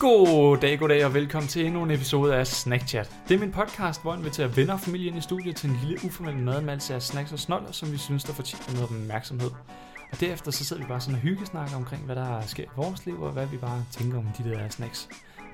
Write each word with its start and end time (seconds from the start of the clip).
God 0.00 0.56
dag, 0.56 0.78
god 0.78 0.88
dag 0.88 1.04
og 1.04 1.14
velkommen 1.14 1.48
til 1.48 1.66
endnu 1.66 1.82
en 1.82 1.90
episode 1.90 2.36
af 2.36 2.46
Snackchat. 2.46 3.16
Det 3.28 3.34
er 3.34 3.38
min 3.38 3.52
podcast, 3.52 4.02
hvor 4.02 4.12
jeg 4.12 4.18
inviterer 4.18 4.48
venner 4.48 4.72
og 4.72 4.80
familie 4.80 5.06
ind 5.06 5.16
i 5.16 5.20
studiet 5.20 5.56
til 5.56 5.70
en 5.70 5.76
lille 5.76 5.98
uformel 6.04 6.36
madmeldelse 6.36 6.94
af 6.94 7.02
snacks 7.02 7.32
og 7.32 7.38
snoller, 7.38 7.72
som 7.72 7.92
vi 7.92 7.96
synes, 7.96 8.24
der 8.24 8.32
fortjener 8.32 8.64
noget 8.72 8.82
opmærksomhed. 8.82 9.50
Og 10.12 10.20
derefter 10.20 10.50
så 10.50 10.64
sidder 10.64 10.82
vi 10.82 10.88
bare 10.88 11.00
sådan 11.00 11.14
og 11.14 11.20
hyggesnakker 11.20 11.76
omkring, 11.76 12.02
hvad 12.04 12.16
der 12.16 12.40
sker 12.40 12.64
i 12.64 12.66
vores 12.76 13.06
liv, 13.06 13.22
og 13.22 13.32
hvad 13.32 13.46
vi 13.46 13.56
bare 13.56 13.84
tænker 13.90 14.18
om 14.18 14.26
de 14.38 14.50
der 14.50 14.68
snacks. 14.68 15.08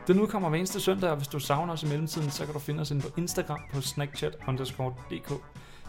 Den 0.06 0.20
udkommer 0.20 0.48
hver 0.48 0.58
eneste 0.58 0.80
søndag, 0.80 1.10
og 1.10 1.16
hvis 1.16 1.28
du 1.28 1.38
savner 1.38 1.72
os 1.72 1.82
i 1.82 1.86
mellemtiden, 1.86 2.30
så 2.30 2.44
kan 2.44 2.54
du 2.54 2.60
finde 2.60 2.80
os 2.80 2.90
inde 2.90 3.02
på 3.02 3.08
Instagram 3.16 3.60
på 3.72 3.78
snackchat_dk. 3.78 5.34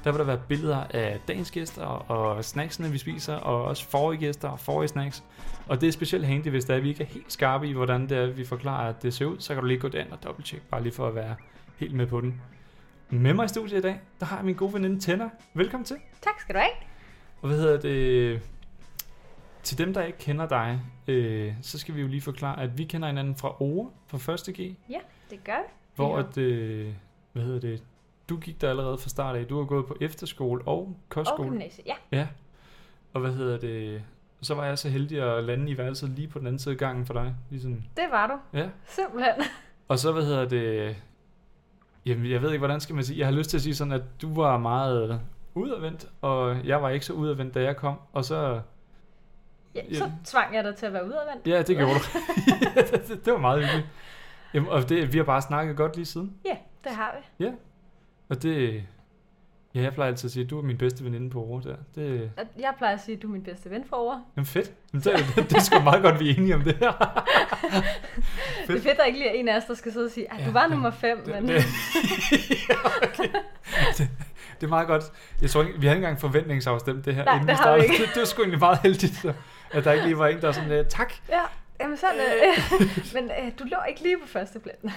Der 0.04 0.12
vil 0.12 0.20
der 0.20 0.26
være 0.26 0.42
billeder 0.48 0.84
af 0.90 1.20
dagens 1.28 1.52
gæster 1.52 1.82
og 1.86 2.46
snacksene, 2.46 2.90
vi 2.92 2.98
spiser, 2.98 3.36
og 3.36 3.64
også 3.64 3.86
forrige 3.90 4.20
gæster 4.20 4.50
og 4.50 4.60
forrige 4.60 4.88
snacks. 4.88 5.24
Og 5.68 5.82
det 5.82 5.88
er 5.88 5.92
specielt 5.92 6.26
handy, 6.26 6.48
hvis 6.48 6.66
det 6.66 6.74
er, 6.74 6.78
at 6.78 6.84
vi 6.84 6.90
ikke 6.90 7.04
er 7.04 7.08
helt 7.08 7.32
skarpe 7.34 7.68
i, 7.68 7.74
hvordan 7.74 8.10
det 8.10 8.18
er, 8.18 8.26
vi 8.26 8.46
forklarer, 8.46 8.90
at 8.90 9.04
det 9.04 9.14
ser 9.14 9.26
ud, 9.26 9.40
så 9.40 9.54
kan 9.54 9.64
du 9.64 9.68
lige 9.68 9.80
gå 9.80 9.88
derind 9.88 10.12
og 10.12 10.24
dobbelttjekke, 10.24 10.66
bare 10.72 10.84
lige 10.84 10.94
for 10.94 11.08
at 11.08 11.16
være 11.16 11.36
helt 11.78 11.94
med 11.94 12.08
på 12.08 12.22
den. 12.22 12.42
Med 13.10 13.34
mig 13.34 13.46
i 13.46 13.48
studiet 13.48 13.78
i 13.78 13.82
dag, 13.82 14.00
der 14.20 14.26
har 14.26 14.36
jeg 14.38 14.46
min 14.46 14.56
gode 14.56 14.74
veninde 14.74 15.00
Tenna. 15.00 15.30
Velkommen 15.54 15.86
til. 15.86 15.96
Tak 16.22 16.40
skal 16.42 16.56
du 16.56 16.60
have. 16.60 16.72
Og 17.42 17.48
hvad 17.48 17.58
hedder 17.58 17.80
det? 17.80 18.42
Til 19.64 19.78
dem, 19.78 19.94
der 19.94 20.04
ikke 20.04 20.18
kender 20.18 20.48
dig, 20.48 20.82
øh, 21.08 21.54
så 21.62 21.80
skal 21.80 21.96
vi 21.96 22.02
jo 22.02 22.08
lige 22.08 22.22
forklare, 22.22 22.62
at 22.62 22.78
vi 22.78 22.84
kender 22.84 23.08
hinanden 23.08 23.36
fra 23.36 23.62
Ore, 23.62 23.90
fra 24.08 24.34
1. 24.34 24.56
G, 24.56 24.60
Ja, 24.90 25.00
det 25.30 25.44
gør 25.44 25.58
vi. 25.68 25.74
hvor 25.96 26.18
Ja. 26.20 26.24
at, 26.24 26.38
øh, 26.38 26.88
hvad 27.34 27.44
hedder 27.44 27.60
det, 27.60 27.84
du 28.30 28.38
gik 28.38 28.62
der 28.62 28.70
allerede 28.70 28.98
fra 28.98 29.10
start 29.10 29.36
af. 29.36 29.46
Du 29.46 29.58
har 29.58 29.66
gået 29.66 29.86
på 29.86 29.98
efterskole 30.02 30.62
og 30.66 30.78
Og 30.78 30.98
kostskole. 31.10 31.50
gymnasiet, 31.50 31.88
ja. 31.88 31.96
Ja. 32.12 32.28
Og 33.14 33.22
hvad 33.22 33.32
hedder 33.32 33.58
det, 33.58 34.04
så 34.42 34.56
var 34.56 34.66
jeg 34.66 34.78
så 34.78 34.90
heldig 34.90 35.22
at 35.38 35.44
lande 35.44 35.72
i 35.72 35.78
værelset 35.78 36.10
lige 36.10 36.28
på 36.28 36.40
den 36.40 36.48
anden 36.48 36.60
side 36.60 36.74
af 36.74 36.80
gangen 36.80 37.06
for 37.06 37.14
dig. 37.14 37.36
Lige 37.50 37.62
sådan. 37.62 37.86
Det 37.98 38.04
var 38.12 38.28
du. 38.28 38.58
Ja. 38.58 38.70
Simpelthen. 38.86 39.34
Og 39.88 40.00
så, 40.00 40.12
hvad 40.12 40.24
hedder 40.24 40.48
det, 40.48 40.96
jamen 42.06 42.32
jeg 42.32 42.42
ved 42.42 42.50
ikke, 42.52 42.60
hvordan 42.60 42.80
skal 42.80 42.96
man 42.96 43.04
sige, 43.04 43.20
jeg 43.20 43.28
har 43.28 43.34
lyst 43.34 43.50
til 43.50 43.58
at 43.58 43.62
sige 43.62 43.76
sådan, 43.76 43.94
at 43.94 44.02
du 44.22 44.34
var 44.34 44.58
meget 44.58 45.22
udadvendt, 45.56 46.08
og 46.22 46.66
jeg 46.68 46.82
var 46.82 46.90
ikke 46.90 47.06
så 47.06 47.14
udadvendt, 47.14 47.54
da 47.54 47.62
jeg 47.62 47.76
kom. 47.78 47.96
Og 48.14 48.26
så, 48.26 48.62
Ja, 49.76 49.82
Ja. 49.90 49.96
så 49.98 50.12
tvang 50.26 50.56
jeg 50.56 50.64
dig 50.64 50.76
til 50.76 50.86
at 50.86 50.94
være 50.94 51.06
udadvendt. 51.06 51.48
ja, 51.48 51.62
det 51.62 51.78
gjorde 51.78 51.94
du. 51.94 52.00
det, 53.26 53.34
var 53.34 53.40
meget 53.40 53.64
hyggeligt. 53.66 53.88
Jamen, 54.54 54.70
og 54.70 54.90
det, 54.90 55.14
vi 55.14 55.18
har 55.18 55.26
bare 55.26 55.42
snakket 55.42 55.78
godt 55.78 55.96
lige 55.96 56.06
siden. 56.06 56.34
Ja, 56.46 56.58
det 56.84 56.92
har 56.92 57.16
vi. 57.40 57.46
Og 58.30 58.44
det, 58.44 58.84
ja, 59.76 59.82
jeg 59.82 59.94
plejer 59.94 60.12
altid 60.12 60.28
at 60.28 60.32
sige, 60.32 60.44
at 60.44 60.50
du 60.50 60.58
er 60.60 60.64
min 60.64 60.78
bedste 60.78 61.04
veninde 61.04 61.30
på 61.30 61.44
ord 61.46 61.64
der. 61.64 61.76
Det, 61.96 62.32
Jeg 62.60 62.74
plejer 62.78 62.94
at 62.94 63.02
sige, 63.06 63.16
at 63.16 63.22
du 63.22 63.28
er 63.28 63.32
min 63.32 63.44
bedste 63.44 63.70
ven 63.70 63.84
for 63.90 63.96
over. 63.96 64.20
jamen 64.38 64.46
fedt. 64.46 64.72
Jamen, 64.94 65.04
det, 65.04 65.14
det, 65.36 65.50
det 65.50 65.54
er 65.58 65.62
sgu 65.62 65.80
meget 65.80 66.02
godt, 66.04 66.20
vi 66.20 66.30
er 66.30 66.34
enige 66.38 66.56
om 66.56 66.62
det 66.62 66.76
her. 66.78 66.92
Det 68.68 68.76
er 68.78 68.82
fedt, 68.82 68.98
der 68.98 69.04
ikke 69.04 69.20
lige 69.20 69.30
er 69.30 69.34
en 69.40 69.48
af 69.48 69.58
os, 69.58 69.66
der 69.66 69.74
skal 69.74 69.92
sidde 69.94 70.06
og 70.06 70.12
sige, 70.12 70.34
at 70.34 70.40
Ja, 70.42 70.46
du 70.46 70.52
var 70.52 70.62
det- 70.62 70.72
nummer 70.72 70.92
5, 70.92 71.18
Det, 71.26 71.34
men 71.34 71.48
det, 71.48 71.56
ja, 72.70 72.76
okay. 73.04 73.30
det, 73.98 74.10
det 74.62 74.64
er 74.64 74.68
meget 74.68 74.88
godt. 74.88 75.04
Jeg 75.42 75.50
tror 75.50 75.64
ikke, 75.64 75.80
vi 75.80 75.88
har 75.88 75.94
ikke 75.94 76.04
engang 76.06 76.20
forventningsafstemt 76.22 77.06
det 77.06 77.16
her, 77.16 77.24
Nej, 77.26 77.34
inden 77.34 77.48
det 77.48 77.54
vi 77.54 77.58
har 77.64 77.76
vi 77.76 77.84
ikke. 77.84 77.94
Det, 77.98 78.10
det 78.14 78.20
var 78.20 78.26
sgu 78.26 78.42
egentlig 78.42 78.60
meget 78.60 78.80
heldigt, 78.84 79.16
så, 79.16 79.34
at 79.72 79.84
der 79.86 79.92
ikke 79.92 80.06
lige 80.06 80.18
var 80.18 80.28
en, 80.28 80.36
der 80.42 80.46
var 80.48 80.52
sådan, 80.52 80.80
uh, 80.80 80.86
tak. 80.90 81.14
ja, 81.30 81.40
jamen 81.82 81.98
sådan, 81.98 82.16
øh, 82.20 82.82
men 83.16 83.24
øh, 83.24 83.52
du 83.60 83.64
lå 83.64 83.78
ikke 83.90 84.02
lige 84.04 84.18
på 84.22 84.28
første 84.28 84.60
plan. 84.60 84.92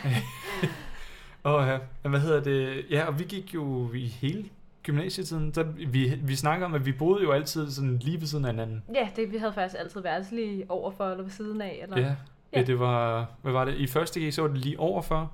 Og 1.42 1.66
ja, 1.66 2.08
hvad 2.08 2.20
hedder 2.20 2.42
det? 2.42 2.84
Ja, 2.90 3.06
og 3.06 3.18
vi 3.18 3.24
gik 3.24 3.54
jo 3.54 3.92
i 3.94 4.06
hele 4.06 4.44
gymnasietiden, 4.82 5.54
så 5.54 5.62
vi, 5.62 6.18
vi 6.22 6.36
snakker 6.36 6.66
om, 6.66 6.74
at 6.74 6.86
vi 6.86 6.92
boede 6.92 7.22
jo 7.22 7.32
altid 7.32 7.70
sådan 7.70 7.96
lige 7.96 8.20
ved 8.20 8.26
siden 8.26 8.44
af 8.44 8.50
hinanden. 8.50 8.82
Ja, 8.94 9.08
det 9.16 9.32
vi 9.32 9.36
havde 9.36 9.52
faktisk 9.52 9.76
altid 9.80 10.00
været 10.00 10.26
lige 10.32 10.64
overfor 10.68 11.04
eller 11.04 11.22
ved 11.22 11.30
siden 11.30 11.60
af. 11.60 11.80
Eller... 11.82 11.98
Ja. 12.00 12.06
ja. 12.06 12.14
Ja. 12.52 12.62
det 12.62 12.78
var, 12.78 13.26
hvad 13.42 13.52
var 13.52 13.64
det? 13.64 13.74
I 13.74 13.86
første 13.86 14.28
G, 14.28 14.32
så 14.32 14.42
var 14.42 14.48
det 14.48 14.58
lige 14.58 14.80
overfor. 14.80 15.32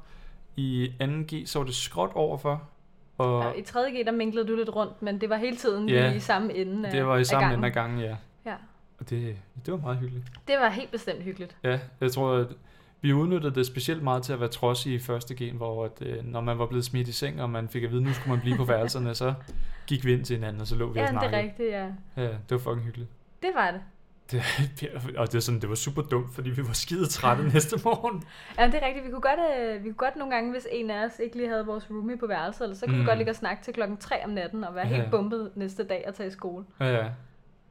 I 0.56 0.92
anden 1.00 1.24
G, 1.24 1.48
så 1.48 1.58
var 1.58 1.66
det 1.66 1.74
skråt 1.74 2.10
overfor. 2.14 2.62
Og 3.18 3.42
Ja, 3.42 3.60
I 3.60 3.62
3. 3.62 3.80
G, 3.80 4.06
der 4.06 4.12
minglede 4.12 4.48
du 4.48 4.56
lidt 4.56 4.76
rundt, 4.76 5.02
men 5.02 5.20
det 5.20 5.30
var 5.30 5.36
hele 5.36 5.56
tiden 5.56 5.88
Ja, 5.88 6.06
lige 6.06 6.16
i 6.16 6.20
samme 6.20 6.54
ende 6.54 6.88
af, 6.88 6.92
det 6.92 7.06
var 7.06 7.16
i 7.16 7.24
samme 7.24 7.54
ende 7.54 7.66
af 7.66 7.72
gangen, 7.72 8.00
ja. 8.00 8.16
Ja. 8.46 8.54
Og 8.98 9.10
det, 9.10 9.36
det 9.66 9.72
var 9.72 9.78
meget 9.78 9.98
hyggeligt. 9.98 10.26
Det 10.48 10.54
var 10.60 10.68
helt 10.68 10.90
bestemt 10.90 11.22
hyggeligt. 11.22 11.56
Ja, 11.64 11.78
jeg 12.00 12.12
tror, 12.12 12.32
at 12.32 12.46
vi 13.06 13.12
udnyttede 13.12 13.54
det 13.54 13.66
specielt 13.66 14.02
meget 14.02 14.22
til 14.22 14.32
at 14.32 14.40
være 14.40 14.48
trodsige 14.48 14.94
i 14.94 14.98
første 14.98 15.34
gen, 15.34 15.56
hvor 15.56 15.84
at, 15.84 16.02
øh, 16.02 16.24
når 16.24 16.40
man 16.40 16.58
var 16.58 16.66
blevet 16.66 16.84
smidt 16.84 17.08
i 17.08 17.12
seng, 17.12 17.42
og 17.42 17.50
man 17.50 17.68
fik 17.68 17.82
at 17.84 17.90
vide, 17.90 18.02
nu 18.02 18.12
skulle 18.12 18.30
man 18.30 18.40
blive 18.40 18.56
på 18.56 18.64
værelserne, 18.64 19.14
så 19.14 19.34
gik 19.86 20.04
vi 20.04 20.12
ind 20.12 20.24
til 20.24 20.36
hinanden, 20.36 20.60
og 20.60 20.66
så 20.66 20.76
lå 20.76 20.92
vi 20.92 20.98
Ja, 21.00 21.04
og 21.04 21.08
det 21.10 21.16
er 21.16 21.20
snakkede. 21.20 21.42
rigtigt, 21.42 21.70
ja. 21.70 21.86
Ja, 22.16 22.22
det 22.28 22.50
var 22.50 22.58
fucking 22.58 22.82
hyggeligt. 22.82 23.10
Det 23.42 23.50
var 23.54 23.70
det. 23.70 23.80
Det, 24.30 24.42
og 25.20 25.26
det, 25.26 25.34
er 25.34 25.40
sådan, 25.40 25.60
det 25.60 25.68
var 25.68 25.74
super 25.74 26.02
dumt, 26.02 26.34
fordi 26.34 26.50
vi 26.50 26.66
var 26.66 26.72
skide 26.72 27.06
trætte 27.06 27.42
næste 27.54 27.76
morgen. 27.84 28.22
Ja, 28.58 28.66
det 28.66 28.74
er 28.74 28.86
rigtigt. 28.86 29.04
Vi 29.06 29.10
kunne, 29.10 29.20
godt, 29.20 29.40
øh, 29.60 29.84
vi 29.84 29.88
kunne 29.88 29.94
godt 29.94 30.16
nogle 30.16 30.34
gange, 30.34 30.52
hvis 30.52 30.66
en 30.72 30.90
af 30.90 31.04
os 31.04 31.18
ikke 31.22 31.36
lige 31.36 31.48
havde 31.48 31.66
vores 31.66 31.90
roomie 31.90 32.16
på 32.18 32.26
værelset, 32.26 32.76
så 32.78 32.86
kunne. 32.86 32.96
Mm. 32.96 33.02
vi 33.02 33.06
godt 33.06 33.18
ligge 33.18 33.32
og 33.32 33.36
snakke 33.36 33.64
til 33.64 33.74
klokken 33.74 33.96
3 33.96 34.24
om 34.24 34.30
natten 34.30 34.64
og 34.64 34.74
være 34.74 34.88
Ja. 34.88 34.96
helt 34.96 35.10
bumpet 35.10 35.50
næste 35.54 35.84
dag 35.84 36.04
og 36.08 36.14
tage 36.14 36.26
i 36.26 36.30
skole. 36.32 36.64
Ja, 36.80 36.86
ja. 36.96 37.08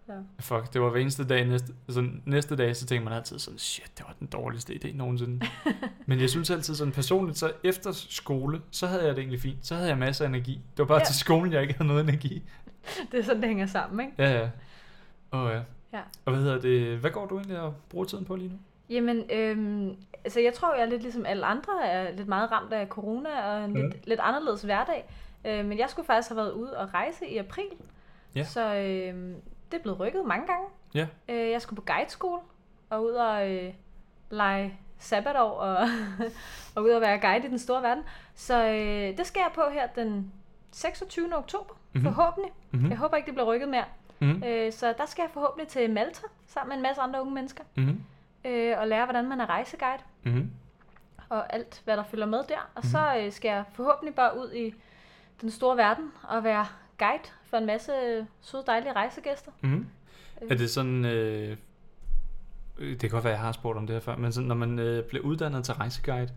Ja. 0.08 0.14
Fuck, 0.40 0.74
det 0.74 0.82
var 0.82 0.90
hver 0.90 1.02
eneste 1.02 1.24
dag 1.28 1.46
næste, 1.46 1.74
sådan, 1.90 2.22
næste 2.26 2.56
dag, 2.56 2.76
så 2.76 2.86
tænkte 2.86 3.04
man 3.06 3.14
altid 3.14 3.40
sådan, 3.40 3.58
shit, 3.58 3.92
det 3.98 4.06
var 4.08 4.16
den 4.20 4.28
dårligste 4.28 4.74
idé 4.74 4.96
nogensinde. 4.98 5.46
Men 6.06 6.20
jeg 6.22 6.30
synes 6.30 6.50
altid 6.50 6.76
sådan 6.76 6.94
personligt, 6.94 7.38
så 7.38 7.52
efter 7.64 7.92
skole, 7.92 8.62
så 8.72 8.88
havde 8.88 9.04
jeg 9.06 9.16
det 9.16 9.20
egentlig 9.20 9.42
fint. 9.42 9.66
Så 9.66 9.76
havde 9.76 9.90
jeg 9.90 9.98
masser 9.98 10.26
af 10.26 10.30
energi. 10.30 10.52
Det 10.52 10.80
var 10.80 10.86
bare 10.86 10.98
Ja. 11.00 11.04
til 11.06 11.16
skolen, 11.16 11.54
jeg 11.54 11.62
ikke 11.62 11.74
havde 11.74 11.88
noget 11.88 12.04
energi. 12.04 12.44
Det 13.12 13.20
er 13.20 13.24
sådan, 13.24 13.42
det 13.42 13.48
hænger 13.50 13.66
sammen, 13.66 14.06
ikke? 14.06 14.24
Ja, 14.24 14.40
ja. 14.40 14.50
Åh 15.34 15.52
ja. 15.52 15.60
Ja. 15.94 16.02
Og 16.26 16.34
hvad 16.34 16.42
hedder 16.44 16.60
det, 16.62 16.98
hvad 16.98 17.12
går 17.12 17.26
du 17.26 17.36
egentlig 17.38 17.60
og 17.60 17.74
bruger 17.90 18.06
tiden 18.06 18.26
på 18.26 18.36
lige 18.36 18.50
nu? 18.50 18.56
Jamen, 18.90 19.24
øhm, 19.32 19.96
altså 20.24 20.40
jeg 20.40 20.54
tror, 20.54 20.76
jeg 20.76 20.84
er 20.86 20.90
lidt 20.90 21.02
ligesom 21.02 21.26
alle 21.26 21.46
andre, 21.46 21.86
er 21.86 22.12
lidt 22.16 22.28
meget 22.28 22.52
ramt 22.52 22.74
af 22.74 22.88
corona 22.88 23.30
og 23.42 23.66
en 23.66 23.70
Mm. 23.74 23.76
lidt, 23.82 24.08
lidt 24.08 24.20
anderledes 24.20 24.62
hverdag. 24.62 25.10
Øh, 25.46 25.66
men 25.66 25.78
jeg 25.80 25.90
skulle 25.90 26.06
faktisk 26.06 26.30
have 26.30 26.38
været 26.38 26.52
ude 26.52 26.78
og 26.78 26.94
rejse 26.94 27.28
i 27.28 27.38
april. 27.38 27.66
Ja. 28.36 28.44
Så 28.44 28.76
øhm, 28.76 29.36
det 29.76 29.80
er 29.80 29.84
blevet 29.84 30.00
rykket 30.00 30.26
mange 30.26 30.48
gange. 30.48 30.68
Ja. 30.94 31.08
Øh, 31.30 31.50
jeg 31.52 31.62
skulle 31.62 31.82
på 31.82 31.94
guideskole 31.94 32.42
og 32.90 33.04
ud 33.04 33.12
og 33.12 33.52
øh, 33.52 33.74
lege 34.30 34.80
sabbatår 35.00 35.50
og, 35.52 35.78
og 36.76 36.84
ud 36.84 36.90
og 36.90 37.02
være 37.02 37.20
guide 37.20 37.48
i 37.48 37.50
den 37.50 37.60
store 37.60 37.82
verden. 37.84 38.04
Så 38.36 38.64
øh, 38.68 39.18
det 39.18 39.26
skal 39.28 39.40
jeg 39.40 39.52
på 39.56 39.62
her 39.72 39.88
den 39.88 40.32
26. 40.72 41.38
oktober, 41.38 41.74
Mhm. 41.74 41.80
mm-hmm. 42.04 42.14
forhåbentlig. 42.16 42.54
Mm-hmm. 42.72 42.90
Jeg 42.90 42.98
håber 42.98 43.18
ikke, 43.18 43.26
det 43.28 43.34
bliver 43.34 43.48
rykket 43.54 43.70
mere. 43.70 43.86
Mm-hmm. 44.20 44.44
Øh, 44.44 44.72
så 44.74 44.94
der 44.98 45.06
skal 45.06 45.22
jeg 45.24 45.30
forhåbentlig 45.34 45.68
til 45.68 45.90
Malta 45.94 46.22
sammen 46.48 46.70
med 46.70 46.76
en 46.78 46.84
masse 46.84 47.02
andre 47.02 47.22
unge 47.22 47.34
mennesker 47.34 47.64
Mm-hmm. 47.76 48.04
øh, 48.46 48.80
og 48.80 48.88
lære, 48.88 49.06
hvordan 49.06 49.30
man 49.30 49.42
er 49.42 49.46
rejseguide 49.50 50.04
Mm-hmm. 50.24 50.52
og 51.30 51.54
alt, 51.54 51.82
hvad 51.86 51.98
der 51.98 52.04
følger 52.04 52.26
med 52.26 52.44
der. 52.50 52.58
Og 52.76 52.82
Mhm. 52.84 52.90
så 52.90 53.18
øh, 53.20 53.32
skal 53.32 53.50
jeg 53.50 53.64
forhåbentlig 53.74 54.16
bare 54.16 54.38
ud 54.40 54.52
i 54.54 54.74
den 55.42 55.52
store 55.52 55.78
verden 55.78 56.12
og 56.30 56.44
være 56.44 56.66
guide 56.98 57.24
for 57.56 57.60
en 57.60 57.66
masse 57.66 57.92
søde, 58.42 58.64
dejlige 58.68 58.94
rejsegæster. 58.94 59.52
Mm-hmm. 59.62 59.88
Er 60.50 60.56
det 60.56 60.70
sådan, 60.70 61.06
øh, 61.06 61.58
øh, 62.80 62.92
det 62.92 63.00
kan 63.00 63.10
godt 63.10 63.24
være, 63.24 63.34
jeg 63.34 63.42
har 63.42 63.52
spurgt 63.52 63.78
om 63.78 63.88
det 63.88 63.96
her 63.96 64.02
før, 64.02 64.16
men 64.16 64.32
sådan, 64.32 64.48
når 64.48 64.56
man 64.56 64.80
øh, 64.80 65.04
bliver 65.04 65.24
uddannet 65.24 65.66
til 65.66 65.74
rejseguide, 65.74 66.30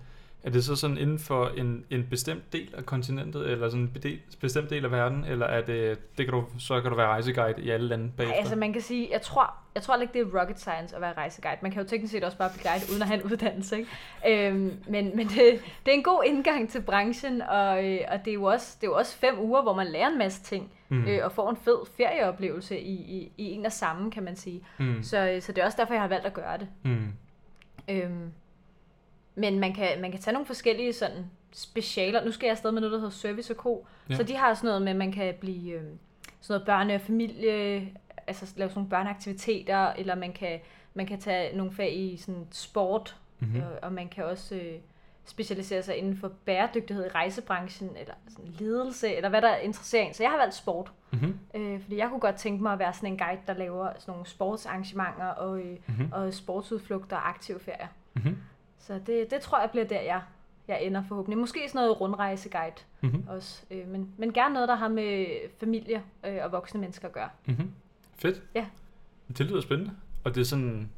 er 0.43 0.51
det 0.51 0.65
så 0.65 0.77
sådan 0.77 0.99
inden 0.99 1.19
for 1.19 1.49
en, 1.49 1.85
en 1.91 2.07
bestemt 2.11 2.53
del 2.53 2.75
af 2.77 2.87
kontinentet, 2.87 3.51
eller 3.51 3.71
sådan 3.71 3.91
en 4.05 4.21
bestemt 4.41 4.71
del 4.71 4.85
af 4.85 4.91
verden, 4.91 5.25
eller 5.25 5.47
er 5.47 5.61
det, 5.61 5.99
det 6.19 6.27
kan 6.27 6.35
du, 6.35 6.45
så 6.59 6.81
kan 6.81 6.91
du 6.91 6.97
være 6.97 7.07
rejseguide 7.07 7.63
i 7.63 7.71
alle 7.71 7.89
lande 7.89 8.05
Ej, 8.05 8.11
bagefter? 8.17 8.39
altså 8.39 8.57
man 8.57 8.73
kan 8.73 8.83
sige, 8.83 9.09
jeg 9.13 9.23
tror, 9.23 9.55
jeg 9.75 9.83
tror 9.83 9.97
ikke, 9.97 10.13
det 10.13 10.21
er 10.21 10.41
rocket 10.41 10.61
science 10.61 10.97
at 10.97 11.01
være 11.03 11.13
rejseguide. 11.13 11.59
Man 11.63 11.71
kan 11.71 11.83
jo 11.83 11.89
teknisk 11.89 12.13
set 12.13 12.25
også 12.25 12.39
bare 12.39 12.51
blive 12.51 12.71
guide 12.71 12.85
uden 12.91 13.03
at 13.03 13.09
have 13.09 13.25
en 13.25 13.33
uddannelse, 13.33 13.79
ikke? 13.79 14.49
Øhm, 14.49 14.73
men 14.87 15.17
men 15.17 15.29
det, 15.29 15.63
det 15.87 15.93
er 15.93 15.97
en 15.97 16.03
god 16.03 16.23
indgang 16.27 16.71
til 16.71 16.83
branchen, 16.83 17.43
og, 17.43 17.85
øh, 17.87 18.01
og 18.09 18.19
det, 18.25 18.31
er 18.31 18.35
jo 18.35 18.45
også, 18.45 18.77
det 18.81 18.87
er 18.87 18.91
jo 18.91 18.97
også 18.97 19.17
fem 19.17 19.39
uger, 19.39 19.63
hvor 19.63 19.75
man 19.75 19.87
lærer 19.87 20.09
en 20.09 20.19
masse 20.19 20.43
ting, 20.43 20.73
mm. 20.89 21.05
øh, 21.07 21.25
og 21.25 21.33
får 21.33 21.51
en 21.51 21.57
fed 21.57 21.79
ferieoplevelse 21.97 22.81
i, 22.81 22.93
i, 22.95 23.33
i 23.37 23.51
en 23.53 23.67
og 23.67 23.73
samme, 23.73 24.11
kan 24.11 24.23
man 24.23 24.37
sige. 24.37 24.63
mm. 24.79 25.03
Så, 25.03 25.31
øh, 25.31 25.43
så 25.43 25.53
det 25.53 25.63
er 25.63 25.67
også 25.67 25.77
derfor, 25.81 25.95
jeg 25.95 26.03
har 26.03 26.09
valgt 26.09 26.27
at 26.27 26.35
gøre 26.35 26.59
det. 26.59 26.69
Mm. 26.85 27.13
Øhm, 27.89 28.33
men 29.35 29.59
man 29.61 29.75
kan, 29.75 30.01
man 30.01 30.11
kan 30.11 30.21
tage 30.21 30.33
nogle 30.33 30.47
forskellige 30.47 30.93
sådan 30.93 31.25
specialer. 31.53 32.25
Nu 32.25 32.33
skal 32.33 32.47
jeg 32.47 32.51
afsted 32.53 32.73
med 32.73 32.81
noget, 32.81 32.93
der 32.93 32.99
hedder 32.99 33.11
service 33.13 33.53
og 33.53 33.57
co. 33.57 33.87
Ja. 34.11 34.15
Så 34.15 34.23
de 34.23 34.37
har 34.37 34.55
sådan 34.55 34.69
noget 34.69 34.83
med, 34.83 34.91
at 34.93 34.97
man 34.97 35.13
kan 35.13 35.35
blive 35.41 35.73
øhm, 35.73 35.99
sådan 36.41 36.61
noget 36.67 36.91
børne- 36.91 36.95
og 36.95 37.01
familie, 37.01 37.89
altså 38.27 38.53
lave 38.57 38.69
sådan 38.71 38.79
nogle 38.79 38.91
børneaktiviteter, 38.91 39.93
eller 39.93 40.15
man 40.15 40.33
kan, 40.33 40.61
man 40.95 41.07
kan 41.07 41.21
tage 41.21 41.57
nogle 41.57 41.73
fag 41.73 41.97
i 41.97 42.17
sådan 42.17 42.47
sport, 42.51 43.17
Mm-hmm. 43.41 43.57
mm. 43.57 43.63
og, 43.63 43.73
og 43.83 43.93
man 43.93 44.09
kan 44.09 44.25
også 44.25 44.55
øh, 44.55 44.75
specialisere 45.31 45.83
sig 45.83 45.97
inden 45.97 46.17
for 46.17 46.29
bæredygtighed 46.45 47.07
i 47.07 47.09
rejsebranchen, 47.09 47.91
eller 47.97 48.15
sådan 48.29 48.51
ledelse, 48.59 49.15
eller 49.15 49.29
hvad 49.29 49.43
der 49.43 49.57
interesserer 49.57 50.03
en. 50.03 50.15
Så 50.15 50.23
jeg 50.23 50.31
har 50.31 50.39
valgt 50.39 50.55
sport, 50.55 50.93
Mm-hmm. 51.13 51.39
øh, 51.55 51.83
fordi 51.83 51.97
jeg 51.97 52.09
kunne 52.09 52.21
godt 52.21 52.37
tænke 52.37 52.63
mig 52.63 52.73
at 52.73 52.79
være 52.79 52.93
sådan 52.95 53.09
en 53.13 53.19
guide, 53.19 53.41
der 53.47 53.55
laver 53.55 53.89
sådan 53.99 54.13
nogle 54.13 54.27
sportsarrangementer 54.27 55.27
og, 55.27 55.61
øh, 55.61 55.77
Mm-hmm. 55.87 56.09
og 56.13 56.35
sportsudflugter 56.35 57.17
og 57.17 57.29
aktive 57.29 57.61
ferier. 57.61 57.87
Mm-hmm. 58.15 58.37
Så 58.79 59.01
det, 59.07 59.31
det 59.31 59.41
tror 59.41 59.61
jeg 59.61 59.71
bliver 59.71 59.87
der, 59.87 60.01
jeg, 60.01 60.23
jeg 60.69 60.83
ender 60.83 61.03
forhåbentlig. 61.09 61.39
Måske 61.39 61.61
sådan 61.69 61.79
noget 61.79 62.01
rundrejseguide 62.01 62.75
Mm-hmm. 63.01 63.25
også, 63.29 63.63
øh, 63.71 63.89
men, 63.89 64.09
men 64.17 64.33
gerne 64.33 64.55
noget, 64.55 64.69
der 64.69 64.75
har 64.75 64.89
med 64.89 65.27
familie 65.61 66.03
øh, 66.27 66.37
og 66.45 66.53
voksne 66.53 66.81
mennesker 66.81 67.09
at 67.09 67.15
gøre. 67.15 67.29
Mm-hmm. 67.47 67.73
Fedt. 68.17 68.43
Ja. 68.55 68.67
Det 69.29 69.41
lyder 69.47 69.61
spændende. 69.61 69.93
Og 70.25 70.35
det 70.35 70.41
er 70.41 70.45
sådan, 70.45 70.91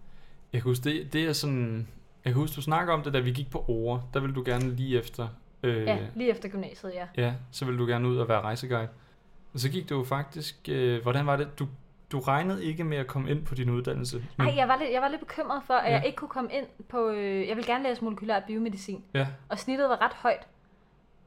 jeg 0.52 0.60
kan 0.62 0.70
huske, 0.70 0.84
det, 0.84 1.12
det 1.12 1.24
er 1.24 1.32
sådan, 1.32 1.88
Jeg 2.24 2.32
kan 2.32 2.40
huske, 2.40 2.56
du 2.56 2.62
snakker 2.62 2.94
om 2.94 3.02
det, 3.02 3.14
da 3.14 3.18
vi 3.18 3.30
gik 3.30 3.50
på 3.50 3.64
Ore. 3.68 4.02
Der 4.14 4.20
ville 4.20 4.34
du 4.34 4.42
gerne 4.46 4.70
lige 4.76 4.98
efter... 4.98 5.28
Øh, 5.62 5.86
Ja, 5.86 5.98
lige 6.14 6.30
efter 6.30 6.48
gymnasiet, 6.48 6.92
ja. 6.94 7.06
ja, 7.22 7.34
så 7.50 7.64
ville 7.64 7.78
du 7.80 7.86
gerne 7.86 8.08
ud 8.08 8.16
og 8.16 8.28
være 8.28 8.40
rejseguide. 8.40 8.88
Og 9.54 9.60
så 9.60 9.68
gik 9.70 9.88
du 9.88 9.98
jo 9.98 10.04
faktisk... 10.04 10.56
Øh, 10.68 11.02
hvordan 11.02 11.26
var 11.26 11.36
det? 11.36 11.58
Du, 11.58 11.68
du 12.12 12.20
regnede 12.20 12.64
ikke 12.64 12.84
med 12.84 12.96
at 12.96 13.06
komme 13.06 13.30
ind 13.30 13.44
på 13.46 13.54
din 13.54 13.70
uddannelse. 13.70 14.24
Nej, 14.38 14.52
jeg 14.56 14.68
var 14.68 14.76
lidt, 14.80 14.92
jeg 14.92 15.02
var 15.02 15.08
lidt 15.08 15.20
bekymret 15.20 15.62
for, 15.66 15.74
at 15.74 15.90
Ja. 15.92 15.96
jeg 15.96 16.06
ikke 16.06 16.16
kunne 16.16 16.28
komme 16.28 16.52
ind 16.52 16.66
på... 16.88 17.08
Øh, 17.10 17.48
jeg 17.48 17.56
ville 17.56 17.72
gerne 17.72 17.84
læse 17.84 18.04
molekylær 18.04 18.40
biomedicin, 18.46 19.04
Ja, 19.14 19.26
og 19.48 19.58
snittet 19.58 19.88
var 19.88 20.02
ret 20.04 20.12
højt. 20.14 20.46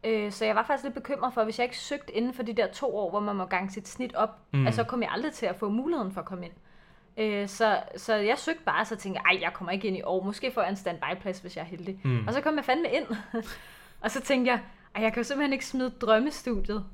Øh, 0.03 0.31
så 0.31 0.45
jeg 0.45 0.55
var 0.55 0.63
faktisk 0.63 0.83
lidt 0.83 0.93
bekymret 0.95 1.33
for, 1.33 1.43
hvis 1.43 1.59
jeg 1.59 1.65
ikke 1.65 1.77
søgte 1.77 2.17
inden 2.17 2.33
for 2.33 2.43
de 2.43 2.53
der 2.53 2.67
to 2.71 2.97
år, 2.97 3.09
hvor 3.09 3.19
man 3.19 3.35
må 3.35 3.45
gange 3.45 3.71
sit 3.71 3.87
snit 3.87 4.15
op, 4.15 4.29
Mm. 4.51 4.59
mm. 4.59 4.65
altså 4.65 4.83
kom 4.83 5.01
jeg 5.01 5.09
aldrig 5.11 5.31
til 5.33 5.45
at 5.45 5.55
få 5.55 5.69
muligheden 5.69 6.11
for 6.11 6.21
at 6.21 6.27
komme 6.27 6.45
ind. 6.45 6.53
Øh, 7.17 7.47
så, 7.47 7.79
så 7.97 8.15
jeg 8.15 8.37
søgte 8.37 8.63
bare, 8.65 8.85
så 8.85 8.95
tænkte 8.95 9.21
jeg, 9.25 9.35
ej, 9.35 9.41
jeg 9.41 9.53
kommer 9.53 9.71
ikke 9.71 9.87
ind 9.87 9.97
i 9.97 10.01
år. 10.03 10.23
Måske 10.23 10.51
får 10.51 10.61
jeg 10.61 10.69
en 10.69 10.75
standby-plads, 10.75 11.39
hvis 11.39 11.57
jeg 11.57 11.61
er 11.61 11.67
heldig. 11.67 11.99
Mm. 12.03 12.27
Og 12.27 12.33
så 12.33 12.41
kom 12.41 12.55
jeg 12.55 12.65
fandme 12.65 12.87
ind. 12.91 13.05
og 14.03 14.11
så 14.11 14.21
tænkte 14.21 14.51
jeg, 14.51 14.59
ej, 14.95 15.03
jeg 15.03 15.13
kan 15.13 15.19
jo 15.19 15.23
simpelthen 15.23 15.53
ikke 15.53 15.65
smide 15.65 15.89
drømmestudiet 15.89 16.85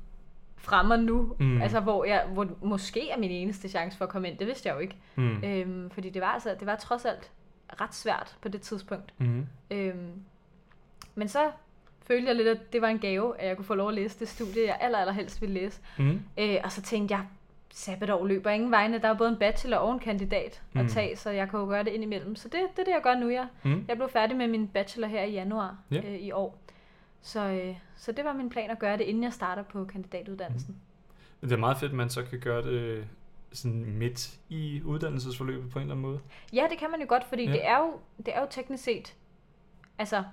fra 0.56 0.82
mig 0.82 0.98
nu. 0.98 1.36
Mm. 1.38 1.62
Altså, 1.62 1.80
hvor, 1.80 2.04
jeg, 2.04 2.26
hvor 2.32 2.48
måske 2.62 3.10
er 3.10 3.18
min 3.18 3.30
eneste 3.30 3.68
chance 3.68 3.98
for 3.98 4.04
at 4.04 4.10
komme 4.10 4.28
ind. 4.28 4.38
Det 4.38 4.46
vidste 4.46 4.68
jeg 4.68 4.74
jo 4.74 4.80
ikke. 4.80 4.96
Mm. 5.16 5.44
Øhm, 5.44 5.90
fordi 5.90 6.10
det 6.10 6.22
var, 6.22 6.32
altså, 6.32 6.56
det 6.58 6.66
var 6.66 6.76
trods 6.76 7.04
alt 7.04 7.30
ret 7.80 7.94
svært 7.94 8.36
på 8.42 8.48
det 8.48 8.60
tidspunkt. 8.60 9.14
Mm. 9.18 9.46
Øhm, 9.70 10.12
men 11.14 11.28
så 11.28 11.50
følte 12.06 12.28
jeg 12.28 12.36
lidt, 12.36 12.48
at 12.48 12.72
det 12.72 12.82
var 12.82 12.88
en 12.88 12.98
gave, 12.98 13.40
at 13.40 13.48
jeg 13.48 13.56
kunne 13.56 13.64
få 13.64 13.74
lov 13.74 13.88
at 13.88 13.94
læse 13.94 14.18
det 14.18 14.28
studie, 14.28 14.66
jeg 14.66 14.78
aller, 14.80 14.98
aller 14.98 15.12
helst 15.12 15.40
ville 15.40 15.54
læse. 15.54 15.80
Mm. 15.98 16.20
Øh, 16.38 16.56
og 16.64 16.72
så 16.72 16.82
tænkte 16.82 17.14
jeg, 17.14 17.26
sabbatår 17.74 18.26
løber 18.26 18.50
ingen 18.50 18.70
vegne. 18.70 18.98
Der 18.98 19.08
er 19.08 19.14
både 19.14 19.30
en 19.30 19.36
bachelor 19.36 19.76
og 19.76 19.92
en 19.92 19.98
kandidat 19.98 20.62
Mm. 20.72 20.80
at 20.80 20.88
tage, 20.90 21.16
så 21.16 21.30
jeg 21.30 21.50
kan 21.50 21.60
jo 21.60 21.66
gøre 21.66 21.84
det 21.84 21.90
indimellem. 21.90 22.36
Så 22.36 22.48
det, 22.48 22.60
det 22.76 22.78
er 22.80 22.84
det, 22.84 22.92
jeg 22.92 23.00
gør 23.02 23.14
nu. 23.14 23.28
Jeg, 23.28 23.46
Mm. 23.62 23.84
jeg 23.88 23.96
blev 23.96 24.08
færdig 24.08 24.36
med 24.36 24.48
min 24.48 24.68
bachelor 24.68 25.08
her 25.08 25.22
i 25.22 25.32
januar 25.32 25.76
Ja. 25.90 25.96
øh, 25.96 26.14
i 26.14 26.32
år. 26.32 26.58
Så, 27.22 27.40
øh, 27.40 27.76
så 27.96 28.12
det 28.12 28.24
var 28.24 28.32
min 28.32 28.50
plan 28.50 28.70
at 28.70 28.78
gøre 28.78 28.96
det, 28.98 29.04
inden 29.04 29.22
jeg 29.24 29.32
starter 29.32 29.62
på 29.62 29.84
kandidatuddannelsen. 29.84 30.76
Men 31.40 31.50
det 31.50 31.56
er 31.56 31.60
meget 31.60 31.76
fedt, 31.76 31.90
at 31.92 31.96
man 31.96 32.08
så 32.10 32.22
kan 32.24 32.40
gøre 32.40 32.62
det 32.62 33.04
sådan 33.52 33.84
midt 33.84 34.38
i 34.48 34.82
uddannelsesforløbet 34.84 35.70
på 35.70 35.78
en 35.78 35.82
eller 35.82 35.94
anden 35.94 36.02
måde. 36.06 36.20
Ja, 36.52 36.66
det 36.70 36.78
kan 36.78 36.90
man 36.90 37.00
jo 37.00 37.06
godt, 37.08 37.24
fordi 37.24 37.42
Ja. 37.44 37.50
ja. 37.50 37.56
det, 37.56 37.66
er 37.68 37.78
jo, 37.78 37.92
det 38.16 38.28
er 38.36 38.40
jo 38.40 38.46
teknisk 38.50 38.84
set 38.84 39.14
altså 39.98 40.24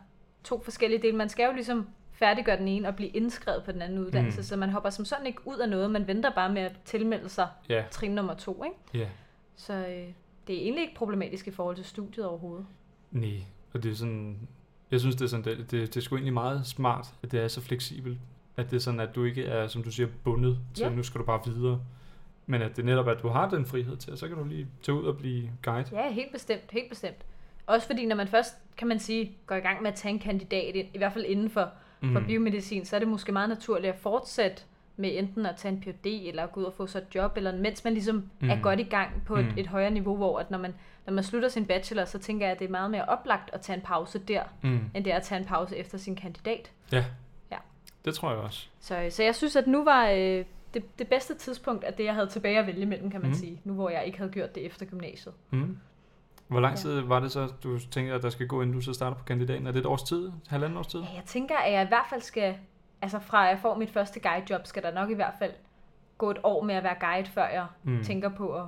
to 0.43 0.63
forskellige 0.63 1.01
dele. 1.01 1.17
Man 1.17 1.29
skal 1.29 1.45
jo 1.45 1.53
ligesom 1.53 1.87
færdiggøre 2.19 2.57
den 2.57 2.67
ene 2.67 2.87
og 2.87 2.95
blive 2.95 3.09
indskrevet 3.09 3.63
på 3.63 3.71
den 3.71 3.81
anden 3.81 3.99
uddannelse, 3.99 4.39
Mm. 4.39 4.43
så 4.43 4.55
man 4.55 4.69
hopper 4.69 4.89
som 4.89 5.05
sådan 5.05 5.25
ikke 5.25 5.47
ud 5.47 5.57
af 5.57 5.69
noget, 5.69 5.91
man 5.91 6.07
venter 6.07 6.29
bare 6.35 6.53
med 6.53 6.61
at 6.61 6.75
tilmelde 6.85 7.29
sig 7.29 7.47
Ja, 7.69 7.83
trin 7.91 8.11
nummer 8.11 8.33
to, 8.33 8.63
ikke? 8.63 9.03
ja. 9.03 9.09
Så 9.55 9.73
øh, 9.73 10.07
det 10.47 10.55
er 10.55 10.61
egentlig 10.61 10.81
ikke 10.81 10.95
problematisk 10.95 11.47
i 11.47 11.51
forhold 11.51 11.75
til 11.75 11.85
studiet 11.85 12.25
overhovedet. 12.25 12.65
Nej, 13.11 13.39
og 13.73 13.83
det 13.83 13.91
er 13.91 13.95
sådan... 13.95 14.47
Jeg 14.91 14.99
synes, 14.99 15.15
det 15.15 15.25
er 15.25 15.29
sådan, 15.29 15.45
det, 15.45 15.57
det, 15.57 15.71
det 15.71 15.97
er 15.97 16.01
sgu 16.01 16.15
egentlig 16.15 16.33
meget 16.33 16.67
smart, 16.67 17.07
at 17.23 17.31
det 17.31 17.39
er 17.39 17.47
så 17.47 17.61
fleksibelt. 17.61 18.17
At 18.57 18.69
det 18.71 18.75
er 18.75 18.79
sådan, 18.81 18.99
at 18.99 19.15
du 19.15 19.23
ikke 19.23 19.45
er, 19.45 19.67
som 19.67 19.83
du 19.83 19.91
siger, 19.91 20.07
bundet 20.23 20.59
til, 20.73 20.83
at 20.83 20.95
nu 20.95 21.03
skal 21.03 21.19
du 21.21 21.25
bare 21.25 21.41
videre. 21.45 21.81
Men 22.45 22.61
at 22.61 22.77
det 22.77 22.85
netop 22.85 23.07
er, 23.07 23.11
at 23.11 23.21
du 23.21 23.27
har 23.27 23.49
den 23.49 23.65
frihed 23.65 23.97
til, 23.97 24.11
og 24.13 24.17
så 24.19 24.27
kan 24.27 24.37
du 24.37 24.43
lige 24.43 24.67
tage 24.83 24.95
ud 25.01 25.05
og 25.05 25.17
blive 25.17 25.49
guide. 25.63 25.89
Ja, 25.91 26.11
helt 26.11 26.31
bestemt, 26.31 26.71
helt 26.71 26.89
bestemt. 26.89 27.25
Også 27.65 27.87
fordi, 27.87 28.05
når 28.05 28.15
man 28.15 28.27
først, 28.27 28.55
kan 28.77 28.87
man 28.87 28.99
sige, 28.99 29.37
går 29.47 29.55
i 29.55 29.59
gang 29.59 29.81
med 29.81 29.91
at 29.91 29.95
tage 29.97 30.13
en 30.13 30.19
kandidat, 30.19 30.75
i 30.75 30.97
hvert 30.97 31.13
fald 31.13 31.25
inden 31.25 31.49
for, 31.49 31.69
mm. 32.01 32.13
for 32.13 32.19
biomedicin, 32.27 32.85
så 32.85 32.95
er 32.95 32.99
det 32.99 33.07
måske 33.07 33.31
meget 33.31 33.49
naturligt 33.49 33.93
at 33.93 33.99
fortsætte 33.99 34.63
med 34.99 35.17
enten 35.17 35.45
at 35.45 35.55
tage 35.55 35.73
en 35.73 35.81
PhD, 35.81 36.05
eller 36.27 36.47
gå 36.47 36.59
ud 36.59 36.65
og 36.65 36.73
få 36.73 36.87
sig 36.87 36.99
et 36.99 37.15
job, 37.15 37.37
eller 37.37 37.55
mens 37.57 37.83
man 37.83 37.93
ligesom 37.93 38.29
mm. 38.39 38.49
Er 38.49 38.61
godt 38.61 38.79
i 38.79 38.83
gang 38.83 39.09
på 39.25 39.35
et, 39.35 39.45
Mm. 39.45 39.51
et 39.57 39.67
højere 39.67 39.91
niveau, 39.91 40.15
hvor 40.15 40.39
at 40.39 40.51
når 40.51 40.57
man, 40.57 40.73
når 41.05 41.13
man 41.13 41.23
slutter 41.23 41.49
sin 41.49 41.65
bachelor, 41.65 42.05
så 42.05 42.19
tænker 42.19 42.45
jeg, 42.45 42.51
at 42.53 42.59
det 42.59 42.65
er 42.65 42.69
meget 42.71 42.91
mere 42.91 43.05
oplagt 43.05 43.49
at 43.53 43.61
tage 43.61 43.75
en 43.77 43.81
pause 43.83 44.19
der, 44.19 44.43
Mm. 44.61 44.79
end 44.95 45.03
det 45.05 45.13
er 45.13 45.17
at 45.17 45.23
tage 45.23 45.39
en 45.41 45.45
pause 45.47 45.77
efter 45.77 45.97
sin 45.97 46.15
kandidat. 46.15 46.71
Ja. 46.91 47.05
Ja. 47.51 47.57
Det 48.05 48.15
tror 48.15 48.29
jeg 48.31 48.39
også. 48.39 48.67
Så, 48.79 49.07
så 49.09 49.23
jeg 49.23 49.35
synes, 49.35 49.55
at 49.55 49.67
nu 49.67 49.83
var 49.83 50.07
øh, 50.09 50.45
det, 50.73 50.99
det 50.99 51.07
bedste 51.07 51.35
tidspunkt, 51.35 51.83
at 51.83 51.97
det, 51.97 52.03
jeg 52.03 52.13
havde 52.13 52.27
tilbage 52.27 52.59
at 52.59 52.67
vælge 52.67 52.85
mellem, 52.85 53.11
kan 53.11 53.21
man 53.21 53.29
mm. 53.29 53.35
sige, 53.35 53.61
nu 53.63 53.73
hvor 53.73 53.89
jeg 53.89 54.05
ikke 54.05 54.17
havde 54.17 54.31
gjort 54.31 54.55
det 54.55 54.65
efter 54.65 54.85
gymnasiet. 54.85 55.33
Mm. 55.49 55.77
Hvor 56.47 56.59
lang 56.59 56.77
tid 56.77 56.99
var 57.01 57.19
det 57.19 57.31
så, 57.31 57.47
du 57.63 57.79
tænker, 57.91 58.15
at 58.15 58.23
der 58.23 58.29
skal 58.29 58.47
gå, 58.47 58.61
inden 58.61 58.75
du 58.75 58.81
så 58.81 58.93
starter 58.93 59.17
på 59.17 59.23
kandidaten? 59.23 59.67
Er 59.67 59.71
det 59.71 59.79
et 59.79 59.85
års 59.85 60.03
tid? 60.03 60.31
Halvanden 60.47 60.77
års 60.77 60.87
tid? 60.87 60.99
Ja, 60.99 61.07
jeg 61.15 61.23
tænker, 61.25 61.57
at 61.57 61.73
jeg 61.73 61.83
i 61.83 61.87
hvert 61.87 62.05
fald 62.09 62.21
skal, 62.21 62.57
altså 63.01 63.19
fra 63.19 63.39
jeg 63.39 63.59
får 63.59 63.75
mit 63.75 63.89
første 63.91 64.19
guidejob, 64.19 64.61
skal 64.65 64.83
der 64.83 64.93
nok 64.93 65.09
i 65.09 65.13
hvert 65.13 65.33
fald 65.39 65.51
gå 66.17 66.31
et 66.31 66.37
år 66.43 66.63
med 66.63 66.75
at 66.75 66.83
være 66.83 66.95
guide, 66.99 67.27
før 67.29 67.47
jeg 67.47 67.65
Mm. 67.83 68.03
tænker 68.03 68.29
på 68.29 68.55
at, 68.55 68.63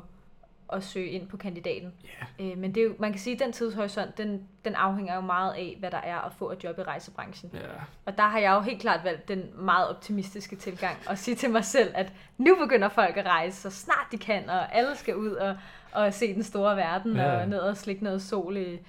at 0.73 0.83
søge 0.83 1.09
ind 1.09 1.27
på 1.27 1.37
kandidaten. 1.37 1.93
Ja. 2.39 2.45
Øh, 2.51 2.57
men 2.57 2.75
det 2.75 2.81
er 2.81 2.87
jo, 2.87 2.93
man 2.99 3.11
kan 3.11 3.19
sige, 3.19 3.33
at 3.33 3.39
den 3.39 3.51
tidshorisont, 3.51 4.17
den, 4.17 4.47
den 4.65 4.75
afhænger 4.75 5.15
jo 5.15 5.21
meget 5.21 5.53
af, 5.53 5.75
hvad 5.79 5.91
der 5.91 5.97
er 5.97 6.17
at 6.19 6.33
få 6.33 6.51
et 6.51 6.63
job 6.63 6.79
i 6.79 6.81
rejsebranchen. 6.83 7.51
Ja. 7.53 7.59
Og 8.05 8.17
der 8.17 8.23
har 8.23 8.39
jeg 8.39 8.51
jo 8.55 8.59
helt 8.61 8.81
klart 8.81 9.03
valgt 9.03 9.27
den 9.27 9.43
meget 9.55 9.89
optimistiske 9.89 10.55
tilgang 10.55 10.97
og 11.07 11.17
sige 11.17 11.35
til 11.35 11.49
mig 11.49 11.65
selv, 11.65 11.91
at 11.95 12.13
nu 12.37 12.55
begynder 12.63 12.89
folk 12.89 13.17
at 13.17 13.25
rejse, 13.25 13.61
så 13.61 13.69
snart 13.69 14.07
de 14.11 14.17
kan, 14.17 14.49
og 14.49 14.75
alle 14.75 14.95
skal 14.95 15.15
ud 15.15 15.31
og, 15.31 15.57
og 15.91 16.13
se 16.13 16.33
den 16.33 16.43
store 16.43 16.75
verden, 16.75 17.15
Ja. 17.15 17.23
ja. 17.33 17.41
og 17.41 17.47
ned 17.47 17.59
og 17.59 17.77
slikke 17.77 18.03
noget 18.03 18.21
sol 18.21 18.57
i, 18.57 18.79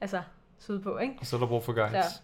altså 0.00 0.20
sydpå, 0.58 0.98
ikke? 0.98 1.14
Og 1.20 1.26
så 1.26 1.36
er 1.36 1.40
der 1.40 1.46
brug 1.46 1.64
for 1.64 1.72
guides. 1.72 2.04
Så- 2.06 2.20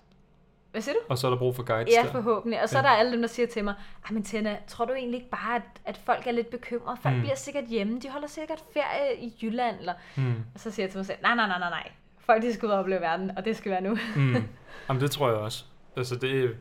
Hvad 0.70 0.82
siger 0.82 0.94
du? 0.94 0.98
Og 1.08 1.18
så 1.18 1.26
er 1.26 1.30
der 1.30 1.38
brug 1.38 1.56
for 1.56 1.62
guides 1.62 1.94
Ja, 1.96 2.02
der. 2.02 2.12
forhåbentlig. 2.12 2.62
Og 2.62 2.68
så 2.68 2.78
Ja. 2.78 2.84
er 2.84 2.88
der 2.88 2.96
alle 2.96 3.12
dem, 3.12 3.20
der 3.20 3.28
siger 3.28 3.46
til 3.46 3.64
mig, 3.64 3.74
"Ej, 4.04 4.10
men 4.12 4.22
Tina, 4.22 4.56
tror 4.66 4.84
du 4.84 4.92
egentlig 4.92 5.18
ikke 5.18 5.30
bare, 5.30 5.56
at, 5.56 5.62
at 5.84 5.96
folk 5.96 6.26
er 6.26 6.30
lidt 6.32 6.50
bekymrede? 6.50 6.96
Folk 7.02 7.14
mm. 7.14 7.20
bliver 7.20 7.36
sikkert 7.36 7.64
hjemme, 7.64 8.00
de 8.00 8.08
holder 8.10 8.28
sikkert 8.28 8.62
ferie 8.74 9.16
i 9.20 9.34
Jylland. 9.42 9.76
Eller... 9.78 9.94
Mm. 10.16 10.34
Og 10.54 10.60
så 10.60 10.70
siger 10.70 10.84
jeg 10.84 10.90
til 10.90 10.98
mig 10.98 11.06
selv, 11.06 11.18
nej, 11.22 11.34
nej, 11.34 11.46
nej, 11.48 11.58
nej, 11.58 11.70
nej. 11.70 11.90
Folk 12.18 12.42
de 12.42 12.54
skal 12.54 12.66
ud 12.66 12.72
og 12.72 12.78
opleve 12.78 13.00
verden, 13.00 13.30
og 13.36 13.44
det 13.44 13.56
skal 13.56 13.72
være 13.72 13.80
nu. 13.80 13.98
Mm. 14.16 14.34
Jamen, 14.88 15.02
det 15.02 15.10
tror 15.10 15.28
jeg 15.28 15.36
også. 15.36 15.64
Altså, 15.96 16.16
det, 16.16 16.56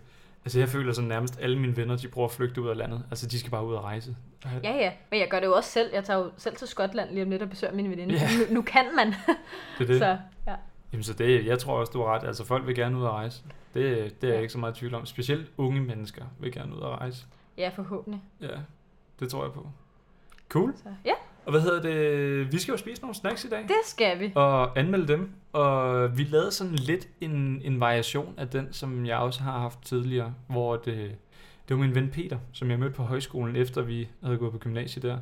altså, 0.45 0.59
jeg 0.59 0.69
føler 0.69 0.93
sådan 0.93 1.07
nærmest 1.07 1.39
alle 1.41 1.59
mine 1.59 1.77
venner, 1.77 1.97
de 1.97 2.07
prøver 2.07 2.27
at 2.27 2.33
flygte 2.33 2.61
ud 2.61 2.67
af 2.69 2.77
landet. 2.77 3.03
Altså, 3.09 3.27
de 3.27 3.39
skal 3.39 3.51
bare 3.51 3.65
ud 3.65 3.73
og 3.73 3.83
rejse. 3.83 4.15
Ja, 4.63 4.71
ja. 4.75 4.91
Men 5.11 5.19
jeg 5.19 5.27
gør 5.29 5.39
det 5.39 5.47
jo 5.47 5.53
også 5.55 5.69
selv. 5.69 5.89
Jeg 5.93 6.03
tager 6.03 6.19
jo 6.19 6.31
selv 6.38 6.55
til 6.55 6.67
Skotland 6.67 7.09
lige 7.09 7.23
om 7.23 7.29
lidt 7.29 7.41
og 7.41 7.49
besøger 7.49 7.73
min 7.73 7.89
veninde. 7.91 8.13
Ja. 8.13 8.27
Nu, 8.49 8.53
nu 8.53 8.61
kan 8.61 8.85
man. 8.95 9.07
Det 9.77 9.83
er 9.83 9.85
det. 9.85 9.99
Så, 9.99 10.17
ja. 10.47 10.55
Jamen, 10.91 11.03
så 11.03 11.13
det, 11.13 11.45
jeg 11.45 11.59
tror 11.59 11.79
også, 11.79 11.91
du 11.91 11.99
har 12.03 12.15
ret. 12.15 12.27
Altså, 12.27 12.45
folk 12.45 12.67
vil 12.67 12.75
gerne 12.75 12.97
ud 12.97 13.03
og 13.03 13.11
rejse. 13.13 13.43
Det, 13.73 14.21
det 14.21 14.29
er 14.29 14.33
jeg 14.33 14.41
ikke 14.41 14.53
så 14.53 14.59
meget 14.59 14.75
i 14.77 14.79
tvivl 14.79 14.93
om. 14.95 15.05
Specielt 15.05 15.51
unge 15.57 15.81
mennesker 15.81 16.25
vil 16.39 16.51
gerne 16.51 16.75
ud 16.75 16.79
og 16.79 16.91
rejse. 17.01 17.25
ja, 17.57 17.69
forhåbentlig. 17.75 18.21
Ja, 18.41 18.57
det 19.19 19.29
tror 19.29 19.43
jeg 19.43 19.53
på. 19.53 19.67
Cool. 20.49 20.73
Så, 20.77 20.89
ja, 21.05 21.13
Og 21.45 21.51
hvad 21.51 21.61
hedder 21.61 21.81
det? 21.81 22.51
Vi 22.51 22.59
skal 22.59 22.71
jo 22.71 22.77
spise 22.77 23.01
nogle 23.01 23.15
snacks 23.15 23.45
i 23.45 23.49
dag. 23.49 23.63
det 23.63 23.75
skal 23.85 24.19
vi. 24.19 24.31
og 24.35 24.79
anmelde 24.79 25.07
dem. 25.07 25.29
Og 25.53 26.17
vi 26.17 26.24
lavede 26.24 26.51
sådan 26.51 26.75
lidt 26.75 27.07
en, 27.21 27.62
en 27.63 27.79
variation 27.79 28.33
af 28.38 28.48
den, 28.48 28.67
som 28.71 29.05
jeg 29.05 29.17
også 29.17 29.41
har 29.41 29.60
haft 29.60 29.79
tidligere, 29.83 30.33
hvor 30.48 30.75
det, 30.75 31.15
det 31.67 31.77
var 31.77 31.83
min 31.83 31.95
ven 31.95 32.10
Peter, 32.10 32.38
som 32.51 32.69
jeg 32.69 32.79
mødte 32.79 32.95
på 32.95 33.03
højskolen, 33.03 33.55
efter 33.55 33.81
vi 33.81 34.07
havde 34.24 34.38
gået 34.38 34.51
på 34.51 34.57
gymnasiet 34.57 35.03
der. 35.03 35.17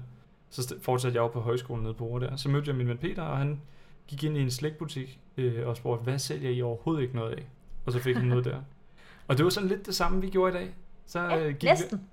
Så 0.50 0.76
fortsatte 0.82 1.16
jeg 1.16 1.22
jo 1.22 1.28
på 1.28 1.40
højskolen 1.40 1.84
nede 1.84 1.94
på 1.94 2.06
Ore 2.06 2.20
der. 2.20 2.36
Så 2.36 2.50
mødte 2.50 2.68
jeg 2.68 2.76
min 2.76 2.88
ven 2.88 2.98
Peter, 2.98 3.22
og 3.22 3.38
han 3.38 3.62
gik 4.08 4.24
ind 4.24 4.38
i 4.38 4.42
en 4.42 4.52
slægtbutik 4.52 5.20
øh, 5.38 5.68
og 5.68 5.78
spurgte, 5.78 6.04
hvad 6.04 6.20
sælger 6.20 6.50
I 6.50 6.62
overhovedet 6.62 7.02
ikke 7.02 7.16
noget 7.16 7.32
af? 7.34 7.48
Og 7.86 7.92
så 7.92 8.00
fik 8.00 8.16
han 8.16 8.28
noget 8.28 8.46
der. 8.46 8.58
Og 9.28 9.38
det 9.38 9.44
var 9.44 9.50
sådan 9.50 9.70
lidt 9.70 9.86
det 9.86 9.96
samme, 9.96 10.22
vi 10.22 10.30
gjorde 10.30 10.52
i 10.52 10.58
dag. 10.58 10.76
Så 11.06 11.20
Ja, 11.20 11.40
øh, 11.40 11.54
gik 11.56 11.64
næsten. 11.64 11.98
Vi, 11.98 12.04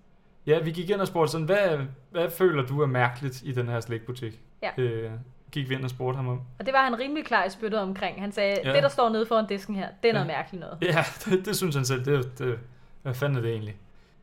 ja, 0.46 0.58
vi 0.60 0.70
gik 0.70 0.90
ind 0.90 1.00
og 1.00 1.06
spurgte 1.06 1.32
sådan, 1.32 1.44
hvad, 1.46 1.78
hvad 2.10 2.30
føler 2.30 2.66
du 2.66 2.80
er 2.82 2.86
mærkeligt 2.86 3.42
i 3.44 3.52
den 3.52 3.68
her 3.68 3.80
slægtbutik? 3.80 4.40
Ja. 4.62 4.70
Øh, 4.82 5.10
gik 5.52 5.68
vi 5.68 5.74
ind 5.74 5.84
og 5.84 5.90
spurgte 5.90 6.16
ham 6.16 6.28
om. 6.28 6.40
Og 6.58 6.66
det 6.66 6.72
var 6.74 6.84
han 6.84 6.98
rimelig 6.98 7.24
klar 7.24 7.44
i 7.44 7.50
spyttet 7.50 7.80
omkring. 7.80 8.20
Han 8.20 8.32
sagde, 8.32 8.58
Ja. 8.64 8.72
det 8.74 8.82
der 8.82 8.88
står 8.88 9.08
nede 9.08 9.26
foran 9.26 9.46
disken 9.46 9.76
her, 9.76 9.88
det 10.02 10.08
er 10.08 10.12
noget 10.12 10.26
Ja. 10.26 10.32
mærkeligt 10.32 10.60
noget. 10.60 10.78
Ja, 10.82 11.04
det, 11.24 11.46
det 11.46 11.56
synes 11.56 11.74
han 11.74 11.84
selv. 11.84 12.04
Det, 12.04 12.38
det, 12.38 12.58
hvad 13.02 13.14
fanden 13.14 13.36
er 13.38 13.42
det 13.42 13.50
egentlig? 13.50 13.76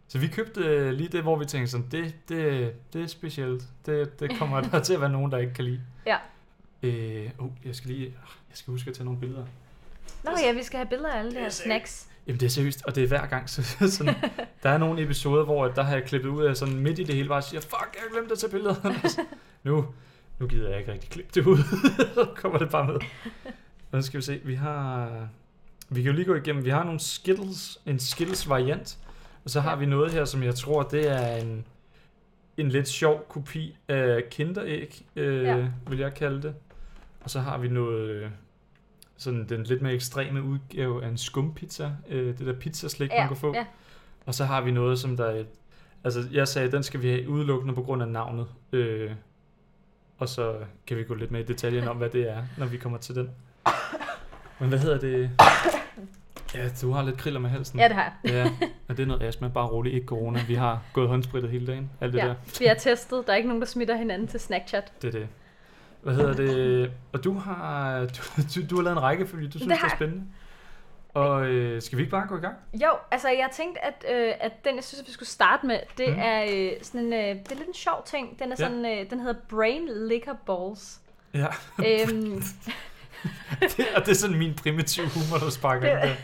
Så 0.07 0.17
vi 0.19 0.27
købte 0.27 0.61
øh, 0.61 0.91
lige 0.93 1.07
det, 1.09 1.21
hvor 1.21 1.35
vi 1.35 1.45
tænkte 1.45 1.71
sådan, 1.71 1.87
det, 1.91 2.15
det, 2.29 2.73
det 2.93 3.03
er 3.03 3.07
specielt. 3.07 3.63
Det, 3.85 4.19
det 4.19 4.37
kommer 4.39 4.61
der 4.61 4.79
til 4.79 4.93
at 4.93 5.01
være 5.01 5.09
nogen, 5.09 5.31
der 5.31 5.37
ikke 5.37 5.53
kan 5.53 5.63
lide. 5.65 5.81
Ja. 6.07 6.17
Øh, 6.83 7.29
oh, 7.39 7.49
jeg 7.65 7.75
skal 7.75 7.91
lige, 7.91 8.05
jeg 8.49 8.57
skal 8.57 8.71
huske 8.71 8.89
at 8.89 8.95
tage 8.95 9.05
nogle 9.05 9.19
billeder. 9.19 9.45
Nå 10.23 10.31
ja, 10.45 10.51
vi 10.53 10.63
skal 10.63 10.77
have 10.77 10.87
billeder 10.87 11.09
af 11.11 11.19
alle 11.19 11.31
de 11.31 11.37
er 11.37 11.41
her 11.41 11.49
snacks. 11.49 12.07
Jamen 12.27 12.39
det 12.39 12.45
er 12.45 12.49
seriøst, 12.49 12.85
og 12.85 12.95
det 12.95 13.03
er 13.03 13.07
hver 13.07 13.25
gang. 13.25 13.49
Så, 13.53 13.87
sådan, 13.91 14.15
der 14.63 14.69
er 14.69 14.77
nogle 14.77 15.01
episoder, 15.03 15.43
hvor 15.45 15.67
der 15.67 15.83
har 15.83 15.93
jeg 15.93 16.03
klippet 16.03 16.29
ud 16.29 16.43
af 16.43 16.57
sådan 16.57 16.75
midt 16.75 16.99
i 16.99 17.03
det 17.03 17.15
hele, 17.15 17.27
bare 17.29 17.41
siger, 17.41 17.61
fuck, 17.61 17.89
jeg 17.93 18.01
har 18.07 18.09
glemt 18.19 18.31
at 18.31 18.37
tage 18.39 18.51
billeder. 18.51 18.75
nu, 19.63 19.85
nu 20.39 20.47
gider 20.47 20.69
jeg 20.69 20.79
ikke 20.79 20.91
rigtig 20.91 21.09
klippe 21.09 21.31
det 21.35 21.45
ud. 21.47 21.57
så 22.15 22.27
kommer 22.35 22.57
det 22.59 22.69
bare 22.69 22.87
med. 22.87 22.99
Nu 23.91 24.01
skal 24.01 24.17
vi 24.17 24.23
se, 24.25 24.41
vi 24.43 24.55
har... 24.55 25.09
Vi 25.89 26.01
kan 26.01 26.11
jo 26.11 26.15
lige 26.15 26.25
gå 26.25 26.35
igennem, 26.35 26.65
vi 26.65 26.69
har 26.69 26.83
nogle 26.83 26.99
Skittles, 26.99 27.79
en 27.85 27.99
Skittles 27.99 28.49
variant, 28.49 28.97
og 29.43 29.49
så 29.49 29.61
har 29.61 29.75
vi 29.75 29.85
noget 29.85 30.11
her, 30.11 30.25
som 30.25 30.43
jeg 30.43 30.55
tror, 30.55 30.83
det 30.83 31.11
er 31.11 31.35
en, 31.35 31.65
en 32.57 32.69
lidt 32.69 32.87
sjov 32.87 33.25
kopi 33.29 33.77
af 33.87 34.23
kinderæg, 34.31 35.05
øh, 35.15 35.43
Ja. 35.43 35.67
vil 35.89 35.99
jeg 35.99 36.13
kalde 36.13 36.41
det. 36.41 36.55
Og 37.21 37.29
så 37.29 37.39
har 37.39 37.57
vi 37.57 37.67
noget, 37.67 38.31
sådan 39.17 39.49
den 39.49 39.63
lidt 39.63 39.81
mere 39.81 39.93
ekstreme 39.93 40.43
udgave 40.43 41.03
af 41.03 41.07
en 41.07 41.17
skumpizza, 41.17 41.91
øh, 42.09 42.37
det 42.37 42.47
der 42.47 42.53
pizzaslik, 42.53 43.09
man 43.09 43.17
Ja, 43.19 43.27
kan 43.27 43.37
få. 43.37 43.53
ja. 43.55 43.65
Og 44.25 44.33
så 44.35 44.45
har 44.45 44.61
vi 44.61 44.71
noget, 44.71 44.99
som 44.99 45.17
der 45.17 45.25
er, 45.25 45.43
altså 46.03 46.23
jeg 46.31 46.47
sagde, 46.47 46.71
den 46.71 46.83
skal 46.83 47.01
vi 47.01 47.09
have 47.09 47.29
udelukkende 47.29 47.75
på 47.75 47.81
grund 47.81 48.01
af 48.01 48.07
navnet. 48.07 48.47
Øh, 48.71 49.11
og 50.17 50.29
så 50.29 50.55
kan 50.87 50.97
vi 50.97 51.03
gå 51.03 51.13
lidt 51.13 51.31
mere 51.31 51.41
i 51.41 51.45
detaljen 51.45 51.87
om, 51.87 51.97
hvad 51.97 52.09
det 52.09 52.29
er, 52.29 52.43
når 52.57 52.65
vi 52.65 52.77
kommer 52.77 52.97
til 52.97 53.15
den. 53.15 53.29
Men 54.59 54.69
hvad 54.69 54.79
hedder 54.79 54.99
det? 54.99 55.29
Ja, 56.55 56.69
du 56.81 56.91
har 56.91 57.03
lidt 57.03 57.17
kriller 57.17 57.39
med 57.39 57.49
halsen. 57.49 57.79
Ja, 57.79 57.87
det 57.87 57.95
har 57.95 58.17
jeg. 58.23 58.31
Ja, 58.33 58.67
og 58.87 58.97
det 58.97 59.03
er 59.03 59.07
noget 59.07 59.23
astma. 59.23 59.47
Bare 59.47 59.67
roligt, 59.67 59.95
ikke 59.95 60.07
corona. 60.07 60.39
Vi 60.47 60.55
har 60.55 60.81
gået 60.93 61.07
håndsprittet 61.07 61.51
hele 61.51 61.67
dagen. 61.67 61.89
Alt 62.01 62.13
det 62.13 62.19
Ja, 62.19 62.27
der. 62.27 62.35
vi 62.59 62.65
er 62.65 62.73
testet. 62.73 63.27
Der 63.27 63.33
er 63.33 63.37
ikke 63.37 63.49
nogen, 63.49 63.61
der 63.61 63.67
smitter 63.67 63.95
hinanden 63.97 64.27
til 64.27 64.39
Snackchat. 64.39 64.93
Det 65.01 65.07
er 65.15 65.19
det. 65.19 65.27
Hvad 66.03 66.13
hedder 66.15 66.33
det? 66.33 66.91
Og 67.13 67.23
du 67.23 67.33
har, 67.37 67.99
du, 67.99 68.41
du, 68.55 68.65
du 68.69 68.75
har 68.75 68.83
lavet 68.83 68.97
en 68.97 69.03
rækkefølge, 69.03 69.47
du 69.47 69.57
synes, 69.57 69.67
det, 69.71 69.77
har 69.77 69.87
er 69.89 69.95
spændende. 69.95 70.23
Og 71.13 71.45
øh, 71.45 71.81
skal 71.81 71.97
vi 71.97 72.01
ikke 72.03 72.11
bare 72.11 72.27
gå 72.27 72.37
i 72.37 72.39
gang? 72.41 72.55
Jo, 72.73 72.89
altså 73.11 73.27
jeg 73.29 73.49
tænkte, 73.53 73.85
at, 73.85 74.05
øh, 74.15 74.33
at 74.39 74.65
den, 74.65 74.75
jeg 74.75 74.83
synes, 74.83 75.01
at 75.01 75.07
vi 75.07 75.11
skulle 75.11 75.29
starte 75.29 75.65
med, 75.67 75.79
det 75.97 76.09
mm. 76.09 76.19
er 76.19 76.43
øh, 76.53 76.71
sådan 76.81 77.01
en, 77.01 77.13
øh, 77.13 77.19
det 77.43 77.51
er 77.51 77.55
lidt 77.55 77.67
en 77.67 77.73
sjov 77.73 78.03
ting. 78.05 78.39
Den 78.39 78.45
er 78.51 78.55
Ja. 78.59 78.65
sådan, 78.65 78.85
øh, 78.85 79.09
den 79.09 79.19
hedder 79.19 79.39
Brain 79.49 79.89
Liquor 80.09 80.37
Balls. 80.45 80.99
Ja, 81.33 81.47
øhm, 81.79 82.41
det, 83.77 83.85
og 83.95 84.01
det 84.05 84.11
er 84.11 84.15
sådan 84.15 84.37
min 84.37 84.53
primitive 84.53 85.07
humor, 85.09 85.37
der 85.37 85.49
sparker 85.49 85.81
Det- 85.81 86.03
ind 86.03 86.09
der. 86.09 86.15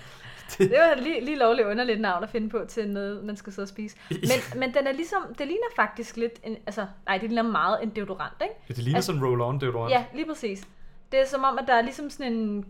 Det 0.58 0.72
var 0.72 1.02
lige, 1.02 1.26
lige 1.26 1.38
lovligt 1.38 1.68
underligt 1.68 2.02
navn 2.02 2.24
at 2.24 2.30
finde 2.30 2.50
på 2.50 2.66
til 2.68 2.90
noget, 2.90 3.24
man 3.24 3.38
skal 3.38 3.54
sidde 3.54 3.64
og 3.66 3.70
spise. 3.70 3.98
Men, 4.10 4.60
men 4.60 4.74
den 4.74 4.88
er 4.88 4.92
ligesom, 4.92 5.22
det 5.38 5.48
ligner 5.48 5.68
faktisk 5.76 6.18
lidt, 6.18 6.40
en, 6.44 6.58
altså, 6.66 6.86
nej, 7.06 7.18
det 7.18 7.30
ligner 7.30 7.44
meget 7.52 7.84
en 7.84 7.90
deodorant, 7.90 8.34
ikke? 8.42 8.54
Ja, 8.70 8.74
det 8.74 8.84
ligner 8.84 8.98
Altså- 8.98 9.14
sådan 9.14 9.22
roll-on 9.28 9.60
deodorant. 9.60 9.92
Ja, 9.92 10.06
lige 10.16 10.26
præcis. 10.26 10.68
Det 11.12 11.22
er 11.22 11.26
som 11.26 11.44
om, 11.44 11.58
at 11.58 11.68
der 11.68 11.74
er 11.74 11.82
ligesom 11.82 12.10
sådan 12.10 12.34
en 12.34 12.66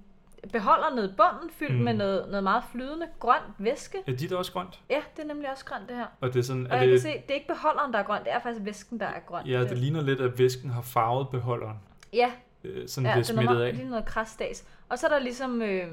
beholder 0.53 0.95
nede 0.95 1.05
i 1.05 1.13
bunden, 1.17 1.49
fyldt 1.49 1.75
Mm. 1.77 1.83
med 1.83 1.93
noget, 1.93 2.25
noget 2.29 2.43
meget 2.43 2.63
flydende 2.71 3.07
grønt 3.19 3.43
væske. 3.57 3.97
Ja, 4.07 4.11
dit 4.11 4.31
er 4.31 4.37
også 4.37 4.51
grønt. 4.51 4.79
Ja, 4.89 5.01
det 5.17 5.23
er 5.23 5.27
nemlig 5.27 5.51
også 5.51 5.65
grønt, 5.65 5.89
det 5.89 5.95
her. 5.97 6.05
Og 6.21 6.33
det 6.33 6.39
er 6.39 6.43
sådan, 6.43 6.67
Og 6.67 6.71
er 6.71 6.75
jeg 6.77 6.85
kan 6.87 6.93
det, 6.93 7.01
se, 7.01 7.07
det 7.09 7.29
er 7.29 7.33
ikke 7.33 7.47
beholderen, 7.47 7.93
der 7.93 7.99
er 7.99 8.03
grøn, 8.03 8.23
det 8.23 8.33
er 8.33 8.39
faktisk 8.39 8.65
væsken, 8.65 8.99
der 8.99 9.05
er 9.05 9.19
grøn. 9.27 9.45
ja, 9.45 9.63
det 9.63 9.77
ligner 9.77 10.01
lidt, 10.01 10.21
at 10.21 10.39
væsken 10.39 10.69
har 10.69 10.81
farvet 10.81 11.29
beholderen. 11.29 11.77
Ja, 12.13 12.31
Øh, 12.63 12.87
sådan 12.87 13.05
ja 13.09 13.11
det 13.11 13.29
er 13.29 13.33
er 13.33 13.35
smittet 13.37 13.61
af. 13.61 13.75
lige 13.75 13.89
noget 13.89 14.05
krasdags. 14.05 14.65
Og 14.89 14.99
så 14.99 15.07
er 15.07 15.11
der 15.11 15.19
ligesom 15.19 15.61
øh, 15.61 15.87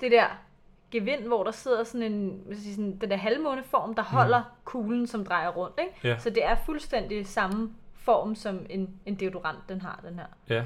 det 0.00 0.12
der 0.12 0.24
gevind, 1.00 1.26
hvor 1.26 1.44
der 1.44 1.50
sidder 1.50 1.84
sådan 1.84 2.12
en, 2.12 2.40
skal 2.44 2.64
jeg 2.66 2.74
sådan, 2.74 2.98
den 3.00 3.10
der 3.10 3.16
halvmåneform, 3.16 3.94
der 3.94 4.02
holder 4.02 4.38
mm. 4.38 4.44
kuglen, 4.64 5.06
som 5.06 5.24
drejer 5.24 5.48
rundt. 5.48 5.78
Ikke? 5.80 6.08
Ja. 6.08 6.18
Så 6.18 6.30
det 6.30 6.44
er 6.44 6.56
fuldstændig 6.66 7.26
samme 7.26 7.70
form, 7.94 8.34
som 8.34 8.66
en, 8.70 8.90
en 9.06 9.14
deodorant, 9.14 9.58
den 9.68 9.80
har, 9.80 10.00
den 10.08 10.14
her. 10.18 10.26
Ja, 10.56 10.64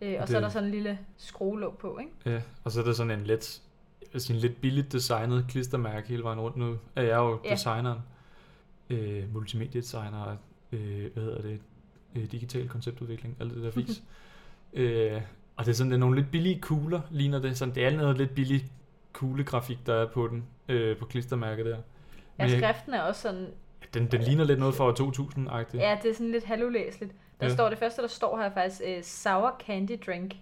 Øh, 0.00 0.14
og 0.14 0.20
Det- 0.20 0.28
så 0.28 0.36
er 0.36 0.40
der 0.40 0.48
sådan 0.48 0.64
en 0.68 0.70
lille 0.74 0.98
skruelåg 1.16 1.78
på, 1.78 1.98
ikke? 1.98 2.12
ja. 2.36 2.40
Og 2.64 2.72
så 2.72 2.80
er 2.80 2.84
der 2.84 2.92
sådan 2.92 3.10
en 3.20 3.24
let, 3.26 3.62
altså 4.14 4.32
en 4.32 4.38
lidt 4.38 4.60
billigt 4.60 4.92
designet 4.92 5.44
klistermærke 5.48 6.08
hele 6.08 6.22
vejen 6.22 6.40
rundt. 6.40 6.56
Nu 6.56 6.76
er 6.96 7.02
jeg 7.02 7.16
jo 7.16 7.40
Ja. 7.44 7.50
designeren, 7.50 7.98
øh, 8.90 9.32
multimediedesigner, 9.34 10.18
og, 10.22 10.36
øh, 10.72 11.12
hvad 11.12 11.22
hedder 11.22 11.42
det, 11.42 11.60
øh, 12.16 12.32
digital 12.32 12.68
konceptudvikling, 12.68 13.36
alt 13.40 13.54
det 13.54 13.62
der 13.62 13.70
fis. 13.70 14.02
øh, 14.72 15.22
og 15.56 15.64
det 15.64 15.70
er 15.70 15.74
sådan, 15.76 15.90
det 15.90 15.96
er 15.96 16.00
nogle 16.00 16.16
lidt 16.16 16.30
billige 16.30 16.60
kugler, 16.60 17.00
ligner 17.10 17.38
det. 17.38 17.58
Sådan, 17.58 17.74
det 17.74 17.84
er 17.86 17.96
noget 17.96 18.18
lidt 18.18 18.34
billig 18.34 18.64
kuglegrafik, 19.18 19.78
der 19.86 19.94
er 19.94 20.06
på 20.06 20.28
den, 20.28 20.44
øh, 20.68 20.96
på 20.96 21.04
klistermærket 21.04 21.66
der. 21.66 21.70
Ja, 21.70 21.76
Men 22.44 22.50
jeg- 22.50 22.58
skriften 22.60 22.94
er 22.94 23.00
også 23.02 23.20
sådan, 23.22 23.46
den, 23.94 24.06
den 24.06 24.20
ligner 24.20 24.44
lidt 24.44 24.58
noget 24.58 24.74
fra 24.74 24.84
år 24.84 24.92
2000-agtigt. 24.92 25.82
ja, 25.82 25.98
det 26.02 26.10
er 26.10 26.14
sådan 26.14 26.30
lidt 26.30 26.44
halvulæsligt. 26.44 27.12
Der 27.12 27.46
Ja. 27.46 27.46
ja. 27.46 27.54
står 27.54 27.68
det 27.68 27.78
første, 27.78 28.02
der 28.02 28.08
står 28.08 28.38
her 28.38 28.50
faktisk, 28.50 28.82
øh, 28.86 29.02
sour 29.02 29.56
candy 29.66 29.98
drink. 30.06 30.34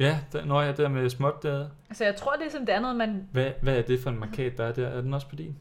Ja, 0.00 0.18
der, 0.32 0.44
når 0.44 0.62
jeg 0.62 0.76
der 0.76 0.88
med 0.88 1.10
småt 1.10 1.42
der. 1.42 1.68
Altså 1.88 2.04
jeg 2.04 2.16
tror, 2.16 2.32
det 2.32 2.46
er 2.46 2.50
som 2.50 2.66
det 2.66 2.80
noget, 2.82 2.96
man, 2.96 3.28
Hvad, 3.32 3.50
hvad 3.62 3.78
er 3.78 3.82
det 3.82 4.00
for 4.00 4.10
en 4.10 4.18
markat, 4.20 4.58
der 4.58 4.64
er 4.64 4.72
der? 4.72 4.88
Er 4.88 5.00
den 5.00 5.14
også 5.14 5.28
på 5.28 5.36
din? 5.36 5.56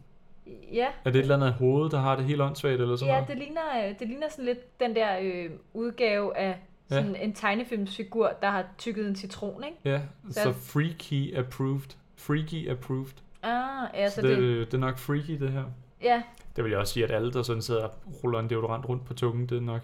ja, 0.74 0.88
Er 1.06 1.10
det 1.12 1.16
et 1.16 1.22
eller 1.22 1.36
andet 1.36 1.54
hoved, 1.54 1.90
der 1.90 2.00
har 2.00 2.16
det 2.16 2.26
helt 2.26 2.42
åndssvagt 2.42 2.82
eller 2.82 2.96
sådan 2.96 3.08
Ja, 3.14 3.20
noget? 3.20 3.28
det 3.30 3.38
ligner, 3.38 3.62
øh, 3.90 4.00
det 4.00 4.08
ligner 4.08 4.30
sådan 4.30 4.46
lidt 4.46 4.80
den 4.80 4.96
der 4.96 5.18
øh, 5.22 5.50
udgave 5.74 6.38
af 6.38 6.58
Ja. 6.92 6.96
sådan 6.96 7.16
en 7.16 7.34
tegnefilmsfigur, 7.34 8.32
der 8.42 8.50
har 8.50 8.66
tykket 8.78 9.08
en 9.08 9.16
citron, 9.16 9.64
ikke? 9.64 9.78
Ja, 9.86 10.02
så, 10.32 10.44
Så- 10.44 10.54
freaky 10.54 11.38
approved. 11.38 11.96
Freaky 12.28 12.70
approved. 12.72 13.14
Ah, 13.44 13.88
ja, 13.94 14.10
Så 14.10 14.16
så 14.16 14.22
det, 14.22 14.38
det, 14.38 14.68
det, 14.68 14.74
er 14.74 14.78
nok 14.82 14.98
freaky, 14.98 15.40
det 15.40 15.52
her. 15.52 15.64
ja, 16.02 16.24
Det 16.56 16.64
vil 16.64 16.70
jeg 16.72 16.80
også 16.80 16.94
sige, 16.94 17.04
at 17.04 17.12
alle, 17.12 17.32
der 17.34 17.44
sådan 17.44 17.62
sidder 17.62 17.84
og 17.84 17.92
ruller 18.24 18.40
en 18.40 18.50
deodorant 18.50 18.90
rundt 18.90 19.06
på 19.06 19.14
tungen, 19.14 19.46
det 19.50 19.58
er 19.58 19.62
nok... 19.62 19.82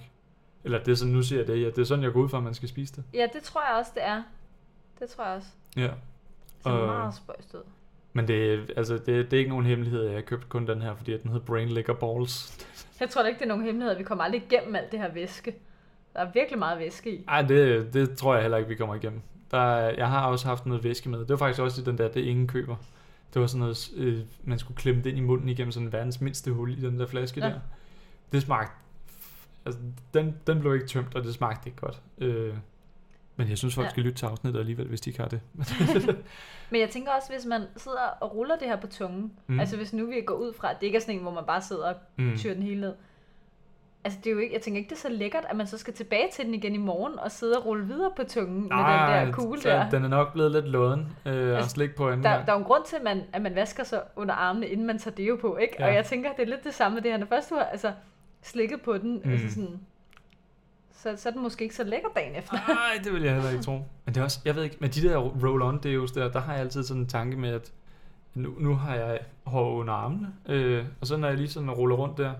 Eller 0.63 0.79
det 0.83 0.91
er 0.91 0.95
sådan, 0.95 1.13
nu 1.13 1.21
siger 1.23 1.39
jeg 1.39 1.47
det, 1.47 1.61
ja, 1.61 1.65
det 1.67 1.77
er 1.77 1.83
sådan, 1.83 2.03
jeg 2.03 2.13
går 2.13 2.19
ud 2.21 2.29
fra, 2.29 2.37
at 2.37 2.43
man 2.43 2.53
skal 2.53 2.69
spise 2.69 2.95
det. 2.95 3.03
ja, 3.13 3.27
det 3.33 3.43
tror 3.43 3.61
jeg 3.69 3.77
også, 3.79 3.91
det 3.95 4.03
er. 4.05 4.23
Det 4.99 5.09
tror 5.09 5.25
jeg 5.25 5.35
også. 5.35 5.47
Ja. 5.77 5.89
Så 6.63 6.69
Og- 6.69 6.85
meget 6.87 7.15
spøjst 7.15 7.53
ud. 7.53 7.59
Men 8.13 8.27
det, 8.27 8.53
er- 8.53 8.65
altså, 8.77 8.93
det, 8.93 9.07
det 9.07 9.33
er 9.33 9.37
ikke 9.37 9.49
nogen 9.49 9.65
hemmelighed, 9.65 10.03
jeg 10.09 10.25
købte 10.25 10.47
kun 10.47 10.67
den 10.67 10.81
her, 10.81 10.95
fordi 10.95 11.11
den 11.17 11.31
hedder 11.31 11.45
Brain 11.45 11.67
Liquor 11.69 11.93
Balls. 11.93 12.67
Jeg 12.99 13.09
tror 13.09 13.21
da 13.21 13.27
ikke, 13.27 13.37
det 13.39 13.45
er 13.45 13.47
nogen 13.49 13.63
hemmelighed. 13.65 13.97
Vi 13.97 14.03
kommer 14.03 14.23
aldrig 14.23 14.43
igennem 14.51 14.75
alt 14.75 14.91
det 14.91 14.99
her 14.99 15.11
væske. 15.13 15.55
Der 16.13 16.19
er 16.19 16.31
virkelig 16.33 16.59
meget 16.59 16.79
væske 16.79 17.15
i. 17.15 17.23
Ej, 17.27 17.41
det, 17.41 17.93
det 17.93 18.17
tror 18.17 18.33
jeg 18.33 18.41
heller 18.41 18.57
ikke, 18.57 18.69
vi 18.69 18.75
kommer 18.75 18.95
igennem. 18.95 19.21
Der, 19.51 19.57
er- 19.57 19.93
jeg 19.97 20.09
har 20.09 20.27
også 20.27 20.47
haft 20.47 20.65
noget 20.65 20.83
væske 20.83 21.09
med. 21.09 21.19
Det 21.19 21.29
var 21.29 21.37
faktisk 21.37 21.61
også 21.61 21.81
i 21.81 21.83
den 21.85 21.97
der, 21.97 22.07
det 22.07 22.21
ingen 22.21 22.47
køber. 22.47 22.75
Det 23.33 23.41
var 23.41 23.47
sådan 23.47 23.59
noget, 23.59 23.91
øh, 23.97 24.19
man 24.43 24.59
skulle 24.59 24.77
klemme 24.77 25.01
det 25.03 25.09
ind 25.09 25.17
i 25.17 25.21
munden 25.21 25.49
igennem 25.49 25.71
sådan 25.71 25.91
verdens 25.93 26.21
mindste 26.21 26.51
hul 26.51 26.71
i 26.77 26.81
den 26.81 26.99
der 26.99 27.07
flaske 27.07 27.39
Ja. 27.41 27.49
der. 27.49 27.59
Det 28.31 28.41
smagte... 28.41 28.73
Altså, 29.65 29.81
den, 30.13 30.35
den 30.47 30.59
blev 30.59 30.73
ikke 30.73 30.87
tømt, 30.87 31.15
og 31.15 31.23
det 31.23 31.33
smagte 31.33 31.69
ikke 31.69 31.81
godt. 31.81 32.01
Øh, 32.17 32.53
men 33.35 33.49
jeg 33.49 33.57
synes, 33.57 33.75
folk 33.75 33.85
Ja. 33.85 33.89
skal 33.89 34.03
lytte 34.03 34.17
til 34.17 34.25
afsnittet 34.25 34.59
alligevel, 34.59 34.87
hvis 34.87 35.01
de 35.01 35.09
ikke 35.09 35.19
har 35.21 35.27
det. 35.27 35.39
Men 36.71 36.81
jeg 36.81 36.89
tænker 36.89 37.11
også, 37.11 37.29
hvis 37.33 37.45
man 37.45 37.61
sidder 37.77 37.97
og 38.21 38.35
ruller 38.35 38.55
det 38.57 38.67
her 38.67 38.75
på 38.81 38.87
tungen, 38.87 39.31
mm. 39.47 39.59
altså 39.59 39.77
hvis 39.77 39.93
nu 39.93 40.05
vi 40.05 40.21
går 40.25 40.33
ud 40.35 40.53
fra, 40.53 40.71
at 40.71 40.77
det 40.79 40.85
ikke 40.85 40.95
er 40.95 40.99
sådan 41.01 41.15
en, 41.15 41.21
hvor 41.21 41.31
man 41.31 41.43
bare 41.47 41.61
sidder 41.61 41.89
og 41.93 41.95
mm. 42.17 42.37
tyrer 42.37 42.53
den 42.53 42.63
hele 42.63 42.81
ned. 42.81 42.93
Altså 44.03 44.19
det 44.23 44.29
er 44.29 44.33
jo 44.33 44.39
ikke, 44.39 44.53
jeg 44.53 44.61
tænker 44.61 44.77
ikke, 44.79 44.89
det 44.89 44.95
er 44.95 44.99
så 44.99 45.09
lækkert, 45.09 45.45
at 45.49 45.57
man 45.57 45.67
så 45.67 45.77
skal 45.77 45.93
tilbage 45.93 46.27
til 46.33 46.45
den 46.45 46.53
igen 46.53 46.75
i 46.75 46.77
morgen 46.77 47.19
og 47.19 47.31
sidde 47.31 47.57
og 47.57 47.65
rulle 47.65 47.85
videre 47.85 48.11
på 48.15 48.23
tungen 48.23 48.61
med 48.61 48.77
den 48.77 49.27
der 49.27 49.31
kugle 49.31 49.61
der. 49.61 49.89
den 49.89 50.03
er 50.03 50.07
nok 50.07 50.33
blevet 50.33 50.51
lidt 50.51 50.67
låden 50.67 51.07
øh, 51.25 51.33
og 51.33 51.57
Altså, 51.57 51.69
slik 51.69 51.95
på 51.95 52.09
anden 52.09 52.23
Der, 52.23 52.45
der 52.45 52.51
er 52.51 52.53
jo 52.53 52.57
en 52.57 52.63
grund 52.63 52.83
til, 52.85 52.95
at 52.95 53.03
man, 53.03 53.23
at 53.33 53.41
man 53.41 53.55
vasker 53.55 53.83
sig 53.83 54.01
under 54.15 54.33
armene, 54.33 54.67
inden 54.67 54.87
man 54.87 54.99
tager 54.99 55.15
deo 55.15 55.35
på, 55.41 55.57
ikke? 55.57 55.75
Ja. 55.79 55.87
Og 55.87 55.93
jeg 55.93 56.05
tænker, 56.05 56.33
det 56.33 56.43
er 56.43 56.47
lidt 56.47 56.63
det 56.63 56.73
samme 56.73 56.95
med 56.95 57.03
det 57.03 57.11
her. 57.11 57.17
Når 57.17 57.25
først 57.25 57.49
du 57.49 57.55
har 57.55 57.63
altså, 57.63 57.91
slikket 58.41 58.81
på 58.81 58.97
den, 58.97 59.21
mm. 59.25 59.31
altså 59.31 59.49
sådan, 59.49 59.79
så, 60.91 61.13
så 61.17 61.29
er 61.29 61.33
den 61.33 61.41
måske 61.41 61.63
ikke 61.63 61.75
så 61.75 61.83
lækker 61.83 62.09
dagen 62.15 62.35
efter. 62.35 62.53
Nej, 62.73 63.03
det 63.03 63.13
vil 63.13 63.23
jeg 63.23 63.33
heller 63.33 63.49
ikke 63.49 63.63
tro. 63.63 63.71
Men 64.05 64.15
det 64.15 64.17
er 64.17 64.23
også, 64.23 64.39
jeg 64.45 64.55
ved 64.55 64.63
ikke, 64.63 64.77
med 64.79 64.89
de 64.89 65.01
der 65.01 65.17
roll-on 65.17 65.79
deos 65.83 66.11
der, 66.11 66.31
der 66.31 66.39
har 66.39 66.53
jeg 66.53 66.61
altid 66.61 66.83
sådan 66.83 67.01
en 67.01 67.07
tanke 67.07 67.37
med, 67.37 67.49
at 67.49 67.71
nu, 68.33 68.53
nu 68.59 68.75
har 68.75 68.95
jeg 68.95 69.19
hår 69.43 69.71
under 69.71 69.93
armene, 69.93 70.27
øh, 70.45 70.85
og 71.01 71.07
så 71.07 71.17
når 71.17 71.27
jeg 71.27 71.37
lige 71.37 71.49
sådan 71.49 71.71
ruller 71.71 71.95
rundt 71.95 72.17
der, 72.17 72.33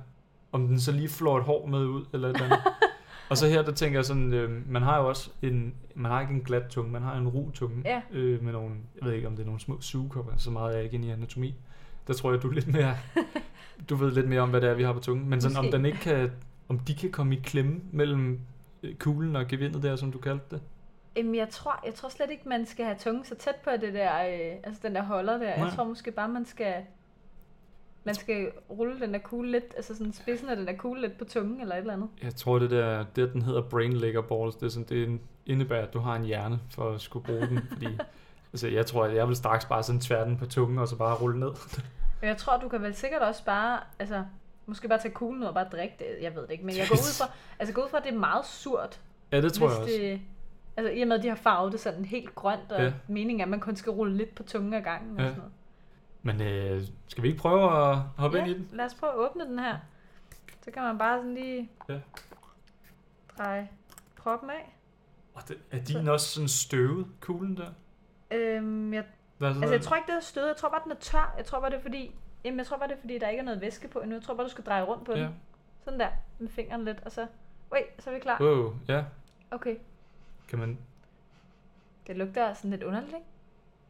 om 0.51 0.67
den 0.67 0.79
så 0.79 0.91
lige 0.91 1.09
flår 1.09 1.37
et 1.37 1.43
hår 1.43 1.65
med 1.65 1.85
ud, 1.85 2.05
eller 2.13 2.27
et 2.29 2.33
eller 2.33 2.45
andet. 2.45 2.59
og 3.29 3.37
så 3.37 3.47
her, 3.47 3.61
der 3.61 3.71
tænker 3.71 3.97
jeg 3.99 4.05
sådan, 4.05 4.33
øh, 4.33 4.71
man 4.71 4.81
har 4.81 5.01
jo 5.01 5.07
også 5.07 5.31
en, 5.41 5.73
man 5.95 6.11
har 6.11 6.21
ikke 6.21 6.33
en 6.33 6.41
glat 6.41 6.67
tunge, 6.69 6.91
man 6.91 7.01
har 7.01 7.15
en 7.17 7.27
ru 7.27 7.51
tunge, 7.51 7.81
Ja. 7.85 8.01
øh, 8.11 8.43
med 8.43 8.53
nogle, 8.53 8.75
jeg 9.01 9.05
ved 9.07 9.13
ikke, 9.13 9.27
om 9.27 9.35
det 9.35 9.41
er 9.41 9.45
nogle 9.45 9.59
små 9.61 9.81
sugekopper, 9.81 10.33
så 10.37 10.51
meget 10.51 10.71
er 10.71 10.75
jeg 10.75 10.83
ikke 10.83 10.95
inde 10.95 11.07
i 11.07 11.11
anatomi. 11.11 11.55
Der 12.07 12.13
tror 12.13 12.31
jeg, 12.31 12.41
du 12.41 12.49
er 12.49 12.53
lidt 12.53 12.67
mere, 12.67 12.95
du 13.89 13.95
ved 13.95 14.11
lidt 14.11 14.27
mere 14.27 14.41
om, 14.41 14.49
hvad 14.49 14.61
det 14.61 14.69
er, 14.69 14.73
vi 14.73 14.83
har 14.83 14.93
på 14.93 14.99
tungen. 14.99 15.29
Men 15.29 15.41
sådan, 15.41 15.57
om 15.57 15.71
den 15.71 15.85
ikke 15.85 15.97
kan, 15.97 16.31
om 16.69 16.79
de 16.79 16.95
kan 16.95 17.11
komme 17.11 17.35
i 17.35 17.39
klemme 17.43 17.79
mellem 17.91 18.39
øh, 18.83 18.95
kuglen 18.95 19.35
og 19.35 19.47
gevindet 19.47 19.83
der, 19.83 19.95
som 19.95 20.11
du 20.11 20.17
kaldte 20.17 20.45
det. 20.51 20.61
Jamen, 21.17 21.35
jeg 21.35 21.49
tror, 21.49 21.79
jeg 21.85 21.93
tror 21.93 22.09
slet 22.09 22.29
ikke, 22.31 22.49
man 22.49 22.65
skal 22.65 22.85
have 22.85 22.97
tungen 22.99 23.25
så 23.25 23.35
tæt 23.35 23.55
på 23.63 23.69
det 23.81 23.93
der, 23.93 24.11
øh, 24.21 24.55
altså 24.63 24.81
den 24.83 24.95
der 24.95 25.03
holder 25.03 25.33
der. 25.37 25.57
Nej. 25.57 25.65
Jeg 25.65 25.73
tror 25.75 25.83
måske 25.83 26.11
bare, 26.11 26.29
man 26.29 26.45
skal, 26.45 26.73
man 28.03 28.15
skal 28.15 28.51
rulle 28.69 28.99
den 28.99 29.13
der 29.13 29.19
kugle 29.19 29.51
lidt, 29.51 29.73
altså 29.75 29.95
sådan 29.97 30.13
spidsen 30.13 30.49
af 30.49 30.55
den 30.55 30.67
der 30.67 30.73
kugle 30.73 31.01
lidt 31.01 31.17
på 31.17 31.25
tungen 31.25 31.61
eller 31.61 31.75
et 31.75 31.79
eller 31.79 31.93
andet. 31.93 32.09
Jeg 32.23 32.35
tror, 32.35 32.59
det 32.59 32.69
der, 32.71 33.05
det 33.15 33.33
den 33.33 33.41
hedder 33.41 33.61
Brain 33.61 33.93
Liquor 33.93 34.21
Balls, 34.21 34.55
det, 34.55 34.65
er 34.65 34.69
sådan, 34.69 34.85
det 34.89 35.19
indebærer, 35.45 35.87
at 35.87 35.93
du 35.93 35.99
har 35.99 36.15
en 36.15 36.23
hjerne 36.23 36.59
for 36.69 36.91
at 36.91 37.01
skulle 37.01 37.25
bruge 37.25 37.47
den. 37.47 37.59
Fordi, 37.73 37.87
altså, 38.53 38.67
jeg 38.67 38.85
tror, 38.85 39.03
at 39.05 39.15
jeg 39.15 39.27
vil 39.27 39.35
straks 39.35 39.65
bare 39.65 39.83
sådan 39.83 40.01
tvære 40.01 40.25
den 40.25 40.37
på 40.37 40.45
tungen, 40.45 40.79
og 40.79 40.87
så 40.87 40.95
bare 40.95 41.15
rulle 41.15 41.39
ned. 41.39 41.51
Jeg 42.21 42.37
tror, 42.37 42.57
du 42.57 42.69
kan 42.69 42.81
vel 42.81 42.95
sikkert 42.95 43.21
også 43.21 43.45
bare, 43.45 43.79
altså, 43.99 44.23
måske 44.65 44.87
bare 44.87 44.99
tage 44.99 45.13
kuglen 45.13 45.41
ud 45.43 45.47
og 45.47 45.53
bare 45.53 45.67
drikke 45.71 45.95
det. 45.99 46.05
Jeg 46.21 46.35
ved 46.35 46.41
det 46.41 46.51
ikke, 46.51 46.65
men 46.65 46.77
jeg 46.77 46.85
går 46.89 46.95
ud 46.95 47.17
fra, 47.19 47.31
altså 47.59 47.73
går 47.73 47.83
ud 47.83 47.89
fra, 47.89 47.97
at 47.97 48.03
det 48.03 48.13
er 48.13 48.19
meget 48.19 48.45
surt. 48.45 48.99
Ja, 49.31 49.41
det 49.41 49.53
tror 49.53 49.69
jeg 49.69 49.77
også. 49.79 49.93
det, 49.99 50.21
altså 50.77 50.91
i 50.93 51.01
og 51.01 51.07
med, 51.07 51.17
at 51.17 51.23
de 51.23 51.27
har 51.27 51.35
farvet 51.35 51.71
det 51.71 51.79
sådan 51.79 52.05
helt 52.05 52.35
grønt, 52.35 52.71
og 52.71 52.77
Ja. 52.79 52.83
ja. 52.85 52.93
meningen 53.07 53.39
er, 53.41 53.45
at 53.45 53.49
man 53.49 53.59
kun 53.59 53.75
skal 53.75 53.91
rulle 53.91 54.17
lidt 54.17 54.35
på 54.35 54.43
tungen 54.43 54.73
ad 54.73 54.81
gangen. 54.81 55.11
Og 55.17 55.21
Ja. 55.23 55.27
sådan 55.27 55.37
noget. 55.37 55.53
Men 56.23 56.41
øh, 56.41 56.83
skal 57.07 57.23
vi 57.23 57.27
ikke 57.27 57.39
prøve 57.39 57.91
at 57.91 57.97
hoppe 58.17 58.37
ja, 58.37 58.43
ind 58.45 58.51
i 58.51 58.57
den? 58.57 58.69
lad 58.73 58.85
os 58.85 58.93
prøve 58.95 59.11
at 59.11 59.17
åbne 59.17 59.45
den 59.45 59.59
her. 59.59 59.77
Så 60.61 60.71
kan 60.71 60.83
man 60.83 60.97
bare 60.97 61.17
sådan 61.19 61.33
lige 61.33 61.69
Ja. 61.89 61.99
dreje 63.37 63.69
proppen 64.17 64.49
af. 64.49 64.75
Og 65.33 65.41
det, 65.47 65.57
er 65.71 65.83
din 65.83 66.07
også 66.07 66.27
sådan 66.27 66.47
støvet, 66.47 67.07
kuglen 67.21 67.57
der? 67.57 67.69
Øhm, 68.31 68.93
jeg, 68.93 69.05
altså, 69.41 69.71
jeg 69.71 69.81
tror 69.81 69.95
ikke, 69.95 70.07
det 70.07 70.15
er 70.15 70.19
stød. 70.19 70.45
Jeg 70.47 70.55
tror 70.55 70.69
bare, 70.69 70.81
den 70.83 70.91
er 70.91 70.95
tør. 70.95 71.33
Jeg 71.37 71.45
tror 71.45 71.59
bare, 71.59 71.69
det 71.69 71.77
er 71.77 71.81
fordi... 71.81 72.15
Jamen, 72.43 72.57
jeg 72.59 72.67
tror 72.67 72.77
bare, 72.77 72.87
det 72.87 72.95
er 72.95 72.99
fordi, 72.99 73.17
der 73.17 73.27
ikke 73.29 73.39
er 73.39 73.45
noget 73.45 73.61
væske 73.61 73.87
på 73.87 73.99
endnu. 73.99 74.15
Jeg 74.15 74.23
tror 74.23 74.33
bare, 74.33 74.45
du 74.45 74.51
skal 74.51 74.63
dreje 74.63 74.83
rundt 74.83 75.05
på 75.05 75.11
Ja. 75.11 75.19
den. 75.19 75.29
Sådan 75.83 75.99
der, 75.99 76.09
med 76.39 76.49
fingeren 76.49 76.85
lidt, 76.85 76.97
og 77.05 77.11
så... 77.11 77.27
Wait, 77.71 77.85
så 77.99 78.09
er 78.09 78.13
vi 78.13 78.19
klar. 78.19 78.37
Wow, 78.41 78.73
ja. 78.87 79.03
Okay. 79.51 79.75
Kan 80.47 80.59
man 80.59 80.77
Det 82.07 82.17
lugter 82.17 82.53
sådan 82.53 82.71
lidt 82.71 82.83
underligt, 82.83 83.13
ikke? 83.13 83.25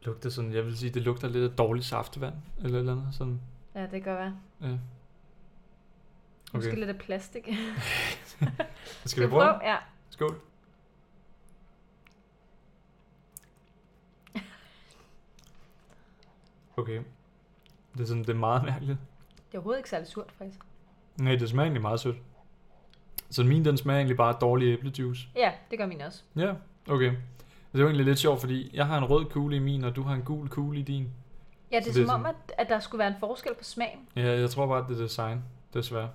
Lugte 0.04 0.30
sådan, 0.30 0.52
jeg 0.52 0.64
vil 0.64 0.76
sige, 0.78 0.90
det 0.90 1.02
lugter 1.02 1.28
lidt 1.28 1.50
af 1.50 1.56
dårligt 1.56 1.86
saftevand, 1.86 2.34
eller 2.64 2.78
eller 2.78 2.92
andet 2.92 3.14
sådan. 3.14 3.40
Ja, 3.74 3.86
det 3.86 4.04
kan 4.04 4.14
være. 4.14 4.36
Ja. 4.60 4.78
Måske 6.52 6.68
Okay. 6.70 6.78
lidt 6.78 6.88
af 6.90 6.98
plastik. 6.98 7.48
Skal 9.04 9.22
vi 9.22 9.28
prøve? 9.28 9.42
den? 9.52 9.60
Ja. 9.62 9.76
Skål. 10.10 10.40
Okay. 16.76 17.00
Det 17.92 18.00
er 18.00 18.04
sådan, 18.06 18.22
det 18.22 18.30
er 18.30 18.34
meget 18.34 18.64
mærkeligt. 18.64 18.98
Det 19.48 19.54
er 19.54 19.58
overhovedet 19.58 19.78
ikke 19.78 19.90
særlig 19.90 20.08
surt, 20.08 20.32
faktisk. 20.38 20.60
Nej, 21.16 21.36
det 21.36 21.48
smager 21.48 21.64
egentlig 21.64 21.82
meget 21.82 22.00
sødt. 22.00 22.16
Så 23.30 23.44
min, 23.44 23.64
den 23.64 23.76
smager 23.76 23.98
egentlig 23.98 24.16
bare 24.16 24.36
dårlig 24.40 24.72
æblejuice. 24.72 25.28
Ja, 25.36 25.52
det 25.70 25.78
gør 25.78 25.86
min 25.86 26.00
også. 26.00 26.22
Ja, 26.36 26.54
okay. 26.88 27.12
Det 27.72 27.78
er 27.78 27.82
jo 27.82 27.86
egentlig 27.86 28.06
lidt 28.06 28.18
sjovt, 28.18 28.40
fordi 28.40 28.70
jeg 28.76 28.86
har 28.86 28.98
en 28.98 29.04
rød 29.04 29.24
kugle 29.24 29.56
i 29.56 29.58
min, 29.58 29.84
og 29.84 29.96
du 29.96 30.02
har 30.02 30.14
en 30.14 30.22
gul 30.22 30.48
kugle 30.48 30.78
i 30.78 30.82
din. 30.82 31.08
Ja, 31.72 31.76
det 31.76 31.84
Så 31.84 31.90
er 31.90 31.94
det 31.94 32.02
er 32.02 32.06
som 32.06 32.20
om, 32.20 32.26
at, 32.26 32.34
at 32.58 32.68
der 32.68 32.78
skulle 32.78 32.98
være 32.98 33.08
en 33.08 33.14
forskel 33.20 33.54
på 33.58 33.64
smagen. 33.64 33.98
Ja, 34.16 34.40
jeg 34.40 34.50
tror 34.50 34.66
bare, 34.66 34.86
det 34.88 34.96
er 34.98 35.02
design, 35.02 35.42
desværre. 35.74 36.10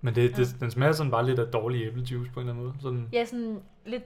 Men 0.00 0.14
det, 0.14 0.36
det, 0.36 0.56
den 0.60 0.70
smager 0.70 0.92
sådan 0.92 1.10
bare 1.10 1.26
lidt 1.26 1.38
af 1.38 1.46
dårlig 1.46 1.82
æblejuice 1.86 2.30
på 2.32 2.40
en 2.40 2.48
eller 2.48 2.52
anden 2.52 2.64
måde. 2.66 2.74
Sådan, 2.82 3.08
Ja, 3.12 3.24
sådan 3.24 3.60
lidt 3.86 4.02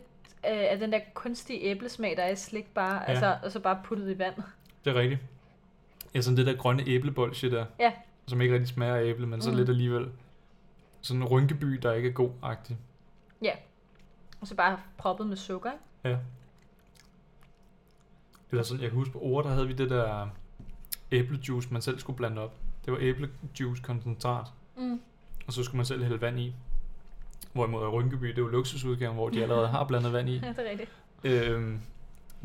øh, 0.50 0.64
af 0.70 0.78
den 0.78 0.92
der 0.92 1.00
kunstige 1.14 1.62
æblesmag, 1.62 2.16
der 2.16 2.22
er 2.22 2.30
i 2.30 2.36
slik 2.36 2.74
bare, 2.74 2.94
ja. 2.94 3.02
altså, 3.04 3.36
og 3.42 3.52
så 3.52 3.60
bare 3.60 3.78
puttet 3.84 4.10
i 4.14 4.18
vand. 4.18 4.34
det 4.84 4.90
er 4.90 5.00
rigtigt. 5.00 5.20
Ja, 6.14 6.20
sådan 6.20 6.36
det 6.36 6.46
der 6.46 6.54
grønne 6.56 6.82
æblebolsje 6.88 7.50
der. 7.50 7.64
Ja. 7.80 7.92
Som 8.26 8.40
ikke 8.40 8.54
rigtig 8.54 8.68
smager 8.68 8.94
af 8.94 9.04
æble, 9.04 9.26
men 9.26 9.40
så 9.42 9.50
Mm. 9.50 9.56
lidt 9.56 9.68
alligevel. 9.68 10.08
Sådan 11.00 11.22
en 11.22 11.28
rynkeby, 11.28 11.66
der 11.82 11.92
ikke 11.92 12.08
er 12.08 12.12
god-agtig. 12.12 12.76
Og 14.40 14.46
så 14.48 14.54
bare 14.54 14.78
proppet 14.98 15.26
med 15.26 15.36
sukker. 15.36 15.70
ikke? 16.04 16.18
Eller 18.54 18.64
sådan, 18.64 18.82
jeg 18.82 18.90
kan 18.90 18.98
huske 18.98 19.12
på 19.12 19.18
ord, 19.22 19.44
der 19.44 19.50
havde 19.50 19.66
vi 19.66 19.72
det 19.72 19.90
der 19.90 20.26
æblejuice, 21.12 21.68
man 21.72 21.82
selv 21.82 21.98
skulle 21.98 22.16
blande 22.16 22.42
op. 22.42 22.54
Det 22.84 22.92
var 22.92 22.98
æblejuice 23.00 23.82
koncentrat, 23.82 24.46
Mm. 24.76 25.00
og 25.46 25.52
så 25.52 25.62
skulle 25.62 25.76
man 25.76 25.86
selv 25.86 26.02
hælde 26.02 26.20
vand 26.20 26.40
i. 26.40 26.54
Hvorimod 27.52 27.88
Rynkeby, 27.88 28.26
det 28.28 28.38
er 28.38 28.42
jo 28.42 28.48
luksusudgaven, 28.48 29.14
hvor 29.16 29.28
de 29.28 29.42
allerede 29.42 29.68
har 29.68 29.84
blandet 29.84 30.12
vand 30.12 30.28
i. 30.28 30.36
Ja, 30.44 30.48
det 30.48 30.58
er 30.58 30.70
rigtigt. 30.70 30.90
Øhm, 31.24 31.80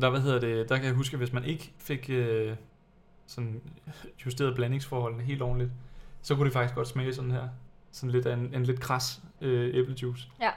der, 0.00 0.10
hvad 0.10 0.20
hedder 0.20 0.40
det, 0.40 0.68
der 0.68 0.76
kan 0.76 0.84
jeg 0.84 0.94
huske, 0.94 1.14
at 1.14 1.18
hvis 1.18 1.32
man 1.32 1.44
ikke 1.44 1.72
fik 1.78 2.06
øh, 2.10 2.56
sådan 3.26 3.60
justeret 4.26 4.54
blandingsforholdene 4.54 5.22
helt 5.22 5.42
ordentligt, 5.42 5.70
så 6.22 6.34
kunne 6.34 6.44
det 6.44 6.52
faktisk 6.52 6.74
godt 6.74 6.88
smage 6.88 7.14
sådan 7.14 7.30
her. 7.30 7.48
Sådan 7.92 8.10
lidt 8.10 8.26
af 8.26 8.34
en, 8.34 8.54
en 8.54 8.62
lidt 8.64 8.80
kras 8.80 9.20
øh, 9.40 9.74
æblejuice. 9.74 10.28
Ja. 10.40 10.50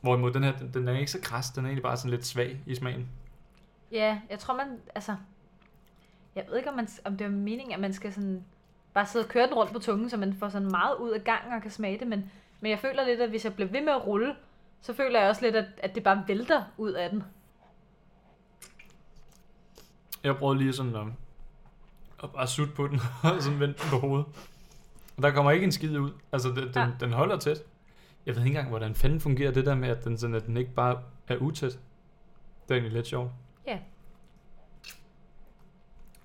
Hvorimod 0.00 0.32
den 0.32 0.44
her, 0.44 0.56
den, 0.58 0.74
den 0.74 0.88
er 0.88 0.98
ikke 0.98 1.10
så 1.10 1.18
kras, 1.22 1.50
den 1.50 1.64
er 1.64 1.68
egentlig 1.68 1.82
bare 1.82 1.96
sådan 1.96 2.10
lidt 2.10 2.26
svag 2.26 2.60
i 2.66 2.74
smagen. 2.74 3.08
Ja, 3.92 4.20
jeg 4.30 4.38
tror 4.38 4.56
man, 4.56 4.66
altså, 4.94 5.16
jeg 6.34 6.44
ved 6.48 6.56
ikke, 6.56 6.68
om, 6.70 6.76
man, 6.76 6.88
om 7.04 7.16
det 7.16 7.24
er 7.24 7.28
meningen, 7.28 7.74
at 7.74 7.80
man 7.80 7.92
skal 7.92 8.12
sådan 8.12 8.44
bare 8.94 9.06
sidde 9.06 9.24
og 9.24 9.28
køre 9.28 9.46
den 9.46 9.54
rundt 9.54 9.72
på 9.72 9.78
tungen, 9.78 10.10
så 10.10 10.16
man 10.16 10.34
får 10.34 10.48
sådan 10.48 10.70
meget 10.70 10.96
ud 10.96 11.10
af 11.10 11.24
gangen 11.24 11.52
og 11.52 11.62
kan 11.62 11.70
smage 11.70 11.98
det, 11.98 12.06
men, 12.06 12.30
men 12.60 12.70
jeg 12.70 12.78
føler 12.78 13.04
lidt, 13.06 13.20
at 13.20 13.28
hvis 13.30 13.44
jeg 13.44 13.54
bliver 13.54 13.68
ved 13.70 13.80
med 13.80 13.92
at 13.92 14.06
rulle, 14.06 14.34
så 14.80 14.94
føler 14.94 15.20
jeg 15.20 15.28
også 15.28 15.42
lidt, 15.42 15.56
at, 15.56 15.64
at 15.78 15.94
det 15.94 16.02
bare 16.02 16.24
vælter 16.26 16.64
ud 16.76 16.92
af 16.92 17.10
den. 17.10 17.24
Jeg 20.24 20.36
prøvede 20.36 20.58
lige 20.58 20.72
sådan 20.72 20.96
at, 20.96 21.06
at 22.22 22.30
bare 22.32 22.46
sutte 22.46 22.72
på 22.74 22.88
den, 22.88 23.00
og 23.22 23.42
sådan 23.42 23.60
vente 23.60 23.82
den 23.82 23.90
på 23.90 23.96
hovedet. 23.98 24.26
Og 25.16 25.22
der 25.22 25.30
kommer 25.30 25.50
ikke 25.50 25.64
en 25.64 25.72
skid 25.72 25.98
ud. 25.98 26.10
Altså, 26.32 26.48
den, 26.48 26.56
den, 26.56 26.72
Ja. 26.74 26.88
den 27.00 27.12
holder 27.12 27.38
tæt. 27.38 27.58
Jeg 28.26 28.34
ved 28.34 28.42
ikke 28.42 28.48
engang, 28.48 28.68
hvordan 28.68 28.94
fanden 28.94 29.20
fungerer 29.20 29.52
det 29.52 29.66
der 29.66 29.74
med, 29.74 29.88
at 29.88 30.04
den, 30.04 30.18
sådan, 30.18 30.34
at 30.34 30.46
den 30.46 30.56
ikke 30.56 30.74
bare 30.74 31.02
er 31.28 31.36
utæt. 31.36 31.70
Det 31.72 32.70
er 32.70 32.74
egentlig 32.74 32.92
lidt 32.92 33.06
sjovt. 33.06 33.30
Ja. 33.68 33.78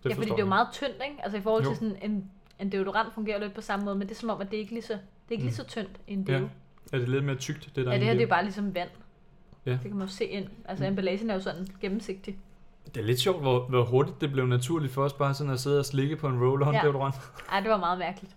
Det 0.03 0.09
ja, 0.09 0.15
fordi 0.15 0.25
det 0.29 0.33
er 0.35 0.39
jo 0.39 0.45
meget 0.45 0.67
tyndt, 0.73 0.95
ikke? 1.09 1.23
Altså 1.23 1.37
i 1.37 1.41
forhold 1.41 1.63
Jo. 1.63 1.69
til 1.69 1.77
sådan 1.77 2.11
en, 2.11 2.31
en 2.59 2.71
deodorant 2.71 3.13
fungerer 3.13 3.39
lidt 3.39 3.53
på 3.53 3.61
samme 3.61 3.85
måde, 3.85 3.95
men 3.95 4.07
det 4.07 4.15
er 4.15 4.19
som 4.19 4.29
om, 4.29 4.41
at 4.41 4.51
det 4.51 4.57
er 4.57 4.61
ikke 4.61 4.73
lige 4.73 4.83
så, 4.83 4.93
det 4.93 4.99
er 4.99 5.31
ikke 5.31 5.43
lige 5.43 5.51
Mm. 5.51 5.55
så 5.55 5.63
tyndt 5.63 5.91
en 6.07 6.25
Ja, 6.27 6.33
deo. 6.37 6.49
Er 6.93 6.97
det 6.97 7.09
lidt 7.09 7.23
mere 7.25 7.35
tykt, 7.35 7.71
det 7.75 7.85
der 7.85 7.91
Ja, 7.91 7.97
det 7.97 8.05
her 8.07 8.13
det 8.13 8.23
er 8.23 8.27
bare 8.27 8.43
ligesom 8.43 8.75
vand. 8.75 8.89
Ja. 9.65 9.71
Det 9.71 9.81
kan 9.81 9.93
man 9.95 10.07
jo 10.07 10.13
se 10.13 10.25
ind. 10.25 10.47
Altså 10.65 10.83
Mm. 10.83 10.87
emballagen 10.89 11.29
er 11.29 11.33
jo 11.33 11.39
sådan 11.41 11.67
gennemsigtig. 11.81 12.37
Det 12.85 12.97
er 12.97 13.05
lidt 13.05 13.19
sjovt, 13.19 13.41
hvor, 13.41 13.59
hvor 13.59 13.83
hurtigt 13.85 14.21
det 14.21 14.31
blev 14.31 14.45
naturligt 14.45 14.93
for 14.93 15.03
os 15.03 15.13
bare 15.13 15.33
sådan 15.33 15.53
at 15.53 15.59
sidde 15.59 15.79
og 15.79 15.85
slikke 15.85 16.15
på 16.15 16.27
en 16.27 16.39
roll-on 16.39 16.73
Ja. 16.75 16.81
deodorant. 16.81 17.15
Ej, 17.51 17.59
det 17.59 17.69
var 17.69 17.77
meget 17.77 17.99
mærkeligt. 17.99 18.35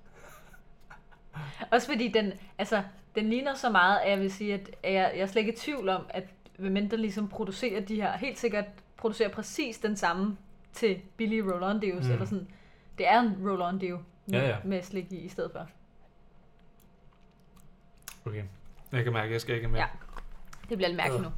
Også 1.73 1.87
fordi 1.89 2.09
den, 2.09 2.33
altså, 2.59 2.83
den 3.15 3.31
ligner 3.31 3.55
så 3.55 3.71
meget, 3.71 3.99
at 3.99 4.11
jeg 4.11 4.21
vil 4.21 4.33
sige, 4.33 4.55
at 4.55 4.71
jeg, 4.85 4.93
jeg 4.93 5.19
er 5.23 5.27
slet 5.27 5.41
ikke 5.43 5.53
i 5.53 5.57
tvivl 5.57 5.89
om, 5.89 6.03
at 6.09 6.25
Vementa 6.59 6.97
ligesom 6.97 7.29
producerer 7.29 7.81
de 7.81 7.95
her, 7.95 8.17
helt 8.19 8.39
sikkert 8.39 8.65
producerer 9.07 9.29
præcis 9.33 9.79
den 9.79 9.97
samme 9.97 10.37
til 10.73 11.01
billige 11.17 11.43
roll-on 11.43 11.81
deos, 11.81 12.07
Mm. 12.07 12.13
eller 12.13 12.25
sådan. 12.25 12.49
Det 12.99 13.09
er 13.09 13.21
en 13.21 13.29
roll-on 13.33 13.79
deo 13.81 13.99
med, 14.27 14.41
Ja, 14.41 14.49
ja. 14.49 14.57
med 14.65 14.83
slik 14.83 15.13
i 15.13 15.17
i 15.17 15.29
stedet 15.29 15.53
for. 15.53 15.67
Okay. 18.25 18.45
Jeg 18.93 19.05
kan 19.05 19.13
mærke, 19.13 19.27
at 19.27 19.33
jeg 19.33 19.41
skal 19.41 19.55
ikke 19.57 19.69
med. 19.69 19.79
Ja. 19.79 19.87
Det 20.69 20.79
bliver 20.79 20.89
lidt 20.89 20.97
mærkeligt 20.97 21.27
Øh. 21.27 21.33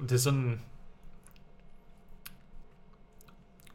nu. 0.00 0.04
Det 0.06 0.12
er 0.12 0.16
sådan... 0.18 0.60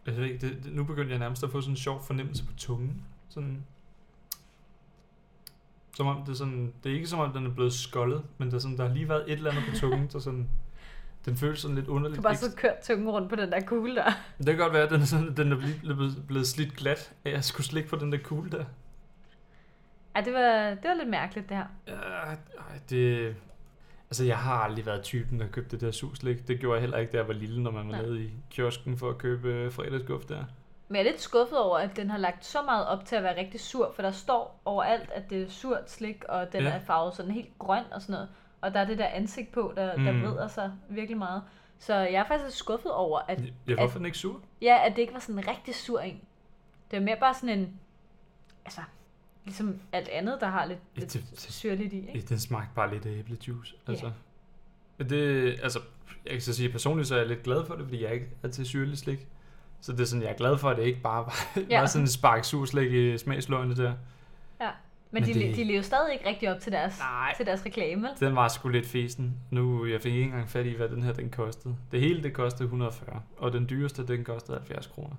Jeg 0.06 0.16
ved 0.18 0.24
ikke, 0.24 0.48
det, 0.48 0.64
det, 0.64 0.74
nu 0.74 0.84
begynder 0.84 1.10
jeg 1.10 1.20
nærmest 1.20 1.44
at 1.44 1.52
få 1.52 1.62
sådan 1.62 1.74
en 1.74 1.78
sjov 1.78 2.04
fornemmelse 2.04 2.46
på 2.46 2.52
tungen. 2.58 3.06
Sådan... 3.30 3.66
Som 5.96 6.08
om 6.08 6.22
det 6.26 6.30
er 6.32 6.36
sådan... 6.36 6.74
Det 6.84 6.92
er 6.92 6.96
ikke 6.96 7.08
som 7.08 7.20
om, 7.20 7.34
den 7.34 7.46
er 7.46 7.54
blevet 7.54 7.74
skoldet, 7.74 8.26
men 8.38 8.50
der, 8.50 8.56
er 8.56 8.60
sådan, 8.60 8.78
der 8.78 8.88
har 8.88 8.94
lige 8.94 9.10
været 9.10 9.24
et 9.32 9.34
eller 9.38 9.52
andet 9.52 9.64
på 9.70 9.76
tungen, 9.80 10.10
så 10.14 10.20
sådan... 10.20 10.50
Den 11.26 11.36
føles 11.38 11.60
sådan 11.60 11.76
lidt 11.76 11.88
Du 11.88 11.92
underligt. 11.92 12.18
har 12.18 12.24
bare 12.24 12.36
så 12.36 12.56
kørt 12.56 12.80
tungen 12.84 13.10
rundt 13.10 13.30
på 13.30 13.36
den 13.36 13.52
der 13.52 13.62
kugle 13.62 13.96
der. 13.96 14.12
Det 14.38 14.46
kan 14.46 14.58
godt 14.58 14.74
være, 14.74 14.84
at 14.84 14.90
den 14.90 15.02
er, 15.02 15.06
sådan, 15.06 15.38
den 15.38 15.52
er 15.52 15.56
blevet, 15.82 16.24
blevet, 16.28 16.48
slidt 16.48 16.76
glat 16.76 17.14
at 17.26 17.32
jeg 17.32 17.44
skulle 17.44 17.68
slikke 17.68 17.90
på 17.90 17.96
den 17.96 18.12
der 18.12 18.18
kugle 18.24 18.52
der. 18.52 18.66
Ej, 20.16 20.22
det 20.22 20.34
var, 20.34 20.70
det 20.70 20.84
var 20.84 20.94
lidt 20.94 21.10
mærkeligt 21.10 21.50
det 21.50 21.58
her. 21.58 21.66
Ja, 21.88 21.94
ej, 21.94 22.38
det... 22.90 23.36
Altså, 24.10 24.24
jeg 24.26 24.38
har 24.38 24.56
aldrig 24.56 24.86
været 24.86 25.04
typen, 25.04 25.40
der 25.40 25.48
købte 25.48 25.72
det 25.72 25.82
der 25.82 25.92
suslik. 25.92 26.48
Det 26.48 26.60
gjorde 26.60 26.74
jeg 26.76 26.82
heller 26.82 26.98
ikke, 26.98 27.12
da 27.12 27.18
jeg 27.18 27.28
var 27.28 27.34
lille, 27.34 27.64
når 27.64 27.72
man 27.72 27.88
var 27.88 27.92
Nej. 27.92 28.02
nede 28.02 28.24
i 28.24 28.30
kiosken 28.50 28.98
for 28.98 29.10
at 29.10 29.18
købe 29.18 29.48
øh, 29.54 29.72
fredagsguft 29.72 30.30
der. 30.30 30.44
Men 30.88 30.96
jeg 30.96 31.06
er 31.06 31.12
lidt 31.12 31.22
skuffet 31.22 31.58
over, 31.58 31.78
at 31.78 31.96
den 31.98 32.10
har 32.10 32.18
lagt 32.18 32.46
så 32.46 32.62
meget 32.62 32.88
op 32.88 33.06
til 33.06 33.16
at 33.16 33.24
være 33.24 33.40
rigtig 33.40 33.60
sur, 33.60 33.92
for 33.96 34.02
der 34.02 34.12
står 34.12 34.62
overalt, 34.66 35.10
at 35.12 35.30
det 35.30 35.44
er 35.44 35.50
surt 35.50 35.92
slik, 35.92 36.24
og 36.30 36.54
den 36.54 36.62
ja. 36.64 36.70
er 36.70 36.80
farvet 36.80 37.14
sådan 37.14 37.32
helt 37.32 37.60
grøn 37.60 37.84
og 37.92 38.02
sådan 38.02 38.14
noget. 38.14 38.30
Og 38.66 38.74
der 38.74 38.80
er 38.80 38.86
det 38.86 38.98
der 38.98 39.08
ansigt 39.08 39.52
på, 39.52 39.74
der, 39.76 39.98
mm. 39.98 40.04
der 40.04 40.12
vrider 40.12 40.48
sig 40.48 40.72
virkelig 40.90 41.18
meget. 41.18 41.42
Så 41.80 41.96
jeg 41.96 42.14
er 42.14 42.26
faktisk 42.28 42.58
skuffet 42.58 42.92
over, 42.92 43.20
at, 43.28 43.42
Ja, 43.68 43.76
hvorfor 43.76 43.94
er 43.96 43.98
den 44.00 44.06
ikke 44.06 44.18
sur? 44.18 44.42
ja, 44.62 44.78
at 44.86 44.96
det 44.96 45.02
ikke 45.02 45.14
var 45.14 45.20
sådan 45.20 45.40
en 45.40 45.48
rigtig 45.48 45.76
sur 45.76 46.00
en. 46.00 46.22
Det 46.92 47.00
var 47.00 47.06
mere 47.06 47.18
bare 47.20 47.34
sådan 47.34 47.60
en, 47.60 47.80
altså, 48.66 48.82
ligesom 49.46 49.80
alt 49.92 50.08
andet, 50.10 50.38
der 50.42 50.48
har 50.48 50.66
lidt, 50.66 50.80
Ja, 50.96 51.00
lidt 51.00 51.14
det- 51.14 51.26
det- 51.32 51.40
syrligt 51.40 51.94
i. 51.94 52.00
Ja, 52.00 52.12
Ikke? 52.14 52.28
den 52.28 52.40
smagte 52.40 52.70
bare 52.76 52.94
lidt 52.94 53.06
af 53.06 53.10
æblejuice. 53.12 53.76
Ja. 53.88 53.92
Altså. 53.92 54.12
Det, 55.00 55.48
altså, 55.64 55.80
jeg 56.26 56.32
kan 56.32 56.42
så 56.42 56.54
sige, 56.54 56.70
personligt 56.70 57.08
så 57.08 57.16
er 57.16 57.20
jeg 57.20 57.28
lidt 57.28 57.44
glad 57.44 57.66
for 57.66 57.76
det, 57.76 57.84
fordi 57.84 58.04
jeg 58.04 58.14
ikke 58.14 58.28
er 58.44 58.48
til 58.48 58.66
syrlig 58.66 58.98
slik. 58.98 59.28
Så 59.82 59.92
det 59.92 60.00
er 60.00 60.06
sådan, 60.06 60.24
jeg 60.24 60.32
er 60.32 60.36
glad 60.38 60.58
for, 60.58 60.70
at 60.70 60.78
det 60.78 60.84
ikke 60.84 61.02
bare 61.02 61.26
var, 61.26 61.36
ja. 61.56 61.62
Ja. 61.70 61.80
var 61.80 61.86
sådan 61.88 62.04
en 62.04 62.08
spark 62.10 62.44
surslik 62.44 62.92
i 62.94 63.18
smagsløgene 63.18 63.76
der. 63.76 63.94
Men, 65.16 65.24
Men 65.24 65.36
de, 65.36 65.40
det- 65.40 65.56
de 65.56 65.64
lever 65.64 65.82
stadig 65.82 66.14
ikke 66.14 66.30
rigtig 66.30 66.52
op 66.56 66.60
til 66.60 66.72
deres, 66.72 67.00
Nej. 67.00 67.34
til 67.38 67.46
deres 67.46 67.66
reklame. 67.66 68.08
Den 68.20 68.36
var 68.36 68.48
sgu 68.48 68.70
lidt 68.70 68.86
fesen. 68.88 69.34
Nu, 69.52 69.86
jeg 69.86 70.02
fik 70.02 70.14
ikke 70.14 70.24
engang 70.26 70.50
fat 70.50 70.66
i, 70.66 70.74
hvad 70.76 70.90
den 70.90 71.04
her 71.04 71.14
den 71.14 71.30
kostede. 71.30 71.76
Det 71.92 72.00
hele, 72.00 72.24
det 72.24 72.34
kostede 72.34 72.64
140, 72.64 73.22
og 73.38 73.54
den 73.54 73.70
dyreste, 73.70 74.08
den 74.08 74.24
kostede 74.24 74.58
70 74.58 74.88
kroner. 74.88 75.16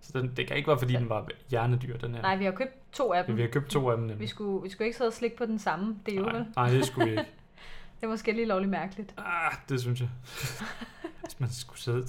Så 0.00 0.18
den, 0.20 0.32
det 0.36 0.46
kan 0.46 0.56
ikke 0.56 0.66
være, 0.68 0.78
fordi 0.78 0.94
den 0.94 1.08
var 1.08 1.28
hjernedyr, 1.50 1.96
den 1.98 2.14
her. 2.14 2.22
Nej, 2.22 2.36
vi 2.36 2.44
har 2.44 2.52
købt 2.52 2.92
to 2.92 3.12
af 3.12 3.22
Ja, 3.22 3.26
dem. 3.26 3.36
vi 3.36 3.40
har 3.42 3.48
købt 3.48 3.70
to 3.70 3.90
af 3.90 3.96
dem 3.96 4.04
Vi 4.06 4.10
nemlig. 4.12 4.28
skulle, 4.28 4.62
vi 4.62 4.70
skulle 4.70 4.86
ikke 4.86 4.96
sidde 4.96 5.08
og 5.08 5.12
slikke 5.14 5.36
på 5.36 5.46
den 5.46 5.58
samme 5.58 5.96
deo, 6.06 6.22
Nej, 6.22 6.32
vel? 6.32 6.46
nej, 6.56 6.70
det 6.70 6.84
skulle 6.86 7.04
vi 7.06 7.10
ikke. 7.10 7.24
Det 8.00 8.06
er 8.06 8.10
måske 8.10 8.32
lige 8.32 8.46
lovligt 8.46 8.70
mærkeligt. 8.70 9.14
Ah, 9.18 9.52
det 9.68 9.80
synes 9.80 10.00
jeg. 10.00 10.08
Hvis 11.24 11.40
man 11.40 11.50
skulle 11.50 11.80
sidde... 11.80 11.96
Jeg 11.98 12.06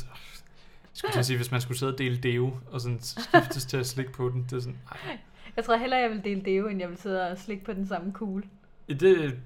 skulle 0.93 1.17
at 1.19 1.25
sige, 1.25 1.37
hvis 1.37 1.51
man 1.51 1.61
skulle 1.61 1.77
sidde 1.79 1.91
og 1.93 1.97
dele 1.97 2.17
deo, 2.17 2.57
og 2.71 2.81
sådan 2.81 2.99
skiftes 3.01 3.65
til 3.65 3.77
at 3.77 3.85
slikke 3.87 4.11
på 4.11 4.29
den, 4.29 4.43
det 4.43 4.53
er 4.53 4.59
sådan... 4.59 4.77
Ej. 4.91 5.17
Jeg 5.55 5.63
tror 5.63 5.75
hellere, 5.75 5.99
jeg 5.99 6.09
vil 6.09 6.23
dele 6.23 6.41
deo, 6.41 6.67
end 6.67 6.79
jeg 6.79 6.89
vil 6.89 6.97
sidde 6.97 7.31
og 7.31 7.37
slikke 7.37 7.63
på 7.63 7.73
den 7.73 7.87
samme 7.87 8.13
kugle. 8.13 8.43
Det, 8.89 9.39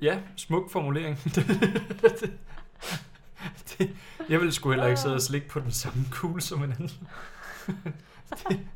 ja, 0.00 0.20
smuk 0.36 0.70
formulering. 0.70 1.18
det, 1.34 1.46
det, 2.10 2.32
det, 3.68 3.96
jeg 4.28 4.40
vil 4.40 4.52
sgu 4.52 4.70
heller 4.70 4.86
ikke 4.86 5.00
sidde 5.00 5.14
og 5.14 5.20
slikke 5.20 5.48
på 5.48 5.60
den 5.60 5.70
samme 5.70 6.04
kugle 6.12 6.40
som 6.40 6.62
en 6.62 6.72
anden. 6.72 6.90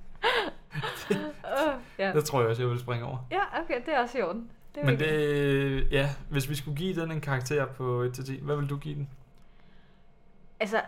Uh, 1.10 1.82
ja. 1.98 2.12
Det 2.12 2.24
tror 2.24 2.40
jeg 2.40 2.50
også, 2.50 2.62
jeg 2.62 2.70
vil 2.70 2.80
springe 2.80 3.06
over. 3.06 3.18
ja, 3.30 3.62
okay, 3.62 3.80
det 3.86 3.94
er 3.94 4.00
også 4.00 4.18
i 4.18 4.22
orden. 4.22 4.50
Det 4.74 4.84
Men 4.84 4.98
det, 4.98 5.92
ja, 5.92 6.10
hvis 6.28 6.50
vi 6.50 6.54
skulle 6.54 6.76
give 6.76 7.00
den 7.00 7.10
en 7.10 7.20
karakter 7.20 7.66
på 7.66 8.04
1-10, 8.04 8.42
hvad 8.42 8.56
vil 8.56 8.68
du 8.68 8.76
give 8.76 8.94
den? 8.94 9.08
Altså, 10.60 10.80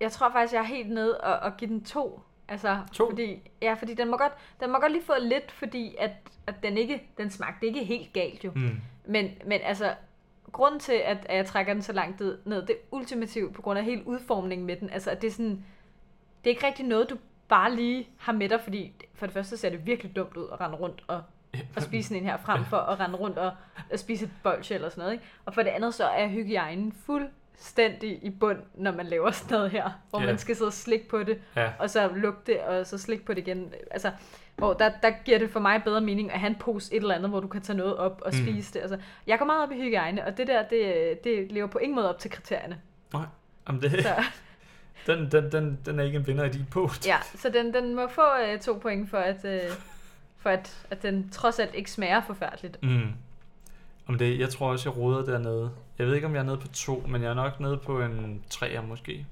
jeg 0.00 0.12
tror 0.12 0.32
faktisk, 0.32 0.54
jeg 0.54 0.60
er 0.60 0.66
helt 0.66 0.90
nede 0.90 1.20
og, 1.20 1.38
og 1.38 1.56
give 1.56 1.70
den 1.70 1.84
to. 1.84 2.22
Altså, 2.48 2.78
To? 2.92 3.10
Fordi, 3.10 3.50
ja, 3.62 3.74
fordi 3.74 3.94
den 3.94 4.10
må, 4.10 4.16
godt, 4.16 4.32
den 4.60 4.70
må 4.70 4.78
godt 4.78 4.92
lige 4.92 5.04
få 5.04 5.12
lidt, 5.20 5.52
fordi 5.52 5.94
at, 5.98 6.10
at 6.46 6.62
den 6.62 6.78
ikke, 6.78 7.02
den 7.18 7.30
smagte 7.30 7.66
ikke 7.66 7.84
helt 7.84 8.12
galt 8.12 8.44
jo. 8.44 8.50
Hmm. 8.50 8.80
Men, 9.06 9.30
men 9.46 9.60
altså, 9.64 9.94
grunden 10.52 10.80
til, 10.80 10.92
at, 10.92 11.26
at 11.28 11.36
jeg 11.36 11.46
trækker 11.46 11.72
den 11.72 11.82
så 11.82 11.92
langt 11.92 12.20
ned, 12.20 12.62
det 12.62 12.70
er 12.70 12.74
ultimativt 12.90 13.54
på 13.54 13.62
grund 13.62 13.78
af 13.78 13.84
hele 13.84 14.06
udformningen 14.06 14.66
med 14.66 14.76
den. 14.76 14.90
Altså, 14.90 15.10
at 15.10 15.22
det 15.22 15.28
er 15.28 15.32
sådan, 15.32 15.64
det 16.44 16.50
er 16.50 16.54
ikke 16.54 16.66
rigtig 16.66 16.86
noget, 16.86 17.10
du 17.10 17.16
bare 17.48 17.74
lige 17.74 18.08
har 18.18 18.32
med 18.32 18.48
dig, 18.48 18.60
fordi 18.60 18.92
for 19.14 19.26
det 19.26 19.32
første 19.32 19.56
ser 19.56 19.70
det 19.70 19.86
virkelig 19.86 20.16
dumt 20.16 20.36
ud 20.36 20.48
at 20.52 20.60
rende 20.60 20.76
rundt 20.76 21.04
og, 21.06 21.22
og 21.76 21.82
spise 21.82 22.08
sådan 22.08 22.22
en 22.22 22.28
her, 22.28 22.36
frem 22.36 22.64
for 22.64 22.76
at 22.76 23.00
rende 23.00 23.16
rundt 23.16 23.38
og, 23.38 23.52
og 23.92 23.98
spise 23.98 24.24
et 24.24 24.30
bolsje 24.42 24.74
eller 24.74 24.88
sådan 24.88 25.00
noget. 25.02 25.12
Ikke? 25.12 25.24
Og 25.44 25.54
for 25.54 25.62
det 25.62 25.70
andet, 25.70 25.94
så 25.94 26.04
er 26.04 26.28
hygiejnen 26.28 26.92
fuldstændig 26.92 27.38
fuldstændig 27.58 28.24
i 28.24 28.30
bund, 28.30 28.58
når 28.74 28.92
man 28.92 29.06
laver 29.06 29.30
sådan 29.30 29.54
noget 29.56 29.70
her, 29.70 29.90
hvor 30.10 30.20
Ja. 30.20 30.26
man 30.26 30.38
skal 30.38 30.56
sidde 30.56 30.68
og 30.68 30.72
slikke 30.72 31.08
på 31.08 31.22
det, 31.22 31.38
Ja. 31.56 31.70
og 31.78 31.90
så 31.90 32.10
lugte, 32.16 32.64
og 32.64 32.86
så 32.86 32.98
slikke 32.98 33.24
på 33.24 33.34
det 33.34 33.38
igen. 33.48 33.72
Altså, 33.90 34.10
hvor 34.56 34.72
der, 34.72 34.90
der 35.02 35.10
giver 35.24 35.38
det 35.38 35.50
for 35.50 35.60
mig 35.60 35.82
bedre 35.84 36.00
mening 36.00 36.32
at 36.32 36.40
have 36.40 36.50
en 36.50 36.56
pose 36.56 36.94
et 36.94 37.00
eller 37.02 37.14
andet, 37.14 37.30
hvor 37.30 37.40
du 37.40 37.48
kan 37.48 37.60
tage 37.62 37.76
noget 37.76 37.96
op 37.96 38.22
og 38.24 38.32
Mm. 38.34 38.42
spise 38.42 38.74
det. 38.74 38.80
Altså, 38.80 38.98
jeg 39.26 39.38
går 39.38 39.46
meget 39.46 39.62
op 39.62 39.72
i 39.72 39.74
hygiejne, 39.82 40.26
og 40.26 40.36
det 40.36 40.46
der, 40.46 40.62
det, 40.62 41.24
det 41.24 41.52
lever 41.52 41.66
på 41.66 41.78
ingen 41.78 41.94
måde 41.96 42.08
op 42.08 42.18
til 42.18 42.30
kriterierne. 42.30 42.80
Jamen 43.68 43.82
det, 43.82 44.02
Så, 44.02 44.14
den, 45.14 45.30
den, 45.32 45.52
den, 45.52 45.78
den 45.86 46.00
er 46.00 46.04
ikke 46.04 46.16
en 46.18 46.26
vinder 46.26 46.44
i 46.44 46.48
din 46.48 46.66
post. 46.70 47.06
ja, 47.06 47.16
så 47.34 47.48
den, 47.50 47.74
den 47.74 47.94
må 47.94 48.08
få 48.08 48.22
øh, 48.46 48.60
to 48.60 48.72
point 48.82 49.10
for, 49.10 49.18
at, 49.18 49.44
øh, 49.44 49.60
for 50.38 50.50
at, 50.50 50.86
at 50.90 51.02
den 51.02 51.30
trods 51.30 51.58
alt 51.58 51.74
ikke 51.74 51.90
smager 51.90 52.20
forfærdeligt. 52.20 52.82
Mm. 52.82 53.12
Om 54.08 54.18
det, 54.18 54.38
jeg 54.38 54.50
tror 54.50 54.70
også, 54.70 54.90
jeg 54.90 54.98
roder 54.98 55.24
dernede. 55.24 55.70
Jeg 55.98 56.06
ved 56.06 56.14
ikke, 56.14 56.26
om 56.26 56.34
jeg 56.34 56.40
er 56.40 56.44
nede 56.44 56.56
på 56.56 56.68
to, 56.68 57.06
men 57.08 57.22
jeg 57.22 57.30
er 57.30 57.34
nok 57.34 57.60
nede 57.60 57.76
på 57.76 58.02
en 58.02 58.42
treer 58.50 58.82
måske. 58.82 59.26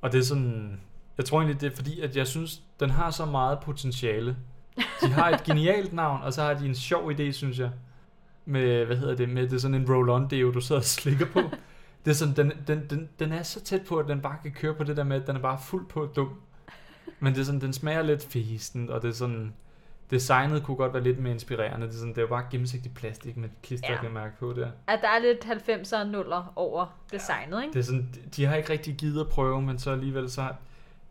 Og 0.00 0.12
det 0.12 0.18
er 0.18 0.24
sådan... 0.24 0.80
Jeg 1.16 1.24
tror 1.24 1.38
egentlig, 1.38 1.60
det 1.60 1.72
er 1.72 1.76
fordi, 1.76 2.00
at 2.00 2.16
jeg 2.16 2.26
synes, 2.26 2.62
den 2.80 2.90
har 2.90 3.10
så 3.10 3.26
meget 3.26 3.58
potentiale. 3.60 4.36
De 5.02 5.06
har 5.06 5.30
et 5.30 5.44
genialt 5.44 5.92
navn, 5.92 6.22
og 6.22 6.32
så 6.32 6.42
har 6.42 6.54
de 6.54 6.66
en 6.66 6.74
sjov 6.74 7.12
idé, 7.12 7.30
synes 7.30 7.58
jeg. 7.58 7.70
Med, 8.44 8.84
hvad 8.84 8.96
hedder 8.96 9.14
det, 9.14 9.28
med 9.28 9.42
det 9.42 9.52
er 9.52 9.58
sådan 9.58 9.74
en 9.74 9.88
roll-on 9.88 10.28
deo, 10.28 10.50
du 10.50 10.60
sidder 10.60 10.80
og 10.80 10.84
slikker 10.84 11.26
på. 11.26 11.40
Det 12.04 12.10
er 12.10 12.14
sådan, 12.14 12.36
den, 12.36 12.52
den, 12.66 12.86
den, 12.90 13.08
den 13.18 13.32
er 13.32 13.42
så 13.42 13.60
tæt 13.60 13.82
på, 13.88 13.96
at 13.96 14.08
den 14.08 14.20
bare 14.20 14.36
kan 14.42 14.52
køre 14.52 14.74
på 14.74 14.84
det 14.84 14.96
der 14.96 15.04
med, 15.04 15.20
at 15.20 15.26
den 15.26 15.36
er 15.36 15.40
bare 15.40 15.58
fuld 15.64 15.86
på 15.86 16.06
dum. 16.16 16.40
Men 17.20 17.34
det 17.34 17.40
er 17.40 17.44
sådan, 17.44 17.60
den 17.60 17.72
smager 17.72 18.02
lidt 18.02 18.24
fesen, 18.24 18.90
og 18.90 19.02
det 19.02 19.08
er 19.08 19.14
sådan... 19.14 19.52
Designet 20.12 20.62
kunne 20.62 20.76
godt 20.76 20.92
være 20.94 21.02
lidt 21.02 21.18
mere 21.18 21.32
inspirerende. 21.32 21.86
Det 21.86 21.92
er, 21.94 21.98
sådan, 21.98 22.08
det 22.10 22.18
er 22.18 22.22
jo 22.22 22.28
bare 22.28 22.44
gennemsigtig 22.50 22.94
plastik 22.94 23.36
med 23.36 23.48
et 23.48 23.62
klister, 23.62 23.92
Ja. 23.92 24.20
ja. 24.20 24.28
på 24.38 24.52
der. 24.52 24.70
At 24.86 24.98
der 25.02 25.08
er 25.08 25.18
lidt 25.18 25.44
90'er 25.44 25.98
og 26.00 26.06
nuller 26.06 26.52
over 26.56 26.86
designet, 27.12 27.62
ikke? 27.62 27.72
Det 27.72 27.78
er 27.78 27.84
sådan, 27.84 28.14
de 28.36 28.44
har 28.44 28.56
ikke 28.56 28.70
rigtig 28.70 28.94
givet 28.94 29.20
at 29.20 29.28
prøve, 29.28 29.62
men 29.62 29.78
så 29.78 29.90
alligevel 29.90 30.30
så 30.30 30.48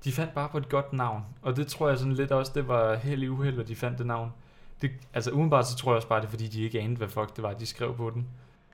de 0.03 0.11
fandt 0.11 0.33
bare 0.33 0.49
på 0.49 0.57
et 0.57 0.69
godt 0.69 0.93
navn. 0.93 1.23
Og 1.41 1.55
det 1.57 1.67
tror 1.67 1.89
jeg 1.89 1.97
sådan 1.97 2.13
lidt 2.13 2.31
også, 2.31 2.51
det 2.55 2.67
var 2.67 2.95
held 2.95 3.23
i 3.23 3.27
uheld, 3.27 3.59
at 3.59 3.67
de 3.67 3.75
fandt 3.75 3.97
det 3.97 4.05
navn. 4.05 4.33
Det, 4.81 4.91
altså 5.13 5.31
umiddelbart 5.31 5.67
så 5.67 5.75
tror 5.75 5.91
jeg 5.91 5.95
også 5.95 6.07
bare, 6.07 6.19
det 6.21 6.25
er 6.25 6.29
fordi, 6.29 6.47
de 6.47 6.61
ikke 6.61 6.79
anede, 6.79 6.97
hvad 6.97 7.07
fuck 7.07 7.35
det 7.35 7.43
var, 7.43 7.53
de 7.53 7.65
skrev 7.65 7.95
på 7.95 8.09
den. 8.09 8.27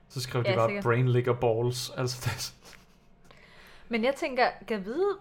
Så 0.08 0.20
skrev 0.20 0.44
de 0.44 0.50
Ja, 0.50 0.56
bare 0.56 0.68
sikkert. 0.68 0.84
brain 0.84 1.08
liquor 1.08 1.32
balls. 1.32 1.90
Altså, 1.96 2.20
det, 2.24 2.54
Men 3.88 4.04
jeg 4.04 4.14
tænker, 4.14 4.42
kan 4.68 4.84
vide, 4.84 5.16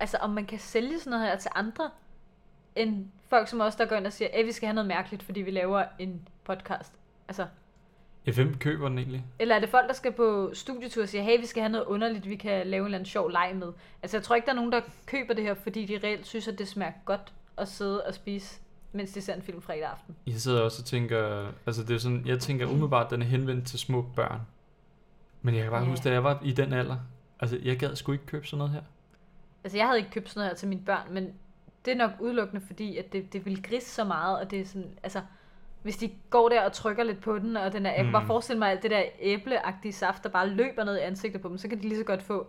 altså 0.00 0.16
om 0.16 0.30
man 0.30 0.46
kan 0.46 0.58
sælge 0.58 0.98
sådan 0.98 1.10
noget 1.10 1.26
her 1.26 1.38
til 1.38 1.50
andre, 1.54 1.90
end 2.76 3.06
folk 3.34 3.48
som 3.48 3.60
os, 3.60 3.76
der 3.76 3.86
går 3.86 3.96
ind 3.96 4.06
og 4.06 4.12
siger, 4.12 4.28
at 4.32 4.46
vi 4.46 4.52
skal 4.52 4.66
have 4.66 4.74
noget 4.74 4.88
mærkeligt, 4.88 5.22
fordi 5.22 5.40
vi 5.40 5.50
laver 5.50 5.84
en 5.98 6.28
podcast. 6.44 6.92
Altså, 7.28 7.46
ja, 8.26 8.32
hvem 8.32 8.54
køber 8.58 8.88
den 8.88 8.98
egentlig? 8.98 9.24
eller 9.38 9.54
er 9.54 9.60
det 9.60 9.68
folk, 9.68 9.88
der 9.88 9.94
skal 9.94 10.12
på 10.12 10.50
studietur 10.54 11.02
og 11.02 11.08
siger, 11.08 11.22
hey, 11.22 11.40
vi 11.40 11.46
skal 11.46 11.62
have 11.62 11.72
noget 11.72 11.84
underligt, 11.84 12.28
vi 12.28 12.36
kan 12.36 12.66
lave 12.66 12.80
en 12.80 12.84
eller 12.84 12.98
anden 12.98 13.06
sjov 13.06 13.30
leg 13.30 13.52
med. 13.56 13.72
Altså, 14.02 14.16
jeg 14.16 14.24
tror 14.24 14.36
ikke, 14.36 14.46
der 14.46 14.52
er 14.52 14.56
nogen, 14.56 14.72
der 14.72 14.80
køber 15.06 15.34
det 15.34 15.44
her, 15.44 15.54
fordi 15.54 15.84
de 15.84 15.98
reelt 16.04 16.26
synes, 16.26 16.48
at 16.48 16.58
det 16.58 16.68
smager 16.68 16.92
godt 17.04 17.32
at 17.58 17.68
sidde 17.68 18.02
og 18.06 18.14
spise, 18.14 18.60
mens 18.92 19.12
de 19.12 19.20
ser 19.20 19.34
en 19.34 19.42
film 19.42 19.62
fredag 19.62 19.84
aften. 19.84 20.16
Jeg 20.26 20.34
sidder 20.34 20.60
også 20.62 20.82
og 20.82 20.86
tænker, 20.86 21.46
altså 21.66 21.82
det 21.82 21.94
er 21.94 21.98
sådan, 21.98 22.22
jeg 22.26 22.38
tænker 22.40 22.66
umiddelbart, 22.66 23.04
at 23.06 23.10
den 23.10 23.22
er 23.22 23.26
henvendt 23.26 23.66
til 23.66 23.78
små 23.78 24.02
børn. 24.16 24.40
Men 25.42 25.54
jeg 25.54 25.62
kan 25.62 25.70
bare 25.72 25.82
Ja. 25.82 25.88
huske, 25.90 26.04
da 26.04 26.12
jeg 26.12 26.24
var 26.24 26.40
i 26.44 26.52
den 26.52 26.72
alder, 26.72 26.96
altså 27.40 27.58
jeg 27.64 27.76
gad 27.78 27.96
sgu 27.96 28.12
ikke 28.12 28.26
købe 28.26 28.46
sådan 28.46 28.58
noget 28.58 28.72
her. 28.72 28.82
Altså, 29.64 29.78
jeg 29.78 29.86
havde 29.86 29.98
ikke 29.98 30.10
købt 30.10 30.28
sådan 30.30 30.40
noget 30.40 30.50
her 30.50 30.56
til 30.56 30.68
mine 30.68 30.80
børn, 30.86 31.06
men 31.14 31.32
det 31.84 31.92
er 31.92 31.96
nok 31.96 32.10
udelukkende 32.20 32.66
fordi, 32.66 32.96
at 32.96 33.12
det, 33.12 33.32
det 33.32 33.44
vil 33.46 33.62
grisse 33.62 33.90
så 33.90 34.04
meget, 34.04 34.38
og 34.38 34.50
det 34.50 34.60
er 34.60 34.64
sådan, 34.66 34.98
altså, 35.02 35.20
hvis 35.82 35.96
de 35.96 36.10
går 36.30 36.48
der 36.48 36.64
og 36.64 36.72
trykker 36.72 37.02
lidt 37.04 37.20
på 37.20 37.38
den, 37.38 37.56
og 37.56 37.72
den 37.72 37.86
er, 37.86 37.90
jeg 37.90 37.96
kan 37.98 38.06
Mm. 38.06 38.12
bare 38.12 38.26
forestille 38.26 38.58
mig, 38.58 38.72
at 38.72 38.82
det 38.82 38.90
der 38.90 39.02
æbleagtige 39.20 39.92
saft, 39.92 40.22
der 40.22 40.28
bare 40.28 40.48
løber 40.48 40.84
ned 40.84 40.96
i 40.96 41.00
ansigtet 41.00 41.40
på 41.42 41.48
dem, 41.48 41.58
så 41.58 41.68
kan 41.68 41.78
de 41.78 41.82
lige 41.88 41.98
så 41.98 42.04
godt 42.04 42.22
få, 42.22 42.46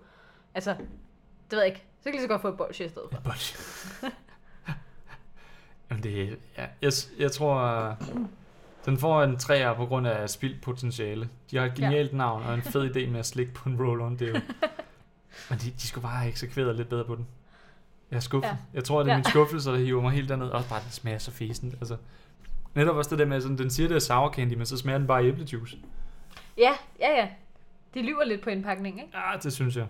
altså, 0.54 0.71
det 1.50 1.52
ved 1.52 1.60
jeg 1.60 1.67
ikke, 1.67 1.84
så 2.00 2.04
kan 2.04 2.12
de 2.13 2.17
lige 2.17 2.21
så 2.24 2.28
godt 2.28 2.41
få 2.41 2.48
et 2.48 2.58
bolsje 2.58 2.86
i 2.86 2.89
stedet 2.89 3.08
for. 3.12 3.21
Jamen 5.89 6.04
det, 6.04 6.39
ja, 6.58 6.65
jeg, 6.82 6.91
jeg 7.19 7.32
tror, 7.32 7.56
øh, 7.89 7.95
den 8.86 8.98
får 8.98 9.24
en 9.24 9.38
træer 9.38 9.74
på 9.74 9.86
grund 9.86 10.08
af 10.08 10.30
spildt 10.30 10.62
potentiale. 10.62 11.30
De 11.52 11.58
har 11.58 11.65
et 11.65 11.74
genialt 11.74 12.12
ja. 12.12 12.17
navn 12.17 12.43
og 12.43 12.54
en 12.54 12.62
fed 12.62 12.95
idé 12.95 13.10
med 13.10 13.19
at 13.19 13.26
slikke 13.26 13.54
på 13.54 13.69
en 13.69 13.76
roll-on 13.80 14.17
deo. 14.19 14.34
Men 15.50 15.60
de, 15.60 15.71
de 15.71 15.88
skulle 15.88 16.02
bare 16.04 16.17
have 16.17 16.30
eksekveret 16.30 16.76
lidt 16.76 16.89
bedre 16.89 17.06
på 17.06 17.15
den. 17.15 17.28
Jeg 18.12 18.18
er 18.18 18.22
skuffet. 18.22 18.50
Ja. 18.50 18.58
Jeg 18.74 18.84
tror, 18.84 19.00
det 19.04 19.08
er 19.10 19.13
Ja. 19.13 19.18
min 19.18 19.24
skuffelse, 19.26 19.72
der 19.72 19.78
hiver 19.78 20.02
mig 20.02 20.12
helt 20.12 20.30
derned. 20.30 20.48
Også 20.48 20.70
bare, 20.70 20.82
den 20.84 20.91
smager 20.91 21.18
så 21.18 21.32
fæsent. 21.32 21.74
Altså, 21.74 21.98
netop 22.76 22.96
også 22.96 23.10
det 23.10 23.20
der 23.20 23.26
med, 23.26 23.41
sådan, 23.41 23.58
den 23.58 23.70
siger, 23.70 23.88
det 23.88 23.96
er 23.96 24.00
sour 24.00 24.32
candy, 24.34 24.54
men 24.54 24.65
så 24.65 24.78
smager 24.78 24.98
den 24.98 25.08
bare 25.08 25.26
æblejuice. 25.26 25.78
Ja, 26.58 26.72
ja, 27.00 27.12
ja. 27.22 27.28
De 27.94 28.02
lyver 28.02 28.24
lidt 28.24 28.41
på 28.41 28.50
indpakningen, 28.50 29.04
ikke? 29.06 29.18
Ja, 29.18 29.38
det 29.44 29.54
synes 29.54 29.76
jeg. 29.78 29.86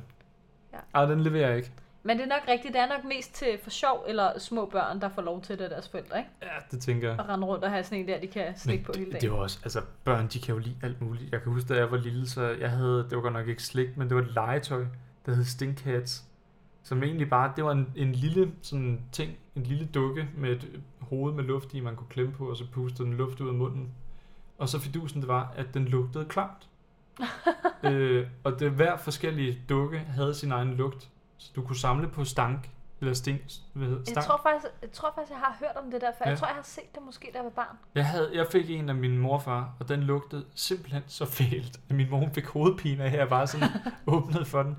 Ja. 0.73 0.77
Ej, 0.95 1.05
den 1.05 1.21
leverer 1.21 1.47
jeg 1.47 1.57
ikke. 1.57 1.71
Men 2.03 2.17
det 2.17 2.23
er 2.23 2.27
nok 2.29 2.47
rigtigt, 2.47 2.73
det 2.73 2.81
er 2.81 2.87
nok 2.87 3.03
mest 3.03 3.35
til 3.35 3.47
for 3.63 3.69
sjov, 3.69 4.03
eller 4.07 4.39
små 4.39 4.65
børn, 4.65 5.01
der 5.01 5.09
får 5.09 5.21
lov 5.21 5.41
til 5.41 5.57
det 5.57 5.63
af 5.63 5.69
deres 5.69 5.89
forældre, 5.89 6.17
ikke? 6.17 6.29
Ja, 6.41 6.47
det 6.71 6.81
tænker 6.81 7.09
jeg. 7.09 7.19
Og 7.19 7.29
rende 7.29 7.47
rundt 7.47 7.63
og 7.63 7.71
have 7.71 7.83
sådan 7.83 7.97
en 7.97 8.07
der, 8.07 8.19
de 8.19 8.27
kan 8.27 8.53
slikke 8.57 8.83
på 8.83 8.91
hele 8.95 9.05
det, 9.05 9.13
dagen. 9.13 9.21
det 9.21 9.31
var 9.31 9.37
også, 9.37 9.59
altså 9.63 9.81
børn, 10.03 10.27
de 10.27 10.39
kan 10.39 10.53
jo 10.55 10.59
lide 10.59 10.75
alt 10.83 11.01
muligt. 11.01 11.31
Jeg 11.31 11.41
kan 11.41 11.51
huske, 11.51 11.73
da 11.73 11.79
jeg 11.79 11.91
var 11.91 11.97
lille, 11.97 12.29
så 12.29 12.41
jeg 12.59 12.69
havde, 12.69 12.97
det 13.09 13.15
var 13.15 13.21
godt 13.21 13.33
nok 13.33 13.47
ikke 13.47 13.63
slik, 13.63 13.97
men 13.97 14.07
det 14.09 14.15
var 14.15 14.21
et 14.21 14.31
legetøj, 14.33 14.85
der 15.25 15.35
hed 15.35 15.43
Stinkheads. 15.45 16.23
Som 16.85 17.03
egentlig 17.03 17.29
bare, 17.29 17.53
det 17.55 17.63
var 17.63 17.71
en, 17.71 17.91
en 17.95 18.11
lille 18.11 18.51
sådan 18.61 19.01
ting, 19.11 19.37
en 19.55 19.63
lille 19.63 19.85
dukke 19.85 20.27
med 20.37 20.51
et 20.51 20.81
hoved 20.99 21.33
med 21.33 21.43
luft 21.43 21.73
i, 21.73 21.79
man 21.79 21.95
kunne 21.95 22.07
klemme 22.09 22.31
på, 22.33 22.49
og 22.49 22.57
så 22.57 22.63
pustede 22.71 23.07
den 23.07 23.17
luft 23.17 23.41
ud 23.41 23.47
af 23.47 23.53
munden. 23.53 23.91
Og 24.57 24.69
så 24.69 24.79
fidusen 24.79 25.21
det 25.21 25.27
var, 25.27 25.53
at 25.55 25.73
den 25.73 25.85
lugtede 25.85 26.25
klamt. 26.25 26.69
øh, 27.83 28.27
og 28.43 28.59
det 28.59 28.71
hver 28.71 28.97
forskellige 28.97 29.61
dukke 29.69 29.99
havde 29.99 30.33
sin 30.33 30.51
egen 30.51 30.73
lugt. 30.73 31.09
Så 31.37 31.51
du 31.55 31.61
kunne 31.61 31.75
samle 31.75 32.07
på 32.07 32.25
stank, 32.25 32.69
eller 33.01 33.13
stink, 33.13 33.41
hvad 33.73 33.87
hedder, 33.87 34.01
Jeg 34.01 34.07
stank. 34.07 34.25
tror, 34.25 34.39
faktisk, 34.43 34.73
jeg 34.81 34.91
tror 34.91 35.11
faktisk, 35.15 35.31
jeg 35.31 35.39
har 35.39 35.55
hørt 35.59 35.83
om 35.85 35.91
det 35.91 36.01
der 36.01 36.11
før. 36.17 36.25
Ja. 36.25 36.29
Jeg 36.29 36.37
tror, 36.39 36.47
jeg 36.47 36.55
har 36.55 36.63
set 36.63 36.95
det 36.95 37.03
måske, 37.05 37.29
da 37.33 37.37
jeg 37.37 37.43
var 37.45 37.51
barn. 37.51 37.77
Jeg, 37.95 38.05
havde, 38.05 38.31
jeg 38.33 38.47
fik 38.51 38.69
en 38.69 38.89
af 38.89 38.95
min 38.95 39.17
morfar, 39.17 39.73
og 39.79 39.89
den 39.89 40.03
lugtede 40.03 40.45
simpelthen 40.55 41.03
så 41.07 41.25
fælt, 41.25 41.79
at 41.89 41.95
min 41.95 42.09
mor 42.09 42.29
fik 42.33 42.45
hovedpine 42.45 43.03
af, 43.03 43.07
at 43.07 43.19
jeg 43.19 43.29
bare 43.29 43.47
sådan 43.47 43.69
åbnede 44.07 44.45
for 44.45 44.63
den. 44.63 44.77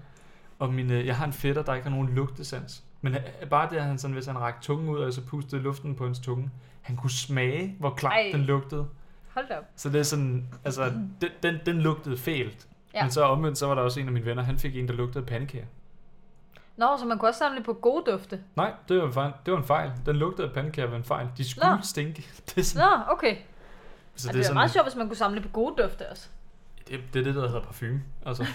Og 0.59 0.73
min, 0.73 0.91
øh, 0.91 1.07
jeg 1.07 1.17
har 1.17 1.27
en 1.27 1.33
fætter, 1.33 1.63
der 1.63 1.75
ikke 1.75 1.89
har 1.89 1.97
nogen 1.97 2.15
lugtesans. 2.15 2.85
Men 3.01 3.15
øh, 3.15 3.49
bare 3.51 3.71
det, 3.71 3.77
at 3.77 3.85
han 3.85 3.99
sådan, 3.99 4.15
hvis 4.15 4.27
han 4.27 4.39
rakte 4.39 4.67
tungen 4.67 4.89
ud, 4.89 4.99
og 4.99 5.13
så 5.13 5.23
pustede 5.27 5.63
luften 5.63 5.95
på 5.95 6.05
hans 6.05 6.19
tunge, 6.19 6.51
han 6.83 6.97
kunne 6.97 7.11
smage, 7.11 7.77
hvor 7.79 7.91
klart 7.91 8.19
den 8.33 8.41
lugtede. 8.41 8.87
Hold 9.35 9.51
op. 9.51 9.65
Så 9.77 9.89
det 9.89 9.99
er 9.99 10.03
sådan, 10.03 10.47
altså, 10.65 10.85
den, 11.21 11.31
den, 11.43 11.59
den 11.67 11.81
lugtede 11.81 12.17
fælt. 12.17 12.69
Ja. 12.95 13.03
Men 13.03 13.11
så 13.11 13.23
omvendt, 13.23 13.59
så 13.59 13.67
var 13.67 13.75
der 13.75 13.83
også 13.83 14.01
en 14.01 14.07
af 14.07 14.13
mine 14.13 14.27
venner, 14.27 14.43
han 14.43 14.59
fik 14.59 14.77
en, 14.77 14.89
der 14.89 14.95
lugtede 14.95 15.27
pandekager. 15.27 15.67
Nå, 16.77 16.97
så 16.99 17.05
man 17.07 17.19
kunne 17.19 17.29
også 17.29 17.39
samle 17.39 17.63
på 17.63 17.73
gode 17.73 18.13
dufte. 18.13 18.41
Nej, 18.57 18.73
det 18.89 18.99
var 18.99 19.07
en 19.07 19.13
fejl. 19.13 19.33
Det 19.47 19.53
var 19.53 19.59
en 19.59 19.65
fejl. 19.65 19.91
Den 20.07 20.17
lugtede 20.17 20.49
af 20.49 20.55
pandekager 20.55 20.89
var 20.89 20.97
en 20.97 21.05
fejl. 21.05 21.29
De 21.37 21.51
skulle 21.51 21.71
Nå. 21.71 21.77
stinke. 21.83 22.27
Det 22.47 22.59
er, 22.59 22.63
sådan, 22.63 22.89
Nå, 22.89 23.13
okay. 23.13 23.37
så 24.15 24.29
det, 24.29 24.35
det 24.35 24.39
er 24.39 24.43
er 24.43 24.45
sådan, 24.45 24.55
meget 24.55 24.71
sjovt, 24.71 24.87
hvis 24.87 24.97
man 24.97 25.07
kunne 25.07 25.17
samle 25.17 25.41
på 25.41 25.49
gode 25.49 25.83
dufte 25.83 26.11
også. 26.11 26.29
det, 26.89 27.01
det 27.13 27.21
er 27.21 27.25
det, 27.25 27.35
der 27.35 27.47
hedder 27.47 27.61
parfume. 27.61 28.03
Altså, 28.27 28.47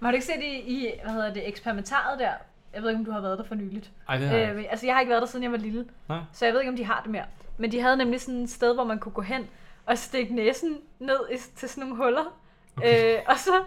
Men 0.00 0.04
har 0.06 0.10
du 0.10 0.14
ikke 0.14 0.26
set 0.26 0.42
i, 0.42 0.58
i 0.58 0.92
hvad 1.02 1.12
hedder 1.12 1.32
det, 1.32 1.48
eksperimentaret 1.48 2.18
der? 2.18 2.32
Jeg 2.74 2.82
ved 2.82 2.90
ikke, 2.90 2.98
om 2.98 3.04
du 3.04 3.10
har 3.10 3.20
været 3.20 3.38
der 3.38 3.44
for 3.44 3.54
nyligt. 3.54 3.90
ej, 4.08 4.16
det 4.18 4.28
har 4.28 4.36
jeg 4.36 4.54
Øh, 4.54 4.64
altså, 4.70 4.86
jeg 4.86 4.94
har 4.94 5.00
ikke 5.00 5.10
været 5.10 5.22
der, 5.22 5.28
siden 5.28 5.42
jeg 5.42 5.52
var 5.52 5.58
lille. 5.58 5.86
Nej. 6.08 6.18
Så 6.32 6.44
jeg 6.44 6.54
ved 6.54 6.60
ikke, 6.60 6.70
om 6.70 6.76
de 6.76 6.84
har 6.84 7.00
det 7.02 7.10
mere. 7.10 7.24
Men 7.58 7.72
de 7.72 7.80
havde 7.80 7.96
nemlig 7.96 8.20
sådan 8.20 8.42
et 8.42 8.50
sted, 8.50 8.74
hvor 8.74 8.84
man 8.84 8.98
kunne 8.98 9.12
gå 9.12 9.20
hen 9.22 9.46
og 9.86 9.98
stikke 9.98 10.34
næsen 10.34 10.78
ned 10.98 11.18
i, 11.32 11.36
til 11.56 11.68
sådan 11.68 11.88
nogle 11.88 12.04
huller. 12.04 12.36
Okay. 12.76 13.16
Øh, 13.16 13.22
og 13.26 13.38
så, 13.38 13.62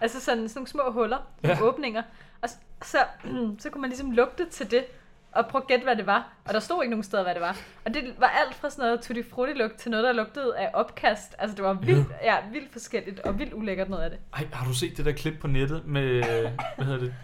altså 0.00 0.20
sådan, 0.20 0.48
sådan 0.48 0.58
nogle 0.60 0.68
små 0.68 0.90
huller, 0.90 1.18
ja. 1.44 1.58
Åbninger. 1.62 2.02
Og 2.42 2.48
s- 2.48 2.58
så, 2.82 2.98
så 3.58 3.70
kunne 3.70 3.80
man 3.80 3.90
ligesom 3.90 4.10
lugte 4.10 4.44
til 4.48 4.70
det, 4.70 4.84
og 5.38 5.46
prøve 5.46 5.62
at 5.62 5.68
gætte, 5.68 5.84
hvad 5.84 5.96
det 5.96 6.06
var. 6.06 6.32
Og 6.44 6.54
der 6.54 6.60
stod 6.60 6.82
ikke 6.82 6.90
nogen 6.90 7.04
steder, 7.04 7.22
hvad 7.22 7.34
det 7.34 7.42
var. 7.42 7.56
Og 7.84 7.94
det 7.94 8.14
var 8.18 8.26
alt 8.26 8.54
fra 8.54 8.70
sådan 8.70 8.84
noget 8.84 9.00
tutti 9.00 9.22
frutti 9.30 9.52
lugt 9.52 9.78
til 9.78 9.90
noget, 9.90 10.04
der 10.04 10.12
lugtede 10.12 10.58
af 10.58 10.70
opkast. 10.74 11.34
Altså 11.38 11.56
det 11.56 11.64
var 11.64 11.72
vildt, 11.72 12.06
ja, 12.22 12.36
vildt 12.52 12.72
forskelligt 12.72 13.20
og 13.20 13.38
vildt 13.38 13.54
ulækkert 13.54 13.88
noget 13.88 14.02
af 14.02 14.10
det. 14.10 14.18
Ej, 14.34 14.46
har 14.52 14.66
du 14.66 14.74
set 14.74 14.96
det 14.96 15.04
der 15.04 15.12
klip 15.12 15.34
på 15.40 15.46
nettet 15.46 15.86
med, 15.86 16.22
hvad 16.76 16.84
hedder 16.86 17.00
det? 17.00 17.14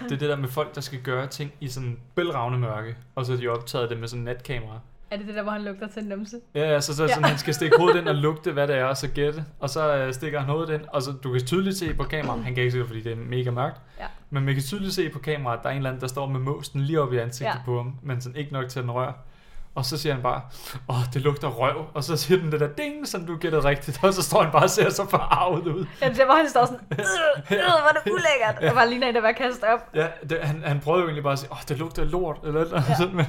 Det 0.00 0.12
er 0.12 0.18
det 0.18 0.28
der 0.28 0.36
med 0.36 0.48
folk, 0.48 0.74
der 0.74 0.80
skal 0.80 1.02
gøre 1.02 1.26
ting 1.26 1.52
i 1.60 1.68
sådan 1.68 2.00
bælragende 2.14 2.58
mørke, 2.58 2.96
og 3.14 3.26
så 3.26 3.32
har 3.32 3.40
de 3.40 3.48
optaget 3.48 3.90
det 3.90 3.98
med 3.98 4.08
sådan 4.08 4.24
natkamera. 4.24 4.80
Er 5.10 5.16
det 5.16 5.26
det 5.26 5.34
der, 5.34 5.42
hvor 5.42 5.52
han 5.52 5.62
lugter 5.64 5.88
til 5.88 6.02
en 6.02 6.08
numse? 6.08 6.36
Ja, 6.54 6.72
ja, 6.72 6.80
så, 6.80 6.86
så 6.86 6.96
sådan, 7.08 7.22
Ja. 7.22 7.26
han 7.28 7.38
skal 7.38 7.54
stikke 7.54 7.76
hovedet 7.78 8.00
ind 8.00 8.08
og 8.08 8.14
lugte, 8.14 8.52
hvad 8.52 8.68
det 8.68 8.76
er, 8.76 8.84
og 8.84 8.96
så 8.96 9.08
gætte. 9.08 9.44
Og 9.60 9.70
så 9.70 9.94
øh, 9.96 10.14
stikker 10.14 10.38
han 10.40 10.48
hovedet 10.48 10.74
ind, 10.74 10.82
og 10.88 11.02
så 11.02 11.12
du 11.12 11.32
kan 11.32 11.46
tydeligt 11.46 11.76
se 11.78 11.94
på 11.94 12.02
kameraet, 12.04 12.44
han 12.44 12.54
kan 12.54 12.62
ikke 12.62 12.72
se 12.72 12.78
det, 12.78 12.86
fordi 12.86 13.00
det 13.02 13.12
er 13.12 13.16
mega 13.16 13.50
mørkt, 13.50 13.80
Ja. 14.00 14.06
men 14.30 14.44
man 14.44 14.54
kan 14.54 14.62
tydeligt 14.62 14.94
se 14.94 15.08
på 15.08 15.18
kameraet, 15.18 15.58
at 15.58 15.62
der 15.62 15.68
er 15.68 15.72
en 15.72 15.76
eller 15.78 15.90
anden, 15.90 16.00
der 16.00 16.08
står 16.08 16.26
med 16.26 16.40
måsten 16.40 16.80
lige 16.80 17.00
op 17.00 17.12
i 17.12 17.18
ansigtet 17.18 17.44
Ja. 17.54 17.58
ja. 17.58 17.64
på 17.64 17.76
ham, 17.76 17.94
men 18.02 18.20
sådan 18.20 18.36
ikke 18.36 18.52
nok 18.52 18.68
til 18.68 18.78
at 18.78 18.82
den 18.82 18.90
rør. 18.90 19.12
Og 19.74 19.84
så 19.84 19.98
siger 19.98 20.12
han 20.14 20.22
bare, 20.22 20.40
åh, 20.88 20.96
det 21.14 21.22
lugter 21.22 21.48
røv. 21.48 21.86
Og 21.94 22.04
så 22.04 22.16
siger 22.16 22.40
den 22.40 22.52
det 22.52 22.60
der 22.60 22.68
ding, 22.68 23.08
som 23.08 23.26
du 23.26 23.36
gættede 23.36 23.64
rigtigt. 23.64 24.00
Og 24.04 24.14
så 24.14 24.22
står 24.22 24.42
han 24.42 24.52
bare 24.52 24.62
og 24.62 24.70
ser 24.70 24.90
så 24.90 25.06
forarvet 25.10 25.66
ud. 25.66 25.86
Ja, 26.02 26.08
det 26.08 26.24
hvor 26.24 26.34
han 26.36 26.48
står 26.48 26.64
sådan, 26.64 26.80
øh, 26.92 26.98
øh, 27.50 27.58
er 27.58 27.92
det 28.04 28.12
ulækkert. 28.12 28.70
Og 28.70 28.74
bare 28.74 28.88
ligner 28.90 29.08
en, 29.08 29.14
der 29.14 29.20
var 29.20 29.32
kastet 29.32 29.64
op. 29.64 29.88
Ja, 29.94 30.06
det, 30.30 30.38
han, 30.42 30.62
han 30.66 30.80
prøvede 30.80 31.00
jo 31.02 31.06
egentlig 31.06 31.22
bare 31.22 31.32
at 31.32 31.38
sige, 31.38 31.52
åh, 31.52 31.58
det 31.68 31.78
lugter 31.78 32.04
lort, 32.04 32.38
eller 32.44 32.60
eller 32.60 32.76
Ja. 32.82 32.84
ja. 32.88 32.96
sådan, 32.96 33.16
men 33.16 33.26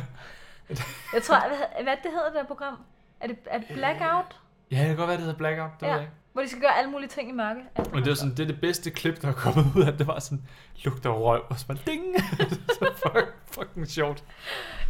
Jeg 1.13 1.23
tror, 1.23 1.37
hvad, 1.47 1.83
hvad 1.83 1.95
det 2.03 2.11
hedder 2.11 2.25
det 2.25 2.35
der 2.35 2.43
program? 2.45 2.77
Er 3.21 3.27
det, 3.27 3.37
er 3.45 3.59
Blackout? 3.73 4.39
Ja, 4.71 4.77
det 4.79 4.87
kan 4.87 4.95
godt 4.95 5.07
være, 5.07 5.17
det 5.17 5.25
hedder 5.25 5.37
Blackout, 5.37 5.69
det 5.79 5.85
Ja. 5.85 5.91
ved 5.91 5.93
jeg 5.95 6.01
ikke. 6.03 6.13
Hvor 6.33 6.41
de 6.41 6.49
skal 6.49 6.61
gøre 6.61 6.77
alle 6.77 6.91
mulige 6.91 7.09
ting 7.09 7.29
i 7.29 7.31
mørke. 7.31 7.59
Men 7.93 8.03
det 8.03 8.07
var 8.09 8.13
sådan, 8.15 8.31
det 8.31 8.39
er 8.39 8.47
det 8.47 8.61
bedste 8.61 8.91
klip, 8.91 9.21
der 9.21 9.27
er 9.27 9.33
kommet 9.33 9.65
ud 9.75 9.83
af. 9.83 9.93
Det 9.97 10.07
var 10.07 10.19
sådan, 10.19 10.41
lugter 10.83 11.09
røv, 11.09 11.41
og 11.49 11.59
så 11.59 11.67
bare 11.67 11.77
ding. 11.85 12.03
så 12.79 12.91
fuck, 12.95 13.33
fucking 13.51 13.87
sjovt. 13.87 14.23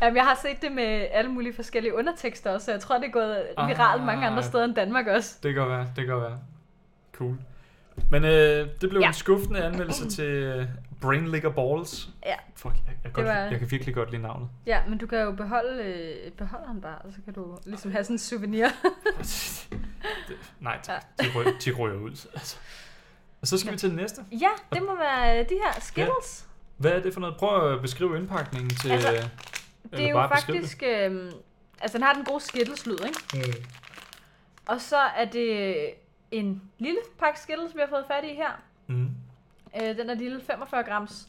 Jamen, 0.01 0.15
jeg 0.17 0.23
har 0.25 0.35
set 0.41 0.61
det 0.61 0.71
med 0.71 1.07
alle 1.11 1.31
mulige 1.31 1.53
forskellige 1.55 1.95
undertekster 1.95 2.51
også, 2.51 2.65
så 2.65 2.71
jeg 2.71 2.79
tror, 2.81 2.97
det 2.97 3.07
er 3.07 3.11
gået 3.11 3.45
viralt 3.67 4.03
mange 4.03 4.25
andre 4.27 4.37
Ah. 4.39 4.43
steder 4.43 4.63
end 4.65 4.75
Danmark 4.75 5.07
også. 5.07 5.35
Det 5.43 5.53
kan 5.53 5.69
være, 5.69 5.87
det 5.95 6.05
kan 6.05 6.15
være. 6.17 6.39
Cool. 7.13 7.37
Men 8.09 8.23
øh, 8.25 8.67
det 8.81 8.89
blev 8.89 8.91
ja. 8.93 8.99
Ja. 8.99 9.07
en 9.07 9.13
skuffende 9.13 9.63
anmeldelse 9.63 10.09
til 10.09 10.25
øh, 10.25 10.67
Brain 11.01 11.27
Licker 11.27 11.49
Balls. 11.49 12.09
Ja. 12.25 12.35
Fuck, 12.55 12.73
jeg, 12.87 12.95
jeg, 13.03 13.13
godt, 13.13 13.25
var- 13.27 13.33
jeg 13.33 13.59
kan 13.59 13.71
virkelig 13.71 13.95
godt 13.95 14.11
lide 14.11 14.21
navnet. 14.21 14.49
Ja, 14.65 14.79
men 14.89 14.97
du 14.97 15.07
kan 15.07 15.19
jo 15.21 15.31
beholde, 15.31 15.83
øh, 15.83 16.31
beholde 16.31 16.67
ham 16.67 16.81
bare, 16.81 16.97
og 16.97 17.11
så 17.13 17.17
kan 17.25 17.33
du 17.33 17.57
ligesom 17.65 17.91
have 17.91 18.03
sådan 18.03 18.13
en 18.13 18.19
souvenir. 18.19 18.67
det, 20.27 20.37
nej, 20.59 20.79
tak. 20.83 21.03
De, 21.19 21.25
ryger, 21.35 21.51
de 21.65 21.71
ryger 21.71 21.97
ud. 21.99 22.09
Altså. 22.33 22.57
Og 23.41 23.47
så 23.47 23.57
skal 23.57 23.71
vi 23.73 23.77
til 23.77 23.89
det 23.89 23.97
næste. 23.97 24.21
ja, 24.31 24.49
det 24.73 24.81
må 24.83 24.95
være 24.97 25.39
de 25.43 25.59
her 25.63 25.81
Skittles. 25.81 26.45
Hvad 26.77 26.91
er 26.91 27.01
det 27.01 27.13
for 27.13 27.19
noget? 27.21 27.35
Prøv 27.37 27.73
at 27.73 27.81
beskrive 27.81 28.17
indpakningen 28.17 28.69
til... 28.69 28.91
Altså, 28.91 29.13
øh, 29.13 29.23
Det 29.91 30.05
er 30.05 30.09
jo 30.09 30.27
faktisk... 30.27 30.83
Øh, 30.87 31.31
altså, 31.81 31.97
den 31.97 32.03
har 32.05 32.13
den 32.13 32.23
gode 32.25 32.39
Skittles-lyd, 32.43 32.97
ikke? 33.05 33.19
Det. 33.47 33.67
Og 34.65 34.81
så 34.81 34.97
er 34.97 35.25
det 35.25 35.75
en 36.31 36.61
lille 36.77 36.99
pakke 37.19 37.39
Skittles, 37.39 37.75
vi 37.75 37.79
har 37.79 37.87
fået 37.87 38.05
fat 38.07 38.23
i 38.23 38.33
her. 38.35 38.61
Mm. 38.87 39.09
Øh, 39.81 39.97
den 39.97 40.09
er 40.09 40.13
lille 40.13 40.41
45 40.41 40.83
grams. 40.83 41.27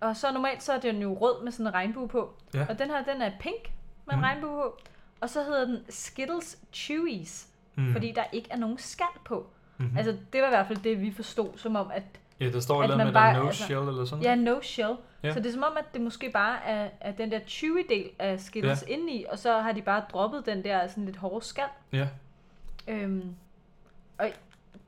Og 0.00 0.16
så 0.16 0.32
normalt 0.32 0.62
så 0.62 0.72
er 0.72 0.80
den 0.80 1.02
jo 1.02 1.14
rød 1.20 1.44
med 1.44 1.52
sådan 1.52 1.66
en 1.66 1.74
regnbue 1.74 2.08
på. 2.08 2.34
Ja. 2.54 2.66
Og 2.68 2.78
den 2.78 2.90
her, 2.90 3.04
den 3.04 3.22
er 3.22 3.30
pink 3.40 3.70
med 4.06 4.14
en 4.14 4.20
Mm. 4.20 4.24
regnbue 4.24 4.50
på. 4.50 4.78
Og 5.20 5.30
så 5.30 5.42
hedder 5.42 5.64
den 5.64 5.78
Skittles 5.88 6.58
Chewies, 6.72 7.48
Mm. 7.74 7.92
fordi 7.92 8.12
der 8.12 8.24
ikke 8.32 8.48
er 8.50 8.56
nogen 8.56 8.78
skal 8.78 9.06
på. 9.24 9.46
Mm-hmm. 9.78 9.96
Altså, 9.96 10.16
det 10.32 10.40
var 10.40 10.46
i 10.46 10.50
hvert 10.50 10.66
fald 10.66 10.78
det, 10.78 11.00
vi 11.00 11.12
forstod, 11.12 11.48
som 11.56 11.76
om, 11.76 11.90
at 11.94 12.02
ja, 12.40 12.50
der 12.50 12.60
står 12.60 12.80
et 12.80 12.84
eller 12.84 12.94
andet 12.94 13.06
med, 13.06 13.14
der 13.14 13.20
bare- 13.20 13.34
no 13.40 13.46
altså- 13.46 13.64
shell 13.64 13.88
eller 13.88 14.04
sådan 14.04 14.22
ja, 14.24 14.34
noget. 14.34 14.56
no 14.56 14.62
shell. 14.62 14.94
Ja. 15.22 15.32
Så 15.32 15.40
det 15.40 15.46
er 15.46 15.52
som 15.52 15.62
om, 15.62 15.76
at 15.78 15.84
det 15.94 16.00
måske 16.00 16.30
bare 16.30 16.64
er, 16.64 16.88
er 17.00 17.12
den 17.12 17.30
der 17.30 17.40
chewy 17.46 17.86
del 17.88 18.10
af 18.18 18.40
Skittles 18.40 18.84
ja. 18.88 18.92
indeni, 18.94 19.24
og 19.30 19.38
så 19.38 19.58
har 19.60 19.72
de 19.72 19.82
bare 19.82 20.04
droppet 20.12 20.46
den 20.46 20.64
der 20.64 20.86
sådan 20.88 21.04
lidt 21.04 21.16
hårde 21.16 21.44
skal. 21.44 21.64
Ja. 21.92 22.08
Øhm, 22.88 23.34
og 24.18 24.30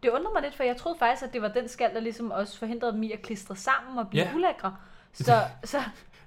det 0.02 0.08
undrer 0.10 0.32
mig 0.32 0.42
lidt, 0.42 0.54
for 0.56 0.62
jeg 0.62 0.76
troede 0.76 0.98
faktisk, 0.98 1.22
at 1.26 1.32
det 1.32 1.42
var 1.42 1.48
den 1.48 1.68
skal, 1.68 1.94
der 1.94 2.00
ligesom 2.00 2.30
også 2.30 2.58
forhindrede 2.58 2.92
dem 2.92 3.02
i 3.02 3.12
at 3.12 3.22
klistre 3.22 3.56
sammen 3.56 3.98
og 3.98 4.08
blive 4.08 4.24
Ja. 4.24 4.34
ulækre. 4.34 4.76
Så, 5.12 5.40
så 5.64 5.82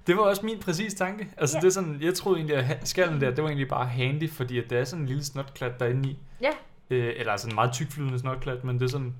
Det 0.06 0.16
var 0.16 0.22
også 0.22 0.46
min 0.46 0.58
præcis 0.58 0.94
tanke. 0.94 1.28
Altså, 1.36 1.56
Ja. 1.56 1.60
det 1.60 1.66
er 1.66 1.70
sådan, 1.72 1.98
jeg 2.02 2.14
troede 2.14 2.38
egentlig, 2.38 2.56
at 2.56 2.88
skallen 2.88 3.20
der, 3.20 3.30
det 3.30 3.42
var 3.42 3.48
egentlig 3.48 3.68
bare 3.68 3.86
handy, 3.86 4.30
fordi 4.30 4.58
at 4.58 4.70
det 4.70 4.78
er 4.78 4.84
sådan 4.84 5.02
en 5.02 5.06
lille 5.08 5.24
snotklat 5.24 5.80
derinde 5.80 6.08
i. 6.08 6.18
ja, 6.40 6.50
Øh, 6.90 7.14
eller 7.16 7.36
sådan 7.36 7.52
en 7.52 7.54
meget 7.54 7.72
tykflydende 7.72 8.18
snotklat, 8.18 8.64
men 8.64 8.78
det 8.78 8.84
er 8.84 8.88
sådan... 8.90 9.14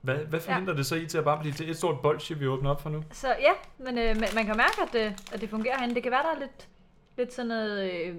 Hvad, 0.00 0.16
hvad 0.16 0.40
forhindrer 0.40 0.72
ja. 0.72 0.78
det 0.78 0.86
så 0.86 0.94
i 0.96 1.06
til 1.06 1.18
at 1.18 1.24
bare 1.24 1.38
blive 1.40 1.52
til 1.52 1.70
et 1.70 1.76
stort 1.76 2.00
bolsje, 2.00 2.38
vi 2.38 2.46
åbner 2.46 2.70
op 2.70 2.82
for 2.82 2.90
nu? 2.90 3.04
så 3.12 3.28
ja, 3.28 3.50
men 3.78 3.98
øh, 3.98 4.16
man, 4.20 4.28
man 4.34 4.46
kan 4.46 4.56
mærke, 4.56 4.82
at 4.86 4.92
det, 4.92 5.32
at 5.32 5.40
det 5.40 5.50
fungerer 5.50 5.76
herinde. 5.78 5.94
Det 5.94 6.02
kan 6.02 6.12
være, 6.12 6.22
der 6.22 6.34
er 6.34 6.38
lidt, 6.40 6.68
lidt 7.16 7.32
sådan 7.34 7.46
noget, 7.48 7.92
øh, 7.92 8.14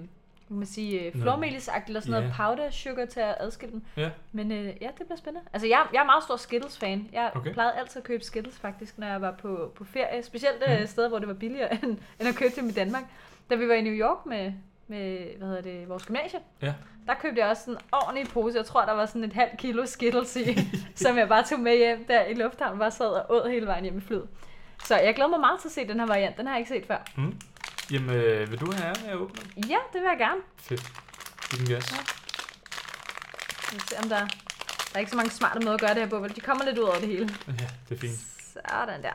man 0.58 0.66
sige, 0.66 1.02
øh, 1.02 1.22
flormelisagtigt, 1.22 1.88
eller 1.90 2.00
sådan 2.02 2.14
Ja. 2.14 2.20
noget 2.20 2.36
powder 2.38 2.70
sugar 2.72 3.06
til 3.06 3.20
at 3.20 3.36
adskille 3.40 3.72
dem. 3.74 3.82
Ja. 3.98 4.10
Men 4.32 4.52
øh, 4.52 4.66
ja, 4.66 4.88
det 4.98 5.06
bliver 5.06 5.16
spændende. 5.18 5.48
Altså, 5.54 5.68
jeg, 5.68 5.86
jeg 5.94 6.00
er 6.00 6.06
meget 6.06 6.24
stor 6.24 6.36
Skittles-fan. 6.38 7.10
Jeg 7.14 7.32
Okay. 7.36 7.54
plejede 7.54 7.74
altid 7.74 7.98
at 7.98 8.04
købe 8.04 8.24
Skittles, 8.24 8.60
faktisk, 8.60 8.98
når 8.98 9.08
jeg 9.08 9.22
var 9.22 9.32
på, 9.32 9.72
på 9.76 9.84
ferie. 9.84 10.24
Specielt 10.24 10.64
Mhm. 10.68 10.80
mm. 10.80 10.88
steder, 10.88 11.10
hvor 11.10 11.20
det 11.20 11.28
var 11.28 11.34
billigere, 11.34 11.74
end, 11.84 11.98
end 12.20 12.30
at 12.30 12.36
købe 12.36 12.54
dem 12.56 12.70
i 12.70 12.72
Danmark. 12.72 13.04
Da 13.50 13.56
vi 13.56 13.68
var 13.68 13.74
i 13.74 13.82
New 13.82 13.94
York 13.94 14.26
med, 14.26 14.54
med 14.88 15.38
hvad 15.38 15.48
hedder 15.48 15.62
det, 15.62 15.90
vores 15.90 16.06
gymnasie, 16.06 16.40
Ja. 16.62 16.74
der 17.08 17.14
købte 17.14 17.42
jeg 17.42 17.50
også 17.50 17.64
sådan 17.64 17.74
en 17.74 17.80
ordentlig 17.92 18.28
pose. 18.34 18.58
Jeg 18.58 18.66
tror, 18.66 18.86
der 18.86 18.94
var 18.94 19.06
sådan 19.06 19.24
et 19.24 19.34
halvt 19.34 19.58
kilo 19.58 19.86
Skittles 19.86 20.36
i, 20.36 20.58
som 21.04 21.18
jeg 21.18 21.28
bare 21.28 21.44
tog 21.44 21.60
med 21.60 21.78
hjem 21.78 22.06
der 22.06 22.24
i 22.26 22.34
lufthavnen. 22.34 22.80
Bare 22.80 22.92
sad 22.92 23.08
og 23.08 23.26
åd 23.30 23.50
hele 23.50 23.66
vejen 23.66 23.84
hjem 23.84 23.98
i 23.98 24.02
flyet. 24.02 24.28
Så 24.86 24.98
jeg 25.00 25.16
glæder 25.16 25.30
mig 25.30 25.40
meget 25.40 25.60
til 25.60 25.68
at 25.68 25.72
se 25.72 25.88
den 25.88 26.00
her 26.00 26.08
variant. 26.08 26.38
Den 26.38 26.46
har 26.48 26.54
jeg 26.54 26.60
ikke 26.60 26.70
set 26.70 26.86
før. 26.86 26.98
Mm. 27.18 27.36
Jamen, 27.92 28.10
øh, 28.16 28.52
vil 28.52 28.60
du 28.60 28.72
have 28.72 28.86
æren 28.88 29.06
af 29.06 29.10
at 29.12 29.16
åbne 29.16 29.42
den? 29.56 29.64
Ja, 29.70 29.78
det 29.94 30.02
vil 30.02 30.08
jeg 30.10 30.18
gerne. 30.18 30.42
Fedt. 30.58 30.84
Giv 31.50 31.60
den 31.60 31.68
gas. 31.76 31.92
Ja. 31.92 31.98
Vi 33.74 33.80
se, 33.80 33.96
om 34.04 34.10
der, 34.10 34.20
der 34.20 34.96
er 34.96 35.00
ikke 35.00 35.12
så 35.12 35.18
mange 35.18 35.32
smarte 35.32 35.60
måder 35.60 35.74
at 35.74 35.80
gøre 35.82 35.90
det 35.94 35.98
her 36.02 36.10
på. 36.10 36.20
vel? 36.20 36.36
De 36.36 36.42
kommer 36.42 36.66
lidt 36.66 36.78
ud 36.78 36.84
over 36.84 36.96
det 37.00 37.08
hele. 37.08 37.30
Ja, 37.48 37.68
det 37.90 37.96
er 37.96 38.00
fint. 38.00 38.20
Sådan 38.54 39.04
der. 39.04 39.12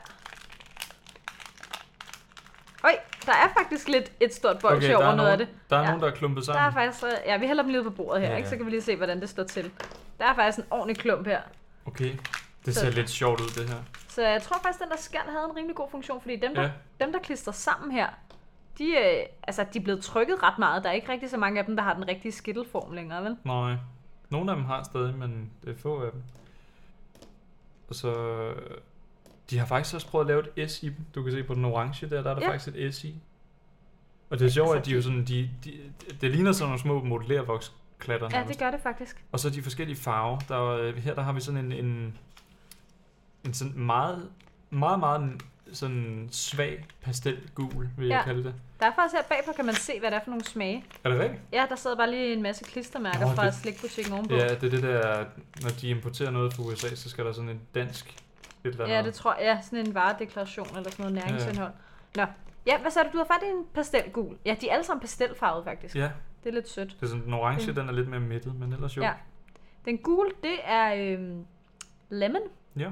Øj, 2.84 2.96
der 3.26 3.32
er 3.32 3.48
faktisk 3.58 3.88
lidt 3.88 4.12
et 4.20 4.34
stort 4.34 4.58
bolsje 4.58 4.76
okay, 4.88 4.94
over 5.04 5.12
er 5.12 5.16
noget 5.16 5.30
af 5.30 5.38
nogen, 5.38 5.54
det. 5.54 5.70
Der 5.70 5.76
er 5.76 5.80
Ja. 5.80 5.86
nogen, 5.86 6.02
der 6.02 6.08
er 6.10 6.14
klumpet 6.14 6.46
Der 6.46 6.52
er 6.52 6.56
sammen. 6.56 6.72
faktisk, 6.72 7.04
øh, 7.04 7.10
ja, 7.26 7.36
vi 7.36 7.46
hælder 7.46 7.62
dem 7.62 7.70
lige 7.72 7.80
ud 7.80 7.84
på 7.84 7.90
bordet 7.90 8.20
her, 8.20 8.26
Ja, 8.28 8.32
ja, 8.32 8.36
ikke? 8.38 8.48
så 8.48 8.56
kan 8.56 8.66
vi 8.66 8.70
lige 8.70 8.82
se, 8.82 8.96
hvordan 8.96 9.20
det 9.20 9.28
står 9.28 9.42
til. 9.44 9.70
Der 10.18 10.24
er 10.26 10.34
faktisk 10.34 10.58
en 10.58 10.64
ordentlig 10.70 10.98
klump 10.98 11.26
her. 11.26 11.40
Okay. 11.86 12.16
Det 12.66 12.74
Så- 12.74 12.80
ser 12.80 12.90
lidt 12.90 13.10
sjovt 13.10 13.40
ud, 13.40 13.48
det 13.48 13.68
her. 13.68 13.76
Så 14.08 14.22
jeg 14.22 14.42
tror 14.42 14.58
faktisk, 14.62 14.82
den 14.82 14.90
der 14.90 14.96
skal 14.96 15.20
havde 15.20 15.44
en 15.50 15.56
rimelig 15.56 15.76
god 15.76 15.90
funktion, 15.90 16.20
fordi 16.20 16.36
dem, 16.36 16.54
der, 16.54 16.62
Ja. 16.62 16.70
dem, 17.00 17.12
der 17.12 17.18
klistrer 17.18 17.52
sammen 17.52 17.92
her, 17.92 18.08
de, 18.78 18.84
øh, 18.84 19.26
altså, 19.42 19.66
de 19.72 19.78
er 19.78 19.82
blevet 19.82 20.02
trykket 20.02 20.42
ret 20.42 20.58
meget. 20.58 20.84
Der 20.84 20.90
er 20.90 20.94
ikke 20.94 21.12
rigtig 21.12 21.30
så 21.30 21.36
mange 21.36 21.60
af 21.60 21.66
dem, 21.66 21.76
der 21.76 21.82
har 21.82 21.94
den 21.94 22.08
rigtige 22.08 22.32
skittelform 22.32 22.92
længere, 22.92 23.24
vel? 23.24 23.36
Nej. 23.44 23.76
Nogle 24.30 24.50
af 24.50 24.56
dem 24.56 24.64
har 24.64 24.82
stadig, 24.82 25.14
men 25.14 25.50
det 25.64 25.70
er 25.70 25.76
få 25.76 26.02
af 26.02 26.12
dem. 26.12 26.22
Og 27.88 27.94
så... 27.94 28.14
De 29.50 29.58
har 29.58 29.66
faktisk 29.66 29.94
også 29.94 30.06
prøvet 30.06 30.24
at 30.24 30.28
lave 30.28 30.42
et 30.56 30.70
S 30.70 30.82
i 30.82 30.88
dem. 30.88 30.96
Du 31.14 31.22
kan 31.22 31.32
se 31.32 31.42
på 31.42 31.54
den 31.54 31.64
orange 31.64 32.10
der, 32.10 32.22
der 32.22 32.30
er 32.30 32.34
der 32.34 32.42
ja. 32.42 32.52
Faktisk 32.52 32.76
et 32.76 32.94
S 32.94 33.04
i. 33.04 33.22
Og 34.30 34.38
det 34.38 34.46
er 34.46 34.50
sjovt, 34.50 34.68
Altså, 34.68 34.78
at 34.78 34.86
de 34.86 34.90
jo 34.90 35.02
sådan, 35.02 35.24
de, 35.24 35.50
de, 35.64 35.72
det 36.20 36.30
ligner 36.30 36.52
sådan 36.52 36.68
nogle 36.68 36.80
små 36.80 37.04
modellervoksklatter 37.04 38.28
Ja, 38.32 38.44
det 38.48 38.58
gør 38.58 38.70
det 38.70 38.80
faktisk. 38.80 39.24
Og 39.32 39.40
så 39.40 39.50
de 39.50 39.62
forskellige 39.62 39.96
farver. 39.96 40.38
Der 40.38 40.56
er, 40.56 40.78
øh, 40.78 40.96
her 40.96 41.14
der 41.14 41.22
har 41.22 41.32
vi 41.32 41.40
sådan 41.40 41.64
en, 41.64 41.72
en, 41.72 42.18
en 43.44 43.54
sådan 43.54 43.78
meget, 43.78 44.30
meget, 44.70 44.98
meget 44.98 45.42
sådan 45.72 46.28
svag 46.32 46.86
pastelgul, 47.02 47.88
vil 47.98 48.08
jeg 48.08 48.16
Ja. 48.16 48.22
kalde 48.22 48.44
det. 48.44 48.54
Der 48.80 48.86
er 48.86 48.94
faktisk 48.94 49.14
her 49.14 49.22
bagpå, 49.36 49.52
kan 49.56 49.64
man 49.66 49.74
se, 49.74 50.00
hvad 50.00 50.10
det 50.10 50.16
er 50.16 50.20
for 50.24 50.30
nogle 50.30 50.44
smage. 50.44 50.84
Er 51.04 51.08
det 51.10 51.18
rigtigt? 51.18 51.42
Ja, 51.52 51.66
der 51.68 51.76
sidder 51.76 51.96
bare 51.96 52.10
lige 52.10 52.32
en 52.32 52.42
masse 52.42 52.64
klistermærker 52.64 53.20
Nå, 53.26 53.34
fra 53.34 53.46
det- 53.46 53.54
slikbutikken 53.54 54.12
ovenpå. 54.14 54.34
Ja, 54.34 54.48
det 54.48 54.62
er 54.64 54.70
det 54.70 54.82
der, 54.82 55.24
når 55.62 55.70
de 55.80 55.88
importerer 55.88 56.30
noget 56.30 56.54
fra 56.54 56.62
USA, 56.62 56.94
så 56.94 57.10
skal 57.10 57.24
der 57.24 57.32
sådan 57.32 57.50
en 57.50 57.60
dansk 57.74 58.06
et 58.08 58.16
eller 58.64 58.84
andet. 58.84 58.96
Ja, 58.96 59.02
det 59.02 59.14
tror 59.14 59.34
jeg. 59.34 59.42
Ja, 59.44 59.58
sådan 59.62 59.86
en 59.86 59.94
varedeklaration 59.94 60.66
eller 60.76 60.90
sådan 60.90 61.02
noget 61.12 61.14
næringsindhold. 61.14 61.72
Ja. 62.16 62.24
Nå. 62.24 62.32
Ja, 62.66 62.78
hvad 62.80 62.90
sagde 62.90 63.08
du? 63.08 63.12
Du 63.12 63.18
har 63.18 63.24
fat 63.34 63.46
i 63.48 63.50
en 63.50 63.64
pastelgul. 63.74 64.36
Ja, 64.44 64.56
de 64.60 64.68
er 64.68 64.72
alle 64.72 64.84
sammen 64.84 65.00
pastelfarvede 65.00 65.64
faktisk. 65.64 65.96
Ja, 65.96 66.10
Det 66.44 66.48
er 66.50 66.54
lidt 66.54 66.68
sødt. 66.68 66.88
det 67.00 67.02
er 67.02 67.06
sådan, 67.06 67.24
den 67.24 67.34
orange, 67.34 67.66
Mm. 67.68 67.74
den 67.74 67.88
er 67.88 67.92
lidt 67.92 68.08
mere 68.08 68.20
mættet, 68.20 68.54
men 68.60 68.72
ellers 68.72 68.96
jo. 68.96 69.02
Ja. 69.02 69.12
Den 69.84 69.98
gule, 69.98 70.30
det 70.42 70.54
er 70.64 70.94
øhm, 70.96 71.44
lemon. 72.10 72.40
Ja, 72.76 72.88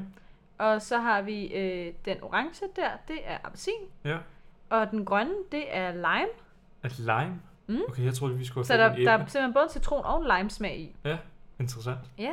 Og 0.59 0.83
så 0.83 0.99
har 0.99 1.23
vi 1.23 1.47
øh, 1.47 1.95
den 2.05 2.23
orange 2.23 2.67
der, 2.77 2.91
det 3.09 3.19
er 3.25 3.39
appelsin. 3.45 3.73
ja. 4.05 4.19
Og 4.71 4.91
den 4.91 5.05
grønne, 5.05 5.35
det 5.53 5.77
er 5.77 5.93
lime. 5.93 6.29
Er 6.83 6.89
lime? 7.23 7.41
Mm. 7.67 7.81
Okay, 7.89 8.05
jeg 8.05 8.15
troede, 8.15 8.39
vi 8.39 8.45
skulle 8.45 8.67
Så 8.67 8.73
have 8.77 8.89
der, 8.89 8.97
i 8.97 9.01
en 9.01 9.07
der 9.07 9.13
er 9.13 9.19
simpelthen 9.19 9.53
både 9.55 9.69
citron 9.71 10.05
og 10.05 10.23
lime 10.37 10.51
smag 10.51 10.79
i. 10.79 10.97
Ja, 11.05 11.19
interessant. 11.61 11.99
Ja. 12.19 12.33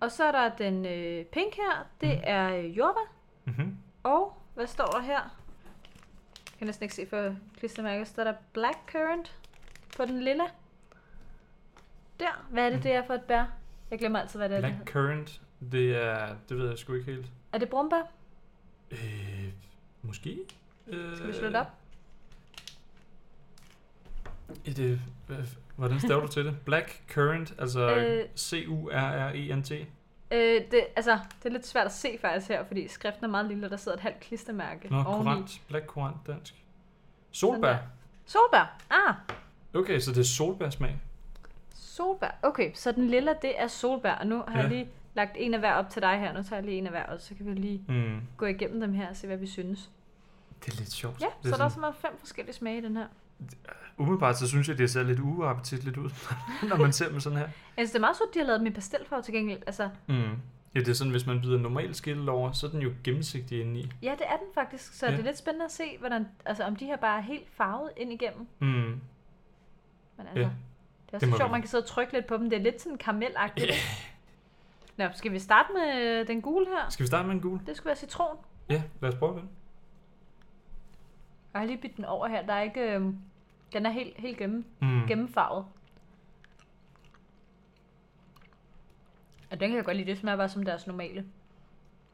Og 0.00 0.10
så 0.10 0.24
er 0.24 0.32
der 0.32 0.56
den 0.56 0.86
øh, 0.86 1.24
pink 1.24 1.54
her, 1.56 1.86
det 2.00 2.08
Mm. 2.16 2.20
er 2.24 2.56
øh, 2.56 2.78
jordbær. 2.78 3.12
Mm-hmm. 3.44 3.76
Og 4.02 4.36
hvad 4.54 4.66
står 4.66 4.86
der 4.86 5.00
her? 5.00 5.20
Jeg 6.46 6.58
kan 6.58 6.66
næsten 6.66 6.82
ikke 6.84 6.94
se 6.94 7.06
for 7.06 7.34
klistermærket. 7.58 8.08
Så 8.08 8.20
er 8.20 8.24
der 8.24 8.34
blackcurrant 8.52 9.36
på 9.96 10.04
den 10.04 10.20
lille. 10.22 10.44
Der. 12.20 12.44
Hvad 12.50 12.64
er 12.66 12.68
det, 12.70 12.78
Mm. 12.78 12.82
det 12.82 12.92
er 12.94 13.02
for 13.06 13.14
et 13.14 13.22
bær? 13.22 13.44
Jeg 13.90 13.98
glemmer 13.98 14.18
altid, 14.18 14.38
hvad 14.38 14.48
det 14.48 14.56
er. 14.56 14.60
det 14.60 14.74
Black 14.76 14.90
currant, 14.92 15.40
det 15.72 15.96
er, 16.04 16.28
det 16.48 16.58
ved 16.58 16.68
jeg 16.68 16.78
sgu 16.78 16.92
ikke 16.94 17.12
helt. 17.12 17.26
Er 17.52 17.58
det 17.58 17.68
brumbær? 17.68 18.02
Øh, 18.90 18.98
måske? 20.02 20.38
Øh, 20.86 21.16
Skal 21.16 21.28
vi 21.28 21.32
slå 21.32 21.46
det 21.46 21.56
op? 21.56 21.66
Er 24.66 24.72
det, 24.74 25.00
hvad, 25.26 25.36
hvordan 25.76 26.00
staver 26.00 26.20
du 26.20 26.28
til 26.28 26.44
det? 26.44 26.56
Black 26.64 27.02
currant, 27.14 27.54
altså 27.58 27.96
Øh. 27.96 28.28
C-U-R-R-E-N-T. 28.36 29.70
Øh, 30.30 30.60
det, 30.70 30.86
altså, 30.96 31.18
det 31.42 31.48
er 31.48 31.52
lidt 31.52 31.66
svært 31.66 31.86
at 31.86 31.92
se 31.92 32.18
faktisk 32.20 32.48
her, 32.48 32.64
fordi 32.64 32.88
skriften 32.88 33.24
er 33.24 33.28
meget 33.28 33.46
lille, 33.46 33.66
og 33.66 33.70
der 33.70 33.76
sidder 33.76 33.96
et 33.96 34.02
halvt 34.02 34.20
klistermærke 34.20 34.88
Nå, 34.90 35.02
oveni. 35.02 35.22
kurant. 35.24 35.60
Black 35.68 35.86
kurant 35.86 36.16
dansk. 36.26 36.54
Solbær. 37.30 37.76
Solbær. 38.26 38.76
Ah, 38.90 39.14
Okay, 39.74 40.00
så 40.00 40.10
det 40.10 40.18
er 40.18 40.24
solbærsmag. 40.24 41.00
solbær. 41.74 42.38
Okay, 42.42 42.70
så 42.74 42.92
den 42.92 43.06
lille, 43.08 43.36
det 43.42 43.60
er 43.60 43.66
solbær. 43.66 44.12
Og 44.14 44.26
nu 44.26 44.36
har 44.48 44.56
Ja. 44.56 44.60
jeg 44.60 44.68
lige 44.68 44.88
lagt 45.14 45.32
en 45.36 45.54
af 45.54 45.60
hver 45.60 45.72
op 45.74 45.90
til 45.90 46.02
dig 46.02 46.18
her. 46.18 46.32
Nu 46.32 46.42
tager 46.42 46.56
jeg 46.56 46.64
lige 46.64 46.78
en 46.78 46.86
af 46.86 46.92
hver, 46.92 47.04
og 47.06 47.20
så 47.20 47.34
kan 47.34 47.46
vi 47.46 47.54
lige 47.54 47.84
Mm. 47.88 48.20
gå 48.36 48.46
igennem 48.46 48.80
dem 48.80 48.92
her 48.92 49.08
og 49.08 49.16
se, 49.16 49.26
hvad 49.26 49.36
vi 49.36 49.46
synes. 49.46 49.90
Det 50.64 50.72
er 50.74 50.78
lidt 50.78 50.92
sjovt. 50.92 51.20
Ja, 51.20 51.26
det 51.42 51.50
så 51.50 51.56
der 51.58 51.64
er 51.64 51.68
simpelthen 51.68 52.00
fem 52.10 52.18
forskellige 52.18 52.54
smage 52.54 52.78
i 52.78 52.80
den 52.80 52.96
her. 52.96 53.06
Umiddelbart 53.96 54.38
så 54.38 54.48
synes 54.48 54.68
jeg, 54.68 54.78
det 54.78 54.90
ser 54.90 55.02
lidt 55.02 55.20
uappetitligt 55.20 55.96
ud, 55.96 56.10
når 56.68 56.76
man 56.76 56.92
ser 56.92 57.08
dem 57.08 57.20
sådan 57.20 57.38
her. 57.38 57.48
Altså, 57.76 57.92
det 57.92 57.96
er 57.98 58.00
meget 58.00 58.16
sødt, 58.16 58.34
de 58.34 58.38
har 58.38 58.46
lavet 58.46 58.60
dem 58.60 58.66
i 58.66 58.70
pastelfarve 58.70 59.22
til 59.22 59.34
gengæld. 59.34 59.62
Altså, 59.66 59.88
Mm. 60.06 60.14
Ja, 60.74 60.80
det 60.80 60.88
er 60.88 60.92
sådan, 60.92 61.10
hvis 61.10 61.26
man 61.26 61.40
byder 61.40 61.58
normal 61.58 61.94
skilt 61.94 62.28
over, 62.28 62.52
så 62.52 62.66
er 62.66 62.70
den 62.70 62.80
jo 62.82 62.92
gennemsigtig 63.04 63.60
indeni. 63.60 63.92
ja, 64.02 64.10
det 64.18 64.26
er 64.26 64.36
den 64.36 64.46
faktisk. 64.54 64.92
Så 64.94 65.06
Ja. 65.06 65.12
det 65.12 65.20
er 65.20 65.24
lidt 65.24 65.38
spændende 65.38 65.64
at 65.64 65.72
se, 65.72 65.84
hvordan, 66.00 66.26
altså, 66.44 66.64
om 66.64 66.76
de 66.76 66.86
her 66.86 66.96
bare 66.96 67.18
er 67.18 67.22
helt 67.22 67.48
farvet 67.56 67.90
ind 67.96 68.12
igennem. 68.12 68.46
Mm. 68.58 68.66
Men 68.66 69.00
altså, 70.26 70.38
Ja, 70.40 70.40
det 70.40 70.44
er 70.44 70.50
det 71.10 71.14
også 71.14 71.26
må 71.26 71.36
sjovt, 71.36 71.50
man 71.50 71.60
kan 71.60 71.68
sidde 71.68 71.82
og 71.82 71.88
trykke 71.88 72.12
lidt 72.12 72.26
på 72.26 72.36
dem. 72.36 72.50
Det 72.50 72.58
er 72.58 72.62
lidt 72.62 72.82
sådan 72.82 72.98
karamelagtigt. 72.98 73.68
Ja. 73.68 73.74
Nå, 74.96 75.04
skal 75.14 75.32
vi 75.32 75.38
starte 75.38 75.68
med 75.74 76.24
den 76.24 76.42
gule 76.42 76.66
her? 76.66 76.88
Skal 76.90 77.02
vi 77.04 77.06
starte 77.06 77.26
med 77.28 77.34
en 77.34 77.40
gul? 77.40 77.60
Det 77.66 77.76
skulle 77.76 77.86
være 77.86 77.96
citron. 77.96 78.36
Ja, 78.70 78.82
lad 79.00 79.12
os 79.12 79.18
prøve 79.18 79.32
den. 79.40 79.48
Jeg 81.52 81.60
har 81.60 81.66
lige 81.66 81.78
bidt 81.78 81.96
den 81.96 82.04
over 82.04 82.26
her. 82.28 82.46
Der 82.46 82.52
er 82.52 82.62
ikke... 82.62 82.80
Øh, 82.96 83.00
den 83.72 83.86
er 83.86 83.90
helt, 83.90 84.16
helt 84.18 84.38
gennem, 84.38 84.64
Mm. 84.80 85.06
gennemfarvet. 85.08 85.64
Og 89.50 89.60
den 89.60 89.68
kan 89.68 89.76
jeg 89.76 89.84
godt 89.84 89.96
lide. 89.96 90.10
Det 90.10 90.18
smager 90.18 90.36
bare 90.36 90.48
som 90.48 90.64
deres 90.64 90.86
normale. 90.86 91.24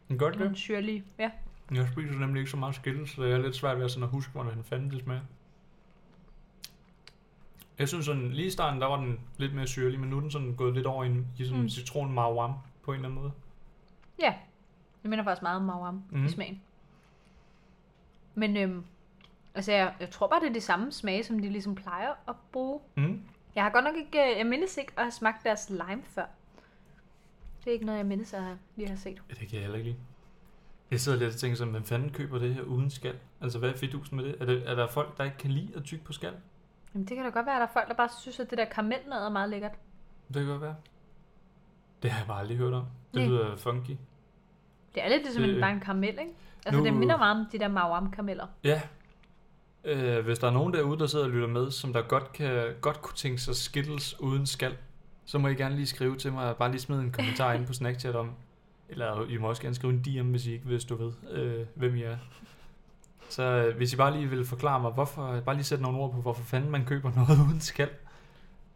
Den 0.08 0.18
Den 0.38 0.48
det. 0.48 0.58
syrlige. 0.58 1.04
Ja. 1.18 1.30
Jeg 1.74 1.88
spiser 1.92 2.14
nemlig 2.18 2.40
ikke 2.40 2.50
så 2.50 2.56
meget 2.56 2.74
skille, 2.74 3.08
så 3.08 3.24
jeg 3.24 3.32
er 3.38 3.42
lidt 3.42 3.56
svært 3.56 3.76
ved 3.78 3.84
at, 3.84 3.90
sådan 3.90 4.02
at 4.04 4.10
huske, 4.10 4.32
hvordan 4.32 4.64
fanden 4.64 4.90
det 4.90 5.00
smager. 5.02 5.20
Jeg 7.78 7.88
synes 7.88 8.06
sådan, 8.06 8.30
lige 8.30 8.46
i 8.46 8.50
starten, 8.50 8.80
der 8.80 8.86
var 8.86 8.96
den 9.00 9.20
lidt 9.36 9.54
mere 9.54 9.66
syrlig, 9.66 10.00
men 10.00 10.10
nu 10.10 10.16
er 10.16 10.20
den 10.20 10.30
sådan 10.30 10.54
gået 10.56 10.74
lidt 10.74 10.86
over 10.86 11.04
i, 11.04 11.06
en, 11.06 11.26
i 11.38 11.44
sådan 11.44 11.62
Mm. 11.62 11.68
citron 11.68 12.12
marwam 12.12 12.52
på 12.82 12.90
en 12.92 12.96
eller 12.96 13.08
anden 13.08 13.20
måde. 13.22 13.32
Ja. 14.20 14.34
Jeg 15.04 15.10
minder 15.10 15.24
faktisk 15.24 15.42
meget 15.42 15.56
om 15.56 15.62
mawam 15.64 15.94
mm. 15.94 16.02
Mhm. 16.16 16.26
i 16.26 16.28
smagen. 16.28 16.62
Men 18.34 18.56
øhm, 18.56 18.84
altså 19.54 19.72
jeg, 19.72 19.94
jeg 20.00 20.10
tror 20.10 20.26
bare, 20.28 20.40
det 20.40 20.48
er 20.48 20.52
det 20.52 20.62
samme 20.62 20.92
smage, 20.92 21.24
som 21.24 21.38
de 21.38 21.48
ligesom 21.48 21.74
plejer 21.74 22.10
at 22.28 22.34
bruge. 22.52 22.80
Mm. 22.94 23.22
Jeg 23.54 23.62
har 23.62 23.70
godt 23.70 23.84
nok 23.84 23.96
ikke, 23.96 24.32
øh, 24.32 24.38
jeg 24.38 24.46
mindes 24.46 24.76
ikke 24.76 24.92
at 24.96 25.02
have 25.02 25.10
smagt 25.12 25.44
deres 25.44 25.70
lime 25.70 26.02
før. 26.04 26.24
Det 27.64 27.66
er 27.66 27.72
ikke 27.72 27.86
noget, 27.86 27.98
jeg 27.98 28.06
mindes 28.06 28.34
at 28.34 28.42
lige 28.76 28.88
har 28.88 28.96
set. 28.96 29.22
Ja, 29.28 29.34
det 29.34 29.48
kan 29.48 29.52
jeg 29.52 29.60
heller 29.60 29.78
ikke 29.78 29.90
lide. 29.90 30.00
Jeg 30.90 31.00
sidder 31.00 31.18
lidt 31.18 31.34
og 31.34 31.40
tænker 31.40 31.56
sådan, 31.56 31.72
hvem 31.72 31.84
fanden 31.84 32.10
køber 32.10 32.38
det 32.38 32.54
her 32.54 32.62
uden 32.62 32.90
skal? 32.90 33.14
Altså, 33.40 33.58
hvad 33.58 33.70
er 33.70 33.76
fidusen 33.76 34.16
med 34.16 34.24
det? 34.24 34.36
Er, 34.40 34.44
det? 34.44 34.70
er 34.70 34.74
der 34.74 34.86
folk, 34.88 35.18
der 35.18 35.24
ikke 35.24 35.36
kan 35.36 35.50
lide 35.50 35.72
at 35.76 35.84
tykke 35.84 36.04
på 36.04 36.12
skal? 36.12 36.32
Jamen 36.98 37.08
det 37.08 37.16
kan 37.16 37.24
da 37.24 37.30
godt 37.30 37.46
være, 37.46 37.54
at 37.54 37.60
der 37.60 37.66
er 37.66 37.72
folk, 37.72 37.88
der 37.88 37.94
bare 37.94 38.08
synes, 38.20 38.40
at 38.40 38.50
det 38.50 38.58
der 38.58 38.64
karamelnød 38.64 39.12
er 39.12 39.28
meget 39.28 39.50
lækkert. 39.50 39.72
Det 40.28 40.34
kan 40.36 40.46
godt 40.46 40.60
være. 40.62 40.74
Det 42.02 42.10
har 42.10 42.18
jeg 42.20 42.26
bare 42.26 42.38
aldrig 42.40 42.56
hørt 42.56 42.72
om. 42.72 42.84
Det 43.14 43.20
Nej. 43.22 43.28
lyder 43.30 43.56
funky. 43.56 43.96
Det 44.94 45.04
er 45.04 45.08
lidt 45.08 45.22
ligesom 45.22 45.42
Det- 45.42 45.54
en, 45.54 45.60
bare 45.60 45.72
en 45.72 45.80
karamel, 45.80 46.08
ikke? 46.08 46.32
Altså 46.66 46.78
Nu- 46.80 46.84
det 46.86 46.94
minder 46.94 47.16
meget 47.16 47.40
om 47.40 47.46
de 47.52 47.58
der 47.58 47.68
mawam 47.68 48.10
karameller. 48.10 48.46
Ja. 48.64 48.80
Øh, 49.84 50.24
hvis 50.24 50.38
der 50.38 50.46
er 50.46 50.50
nogen 50.52 50.72
derude, 50.74 50.98
der 50.98 51.06
sidder 51.06 51.24
og 51.24 51.30
lytter 51.30 51.48
med, 51.48 51.70
som 51.70 51.92
der 51.92 52.02
godt, 52.02 52.32
kan, 52.32 52.74
godt 52.80 53.02
kunne 53.02 53.16
tænke 53.16 53.38
sig 53.38 53.56
Skittles 53.56 54.20
uden 54.20 54.46
skal, 54.46 54.76
så 55.24 55.38
må 55.38 55.48
I 55.48 55.54
gerne 55.54 55.74
lige 55.74 55.86
skrive 55.86 56.16
til 56.16 56.32
mig, 56.32 56.56
bare 56.56 56.70
lige 56.70 56.80
smide 56.80 57.00
en 57.00 57.12
kommentar 57.12 57.52
ind 57.52 57.66
på 57.66 57.72
Snackchat 57.72 58.16
om, 58.16 58.30
eller 58.88 59.26
I 59.28 59.36
må 59.36 59.48
også 59.48 59.62
gerne 59.62 59.74
skrive 59.74 59.92
en 59.92 60.02
DM, 60.02 60.30
hvis 60.30 60.46
I 60.46 60.52
ikke 60.52 60.66
vil 60.66 60.80
stå 60.80 60.96
ved, 60.96 61.12
øh, 61.30 61.66
hvem 61.74 61.94
I 61.96 62.02
er. 62.02 62.16
Så 63.28 63.42
øh, 63.42 63.76
hvis 63.76 63.92
I 63.92 63.96
bare 63.96 64.12
lige 64.16 64.26
vil 64.30 64.44
forklare 64.44 64.80
mig, 64.80 64.90
hvorfor, 64.90 65.40
bare 65.40 65.54
lige 65.54 65.64
sætte 65.64 65.82
nogle 65.82 65.98
ord 65.98 66.12
på, 66.12 66.20
hvorfor 66.20 66.42
fanden 66.44 66.70
man 66.70 66.84
køber 66.84 67.12
noget 67.16 67.38
uden 67.48 67.60
skal, 67.60 67.88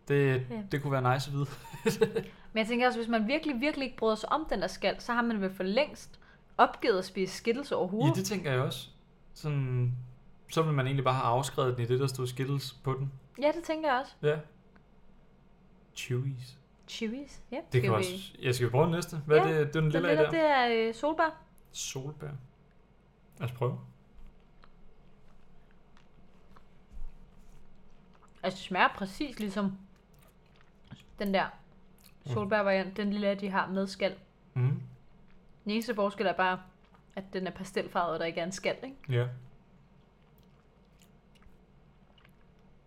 det, 0.09 0.47
Ja. 0.51 0.63
det 0.73 0.83
kunne 0.83 0.93
være 1.03 1.15
nice 1.15 1.31
at 1.31 1.37
vide. 1.37 1.47
Men 2.53 2.59
jeg 2.59 2.67
tænker 2.67 2.87
også, 2.87 2.99
hvis 2.99 3.09
man 3.09 3.27
virkelig, 3.29 3.61
virkelig 3.61 3.85
ikke 3.85 3.97
bryder 3.97 4.15
sig 4.15 4.33
om 4.33 4.47
den 4.51 4.61
der 4.61 4.67
skal, 4.67 5.01
så 5.01 5.13
har 5.13 5.23
man 5.23 5.41
vel 5.41 5.55
for 5.55 5.63
længst 5.63 6.21
opgivet 6.59 6.99
at 6.99 7.05
spise 7.05 7.37
skittles 7.37 7.71
Ja, 7.71 7.77
overhovedet. 7.77 8.17
det 8.17 8.25
tænker 8.25 8.53
jeg 8.53 8.61
også. 8.61 8.89
Sådan, 9.35 9.93
så 10.51 10.63
vil 10.63 10.73
man 10.75 10.87
egentlig 10.87 11.05
bare 11.05 11.15
have 11.15 11.25
afskrevet 11.27 11.77
den 11.77 11.85
i 11.85 11.89
det, 11.89 12.01
der 12.01 12.07
stod 12.07 12.27
Skittles 12.27 12.73
på 12.73 12.93
den. 12.99 13.13
Ja, 13.43 13.53
det 13.57 13.65
tænker 13.65 13.91
jeg 13.93 14.01
også. 14.01 14.13
Ja. 14.23 14.37
Chewies. 15.97 16.59
Chewies. 16.89 17.43
Ja, 17.53 17.57
Det 17.73 17.83
kan 17.83 17.91
vi- 17.91 17.97
også... 17.97 18.11
Jeg 18.43 18.55
skal 18.55 18.67
vi 18.67 18.71
prøve 18.71 18.85
den 18.85 18.93
næste? 18.93 19.17
Hvad 19.27 19.37
Ja, 19.37 19.43
er 19.43 19.47
det? 19.49 19.57
Det 19.57 19.77
er 19.77 19.81
den 19.81 19.83
Den 19.85 19.93
lille 19.93 20.09
lille, 20.09 20.23
der. 20.25 20.31
det 20.31 20.41
er 20.41 20.89
øh, 20.89 20.95
solbær. 20.95 21.37
Solbær. 21.73 22.27
Lad 23.39 23.49
os 23.49 23.53
prøve. 23.53 23.79
Altså, 28.43 28.57
det 28.57 28.65
smager 28.67 28.89
præcis 28.89 29.39
ligesom 29.39 29.79
den 31.19 31.35
der 31.35 31.47
solbær-variant, 32.27 32.97
den 32.97 33.11
lille, 33.11 33.35
de 33.35 33.51
har 33.51 33.67
med 33.69 33.87
skal. 33.87 34.15
Mm. 34.55 34.83
Den 35.65 35.71
eneste 35.71 35.95
forskel 35.95 36.27
er 36.27 36.33
bare, 36.33 36.61
at 37.17 37.25
den 37.33 37.47
er 37.47 37.51
pastelfarvet, 37.51 38.13
og 38.13 38.19
der 38.19 38.25
ikke 38.25 38.41
er 38.41 38.45
en 38.45 38.53
skal, 38.53 38.77
ikke? 38.85 38.97
Ja. 39.09 39.29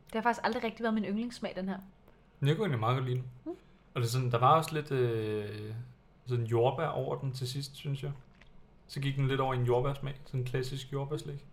Det 0.05 0.13
har 0.13 0.21
faktisk 0.21 0.45
aldrig 0.45 0.63
rigtig 0.63 0.83
været 0.83 0.93
min 0.93 1.05
yndlingssmag, 1.05 1.53
den 1.55 1.69
her. 1.69 1.77
Men 2.39 2.47
jeg 2.47 2.55
kunne 2.55 2.63
egentlig 2.65 2.79
meget 2.79 2.97
godt 2.97 3.05
lide 3.05 3.17
den. 3.17 3.27
Mm. 3.45 3.51
Og 3.93 4.01
det 4.01 4.07
er 4.07 4.11
sådan, 4.11 4.31
der 4.31 4.37
var 4.37 4.55
også 4.55 4.73
lidt 4.73 4.91
øh, 4.91 5.73
sådan 6.25 6.45
jordbær 6.45 6.87
over 6.87 7.19
den 7.19 7.33
til 7.33 7.47
sidst, 7.47 7.75
synes 7.75 8.03
jeg. 8.03 8.11
Så 8.87 8.99
gik 8.99 9.15
den 9.15 9.27
lidt 9.27 9.41
over 9.41 9.53
i 9.53 9.57
en 9.57 9.65
jordbærsmag. 9.65 10.15
Sådan 10.25 10.39
en 10.39 10.45
klassisk 10.45 10.93
jordbærslik. 10.93 11.45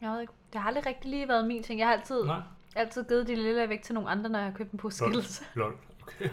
Jeg 0.00 0.10
ved 0.10 0.20
ikke. 0.20 0.32
Det 0.52 0.60
har 0.60 0.68
aldrig 0.68 0.86
rigtig 0.86 1.10
lige 1.10 1.28
været 1.28 1.46
min 1.46 1.62
ting. 1.62 1.80
Jeg 1.80 1.86
har 1.88 1.94
altid, 1.94 2.24
Nej. 2.24 2.40
altid 2.76 3.04
givet 3.08 3.28
de 3.28 3.34
lille 3.34 3.68
væk 3.68 3.82
til 3.82 3.94
nogle 3.94 4.10
andre, 4.10 4.30
når 4.30 4.38
jeg 4.38 4.48
har 4.48 4.54
købt 4.54 4.70
dem 4.72 4.78
på 4.78 4.90
Skittles. 4.90 5.42
Lol. 5.54 5.76
Okay. 6.02 6.30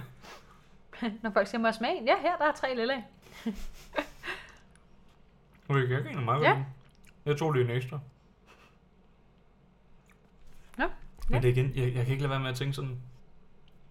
når 1.23 1.32
folk 1.32 1.47
siger, 1.47 1.62
må 1.62 1.67
jeg 1.67 1.75
smage 1.75 1.97
en? 1.97 2.06
Ja, 2.06 2.15
her 2.21 2.38
der 2.38 2.45
er 2.45 2.51
tre 2.51 2.75
lille. 2.75 3.04
Okay, 5.69 5.89
jeg 5.89 6.04
kan 6.04 6.25
meget 6.25 6.41
Ja. 6.43 6.63
Jeg 7.25 7.38
tog 7.38 7.51
lige 7.54 7.65
en 7.65 7.71
ekstra. 7.71 7.99
Nå, 10.78 10.86
Men 11.30 11.43
det 11.43 11.49
igen, 11.49 11.71
jeg, 11.75 11.95
jeg 11.95 12.04
kan 12.06 12.12
ikke 12.12 12.21
lade 12.21 12.30
være 12.30 12.39
med 12.39 12.49
at 12.49 12.56
tænke 12.56 12.73
sådan, 12.73 12.97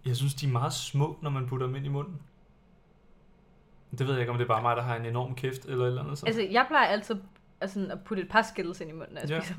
jeg 0.05 0.15
synes, 0.15 0.33
de 0.33 0.45
er 0.45 0.51
meget 0.51 0.73
små, 0.73 1.17
når 1.21 1.29
man 1.29 1.47
putter 1.47 1.65
dem 1.67 1.75
ind 1.75 1.85
i 1.85 1.89
munden. 1.89 2.21
Det 3.91 4.07
ved 4.07 4.13
jeg 4.13 4.19
ikke, 4.19 4.31
om 4.31 4.37
det 4.37 4.43
er 4.43 4.47
bare 4.47 4.61
mig, 4.61 4.75
der 4.75 4.81
har 4.81 4.95
en 4.95 5.05
enorm 5.05 5.35
kæft 5.35 5.65
eller 5.65 5.83
et 5.85 5.87
eller 5.87 6.03
andet. 6.03 6.17
Så. 6.17 6.25
Altså, 6.25 6.41
jeg 6.41 6.65
plejer 6.67 6.87
altid 6.87 7.15
altså, 7.65 7.87
at 7.91 8.03
putte 8.03 8.23
et 8.23 8.29
par 8.29 8.41
Skittles 8.41 8.81
ind 8.81 8.89
i 8.89 8.93
munden, 8.93 9.13
når 9.13 9.21
jeg 9.21 9.29
Ja. 9.29 9.39
spiser. 9.39 9.55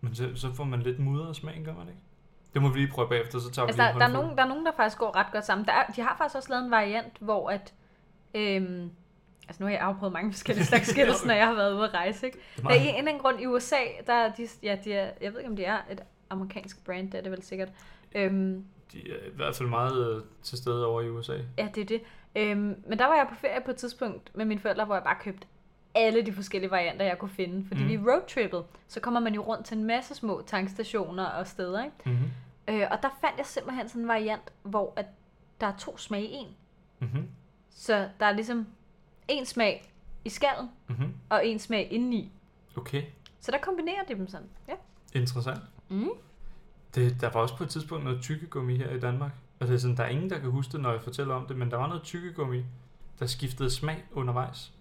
Men 0.00 0.14
så, 0.14 0.30
så 0.34 0.52
får 0.54 0.64
man 0.64 0.80
lidt 0.82 0.98
mudret 0.98 1.36
smag, 1.36 1.62
gør 1.64 1.74
man 1.74 1.88
ikke? 1.88 2.00
Det 2.54 2.62
må 2.62 2.68
vi 2.68 2.78
lige 2.78 2.90
prøve 2.92 3.08
bagefter, 3.08 3.38
så 3.38 3.50
tager 3.50 3.66
Altså, 3.66 3.82
vi 3.82 3.88
der, 3.88 3.98
der, 3.98 4.04
er 4.06 4.12
nogen, 4.12 4.36
der 4.36 4.44
er 4.44 4.48
nogen, 4.48 4.66
der 4.66 4.72
faktisk 4.76 4.98
går 4.98 5.16
ret 5.16 5.26
godt 5.32 5.44
sammen. 5.46 5.66
Der 5.66 5.72
er, 5.72 5.86
de 5.86 6.00
har 6.02 6.14
faktisk 6.18 6.36
også 6.36 6.48
lavet 6.50 6.64
en 6.64 6.70
variant, 6.70 7.18
hvor 7.20 7.50
at... 7.50 7.74
Øhm, 8.34 8.90
altså, 9.48 9.62
nu 9.62 9.66
har 9.66 9.70
jeg 9.72 9.80
afprøvet 9.80 10.12
mange 10.12 10.32
forskellige 10.32 10.64
slags 10.66 10.88
Skittles, 10.92 11.24
når 11.24 11.34
jeg 11.34 11.46
har 11.46 11.54
været 11.54 11.74
ude 11.74 11.84
at 11.84 11.94
rejse, 11.94 12.26
ikke? 12.26 12.38
Det 12.56 12.64
er 12.64 12.68
Der 12.68 12.74
er 12.74 12.80
en 12.80 12.94
anden 12.94 13.18
grund 13.18 13.40
i 13.40 13.46
USA, 13.46 13.76
der 14.06 14.12
er 14.12 14.32
de, 14.32 14.48
ja, 14.62 14.78
de 14.84 14.92
er, 14.92 15.10
jeg 15.20 15.32
ved 15.32 15.40
ikke, 15.40 15.50
om 15.50 15.56
det 15.56 15.66
er 15.66 15.78
et 15.90 16.00
amerikansk 16.30 16.84
brand, 16.84 17.10
det 17.10 17.18
er 17.18 17.22
det 17.22 17.30
vel 17.32 17.42
sikkert. 17.42 17.68
Øhm, 18.14 18.64
De 18.92 18.98
er 19.10 19.26
i 19.32 19.36
hvert 19.36 19.56
fald 19.56 19.68
meget 19.68 20.16
øh, 20.16 20.22
til 20.42 20.58
stede 20.58 20.86
over 20.86 21.00
i 21.02 21.08
USA. 21.10 21.36
ja, 21.58 21.68
det 21.74 21.80
er 21.80 21.84
det. 21.84 22.02
Øhm, 22.36 22.82
men 22.86 22.98
der 22.98 23.06
var 23.06 23.14
jeg 23.14 23.26
på 23.28 23.34
ferie 23.34 23.60
på 23.64 23.70
et 23.70 23.76
tidspunkt 23.76 24.30
med 24.36 24.44
mine 24.44 24.60
forældre, 24.60 24.84
hvor 24.84 24.94
jeg 24.94 25.04
bare 25.04 25.16
købte 25.20 25.46
alle 25.94 26.26
de 26.26 26.32
forskellige 26.32 26.70
varianter, 26.70 27.04
jeg 27.06 27.18
kunne 27.18 27.30
finde. 27.30 27.64
Fordi 27.68 27.82
Mm. 27.82 27.88
vi 27.88 27.96
roadtrippede, 28.10 28.64
så 28.88 29.00
kommer 29.00 29.20
man 29.20 29.34
jo 29.34 29.42
rundt 29.42 29.66
til 29.66 29.76
en 29.78 29.84
masse 29.84 30.14
små 30.14 30.42
tankstationer 30.46 31.24
og 31.24 31.46
steder, 31.46 31.84
ikke? 31.84 31.96
Mm-hmm. 32.04 32.30
Øh, 32.68 32.86
og 32.90 32.98
der 33.02 33.08
fandt 33.20 33.38
jeg 33.38 33.46
simpelthen 33.46 33.88
sådan 33.88 34.02
en 34.02 34.08
variant, 34.08 34.52
hvor 34.62 34.92
at 34.96 35.06
der 35.60 35.66
er 35.66 35.76
to 35.76 35.98
smage 35.98 36.26
i 36.26 36.32
en. 36.32 36.48
Mm-hmm. 36.98 37.28
Så 37.70 38.08
der 38.20 38.26
er 38.26 38.32
ligesom 38.32 38.66
en 39.28 39.46
smag 39.46 39.92
i 40.24 40.28
skallen, 40.28 40.68
Mm-hmm. 40.88 41.14
og 41.28 41.46
en 41.46 41.58
smag 41.58 41.92
indeni. 41.92 42.32
Okay, 42.76 43.02
Så 43.40 43.50
der 43.50 43.58
kombinerer 43.58 44.04
de 44.08 44.14
dem 44.14 44.28
sådan. 44.28 44.46
Ja. 44.68 44.74
interessant. 45.14 45.60
Mm. 45.88 46.08
Det, 46.94 47.20
der 47.20 47.30
var 47.30 47.40
også 47.40 47.56
på 47.56 47.64
et 47.64 47.70
tidspunkt 47.70 48.04
noget 48.04 48.22
tykkegummi 48.22 48.76
her 48.76 48.90
i 48.90 49.00
Danmark. 49.00 49.32
Og 49.60 49.66
det 49.68 49.74
er 49.74 49.78
sådan, 49.78 49.96
der 49.96 50.02
er 50.04 50.08
ingen, 50.08 50.30
der 50.30 50.38
kan 50.38 50.50
huske 50.50 50.72
det, 50.72 50.80
når 50.80 50.90
jeg 50.92 51.00
fortæller 51.02 51.34
om 51.34 51.46
det, 51.46 51.56
men 51.56 51.70
der 51.70 51.76
var 51.76 51.86
noget 51.86 52.02
tykkegummi, 52.02 52.64
der 53.18 53.26
skiftede 53.26 53.70
smag 53.70 54.04
undervejs. 54.12 54.72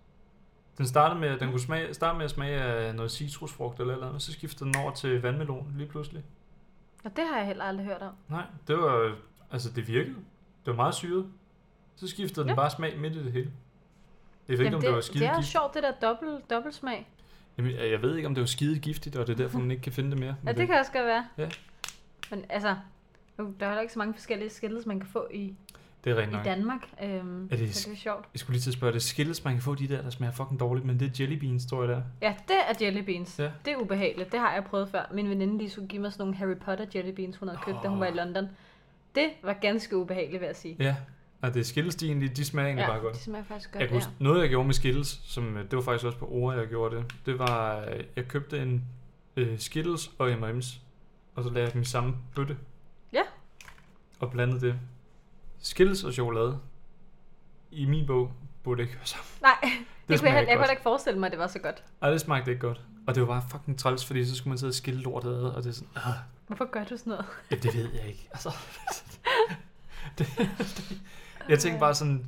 Den 0.81 0.87
startede 0.87 1.19
med, 1.19 1.39
den 1.39 1.49
kunne 1.49 1.59
smage, 1.59 1.93
starte 1.93 2.17
med 2.17 2.25
at 2.25 2.31
smage 2.31 2.61
af 2.61 2.95
noget 2.95 3.11
citrusfrugt 3.11 3.79
eller 3.79 3.93
eller 3.93 4.07
andet, 4.07 4.21
så 4.21 4.33
skiftede 4.33 4.65
den 4.73 4.75
over 4.81 4.91
til 4.93 5.21
vandmelon 5.21 5.73
lige 5.77 5.87
pludselig. 5.89 6.23
Og 7.03 7.15
det 7.15 7.23
har 7.27 7.37
jeg 7.37 7.47
heller 7.47 7.63
aldrig 7.63 7.85
hørt 7.85 8.01
om. 8.01 8.13
Nej, 8.29 8.43
det 8.67 8.77
var, 8.77 9.15
altså 9.51 9.69
det 9.71 9.87
virkede. 9.87 10.15
Det 10.65 10.67
var 10.67 10.73
meget 10.73 10.95
syret. 10.95 11.25
Så 11.95 12.07
skiftede 12.07 12.41
den 12.41 12.49
Ja. 12.49 12.55
bare 12.55 12.69
smag 12.69 12.99
midt 12.99 13.13
i 13.13 13.23
det 13.23 13.31
hele. 13.31 13.51
Jeg 14.47 14.57
ved 14.57 14.59
ikke, 14.59 14.63
Jamen, 14.63 14.73
om 14.75 14.79
det, 14.81 14.87
det 14.87 14.91
var 14.91 14.95
det 14.95 15.05
skide 15.05 15.25
er 15.25 15.29
giftigt. 15.35 15.51
sjovt, 15.51 15.73
det 15.73 15.83
der 15.83 15.91
dobbelt, 15.91 16.49
dobbelt 16.49 16.75
smag. 16.75 17.07
Jamen, 17.57 17.71
jeg 17.75 18.01
ved 18.01 18.15
ikke, 18.15 18.27
om 18.27 18.35
det 18.35 18.41
var 18.41 18.47
skide 18.47 18.79
giftigt, 18.79 19.15
og 19.15 19.27
det 19.27 19.33
er 19.33 19.37
derfor, 19.37 19.59
man 19.59 19.71
ikke 19.71 19.83
kan 19.83 19.91
finde 19.93 20.11
det 20.11 20.19
mere. 20.19 20.35
Ja, 20.45 20.51
det 20.51 20.67
kan 20.67 20.79
også 20.79 20.91
godt 20.91 21.05
være. 21.05 21.27
Ja. 21.37 21.49
Men 22.31 22.45
altså, 22.49 22.75
der 23.37 23.43
er 23.65 23.67
heller 23.69 23.81
ikke 23.81 23.93
så 23.93 23.99
mange 23.99 24.13
forskellige 24.13 24.49
skittles, 24.49 24.85
man 24.85 24.99
kan 24.99 25.09
få 25.09 25.27
i, 25.33 25.55
Det 26.03 26.11
er 26.11 26.15
rent 26.15 26.29
i 26.31 26.35
nok. 26.35 26.45
Danmark. 26.45 26.81
Øhm, 27.03 27.45
Er 27.51 27.57
det- 27.57 27.75
så 27.75 27.89
det 27.89 27.95
er 27.95 27.99
sjovt. 27.99 28.25
Jeg 28.33 28.39
skulle 28.39 28.53
lige 28.55 28.61
til 28.61 28.69
at 28.69 28.73
spørge, 28.73 28.93
det 28.93 29.01
skilles, 29.01 29.43
man 29.43 29.53
kan 29.53 29.61
få 29.61 29.75
de 29.75 29.87
der, 29.87 30.01
der 30.01 30.09
smager 30.09 30.31
fucking 30.33 30.59
dårligt, 30.59 30.85
men 30.85 30.99
det 30.99 31.07
er 31.07 31.23
jelly 31.23 31.35
beans, 31.39 31.65
tror 31.65 31.83
jeg 31.83 31.89
der. 31.95 32.01
Ja, 32.21 32.35
det 32.47 32.55
er 32.69 32.85
jelly 32.85 33.01
beans. 33.05 33.39
Ja. 33.39 33.51
Det 33.65 33.73
er 33.73 33.77
ubehageligt. 33.77 34.31
Det 34.31 34.39
har 34.39 34.53
jeg 34.53 34.63
prøvet 34.63 34.89
før. 34.89 35.05
Min 35.13 35.29
veninde 35.29 35.57
lige 35.57 35.69
skulle 35.69 35.87
give 35.87 36.01
mig 36.01 36.11
sådan 36.13 36.21
nogle 36.23 36.35
Harry 36.37 36.55
Potter 36.65 36.85
jelly 36.95 37.11
beans, 37.15 37.37
hun 37.37 37.47
havde 37.47 37.59
købt, 37.65 37.77
da 37.83 37.87
hun 37.87 37.99
var 37.99 38.05
i 38.07 38.11
London. 38.13 38.47
Det 39.15 39.29
var 39.43 39.53
ganske 39.53 39.97
ubehageligt, 39.97 40.41
vil 40.41 40.47
jeg 40.47 40.55
sige. 40.55 40.75
Ja, 40.79 40.95
og 41.41 41.53
det 41.53 41.59
er 41.59 41.63
skilles, 41.63 41.95
de, 41.95 42.07
egentlig, 42.07 42.37
de 42.37 42.45
smager 42.45 42.67
egentlig 42.67 42.83
ja, 42.83 42.89
bare 42.89 42.99
godt. 42.99 43.13
det 43.13 43.21
smager 43.23 43.43
faktisk 43.43 43.71
godt. 43.71 43.79
Jeg 43.81 43.87
kan 43.89 43.97
huske, 43.97 44.11
noget 44.19 44.41
jeg 44.41 44.49
gjorde 44.49 44.65
med 44.65 44.73
Skittles, 44.73 45.21
som, 45.23 45.57
øh, 45.57 45.63
det 45.63 45.75
var 45.75 45.81
faktisk 45.81 46.05
også 46.05 46.17
på 46.17 46.27
ord, 46.31 46.55
jeg 46.57 46.67
gjorde 46.67 46.95
det, 46.95 47.05
det 47.25 47.39
var, 47.39 47.79
øh, 47.79 48.03
jeg 48.15 48.27
købte 48.27 48.61
en 48.61 48.83
øh, 49.37 49.59
Skittles 49.59 50.11
og 50.17 50.31
M&M's, 50.31 50.79
og 51.35 51.43
så 51.43 51.49
lavede 51.49 51.61
jeg 51.65 51.73
dem 51.73 51.81
i 51.81 51.85
samme 51.85 52.15
bøtte. 52.35 52.57
Ja. 53.13 53.21
Og 54.19 54.31
blandede 54.31 54.61
det. 54.67 54.75
Skittles 55.61 56.03
og 56.03 56.13
chokolade, 56.13 56.59
i 57.71 57.85
min 57.85 58.07
bog, 58.07 58.31
burde 58.63 58.81
ikke 58.81 58.93
høre 58.93 59.05
sammen. 59.05 59.27
Nej, 59.41 59.51
det, 59.63 59.69
det 60.07 60.19
kunne 60.19 60.29
jeg, 60.29 60.41
jeg, 60.41 60.47
jeg 60.47 60.57
kunne 60.57 60.71
ikke 60.71 60.83
forestille 60.83 61.19
mig, 61.19 61.25
at 61.27 61.31
det 61.31 61.39
var 61.39 61.47
så 61.47 61.59
godt. 61.59 61.83
Ej, 62.01 62.09
det 62.09 62.21
smagte 62.21 62.51
ikke 62.51 62.61
godt. 62.61 62.81
Og 63.07 63.15
det 63.15 63.21
var 63.21 63.27
bare 63.27 63.43
fucking 63.49 63.79
træls, 63.79 64.05
fordi 64.05 64.25
så 64.25 64.35
skulle 64.35 64.49
man 64.51 64.57
sidde 64.57 64.69
og 64.69 64.75
skille 64.75 65.01
lortet 65.01 65.29
ad, 65.29 65.43
og 65.43 65.63
det 65.63 65.69
er 65.69 65.73
sådan, 65.73 65.89
ah, 65.95 66.13
Hvorfor 66.47 66.65
gør 66.71 66.83
du 66.83 66.97
sådan 66.97 67.11
noget? 67.11 67.25
ja, 67.51 67.55
det 67.55 67.75
ved 67.75 67.89
jeg 67.93 68.07
ikke. 68.07 68.29
Altså, 68.31 68.49
det, 70.17 70.27
det, 70.37 71.01
Jeg 71.49 71.59
tænkte 71.59 71.79
bare 71.79 71.95
sådan... 71.95 72.25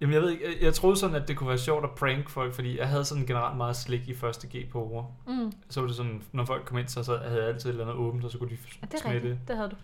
Jamen 0.00 0.14
jeg 0.14 0.22
ved 0.22 0.30
ikke, 0.30 0.44
jeg, 0.44 0.62
jeg 0.62 0.74
troede 0.74 0.96
sådan, 0.96 1.16
at 1.16 1.28
det 1.28 1.36
kunne 1.36 1.48
være 1.48 1.58
sjovt 1.58 1.84
at 1.84 1.90
prank 1.90 2.30
folk, 2.30 2.54
fordi 2.54 2.78
jeg 2.78 2.88
havde 2.88 3.04
sådan 3.04 3.26
generelt 3.26 3.56
meget 3.56 3.76
slik 3.76 4.08
i 4.08 4.14
første 4.14 4.48
G 4.58 4.70
på 4.70 4.84
ord. 4.84 5.12
Mm. 5.26 5.52
Så 5.68 5.80
var 5.80 5.86
det 5.86 5.96
sådan, 5.96 6.22
når 6.32 6.44
folk 6.44 6.64
kom 6.64 6.78
ind, 6.78 6.88
så 6.88 7.02
så 7.02 7.16
havde 7.16 7.40
jeg 7.40 7.48
altid 7.48 7.70
et 7.70 7.72
eller 7.72 7.84
andet 7.84 7.96
åbent, 7.96 8.24
og 8.24 8.30
så 8.30 8.38
kunne 8.38 8.50
de 8.50 8.56
Ja, 8.82 8.86
det 8.86 9.22
det. 9.22 9.38
Det 9.48 9.56
havde 9.56 9.68
du. 9.70 9.76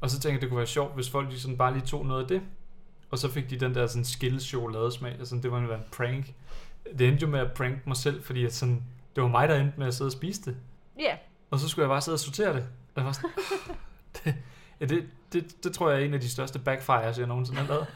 Og 0.00 0.10
så 0.10 0.20
tænkte 0.20 0.34
jeg, 0.34 0.40
det 0.40 0.48
kunne 0.48 0.58
være 0.58 0.66
sjovt, 0.66 0.94
hvis 0.94 1.10
folk 1.10 1.30
de 1.30 1.40
sådan 1.40 1.58
bare 1.58 1.72
lige 1.72 1.86
tog 1.86 2.06
noget 2.06 2.22
af 2.22 2.28
det. 2.28 2.42
Og 3.10 3.18
så 3.18 3.30
fik 3.30 3.50
de 3.50 3.60
den 3.60 3.74
der 3.74 3.86
sådan 3.86 4.04
skills 4.04 4.44
chokoladesmag, 4.44 5.16
og 5.20 5.26
sådan, 5.26 5.42
det 5.42 5.52
var 5.52 5.58
en 5.58 5.64
en 5.64 5.84
prank. 5.92 6.32
Det 6.98 7.08
endte 7.08 7.22
jo 7.22 7.28
med 7.28 7.40
at 7.40 7.52
prank 7.52 7.86
mig 7.86 7.96
selv, 7.96 8.22
fordi 8.22 8.44
at 8.44 8.54
sådan, 8.54 8.82
det 9.16 9.22
var 9.22 9.28
mig, 9.28 9.48
der 9.48 9.56
endte 9.56 9.78
med 9.78 9.86
at 9.86 9.94
sidde 9.94 10.08
og 10.08 10.12
spise 10.12 10.42
det. 10.42 10.56
Ja. 10.98 11.16
Og 11.50 11.58
så 11.58 11.68
skulle 11.68 11.82
jeg 11.82 11.88
bare 11.88 12.00
sidde 12.00 12.14
og 12.14 12.20
sortere 12.20 12.54
det. 12.54 12.66
Og 12.94 12.96
jeg 12.96 13.04
var 13.04 13.12
sådan, 13.12 13.30
det, 14.24 14.34
ja, 14.80 14.84
det, 14.84 15.06
det, 15.32 15.64
det, 15.64 15.74
tror 15.74 15.90
jeg 15.90 16.00
er 16.00 16.04
en 16.04 16.14
af 16.14 16.20
de 16.20 16.28
største 16.28 16.58
backfires, 16.58 17.18
jeg 17.18 17.26
nogensinde 17.26 17.60
har 17.60 17.68
lavet. 17.68 17.86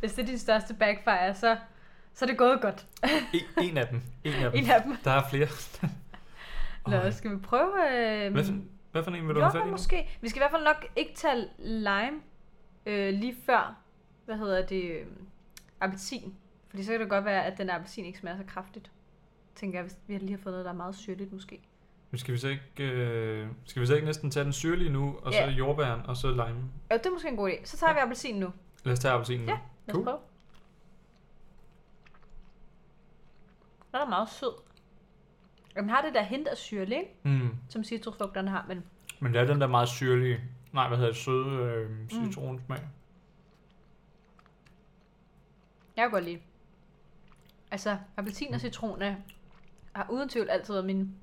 Hvis 0.00 0.12
det 0.12 0.22
er 0.22 0.26
din 0.26 0.38
største 0.38 0.74
backfire, 0.74 1.34
så, 1.34 1.56
så 2.14 2.24
er 2.24 2.26
det 2.26 2.38
gået 2.38 2.60
godt. 2.60 2.86
En, 3.32 3.64
en 3.64 3.78
af 3.78 3.86
dem. 3.88 4.02
En 4.24 4.32
af 4.32 4.50
dem. 4.50 4.64
En 4.64 4.70
af 4.70 4.82
dem. 4.82 4.96
Der 5.04 5.10
er 5.10 5.28
flere. 5.30 5.48
Nå, 6.86 7.10
skal 7.10 7.30
vi 7.30 7.36
prøve... 7.36 7.72
Øh, 7.92 8.32
Hvad 8.32 8.44
hvad 8.96 9.04
for 9.04 9.10
en 9.10 9.28
vil 9.28 9.34
du 9.34 9.40
have 9.40 9.52
fat 9.52 9.66
i 9.66 9.70
måske. 9.70 10.18
Vi 10.20 10.28
skal 10.28 10.38
i 10.38 10.42
hvert 10.42 10.50
fald 10.50 10.64
nok 10.64 10.86
ikke 10.96 11.14
tage 11.14 11.48
lime 11.58 12.20
øh, 12.86 13.14
lige 13.14 13.36
før, 13.46 13.76
hvad 14.24 14.36
hedder 14.36 14.66
det, 14.66 14.82
øh, 14.90 15.06
appelsin. 15.80 16.34
Fordi 16.70 16.84
så 16.84 16.90
kan 16.92 17.00
det 17.00 17.08
godt 17.08 17.24
være, 17.24 17.44
at 17.44 17.58
den 17.58 17.70
appelsin 17.70 18.04
ikke 18.04 18.18
smager 18.18 18.36
så 18.36 18.44
kraftigt. 18.46 18.90
Tænker 19.54 19.78
jeg, 19.78 19.84
hvis 19.84 19.96
vi 20.06 20.18
lige 20.18 20.30
har 20.30 20.38
fået 20.42 20.52
noget, 20.52 20.64
der 20.64 20.70
er 20.70 20.74
meget 20.76 20.94
syrligt 20.96 21.32
måske. 21.32 21.60
Men 22.10 22.18
skal 22.18 22.34
vi 22.34 22.38
så 22.38 22.48
ikke, 22.48 22.84
øh, 22.92 23.48
skal 23.64 23.82
vi 23.82 23.86
så 23.86 23.94
ikke 23.94 24.06
næsten 24.06 24.30
tage 24.30 24.44
den 24.44 24.52
syrlige 24.52 24.90
nu, 24.90 25.18
og 25.22 25.32
så 25.32 25.38
Ja. 25.38 25.48
jordbæren, 25.50 26.00
og 26.06 26.16
så 26.16 26.30
lime? 26.30 26.70
Jo, 26.92 26.96
det 26.96 27.06
er 27.06 27.10
måske 27.10 27.28
en 27.28 27.36
god 27.36 27.50
idé. 27.50 27.64
Så 27.64 27.76
tager 27.76 27.92
vi 27.92 27.98
appelsin 27.98 28.36
nu. 28.40 28.52
Lad 28.84 28.92
os 28.92 28.98
tage 28.98 29.14
appelsinen 29.14 29.46
nu. 29.46 29.52
Ja. 29.52 29.58
Lad 29.86 29.88
os 29.88 29.92
Cool. 29.94 30.04
prøve. 30.04 30.18
Den 33.92 34.00
er 34.00 34.08
meget 34.08 34.28
sød. 34.28 34.52
Den 35.76 35.88
har 35.88 36.02
det 36.02 36.14
der 36.14 36.22
hint 36.22 36.48
af 36.48 36.56
syrlig, 36.56 36.96
ikke? 36.98 37.10
Mm. 37.22 37.50
som 37.68 37.84
citrusfrugterne 37.84 38.50
har, 38.50 38.64
men 38.68 38.82
Men 39.20 39.34
det 39.34 39.40
er 39.40 39.46
den 39.46 39.60
der 39.60 39.66
meget 39.66 39.88
syrlige, 39.88 40.40
nej, 40.72 40.88
hvad 40.88 40.98
hedder 40.98 41.12
det, 41.12 41.20
søde 41.20 41.46
øh, 41.46 42.08
citronsmag. 42.10 42.78
jeg 45.96 46.02
kan 46.02 46.10
godt 46.10 46.24
lide. 46.24 46.38
Altså, 47.70 47.98
appelsin 48.16 48.54
og 48.54 48.60
citron 48.60 49.02
er, 49.02 49.14
har 49.92 50.06
uden 50.10 50.28
tvivl 50.28 50.50
altid 50.50 50.74
været 50.74 50.86
min, 50.86 51.14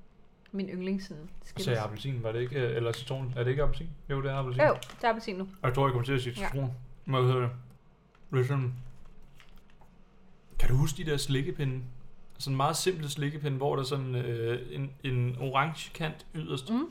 min 0.52 0.68
yndlings 0.68 1.06
sådan, 1.06 1.30
Så 1.56 1.70
jeg 1.70 1.82
appelsin, 1.84 2.22
var 2.22 2.32
det 2.32 2.40
ikke, 2.40 2.60
øh, 2.60 2.76
eller 2.76 2.92
citron, 2.92 3.32
er 3.36 3.44
det 3.44 3.50
ikke 3.50 3.62
appelsin? 3.62 3.90
Jo, 4.10 4.22
det 4.22 4.30
er 4.30 4.34
appelsin. 4.36 4.64
Jo, 4.64 4.74
det 4.74 5.04
er 5.04 5.08
appelsin 5.10 5.36
nu. 5.36 5.44
Og 5.62 5.68
jeg 5.68 5.74
tror, 5.74 5.86
jeg 5.86 5.92
kommer 5.92 6.04
til 6.06 6.12
at 6.12 6.22
sige 6.22 6.40
Ja. 6.40 6.48
citron. 6.48 6.72
Hvad 7.04 7.20
hedder 7.22 7.40
det? 7.40 7.50
Ligesom, 8.32 8.72
kan 10.58 10.68
du 10.68 10.74
huske 10.76 11.04
de 11.04 11.10
der 11.10 11.16
slikkepinde? 11.16 11.82
Sådan 12.38 12.56
meget 12.56 12.76
simple 12.76 13.08
slikkepinde, 13.10 13.56
hvor 13.56 13.76
der 13.76 13.82
er 13.82 13.86
sådan 13.86 14.14
øh, 14.14 14.60
en, 14.70 14.90
en 15.04 15.36
orange 15.40 15.90
kant 15.94 16.26
yderst. 16.34 16.70
Mm. 16.70 16.86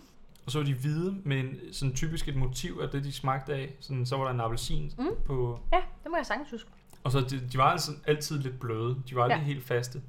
Og 0.46 0.52
så 0.52 0.60
var 0.60 0.66
de 0.66 0.74
hvide 0.74 1.16
med 1.24 1.40
en, 1.40 1.60
sådan 1.72 1.96
typisk 1.96 2.28
et 2.28 2.36
motiv 2.36 2.80
af 2.82 2.90
det, 2.90 3.04
de 3.04 3.12
smagte 3.12 3.54
af. 3.54 3.74
Sådan, 3.80 4.06
så 4.06 4.18
var 4.18 4.24
der 4.24 4.32
en 4.32 4.40
appelsin 4.42 4.94
Mm. 4.98 5.08
på... 5.26 5.60
Ja, 5.74 5.78
det 6.04 6.12
må 6.12 6.18
jeg 6.18 6.26
sagtens 6.26 6.52
huske. 6.52 6.70
Og 7.04 7.12
så 7.12 7.22
de, 7.22 7.40
de 7.52 7.58
var 7.58 7.64
altså 7.72 7.92
altid 8.08 8.40
lidt 8.40 8.60
bløde. 8.60 8.96
De 9.10 9.16
var 9.16 9.24
aldrig 9.24 9.38
Ja. 9.40 9.44
helt 9.44 9.64
faste. 9.64 10.02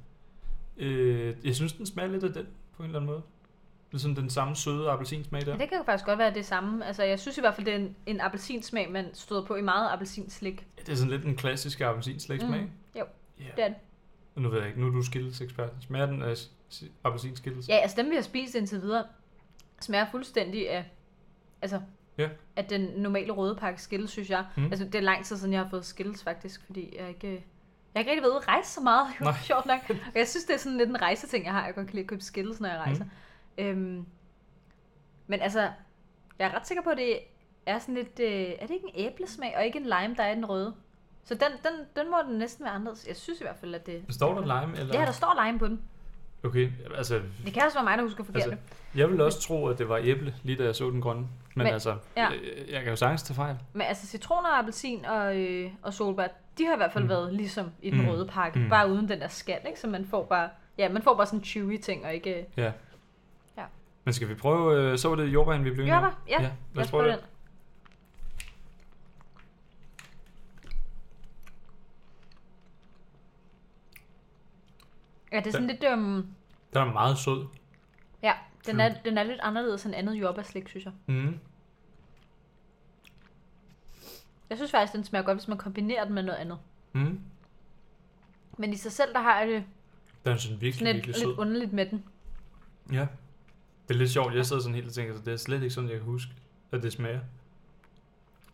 Øh, 0.77 1.35
jeg 1.43 1.55
synes, 1.55 1.73
den 1.73 1.85
smager 1.85 2.09
lidt 2.11 2.23
af 2.23 2.33
den, 2.33 2.45
på 2.77 2.83
en 2.83 2.89
eller 2.89 2.99
anden 2.99 3.11
måde. 3.11 3.21
Det 3.91 3.93
er 3.93 3.97
sådan 4.01 4.15
den 4.15 4.29
samme 4.29 4.55
søde 4.55 4.89
appelsinsmag 4.89 5.41
der. 5.45 5.51
Ja. 5.51 5.57
Det 5.57 5.69
kan 5.69 5.77
jo 5.77 5.83
faktisk 5.83 6.05
godt 6.05 6.19
være 6.19 6.33
det 6.33 6.45
samme. 6.45 6.85
Altså, 6.85 7.03
jeg 7.03 7.19
synes 7.19 7.37
i 7.37 7.41
hvert 7.41 7.55
fald, 7.55 7.65
det 7.65 7.73
er 7.73 7.77
en, 7.77 7.95
en 8.05 8.21
appelsinsmag, 8.21 8.91
man 8.91 9.05
støder 9.13 9.45
på 9.45 9.55
i 9.55 9.61
meget 9.61 9.89
appelsinslik. 9.91 10.67
Det 10.77 10.89
er 10.89 10.95
sådan 10.95 11.11
lidt 11.11 11.23
en 11.25 11.35
klassisk 11.35 11.81
appelsinslægsmag. 11.81 12.61
Mm. 12.61 12.69
Jo, 12.99 13.05
Ja. 13.39 13.43
Det 13.55 13.63
er 13.63 13.67
det. 13.67 13.77
Nu 14.35 14.49
ved 14.49 14.57
jeg 14.59 14.67
ikke, 14.67 14.79
nu 14.81 14.87
er 14.87 14.91
du 14.91 15.01
skillsekspert. 15.01 15.69
Smager 15.79 16.05
den 16.05 16.21
af 16.21 16.35
appelsinskilles? 17.03 17.69
Ja, 17.69 17.75
altså 17.75 18.01
dem, 18.01 18.09
vi 18.09 18.15
har 18.15 18.21
spist 18.21 18.55
indtil 18.55 18.81
videre, 18.81 19.05
smager 19.81 20.05
fuldstændig 20.11 20.69
af, 20.69 20.85
altså, 21.61 21.81
Ja. 22.17 22.29
af 22.55 22.65
den 22.65 22.81
normale 22.81 23.31
røde 23.31 23.55
pakke 23.55 23.81
Skittles, 23.81 24.11
synes 24.11 24.29
jeg. 24.29 24.45
Mm. 24.57 24.63
Altså, 24.65 24.85
det 24.85 24.95
er 24.95 24.99
lang 25.01 25.25
tid 25.25 25.37
siden, 25.37 25.53
jeg 25.53 25.61
har 25.61 25.69
fået 25.69 25.85
Skittles, 25.85 26.23
faktisk, 26.23 26.65
fordi 26.65 26.95
jeg 26.99 27.09
ikke... 27.09 27.27
Jeg 27.31 27.41
har 27.95 27.99
ikke 27.99 28.11
rigtig 28.11 28.21
været 28.23 28.31
ude 28.31 28.37
at 28.41 28.47
rejse 28.47 28.69
så 28.71 28.81
meget, 28.81 29.07
jo, 29.19 29.25
Nej. 29.29 29.33
sjovt 29.43 29.65
nok. 29.65 29.79
Og 29.89 30.15
jeg 30.15 30.27
synes, 30.27 30.43
det 30.45 30.53
er 30.53 30.57
sådan 30.57 30.77
lidt 30.77 30.89
en 30.89 31.01
rejseting, 31.01 31.45
jeg 31.45 31.53
har. 31.53 31.65
Jeg 31.65 31.75
godt 31.75 31.87
kan 31.87 31.93
lide 31.95 32.03
at 32.03 32.09
købe 32.09 32.21
Skittles, 32.21 32.59
når 32.61 32.69
jeg 32.69 32.77
rejser. 32.77 33.03
Mm. 33.03 33.63
Mm. 33.63 33.65
Øhm, 33.65 34.05
men 35.27 35.41
altså, 35.41 35.59
jeg 36.39 36.47
er 36.47 36.55
ret 36.55 36.67
sikker 36.67 36.83
på, 36.83 36.89
at 36.89 36.97
det 36.97 37.19
er 37.65 37.79
sådan 37.79 37.95
lidt... 37.95 38.19
Øh, 38.19 38.27
er 38.59 38.67
det 38.67 38.73
ikke 38.73 38.87
en 38.93 39.05
æblesmag, 39.11 39.53
og 39.57 39.65
ikke 39.65 39.77
en 39.79 39.83
lime, 39.83 40.15
der 40.17 40.23
er 40.23 40.31
i 40.31 40.35
den 40.35 40.45
røde? 40.49 40.75
Så 41.25 41.33
den, 41.33 41.41
den, 41.41 41.85
den 42.03 42.11
må 42.11 42.17
den 42.29 42.37
næsten 42.37 42.65
være 42.65 42.73
anderledes. 42.73 43.07
Jeg 43.07 43.15
synes 43.15 43.39
i 43.39 43.43
hvert 43.43 43.55
fald, 43.59 43.75
at 43.75 43.85
det... 43.85 44.03
Står 44.09 44.33
der 44.33 44.41
lime? 44.61 44.77
Eller? 44.79 44.99
Ja, 44.99 45.05
der 45.05 45.11
står 45.11 45.45
lime 45.45 45.59
på 45.59 45.67
den. 45.67 45.81
Okay, 46.43 46.71
altså, 46.97 47.21
Det 47.45 47.53
kan 47.53 47.63
også 47.63 47.77
være 47.77 47.83
mig, 47.83 47.97
der 47.97 48.03
husker 48.03 48.23
forkert. 48.23 48.41
Altså, 48.43 48.51
Altså, 48.51 48.75
jeg 48.95 49.09
ville 49.09 49.23
også 49.23 49.41
tro, 49.41 49.67
at 49.67 49.77
det 49.77 49.89
var 49.89 49.99
æble, 50.03 50.35
lige 50.43 50.57
da 50.57 50.63
jeg 50.63 50.75
så 50.75 50.89
den 50.89 51.01
grønne. 51.01 51.21
Men, 51.21 51.63
Men- 51.63 51.67
altså, 51.67 51.95
ja. 52.17 52.27
jeg, 52.27 52.39
jeg 52.71 52.81
kan 52.81 52.89
jo 52.89 52.95
sagtens 52.95 53.23
tage 53.23 53.35
fejl. 53.35 53.55
Men 53.73 53.81
altså 53.81 54.07
citron 54.07 54.45
og 54.45 54.57
appelsin 54.59 55.05
og, 55.05 55.37
øh, 55.37 55.71
og 55.81 55.93
solbær, 55.93 56.27
de 56.57 56.65
har 56.65 56.73
i 56.73 56.77
hvert 56.77 56.91
fald 56.93 57.03
Mm. 57.03 57.09
været 57.09 57.33
ligesom 57.33 57.71
i 57.81 57.89
den 57.89 58.01
Mm. 58.01 58.07
røde 58.09 58.25
pakke. 58.27 58.59
Mm. 58.59 58.69
Bare 58.69 58.91
uden 58.91 59.09
den 59.09 59.19
der 59.19 59.27
skal, 59.27 59.57
ikke? 59.67 59.79
Så 59.79 59.87
man 59.87 60.05
får 60.05 60.23
bare, 60.25 60.49
ja, 60.77 60.89
man 60.89 61.01
får 61.01 61.15
bare 61.15 61.25
sådan 61.25 61.43
chewy 61.43 61.77
ting, 61.81 62.05
og 62.05 62.13
ikke... 62.13 62.45
Ja. 62.57 62.71
Ja. 63.57 63.63
Men 64.03 64.13
skal 64.13 64.29
vi 64.29 64.33
prøve, 64.35 64.81
øh, 64.81 64.97
så 64.97 65.09
var 65.09 65.15
det 65.15 65.25
jordbæren, 65.33 65.65
vi 65.65 65.69
blev 65.71 65.83
enige 65.85 65.97
om? 65.97 66.03
Ja. 66.29 66.41
ja. 66.41 66.51
Lad 66.73 66.83
os 66.83 66.91
prøve 66.91 67.07
det. 67.07 67.13
den. 67.13 67.21
Ja, 75.35 75.39
det 75.39 75.47
er 75.47 75.51
sådan 75.51 75.67
lidt... 75.67 75.83
Øhm, 75.91 76.27
Den 76.73 76.81
er 76.81 76.93
meget 76.93 77.17
sød. 77.17 77.45
ja, 78.23 78.33
den 78.65 78.79
er, 78.79 78.93
den 79.05 79.17
er 79.17 79.23
lidt 79.23 79.39
anderledes 79.43 79.85
end 79.85 79.95
andet 79.95 80.13
jordbærslik, 80.13 80.67
synes 80.69 80.85
jeg. 80.85 80.93
Mm. 81.07 81.39
Jeg 84.49 84.57
synes 84.57 84.71
faktisk, 84.71 84.93
den 84.93 85.03
smager 85.03 85.25
godt, 85.25 85.37
hvis 85.37 85.47
man 85.47 85.57
kombinerer 85.57 86.05
den 86.05 86.13
med 86.13 86.23
noget 86.23 86.37
andet. 86.39 86.57
Mm. 86.93 87.19
Men 88.57 88.73
i 88.73 88.75
sig 88.75 88.91
selv, 88.91 89.13
der 89.13 89.19
har 89.21 89.39
jeg 89.39 89.47
det 89.47 89.63
Den 90.25 90.33
er 90.33 90.37
sådan 90.37 90.61
virkelig, 90.61 90.73
sådan 90.73 90.85
lidt, 90.95 91.07
virkelig 91.07 91.15
sød. 91.15 91.27
lidt 91.27 91.39
underligt 91.39 91.73
med 91.73 91.85
den. 91.85 92.03
Ja. 92.91 93.07
Det 93.87 93.93
er 93.93 93.97
lidt 93.97 94.11
sjovt, 94.11 94.35
jeg 94.35 94.45
sidder 94.45 94.61
sådan 94.61 94.75
helt 94.75 94.87
og 94.87 94.93
tænker, 94.93 95.13
det 95.21 95.33
er 95.33 95.37
slet 95.37 95.61
ikke 95.63 95.69
sådan, 95.75 95.89
jeg 95.89 95.97
kan 95.97 96.05
huske, 96.05 96.31
at 96.71 96.83
det 96.83 96.93
smager. 96.93 97.19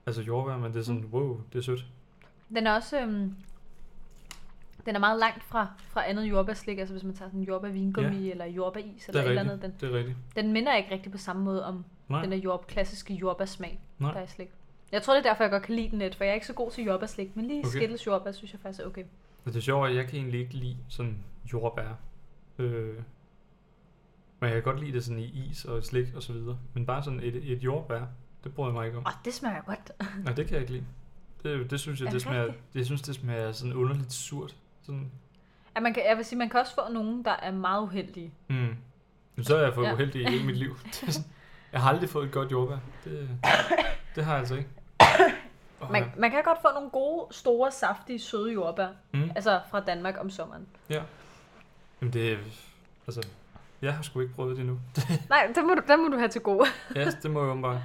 Altså 0.05 0.21
jordbær, 0.21 0.57
men 0.57 0.73
det 0.73 0.79
er 0.79 0.84
sådan, 0.84 1.05
wow, 1.05 1.41
det 1.53 1.59
er 1.59 1.63
sødt. 1.63 1.86
Den 2.55 2.67
er 2.67 2.73
også... 2.75 3.01
Øhm, 3.01 3.36
den 4.86 4.95
er 4.95 4.99
meget 4.99 5.19
langt 5.19 5.43
fra, 5.43 5.67
fra 5.88 6.09
andet 6.09 6.23
jordbærslik, 6.23 6.79
altså 6.79 6.93
hvis 6.93 7.03
man 7.03 7.13
tager 7.15 7.29
sådan 7.29 7.43
jordbær 7.43 7.69
vingummi 7.69 8.25
ja. 8.25 8.32
eller 8.32 8.45
jordbæris 8.45 9.03
Det 9.05 9.07
eller 9.07 9.21
er 9.21 9.25
et 9.25 9.29
eller 9.29 9.41
andet. 9.41 9.61
Den, 9.61 9.73
det 9.82 9.93
er 9.93 9.97
rigtigt. 9.97 10.17
den 10.36 10.53
minder 10.53 10.75
ikke 10.75 10.91
rigtig 10.91 11.11
på 11.11 11.17
samme 11.17 11.43
måde 11.43 11.65
om 11.65 11.86
Nej, 12.09 12.21
den 12.21 12.32
der 12.32 12.38
jord, 12.38 12.67
klassiske 12.67 13.13
jordbærsmag, 13.13 13.79
Nej. 13.99 14.11
der 14.11 14.19
er 14.19 14.23
i 14.23 14.27
slik. 14.27 14.49
Jeg 14.91 15.01
tror, 15.01 15.13
det 15.13 15.25
er 15.25 15.29
derfor, 15.29 15.43
jeg 15.43 15.51
godt 15.51 15.63
kan 15.63 15.75
lide 15.75 15.89
den 15.91 15.99
lidt, 15.99 16.15
for 16.15 16.23
jeg 16.23 16.32
er 16.32 16.36
ikke 16.36 16.47
så 16.47 16.53
god 16.53 16.71
til 16.71 16.84
jordbærslik, 16.84 17.36
men 17.36 17.45
lige 17.45 17.59
Okay. 17.59 17.69
Skittles 17.69 18.07
jordbær, 18.07 18.32
synes 18.32 18.53
jeg 18.53 18.59
faktisk 18.59 18.82
er 18.82 18.86
okay. 18.88 19.03
Men 19.43 19.53
det 19.53 19.59
er 19.59 19.61
sjovt, 19.63 19.89
at 19.89 19.95
jeg 19.95 20.07
kan 20.07 20.15
egentlig 20.19 20.39
ikke 20.39 20.53
lide 20.53 20.77
sådan 20.89 21.17
jordbær. 21.53 21.99
Øh, 22.59 22.95
men 24.39 24.49
jeg 24.49 24.51
kan 24.51 24.63
godt 24.63 24.79
lide 24.79 24.91
det 24.91 25.03
sådan 25.03 25.19
i 25.19 25.47
is 25.51 25.65
og 25.65 25.84
slik 25.84 26.07
og 26.15 26.23
så 26.23 26.34
videre. 26.34 26.57
Men 26.73 26.86
bare 26.86 27.03
sådan 27.03 27.19
et, 27.19 27.51
et 27.51 27.63
jordbær, 27.63 28.01
det 28.43 28.53
bryder 28.53 28.69
jeg 28.69 28.73
mig 28.73 28.86
ikke 28.86 28.97
om. 28.97 29.05
Åh, 29.05 29.11
det 29.25 29.34
smager 29.34 29.61
godt. 29.61 29.91
Nej, 30.23 30.34
det 30.34 30.45
kan 30.45 30.53
jeg 30.53 30.61
ikke 30.61 30.73
lide. 30.73 30.86
Det, 31.43 31.71
det 31.71 31.79
synes 31.79 31.99
jeg, 31.99 32.05
det 32.05 32.13
det 32.13 32.21
smager, 32.21 32.45
rigtigt? 32.45 32.63
jeg 32.75 32.86
synes, 32.86 33.01
det 33.01 33.15
smager 33.15 33.51
sådan 33.51 33.73
underligt 33.73 34.13
surt. 34.13 34.55
Sådan, 34.86 35.11
Ja, 35.75 35.82
man 35.82 35.93
kan, 35.93 36.03
jeg 36.09 36.17
vil 36.17 36.25
sige, 36.25 36.39
man 36.39 36.49
kan 36.49 36.59
også 36.59 36.75
få 36.75 36.82
nogen, 36.93 37.25
der 37.25 37.32
er 37.32 37.51
meget 37.51 37.82
uheldige. 37.82 38.34
mm. 38.47 38.75
Så 39.41 39.55
er 39.57 39.61
jeg 39.63 39.73
fået 39.73 39.84
ja. 39.86 39.89
Ja. 39.89 39.95
uheldig 39.95 40.21
i 40.21 40.29
hele 40.29 40.45
mit 40.45 40.57
liv. 40.57 40.77
Det 40.86 41.19
jeg 41.71 41.82
har 41.82 41.89
aldrig 41.89 42.09
fået 42.09 42.25
et 42.25 42.32
godt 42.32 42.51
jordbær. 42.51 42.77
Det, 43.03 43.29
det 44.15 44.23
har 44.25 44.32
jeg 44.32 44.39
altså 44.39 44.55
ikke. 44.55 44.69
Oh, 45.82 45.91
Man, 45.91 46.11
man 46.17 46.32
kan 46.32 46.43
godt 46.43 46.57
få 46.61 46.67
nogle 46.73 46.89
gode, 46.89 47.34
store, 47.34 47.71
saftige, 47.71 48.19
søde 48.19 48.53
jordbær, 48.53 48.88
mm. 49.13 49.32
altså 49.36 49.59
fra 49.71 49.79
Danmark 49.79 50.15
om 50.19 50.29
sommeren. 50.29 50.67
Jamen 50.89 52.13
det, 52.13 52.38
altså, 53.07 53.27
jeg 53.82 53.93
har 53.93 54.03
sgu 54.03 54.19
ikke 54.19 54.34
prøvet 54.34 54.57
det 54.57 54.61
endnu. 54.61 54.79
Nej, 55.29 55.51
den 55.55 55.67
må 55.67 55.73
du, 55.73 55.82
den 55.88 56.03
må 56.03 56.07
du 56.09 56.17
have 56.17 56.29
til 56.29 56.41
gode. 56.41 56.65
ja, 56.95 57.05
det 57.23 57.32
må 57.32 57.41
jeg 57.41 57.49
åbenbart. 57.49 57.77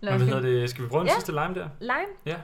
Lad 0.00 0.12
Men 0.12 0.18
hvad 0.22 0.28
hedder 0.36 0.60
det? 0.60 0.70
Skal 0.70 0.84
vi 0.84 0.88
prøve 0.88 1.00
den 1.00 1.08
Ja. 1.08 1.14
sidste 1.14 1.32
lime 1.32 1.54
der? 1.54 1.68
Lime? 1.80 1.94
Ja. 2.26 2.36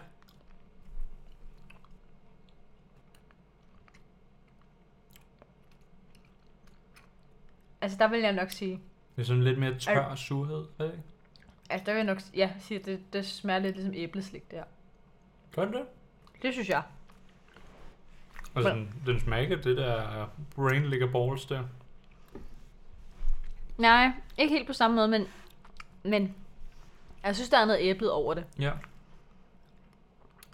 Altså, 7.80 7.98
der 7.98 8.08
vil 8.08 8.20
jeg 8.20 8.32
nok 8.32 8.50
sige, 8.50 8.80
Det 9.16 9.22
er 9.22 9.26
sådan 9.26 9.44
lidt 9.44 9.58
mere 9.58 9.78
tør 9.78 10.14
surhed, 10.14 10.64
er 10.78 10.84
det 10.84 10.92
ikke? 10.92 11.04
altså 11.70 11.84
der 11.86 11.92
vil 11.92 11.98
jeg 11.98 12.06
nok 12.06 12.20
ja, 12.36 12.50
sige, 12.60 12.80
at 12.80 12.86
det, 12.86 13.00
det 13.12 13.26
smager 13.26 13.58
lidt 13.58 13.76
ligesom 13.76 13.94
æbleslik, 13.96 14.50
det 14.50 14.58
her. 14.58 14.64
Gør 15.54 15.64
det? 15.64 15.82
Det 16.42 16.52
synes 16.52 16.68
jeg. 16.68 16.82
Altså, 18.56 18.70
den, 18.70 18.94
den 19.06 19.20
smager 19.20 19.42
ikke 19.42 19.56
det 19.56 19.76
der 19.76 20.26
brain 20.56 20.84
ligger 20.86 21.12
balls 21.12 21.46
der. 21.46 21.62
Nej, 23.78 24.10
ikke 24.38 24.54
helt 24.54 24.66
på 24.66 24.72
samme 24.72 24.96
måde, 24.96 25.08
men, 25.08 25.26
men 26.02 26.34
jeg 27.24 27.34
synes, 27.34 27.48
der 27.50 27.58
er 27.58 27.64
noget 27.64 27.80
æblet 27.82 28.10
over 28.10 28.34
det. 28.34 28.44
Ja. 28.58 28.72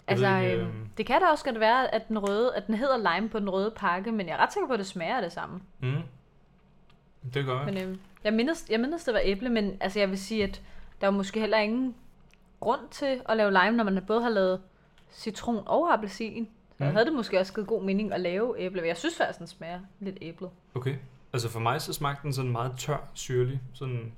Altså, 0.07 0.37
ikke, 0.37 0.57
øh, 0.57 0.67
øh, 0.67 0.73
det 0.97 1.05
kan 1.05 1.21
da 1.21 1.27
også 1.27 1.45
godt 1.45 1.59
være, 1.59 1.95
at 1.95 2.07
den, 2.07 2.19
røde, 2.19 2.55
at 2.55 2.67
den 2.67 2.75
hedder 2.75 3.15
lime 3.15 3.29
på 3.29 3.39
den 3.39 3.49
røde 3.49 3.71
pakke, 3.75 4.11
men 4.11 4.27
jeg 4.27 4.33
er 4.33 4.37
ret 4.37 4.53
sikker 4.53 4.67
på, 4.67 4.73
at 4.73 4.79
det 4.79 4.87
smager 4.87 5.15
af 5.15 5.21
det 5.21 5.31
samme. 5.31 5.61
Mm. 5.79 6.01
Det 7.33 7.45
gør 7.45 7.57
jeg. 7.65 7.73
Men 7.73 7.89
øh, 7.89 7.97
jeg, 8.23 8.33
mindes, 8.33 8.65
jeg 8.69 8.79
mindes, 8.79 9.03
det 9.03 9.13
var 9.13 9.21
æble, 9.23 9.49
men 9.49 9.77
altså, 9.81 9.99
jeg 9.99 10.09
vil 10.09 10.19
sige, 10.19 10.43
at 10.43 10.61
der 11.01 11.07
er 11.07 11.11
måske 11.11 11.39
heller 11.39 11.57
ingen 11.57 11.95
grund 12.59 12.79
til 12.91 13.21
at 13.29 13.37
lave 13.37 13.51
lime, 13.51 13.77
når 13.77 13.83
man 13.83 14.03
både 14.07 14.21
har 14.21 14.29
lavet 14.29 14.61
citron 15.11 15.63
og 15.65 15.93
appelsin. 15.93 16.49
Så 16.77 16.83
Mm. 16.83 16.91
havde 16.91 17.05
det 17.05 17.13
måske 17.13 17.39
også 17.39 17.53
givet 17.53 17.67
god 17.67 17.83
mening 17.83 18.13
at 18.13 18.19
lave 18.21 18.55
æble. 18.59 18.87
Jeg 18.87 18.97
synes 18.97 19.15
faktisk, 19.17 19.39
den 19.39 19.47
smager 19.47 19.79
lidt 19.99 20.17
æblet. 20.21 20.49
Okay. 20.75 20.95
Altså 21.33 21.49
for 21.49 21.59
mig 21.59 21.81
så 21.81 21.93
smagte 21.93 22.23
den 22.23 22.33
sådan 22.33 22.51
meget 22.51 22.71
tør, 22.77 22.97
syrlig. 23.13 23.61
Sådan, 23.73 24.11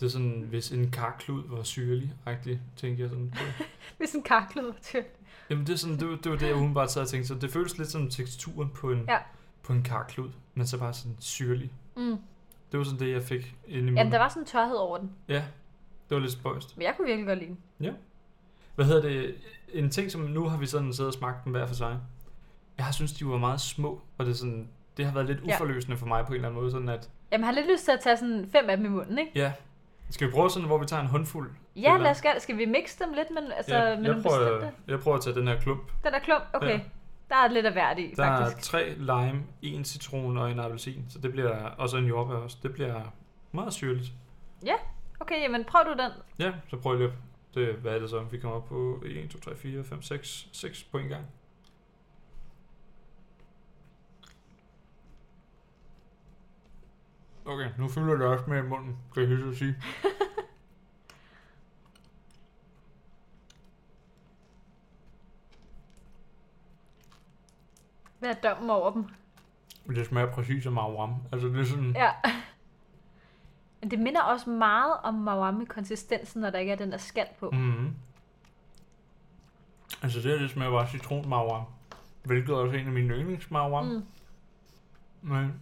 det 0.00 0.06
er 0.06 0.10
sådan, 0.10 0.46
hvis 0.48 0.70
en 0.72 0.90
karklud 0.90 1.42
var 1.46 1.62
syrlig, 1.62 2.12
rigtig, 2.26 2.60
tænker 2.76 3.02
jeg 3.04 3.10
sådan. 3.10 3.34
Hvis 3.98 4.12
en 4.12 4.22
karklud 4.22 4.72
til. 4.82 5.04
jamen 5.50 5.66
det, 5.66 5.72
er 5.72 5.76
sådan, 5.76 5.98
det, 5.98 6.08
var, 6.08 6.16
det 6.16 6.32
var 6.32 6.38
det, 6.38 6.46
jeg 6.46 6.54
umiddelbart 6.54 6.92
sad 6.92 7.02
og 7.02 7.08
tænkte. 7.08 7.28
Så 7.28 7.34
det 7.34 7.50
føles 7.50 7.78
lidt 7.78 7.88
som 7.90 8.10
teksturen 8.10 8.70
på 8.70 8.90
en, 8.92 9.04
Ja. 9.08 9.18
på 9.62 9.72
en 9.72 9.82
karklud, 9.82 10.30
men 10.54 10.66
så 10.66 10.78
bare 10.78 10.94
sådan 10.94 11.16
syrlig. 11.20 11.72
Mm. 11.96 12.18
Det 12.72 12.78
var 12.78 12.84
sådan 12.84 13.00
det, 13.00 13.12
jeg 13.12 13.22
fik 13.22 13.54
ind 13.66 13.76
i 13.76 13.80
munden. 13.80 13.96
Jamen, 13.96 14.12
der 14.12 14.18
var 14.18 14.28
sådan 14.28 14.42
en 14.42 14.46
tørhed 14.46 14.76
over 14.76 14.98
den. 14.98 15.10
Ja, 15.28 15.34
det 16.08 16.14
var 16.14 16.18
lidt 16.18 16.32
spøjst. 16.32 16.76
Men 16.76 16.86
jeg 16.86 16.94
kunne 16.96 17.06
virkelig 17.06 17.26
godt 17.26 17.38
lide 17.38 17.56
den. 17.78 17.94
Hvad 18.74 18.86
hedder 18.86 19.02
det? 19.02 19.34
En 19.72 19.90
ting, 19.90 20.10
som 20.10 20.20
nu 20.20 20.48
har 20.48 20.56
vi 20.58 20.66
sådan 20.66 20.92
siddet 20.92 21.08
og 21.08 21.14
smagt 21.14 21.44
dem 21.44 21.52
hver 21.52 21.66
for 21.66 21.74
sig. 21.74 21.98
Jeg 22.78 22.84
har 22.86 22.92
synes, 22.92 23.12
de 23.12 23.26
var 23.26 23.38
meget 23.38 23.60
små, 23.60 24.00
og 24.18 24.26
det, 24.26 24.32
er 24.32 24.36
sådan, 24.36 24.68
det 24.96 25.04
har 25.04 25.12
været 25.14 25.26
lidt 25.26 25.38
Ja. 25.46 25.54
uforløsende 25.54 25.96
for 25.96 26.06
mig 26.06 26.24
på 26.26 26.28
en 26.28 26.34
eller 26.34 26.48
anden 26.48 26.60
måde. 26.60 26.70
Sådan 26.70 26.88
at, 26.88 27.10
Jamen, 27.32 27.42
jeg 27.44 27.48
har 27.48 27.54
lidt 27.54 27.70
lyst 27.72 27.84
til 27.84 27.92
at 27.92 28.00
tage 28.00 28.16
sådan 28.16 28.48
fem 28.52 28.70
af 28.70 28.76
dem 28.76 28.86
i 28.86 28.88
munden, 28.88 29.18
ikke? 29.18 29.32
ja, 29.34 29.52
skal 30.10 30.26
vi 30.26 30.32
prøve 30.32 30.50
sådan, 30.50 30.66
hvor 30.66 30.78
vi 30.78 30.86
tager 30.86 31.00
en 31.02 31.08
håndfuld? 31.08 31.50
Ja, 31.76 31.96
lad 31.98 32.10
os 32.10 32.22
gøre 32.22 32.40
Skal 32.40 32.56
vi 32.58 32.64
mixe 32.64 33.04
dem 33.04 33.12
lidt, 33.12 33.30
men 33.30 33.52
altså 33.56 33.74
ja, 33.76 33.80
med 33.82 33.90
jeg, 33.90 34.00
nogle 34.02 34.22
prøver, 34.22 34.58
bestemte? 34.58 34.76
jeg 34.88 35.00
prøver 35.00 35.16
at 35.16 35.22
tage 35.22 35.36
den 35.36 35.48
her 35.48 35.60
klump. 35.60 35.82
Den 36.04 36.14
er 36.14 36.18
klump? 36.18 36.42
Okay. 36.52 36.68
Ja. 36.68 36.80
Ja. 37.30 37.34
Der 37.34 37.40
er 37.42 37.48
lidt 37.48 37.66
af 37.66 37.72
hvert 37.72 37.98
i, 37.98 38.14
Der 38.16 38.24
faktisk. 38.26 38.56
er 38.56 38.60
tre 38.78 38.94
lime, 38.94 39.44
en 39.62 39.84
citron 39.84 40.36
og 40.38 40.50
en 40.50 40.60
appelsin, 40.60 41.04
så 41.08 41.18
det 41.18 41.32
bliver, 41.32 41.56
og 41.70 41.88
så 41.88 41.96
en 41.96 42.04
jordbær 42.06 42.34
også. 42.34 42.56
Det 42.62 42.72
bliver 42.72 43.00
meget 43.52 43.72
syrligt. 43.72 44.12
Okay, 45.20 45.42
jamen 45.42 45.64
prøv 45.64 45.80
du 45.84 45.92
den. 46.02 46.10
Ja, 46.38 46.52
så 46.68 46.76
prøv 46.76 46.98
lige 46.98 47.12
det, 47.54 47.74
hvad 47.74 47.94
er 47.94 47.98
det 47.98 48.10
så? 48.10 48.20
Vi 48.20 48.38
kommer 48.38 48.56
op 48.56 48.64
på 48.64 49.02
1, 49.06 49.30
2, 49.30 49.38
3, 49.38 49.56
4, 49.56 49.84
5, 49.84 50.02
6, 50.02 50.48
6 50.52 50.82
på 50.84 50.98
en 50.98 51.08
gang. 51.08 51.24
Okay, 57.44 57.70
nu 57.78 57.88
fylder 57.88 58.14
det 58.16 58.26
også 58.26 58.44
med 58.48 58.62
munden, 58.62 58.96
kan 59.14 59.22
jeg 59.22 59.28
hilse 59.28 59.48
at 59.48 59.56
sige. 59.56 59.76
Hvad 68.18 68.30
er 68.30 68.34
dommen 68.50 68.70
over 68.70 68.90
dem? 68.90 69.04
Det 69.88 70.06
smager 70.06 70.32
præcis 70.32 70.62
som 70.64 70.72
marwam. 70.72 71.14
Altså 71.32 71.48
det 71.48 71.60
er 71.60 71.64
sådan, 71.64 71.92
Ja. 71.96 72.10
Men 73.80 73.90
det 73.90 73.98
minder 73.98 74.22
også 74.22 74.50
meget 74.50 74.92
om 75.02 75.14
mawam 75.14 75.60
i 75.60 75.64
konsistensen, 75.64 76.40
når 76.40 76.50
der 76.50 76.58
ikke 76.58 76.72
er 76.72 76.76
den 76.76 76.92
der 76.92 76.98
skal 76.98 77.26
på. 77.40 77.50
mm 77.50 77.94
Altså 80.02 80.18
det 80.20 80.30
her, 80.30 80.38
det 80.38 80.50
smager 80.50 80.70
bare 80.70 80.88
citron 80.88 81.28
marwam. 81.28 81.62
Hvilket 82.22 82.54
også 82.54 82.76
er 82.76 82.80
en 82.80 82.86
af 82.86 82.92
mine 82.92 83.14
yndlings 83.14 83.50
marwam. 83.50 83.84
Mm. 83.84 84.02
Men 85.22 85.60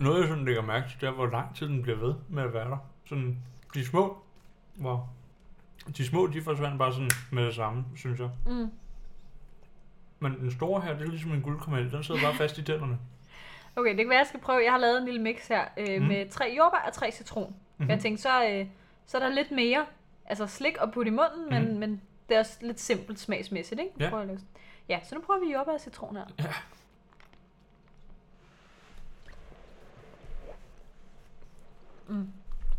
noget 0.00 0.20
jeg 0.20 0.28
sådan 0.28 0.44
lægger 0.44 0.62
mærke 0.62 0.88
til, 0.88 1.00
det 1.00 1.06
er, 1.06 1.12
hvor 1.12 1.26
lang 1.26 1.56
tid 1.56 1.68
den 1.68 1.82
bliver 1.82 1.98
ved 1.98 2.14
med 2.28 2.42
at 2.42 2.52
være 2.52 2.70
der. 2.70 2.78
Sådan, 3.08 3.38
de 3.74 3.84
små, 3.86 4.18
hvor 4.74 5.08
de 5.96 6.06
små, 6.06 6.26
de 6.26 6.42
forsvandt 6.42 6.78
bare 6.78 6.92
sådan 6.92 7.10
med 7.32 7.46
det 7.46 7.54
samme, 7.54 7.84
synes 7.96 8.20
jeg. 8.20 8.30
Mm. 8.46 8.70
Men 10.18 10.32
den 10.40 10.50
store 10.50 10.80
her, 10.80 10.92
det 10.92 11.02
er 11.06 11.10
ligesom 11.10 11.32
en 11.32 11.42
guldkaramel, 11.42 11.92
den 11.92 12.02
sidder 12.04 12.20
bare 12.20 12.34
fast 12.34 12.58
i 12.58 12.62
tænderne. 12.62 12.98
Okay, 13.76 13.90
det 13.90 13.98
kan 13.98 14.08
være, 14.08 14.18
jeg 14.18 14.26
skal 14.26 14.40
prøve. 14.40 14.64
Jeg 14.64 14.72
har 14.72 14.78
lavet 14.78 14.98
en 14.98 15.04
lille 15.04 15.20
mix 15.22 15.48
her 15.48 15.64
øh, 15.76 16.00
Mm. 16.02 16.06
med 16.08 16.28
tre 16.30 16.54
jordbær 16.58 16.78
og 16.86 16.92
tre 16.92 17.10
citron. 17.12 17.50
Mm. 17.50 17.54
Mhm. 17.84 17.90
Jeg 17.90 18.00
tænkte, 18.00 18.22
så, 18.22 18.48
øh, 18.50 18.66
så 19.06 19.18
er 19.18 19.22
der 19.22 19.28
lidt 19.34 19.50
mere 19.50 19.86
altså 20.26 20.46
slik 20.46 20.76
og 20.76 20.92
putte 20.92 21.08
i 21.10 21.14
munden, 21.14 21.50
men, 21.50 21.62
Mhm. 21.70 21.80
men 21.80 22.00
det 22.28 22.34
er 22.34 22.38
også 22.40 22.58
lidt 22.60 22.80
simpelt 22.80 23.18
smagsmæssigt, 23.18 23.80
ikke? 23.80 23.92
Ja. 24.00 24.10
Prøver 24.10 24.36
ja, 24.88 25.00
så 25.04 25.14
nu 25.14 25.20
prøver 25.20 25.40
vi 25.46 25.52
jordbær 25.52 25.72
og 25.72 25.80
citron 25.80 26.16
her. 26.16 26.24
Ja. 26.38 26.44
Mm. 32.08 32.28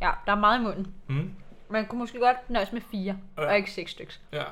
Ja, 0.02 0.12
der 0.26 0.32
er 0.32 0.36
meget 0.40 0.60
i 0.60 0.64
munden. 0.64 0.94
Mm. 1.08 1.34
Man 1.70 1.86
kunne 1.88 2.00
måske 2.00 2.20
godt 2.20 2.50
nøjes 2.50 2.72
med 2.72 2.82
fire, 2.82 3.18
Ja. 3.38 3.48
og 3.48 3.56
ikke 3.58 3.72
seks 3.72 3.92
stykker. 3.92 4.14
Ja. 4.32 4.44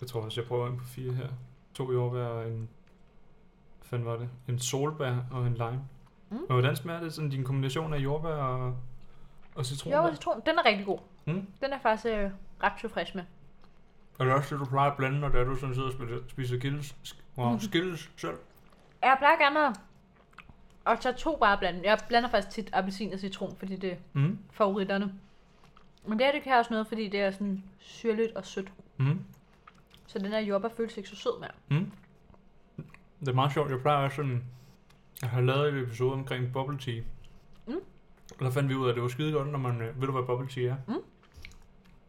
Jeg 0.00 0.08
tror 0.08 0.20
også, 0.20 0.40
jeg 0.40 0.48
prøver 0.48 0.66
en 0.66 0.76
på 0.78 0.84
fire 0.84 1.12
her. 1.12 1.28
To 1.74 1.92
jordbær 1.92 2.24
og 2.24 2.46
en... 2.48 2.68
Hvad 3.78 3.86
fanden 3.98 4.06
var 4.08 4.16
det? 4.16 4.28
En 4.48 4.58
solbær 4.58 5.16
og 5.30 5.46
en 5.46 5.54
lime. 5.54 5.80
Mm. 6.30 6.36
Og 6.36 6.52
hvordan 6.52 6.76
smager 6.76 7.00
det? 7.00 7.12
Sådan 7.14 7.30
din 7.30 7.44
kombination 7.44 7.94
af 7.94 7.98
jordbær 7.98 8.28
og, 8.34 8.76
og 9.54 9.66
citron? 9.66 9.92
Jordbær 9.92 10.08
og 10.10 10.16
citron, 10.16 10.42
den 10.46 10.58
er 10.58 10.64
rigtig 10.66 10.86
god. 10.86 10.98
Mm. 11.24 11.46
Den 11.60 11.72
er 11.72 11.78
faktisk 11.80 12.06
øh, 12.06 12.30
ret 12.62 12.72
tilfreds 12.80 13.14
med. 13.14 13.22
Er 14.20 14.24
det 14.24 14.32
også 14.34 14.54
det, 14.54 14.60
du 14.60 14.70
plejer 14.70 14.90
at 14.90 14.96
blande, 14.96 15.20
når 15.20 15.28
det 15.28 15.40
er, 15.40 15.44
du 15.44 15.56
sådan 15.56 15.74
sidder 15.74 15.88
og 15.88 15.94
spiser, 15.94 16.18
spiser 16.28 16.56
gildes, 16.58 16.96
wow, 17.38 17.58
skilles 17.58 18.10
selv? 18.16 18.34
Jeg 19.02 19.16
plejer 19.18 19.38
gerne 19.38 19.66
at, 19.68 19.80
at 20.86 21.00
tage 21.00 21.14
to 21.14 21.36
bare 21.36 21.58
blande. 21.58 21.80
Jeg 21.84 21.98
blander 22.08 22.28
faktisk 22.30 22.50
tit 22.50 22.70
appelsin 22.72 23.12
og 23.12 23.18
citron, 23.18 23.56
fordi 23.56 23.76
det 23.76 23.92
er 23.92 23.96
Mm. 24.12 24.38
favoritterne. 24.52 25.14
Men 26.06 26.18
det 26.18 26.26
her, 26.26 26.32
det 26.32 26.42
kan 26.42 26.52
også 26.52 26.70
noget, 26.70 26.86
fordi 26.86 27.08
det 27.08 27.20
er 27.20 27.30
sådan 27.30 27.62
syrligt 27.78 28.36
og 28.36 28.46
sødt. 28.46 28.72
Mm. 28.96 29.24
Så 30.06 30.18
den 30.18 30.26
her 30.26 30.38
jordbær 30.38 30.68
føles 30.76 30.96
ikke 30.96 31.08
så 31.08 31.16
sød 31.16 31.40
mere. 31.40 31.50
Mm. 31.80 31.90
Det 33.20 33.28
er 33.28 33.32
meget 33.32 33.52
sjovt. 33.52 33.70
Jeg 33.70 33.80
plejer 33.80 34.04
også 34.04 34.16
sådan... 34.16 34.44
Jeg 35.22 35.30
har 35.30 35.40
lavet 35.40 35.74
et 35.74 35.82
episode 35.82 36.12
omkring 36.12 36.52
bubble 36.52 36.78
tea. 36.78 37.02
Mm. 37.66 37.74
Og 38.38 38.44
der 38.44 38.50
fandt 38.50 38.68
vi 38.68 38.74
ud 38.74 38.84
af, 38.86 38.88
at 38.88 38.94
det 38.94 39.02
var 39.02 39.08
skide 39.08 39.32
godt, 39.32 39.48
når 39.48 39.58
man... 39.58 39.82
øh, 39.82 40.00
Ved 40.00 40.06
du, 40.06 40.12
hvad 40.12 40.22
bubble 40.22 40.48
tea 40.48 40.62
er? 40.64 40.76
Mm. 40.88 40.94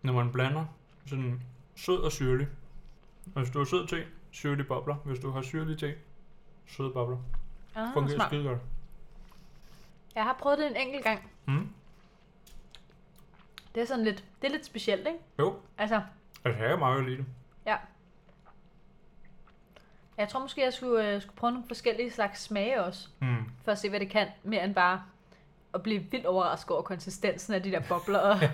Når 0.02 0.14
man 0.14 0.32
blander 0.32 0.66
sådan 1.06 1.42
sød 1.76 1.98
og 2.02 2.12
syrlig. 2.12 2.48
Hvis 3.26 3.50
du 3.50 3.58
har 3.58 3.66
sød 3.66 3.88
te, 3.88 4.04
syrlig 4.32 4.68
bobler. 4.68 4.96
Hvis 4.96 5.20
du 5.20 5.32
har 5.32 5.42
syrlig 5.42 5.78
te, 5.80 5.96
søde 6.68 6.92
bobler. 6.92 7.18
Ah, 7.76 7.94
Fungerer 7.94 8.16
smart. 8.16 8.30
skide 8.30 8.44
godt. 8.44 8.60
Jeg 10.16 10.24
har 10.24 10.34
prøvet 10.40 10.58
det 10.58 10.68
en 10.68 10.76
enkelt 10.88 11.04
gang. 11.04 11.30
Mm. 11.46 11.70
Det 13.76 13.82
er 13.82 13.86
sådan 13.86 14.04
lidt, 14.04 14.24
det 14.42 14.48
er 14.48 14.52
lidt 14.52 14.66
specielt, 14.66 15.08
ikke? 15.08 15.20
Jo, 15.40 15.56
Altså, 15.78 16.02
altså 16.46 16.62
jeg 16.62 16.70
kan 16.70 16.80
meget 16.80 16.98
godt 16.98 17.10
lide 17.10 17.18
det. 17.18 17.26
jeg 20.18 20.30
tror 20.30 20.40
måske, 20.40 20.64
jeg 20.64 20.74
skulle, 20.74 21.16
øh, 21.16 21.22
skulle 21.22 21.36
prøve 21.36 21.52
nogle 21.52 21.68
forskellige 21.68 22.12
slags 22.12 22.42
smage 22.42 22.84
også. 22.84 23.08
Mm. 23.20 23.46
For 23.64 23.72
at 23.72 23.80
se, 23.80 23.90
hvad 23.90 24.00
det 24.00 24.10
kan, 24.10 24.28
mere 24.44 24.64
end 24.64 24.76
bare 24.76 25.04
at 25.74 25.84
blive 25.84 26.00
vildt 26.12 26.26
overrasket 26.26 26.72
over 26.72 26.82
konsistensen 26.82 27.54
af 27.54 27.64
de 27.64 27.72
der 27.72 27.82
bobler. 27.90 28.20
Og... 28.20 28.40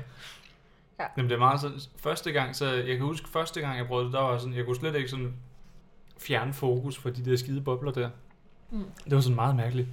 Jamen 1.17 1.29
det 1.29 1.35
er 1.35 1.39
meget 1.39 1.61
sådan, 1.61 1.79
første 1.97 2.31
gang, 2.31 2.55
så 2.55 2.65
jeg 2.65 2.97
kan 2.97 3.05
huske 3.05 3.29
første 3.29 3.61
gang 3.61 3.77
jeg 3.77 3.87
prøvede 3.87 4.05
det, 4.05 4.13
der 4.13 4.21
var 4.21 4.37
sådan, 4.37 4.53
jeg 4.53 4.65
kunne 4.65 4.75
slet 4.75 4.95
ikke 4.95 5.09
sådan 5.09 5.33
fjerne 6.19 6.53
fokus 6.53 6.97
fra 6.97 7.09
de 7.09 7.25
der 7.25 7.37
skide 7.37 7.61
bobler 7.61 7.91
der. 7.91 8.09
Mm. 8.71 8.85
Det 9.03 9.15
var 9.15 9.21
sådan 9.21 9.35
meget 9.35 9.55
mærkeligt. 9.55 9.87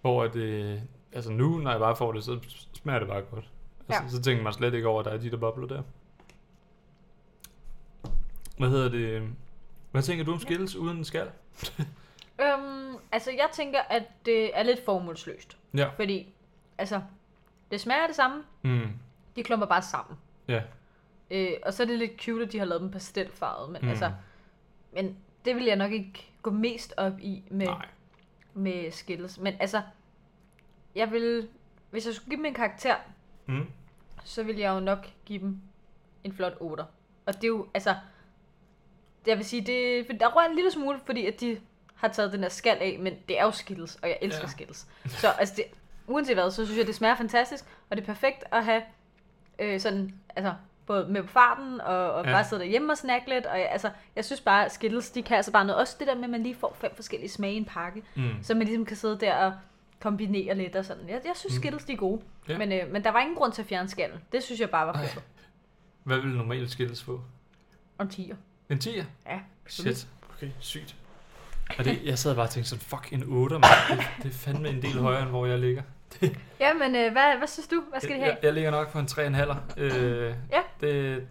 Hvor 0.00 0.24
at, 0.24 0.36
øh, 0.36 0.78
altså 1.12 1.32
nu, 1.32 1.58
når 1.58 1.70
jeg 1.70 1.80
bare 1.80 1.96
får 1.96 2.12
det, 2.12 2.24
så 2.24 2.38
smager 2.72 2.98
det 2.98 3.08
bare 3.08 3.22
godt. 3.22 3.50
Altså, 3.88 4.02
Ja. 4.04 4.08
Så 4.08 4.22
tænker 4.22 4.42
man 4.44 4.52
slet 4.52 4.74
ikke 4.74 4.88
over, 4.88 4.98
at 5.00 5.04
der 5.06 5.12
er 5.12 5.18
de 5.18 5.30
der 5.30 5.36
bobler 5.36 5.66
der. 5.66 5.82
Hvad 8.58 8.68
hedder 8.68 8.88
det? 8.88 9.28
Hvad 9.90 10.02
tænker 10.02 10.24
du 10.24 10.32
om 10.32 10.40
skills 10.40 10.76
uden 10.76 11.04
skal? 11.04 11.30
Øhm, 12.40 12.96
altså, 13.12 13.30
jeg 13.30 13.48
tænker, 13.52 13.80
at 13.90 14.02
det 14.24 14.58
er 14.58 14.62
lidt 14.62 14.84
formålsløst. 14.84 15.56
Ja. 15.74 15.88
Fordi, 15.96 16.34
altså, 16.78 17.00
det 17.70 17.80
smager 17.80 18.02
af 18.02 18.08
det 18.08 18.16
samme. 18.16 18.42
Mm. 18.62 18.88
De 19.36 19.42
klumper 19.42 19.66
bare 19.66 19.82
sammen. 19.82 20.16
Ja. 20.48 20.62
Øh, 21.30 21.50
og 21.62 21.74
så 21.74 21.82
er 21.82 21.86
det 21.86 21.98
lidt 21.98 22.20
cute, 22.22 22.44
at 22.44 22.52
de 22.52 22.58
har 22.58 22.64
lavet 22.64 22.80
dem 22.82 22.90
pastelfarvet. 22.90 23.70
Men 23.72 23.82
Mm. 23.82 23.88
altså, 23.88 24.12
men 24.92 25.16
det 25.44 25.56
vil 25.56 25.64
jeg 25.64 25.76
nok 25.76 25.92
ikke 25.92 26.30
gå 26.42 26.50
mest 26.50 26.94
op 26.96 27.12
i 27.20 27.42
med, 27.50 27.66
Nej. 27.66 27.86
med 28.54 28.90
Skittles. 28.90 29.38
Men 29.40 29.54
altså, 29.60 29.82
jeg 30.94 31.10
vil, 31.10 31.48
hvis 31.90 32.06
jeg 32.06 32.14
skulle 32.14 32.28
give 32.30 32.36
dem 32.36 32.44
en 32.46 32.54
karakter, 32.54 32.94
Mm. 33.46 33.66
så 34.24 34.42
vil 34.42 34.56
jeg 34.56 34.74
jo 34.74 34.80
nok 34.80 35.06
give 35.24 35.38
dem 35.38 35.58
en 36.24 36.32
flot 36.32 36.52
8. 36.60 36.84
Og 37.26 37.34
det 37.34 37.44
er 37.44 37.48
jo, 37.48 37.66
altså, 37.74 37.94
jeg 39.26 39.36
vil 39.36 39.44
sige, 39.44 39.62
det, 39.66 40.20
der 40.20 40.26
rører 40.36 40.48
en 40.48 40.54
lille 40.54 40.70
smule, 40.70 40.98
fordi 41.06 41.26
at 41.26 41.40
de 41.40 41.60
har 41.94 42.08
taget 42.08 42.32
den 42.32 42.42
der 42.42 42.48
skal 42.48 42.76
af, 42.80 42.96
men 43.00 43.14
det 43.28 43.40
er 43.40 43.44
jo 43.44 43.50
Skittles, 43.50 43.96
og 44.02 44.08
jeg 44.08 44.18
elsker 44.22 44.42
Ja. 44.42 44.48
Skittles. 44.48 44.86
Så 45.08 45.28
altså, 45.30 45.54
det, 45.56 45.64
uanset 46.06 46.36
hvad, 46.36 46.50
så 46.50 46.64
synes 46.64 46.78
jeg, 46.78 46.86
det 46.86 46.94
smager 46.94 47.14
fantastisk, 47.16 47.64
og 47.90 47.96
det 47.96 48.02
er 48.02 48.06
perfekt 48.06 48.44
at 48.52 48.64
have 48.64 48.82
øh, 49.58 49.80
sådan, 49.80 50.14
altså, 50.36 50.54
både 50.86 51.08
med 51.08 51.22
på 51.22 51.28
farten, 51.28 51.80
og, 51.80 52.12
og 52.12 52.24
ja. 52.24 52.32
bare 52.32 52.44
sidde 52.44 52.62
derhjemme 52.62 52.92
og 52.92 52.98
snakke 52.98 53.28
lidt, 53.28 53.46
og 53.46 53.58
jeg, 53.58 53.68
altså, 53.70 53.90
jeg 54.16 54.24
synes 54.24 54.40
bare, 54.40 54.64
at 54.64 54.72
Skittles, 54.72 55.10
de 55.10 55.22
kan 55.22 55.36
altså 55.36 55.52
bare 55.52 55.64
noget, 55.64 55.80
også 55.80 55.96
det 55.98 56.06
der 56.06 56.14
med, 56.14 56.24
at 56.24 56.30
man 56.30 56.42
lige 56.42 56.54
får 56.54 56.76
fem 56.80 56.90
forskellige 56.94 57.30
smage 57.30 57.54
i 57.54 57.56
en 57.56 57.64
pakke, 57.64 58.02
Mm. 58.14 58.30
så 58.42 58.54
man 58.54 58.66
ligesom 58.66 58.84
kan 58.86 58.96
sidde 58.96 59.18
der 59.20 59.34
og, 59.34 59.52
kombinere 60.00 60.54
lidt 60.54 60.76
og 60.76 60.84
sådan. 60.84 61.08
Jeg, 61.08 61.20
jeg 61.24 61.32
synes, 61.34 61.54
Mm. 61.54 61.60
Skittles 61.60 61.84
de 61.84 61.92
er 61.92 61.96
gode. 61.96 62.20
Ja. 62.48 62.58
Men, 62.58 62.72
øh, 62.72 62.92
men 62.92 63.04
der 63.04 63.10
var 63.10 63.20
ingen 63.20 63.36
grund 63.36 63.52
til 63.52 63.62
at 63.62 63.68
fjerne 63.68 63.88
skallen. 63.88 64.18
Det 64.32 64.42
synes 64.42 64.60
jeg 64.60 64.70
bare 64.70 64.86
var 64.86 64.92
fedt. 64.98 65.24
Hvad 66.02 66.18
vil 66.18 66.30
normalt 66.30 66.70
skilles 66.70 67.02
få? 67.02 67.20
En 68.00 68.08
tiger. 68.08 68.36
En 68.70 68.78
10'er? 68.84 69.04
Ja, 69.26 69.40
Shit. 69.66 70.08
Okay, 70.36 70.50
sygt. 70.58 70.96
Og 71.78 71.84
det, 71.84 72.00
jeg 72.04 72.18
sad 72.18 72.34
bare 72.34 72.44
og 72.46 72.50
tænkte 72.50 72.70
sådan, 72.70 72.80
fuck, 72.82 73.12
en 73.12 73.24
8, 73.26 73.54
mand. 73.58 73.64
Det, 73.98 74.06
det 74.22 74.28
er 74.28 74.32
fandme 74.34 74.68
en 74.68 74.82
del 74.82 74.98
højere, 74.98 75.22
end 75.22 75.30
hvor 75.30 75.46
jeg 75.46 75.58
ligger. 75.58 75.82
Ja, 76.60 76.74
men 76.74 76.96
øh, 76.96 77.12
hvad, 77.12 77.36
hvad 77.38 77.46
synes 77.48 77.68
du? 77.68 77.82
Hvad 77.90 78.00
skal 78.00 78.14
de 78.16 78.20
have? 78.20 78.30
Jeg, 78.30 78.38
jeg 78.44 78.52
ligger 78.52 78.70
nok 78.70 78.92
på 78.92 78.98
en 78.98 79.06
3,5. 79.06 79.80
Øh, 79.80 80.34
Ja. 80.52 80.60
det, 80.80 81.26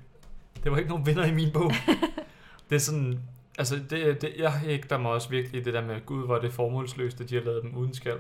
det 0.64 0.72
var 0.72 0.78
ikke 0.78 0.90
nogen 0.90 1.06
vinder 1.06 1.26
i 1.26 1.34
min 1.34 1.52
bog. 1.54 1.72
det 2.70 2.76
er 2.76 2.80
sådan, 2.80 3.20
altså 3.58 3.76
det, 3.90 4.22
det, 4.22 4.34
jeg 4.38 4.54
hægter 4.54 4.98
mig 4.98 5.12
også 5.12 5.30
virkelig 5.30 5.62
i 5.62 5.64
det 5.64 5.74
der 5.74 5.82
med, 5.82 6.06
gud, 6.06 6.26
hvor 6.26 6.36
er 6.36 6.42
det 6.42 6.54
formålsløst, 6.54 7.22
at 7.22 7.30
de 7.30 7.36
har 7.36 7.42
lavet 7.44 7.64
dem 7.64 7.76
uden 7.76 7.94
skal. 7.94 8.14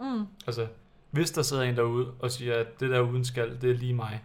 Mm. 0.00 0.26
Altså, 0.46 0.66
hvis 1.10 1.30
der 1.30 1.42
sidder 1.42 1.62
en 1.62 1.76
derude 1.76 2.12
og 2.20 2.30
siger, 2.30 2.54
at 2.60 2.80
det 2.80 2.90
der 2.90 3.00
uden 3.00 3.24
skal, 3.24 3.60
det 3.62 3.70
er 3.70 3.74
lige 3.74 3.94
mig. 3.94 4.24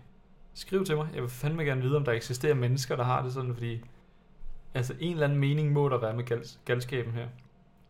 Skriv 0.54 0.86
til 0.86 0.96
mig. 0.98 1.08
Jeg 1.14 1.22
vil 1.22 1.30
fandme 1.30 1.64
gerne 1.64 1.82
vide, 1.82 1.96
om 1.98 2.06
der 2.06 2.12
eksisterer 2.12 2.54
mennesker, 2.54 2.96
der 2.96 3.04
har 3.04 3.22
det 3.24 3.34
sådan, 3.34 3.54
fordi 3.54 3.82
altså 4.74 4.94
en 5.00 5.12
eller 5.12 5.24
anden 5.26 5.40
mening 5.40 5.72
må 5.72 5.90
der 5.90 5.98
være 5.98 6.14
med 6.14 6.24
gal- 6.32 6.58
galskaben 6.66 7.14
her. 7.14 7.28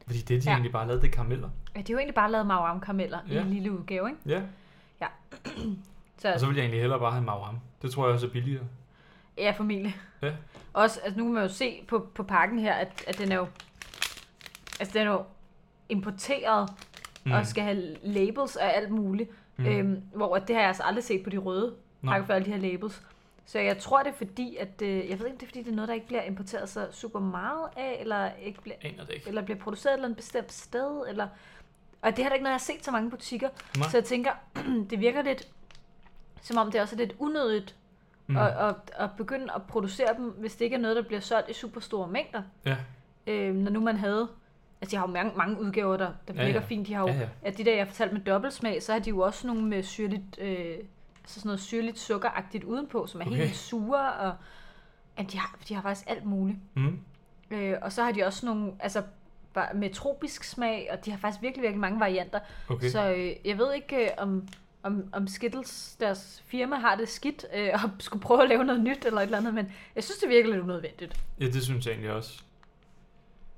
Fordi 0.05 0.19
det, 0.19 0.29
de 0.29 0.36
Ja. 0.36 0.41
ja. 0.45 0.51
egentlig 0.51 0.71
bare 0.71 0.88
lavede, 0.88 1.01
det 1.01 1.07
er 1.07 1.11
karameller. 1.11 1.49
Ja, 1.75 1.79
de 1.81 1.83
har 1.88 1.93
jo 1.93 1.97
egentlig 1.97 2.15
bare 2.15 2.31
lavet 2.31 2.47
Mauam 2.47 2.79
karameller 2.81 3.19
ja. 3.27 3.31
i 3.33 3.36
Ja. 3.36 3.41
en 3.41 3.49
lille 3.49 3.71
udgave, 3.71 4.09
ikke? 4.09 4.21
Ja, 5.01 5.07
Så, 6.17 6.33
og 6.33 6.39
så 6.39 6.45
vil 6.45 6.55
jeg 6.55 6.61
egentlig 6.63 6.79
hellere 6.81 6.99
bare 6.99 7.11
have 7.11 7.23
Mauram. 7.23 7.59
Det 7.81 7.91
tror 7.91 8.05
jeg 8.05 8.13
også 8.13 8.27
er 8.27 8.31
billigere. 8.31 8.63
ja, 9.38 9.51
formentlig. 9.57 9.95
Ja. 10.21 10.33
Også, 10.73 10.99
altså 11.03 11.17
nu 11.19 11.25
kan 11.25 11.33
man 11.33 11.43
jo 11.43 11.49
se 11.49 11.83
på, 11.88 12.07
på 12.15 12.23
pakken 12.23 12.59
her, 12.59 12.73
at, 12.73 13.03
at 13.07 13.17
den 13.17 13.31
er 13.31 13.36
jo, 13.36 13.47
altså 14.79 14.93
den 14.99 15.07
er 15.07 15.11
jo 15.11 15.23
importeret 15.89 16.69
mm. 17.26 17.32
og 17.32 17.47
skal 17.47 17.63
have 17.63 17.97
labels 18.03 18.55
og 18.55 18.76
alt 18.76 18.91
muligt. 18.91 19.30
Mm. 19.57 19.65
Øhm, 19.65 20.01
hvor 20.13 20.38
det 20.38 20.55
har 20.55 20.61
jeg 20.61 20.67
altså 20.67 20.84
aldrig 20.84 21.03
set 21.03 21.23
på 21.23 21.30
de 21.30 21.38
røde 21.38 21.76
pakker 22.03 22.26
for 22.26 22.34
alle 22.34 22.45
de 22.45 22.51
her 22.51 22.71
labels. 22.71 23.01
Så 23.45 23.59
jeg 23.59 23.78
tror 23.78 24.03
det 24.03 24.07
er 24.07 24.13
fordi, 24.13 24.55
at 24.55 24.82
øh, 24.82 25.09
jeg 25.09 25.19
ved 25.19 25.26
ikke, 25.26 25.38
det 25.38 25.43
er 25.43 25.47
fordi, 25.47 25.63
det 25.63 25.71
er 25.71 25.76
noget, 25.76 25.88
der 25.88 25.93
ikke 25.93 26.07
bliver 26.07 26.21
importeret 26.21 26.69
så 26.69 26.88
super 26.91 27.19
meget 27.19 27.69
af, 27.78 27.97
eller 27.99 28.32
ikke 28.41 28.61
bliver, 28.61 28.76
ikke. 28.82 29.23
eller 29.28 29.41
bliver 29.41 29.59
produceret 29.59 29.93
et 29.93 29.97
eller 29.97 30.05
andet 30.05 30.17
bestemt 30.17 30.51
sted, 30.51 31.07
eller... 31.09 31.28
Og 32.01 32.15
det 32.15 32.23
har 32.23 32.30
da 32.30 32.34
ikke 32.34 32.43
noget, 32.43 32.51
jeg 32.51 32.59
har 32.59 32.73
set 32.73 32.86
så 32.86 32.91
mange 32.91 33.09
butikker. 33.09 33.49
Nej. 33.78 33.89
Så 33.89 33.97
jeg 33.97 34.05
tænker, 34.05 34.32
det 34.89 34.99
virker 34.99 35.21
lidt, 35.21 35.47
som 36.41 36.57
om 36.57 36.71
det 36.71 36.82
også 36.82 36.95
er 36.95 36.97
lidt 36.97 37.15
unødigt 37.19 37.76
mm. 38.28 38.38
at, 38.38 38.47
at, 38.47 38.76
at 38.93 39.09
begynde 39.17 39.53
at 39.55 39.63
producere 39.63 40.15
dem, 40.17 40.30
hvis 40.30 40.55
det 40.55 40.65
ikke 40.65 40.76
er 40.76 40.80
noget, 40.80 40.95
der 40.95 41.01
bliver 41.01 41.19
solgt 41.19 41.49
i 41.49 41.53
super 41.53 41.82
store 41.82 42.07
mængder. 42.07 42.41
Ja. 42.65 42.78
Øh, 43.28 43.55
når 43.55 43.71
nu 43.71 43.80
man 43.80 43.97
havde... 43.97 44.30
Altså, 44.86 44.91
de 44.91 44.99
har 44.99 45.07
jo 45.07 45.13
mange, 45.13 45.31
mange 45.38 45.61
udgaver, 45.61 45.97
der, 45.97 46.11
der 46.27 46.33
Ja, 46.33 46.45
virker 46.45 46.59
ja. 46.59 46.65
fint. 46.65 46.88
De 46.88 46.93
har 46.93 47.01
jo, 47.01 47.07
Ja, 47.07 47.13
ja. 47.19 47.27
at 47.41 47.57
de 47.57 47.65
der, 47.65 47.75
jeg 47.75 47.88
fortalte 47.88 48.13
med 48.15 48.21
dobbeltsmag, 48.21 48.83
så 48.83 48.91
har 48.91 48.99
de 48.99 49.09
jo 49.09 49.19
også 49.19 49.47
nogle 49.47 49.61
med 49.65 49.83
syrligt, 49.83 50.39
øh, 50.41 50.57
altså 51.21 51.39
sådan 51.39 51.47
noget 51.47 51.59
syrligt 51.59 51.99
sukkeragtigt 51.99 52.63
udenpå, 52.63 53.07
som 53.07 53.21
er 53.21 53.25
Okay. 53.25 53.36
helt 53.38 53.55
sure, 53.55 54.13
og 54.13 54.33
ja, 55.17 55.23
de, 55.23 55.38
har, 55.38 55.57
de 55.69 55.73
har 55.75 55.81
faktisk 55.81 56.09
alt 56.09 56.25
muligt. 56.25 56.57
Mm. 56.75 56.99
Øh, 57.51 57.77
og 57.81 57.91
så 57.91 58.03
har 58.03 58.11
de 58.11 58.23
også 58.23 58.45
nogle, 58.45 58.71
altså 58.79 59.03
bare 59.53 59.73
med 59.75 59.89
tropisk 59.93 60.43
smag, 60.43 60.88
og 60.91 61.05
de 61.05 61.11
har 61.11 61.17
faktisk 61.17 61.41
virkelig, 61.41 61.61
virkelig 61.61 61.79
mange 61.81 61.99
varianter. 61.99 62.39
Okay. 62.69 62.89
Så 62.89 63.13
øh, 63.13 63.31
jeg 63.45 63.57
ved 63.57 63.73
ikke, 63.73 63.95
øh, 64.05 64.09
om, 64.17 64.47
om, 64.83 65.03
om 65.13 65.27
Skittles, 65.27 65.95
deres 65.99 66.43
firma, 66.45 66.75
har 66.75 66.95
det 66.95 67.09
skidt, 67.09 67.45
øh, 67.55 67.69
og 67.73 67.89
skulle 67.99 68.21
prøve 68.21 68.43
at 68.43 68.49
lave 68.49 68.63
noget 68.63 68.81
nyt 68.83 69.05
eller 69.05 69.19
et 69.21 69.23
eller 69.25 69.38
andet, 69.38 69.53
men 69.53 69.71
jeg 69.95 70.03
synes, 70.03 70.17
det 70.17 70.29
virker 70.29 70.49
lidt 70.49 70.61
unødvendigt. 70.63 71.21
Ja, 71.39 71.45
det 71.45 71.63
synes 71.63 71.86
jeg 71.86 71.91
egentlig 71.91 72.11
også. 72.11 72.43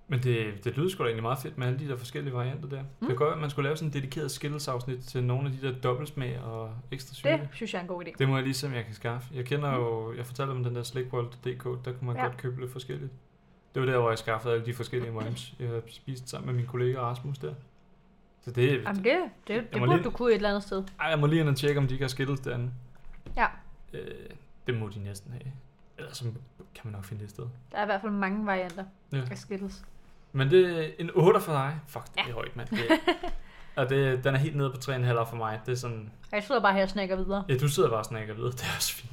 Men 0.10 0.24
det, 0.24 0.64
det 0.64 0.78
lyder 0.78 0.89
sgu 0.89 1.03
da 1.03 1.08
egentlig 1.08 1.24
meget 1.24 1.39
fedt 1.39 1.58
med 1.58 1.68
alle 1.68 1.80
de 1.80 1.88
der 1.88 1.97
forskellige 1.97 2.34
varianter 2.34 2.70
der. 2.70 2.82
Mm. 2.82 2.88
Det 2.99 3.08
kan 3.08 3.16
godt 3.16 3.28
være, 3.28 3.36
at 3.36 3.41
man 3.41 3.49
skulle 3.49 3.68
lave 3.68 3.78
sådan 3.78 3.89
en 3.89 3.93
dedikeret 3.93 4.32
Skittles-afsnit 4.32 4.99
til 5.03 5.24
nogle 5.24 5.45
af 5.49 5.51
de 5.55 5.68
der 5.68 5.80
dobbeltsmag 5.80 6.39
og 6.41 6.74
ekstra 6.91 7.16
syre. 7.16 7.32
Det 7.32 7.49
synes 7.53 7.74
jeg 7.74 7.80
er 7.80 7.82
en 7.84 7.88
god 7.88 8.03
idé. 8.05 8.12
Det 8.20 8.28
må 8.30 8.36
jeg 8.36 8.43
lige 8.43 8.53
se, 8.53 8.68
om 8.68 8.74
jeg 8.74 8.86
kan 8.86 8.93
skaffe. 8.93 9.30
Jeg 9.36 9.45
kender 9.45 9.74
jo, 9.76 10.14
jeg 10.18 10.26
fortalte 10.26 10.51
om 10.51 10.64
den 10.64 10.76
der 10.76 10.84
slikbold.dk, 10.84 11.64
der 11.86 11.91
kunne 11.93 11.95
man 12.08 12.16
Ja. 12.16 12.22
godt 12.26 12.38
købe 12.38 12.60
lidt 12.62 12.72
forskelligt. 12.72 13.12
Det 13.76 13.82
var 13.86 13.91
der, 13.91 13.99
hvor 13.99 14.10
jeg 14.10 14.18
skaffede 14.18 14.53
alle 14.53 14.66
de 14.66 14.74
forskellige 14.74 15.12
worms, 15.14 15.53
jeg 15.60 15.70
har 15.70 15.82
spist 15.88 16.30
sammen 16.30 16.45
med 16.45 16.53
min 16.55 16.66
kollega 16.66 16.99
Rasmus 17.01 17.38
der. 17.38 17.53
Så 18.41 18.51
det, 18.51 18.72
Jamen 18.84 19.03
det, 19.03 19.03
det, 19.03 19.24
det 19.47 19.80
må 19.80 19.86
burde 19.86 19.97
lige- 19.97 20.03
du 20.03 20.10
kunne 20.12 20.30
et 20.32 20.36
eller 20.36 20.49
andet 20.49 20.64
sted. 20.64 20.84
ej, 20.99 21.08
jeg 21.10 21.20
må 21.20 21.28
lige 21.28 21.39
ind 21.39 21.49
og 21.49 21.55
tjekke, 21.55 21.80
om 21.80 21.88
de 21.88 21.93
ikke 21.93 22.03
har 22.03 22.10
Skittles 22.10 22.39
derinde. 22.39 22.72
Ja. 23.38 23.45
Øh, 23.93 23.99
det 24.68 24.78
må 24.80 24.89
de 24.89 24.99
næsten 24.99 25.32
have. 25.32 25.51
Ellers 25.97 26.18
så 26.18 26.24
kan 26.76 26.82
man 26.84 26.93
nok 26.93 27.03
finde 27.05 27.20
det 27.20 27.26
et 27.26 27.32
sted. 27.32 27.45
Der 27.72 27.78
er 27.78 27.84
i 27.84 27.86
hvert 27.86 28.01
fald 28.01 28.12
mange 28.12 28.45
varianter 28.45 28.86
Ja. 29.14 29.22
af 29.32 29.38
Skittles. 29.38 29.86
Men 30.38 30.51
det 30.51 30.79
er 30.85 30.89
en 30.99 31.09
8 31.13 31.39
for 31.41 31.51
dig. 31.53 31.79
Fuck, 31.88 32.05
det 32.05 32.19
er 32.21 32.27
Ja. 32.27 32.33
højt, 32.33 32.55
mand. 32.55 32.67
Det, 32.69 32.79
og 33.75 33.89
det, 33.89 34.23
den 34.23 34.35
er 34.35 34.39
helt 34.39 34.55
nede 34.55 34.69
på 34.71 34.77
3,5 34.77 35.23
for 35.29 35.35
mig. 35.35 35.59
Det 35.65 35.71
er 35.71 35.75
sådan... 35.75 36.11
Jeg 36.31 36.43
sidder 36.43 36.61
bare 36.61 36.73
her 36.73 36.83
og 36.83 36.89
snakker 36.89 37.15
videre. 37.15 37.43
Ja, 37.49 37.57
du 37.57 37.67
sidder 37.67 37.89
bare 37.89 37.99
og 37.99 38.05
snakker 38.05 38.33
videre. 38.33 38.51
Det 38.51 38.61
er 38.63 38.75
også 38.75 38.93
fint. 38.95 39.11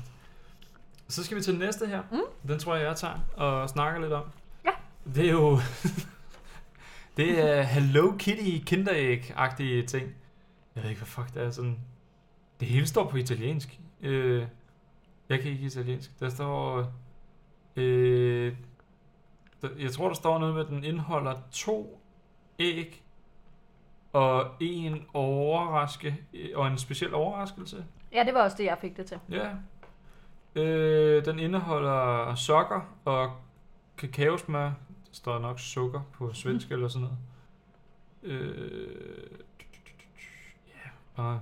Så 1.08 1.24
skal 1.24 1.36
vi 1.36 1.42
til 1.42 1.52
den 1.52 1.60
næste 1.60 1.86
her. 1.86 2.02
Mm. 2.12 2.20
Den 2.48 2.58
tror 2.58 2.74
jeg, 2.76 2.84
jeg 2.86 2.96
tager 2.96 3.14
og 3.36 3.68
snakker 3.68 4.00
lidt 4.00 4.12
om. 4.12 4.24
Ja. 4.64 4.70
Det 5.14 5.26
er 5.26 5.32
jo... 5.32 5.58
det 7.16 7.50
er 7.50 7.62
Hello 7.62 8.12
Kitty 8.18 8.74
Kinderæg-agtige 8.74 9.86
ting. 9.86 10.14
Jeg 10.74 10.82
ved 10.82 10.90
ikke, 10.90 11.00
hvad 11.00 11.06
fuck 11.08 11.34
det 11.34 11.42
er. 11.42 11.50
Sådan... 11.50 11.78
Det 12.60 12.68
hele 12.68 12.86
står 12.86 13.10
på 13.10 13.16
italiensk. 13.16 13.78
Øh, 14.02 14.46
jeg 15.28 15.40
kan 15.40 15.50
ikke 15.50 15.64
italiensk. 15.66 16.20
Der 16.20 16.28
står... 16.28 16.92
Øh, 17.76 18.52
jeg 19.78 19.92
tror, 19.92 20.08
der 20.08 20.14
står 20.14 20.38
noget 20.38 20.54
med, 20.54 20.62
at 20.62 20.68
den 20.68 20.84
indeholder 20.84 21.34
to 21.52 22.00
æg 22.58 23.02
og 24.12 24.50
en 24.60 25.06
overraske 25.14 26.16
og 26.54 26.66
en 26.66 26.78
speciel 26.78 27.14
overraskelse. 27.14 27.84
Ja, 28.12 28.24
det 28.24 28.34
var 28.34 28.42
også 28.42 28.56
det, 28.56 28.64
jeg 28.64 28.78
fik 28.80 28.96
det 28.96 29.06
til. 29.06 29.18
Ja. 29.30 29.50
Øh, 30.54 31.24
den 31.24 31.38
indeholder 31.38 32.34
sokker 32.34 32.80
og 33.04 33.32
kakaosmør. 33.98 34.64
Der 34.64 34.72
står 35.12 35.38
nok 35.38 35.60
sukker 35.60 36.00
på 36.12 36.32
svensk 36.32 36.70
eller 36.72 36.88
sådan 36.88 37.08
noget. 37.08 37.18
Øh, 38.22 39.38
ja, 41.18 41.22
det 41.22 41.38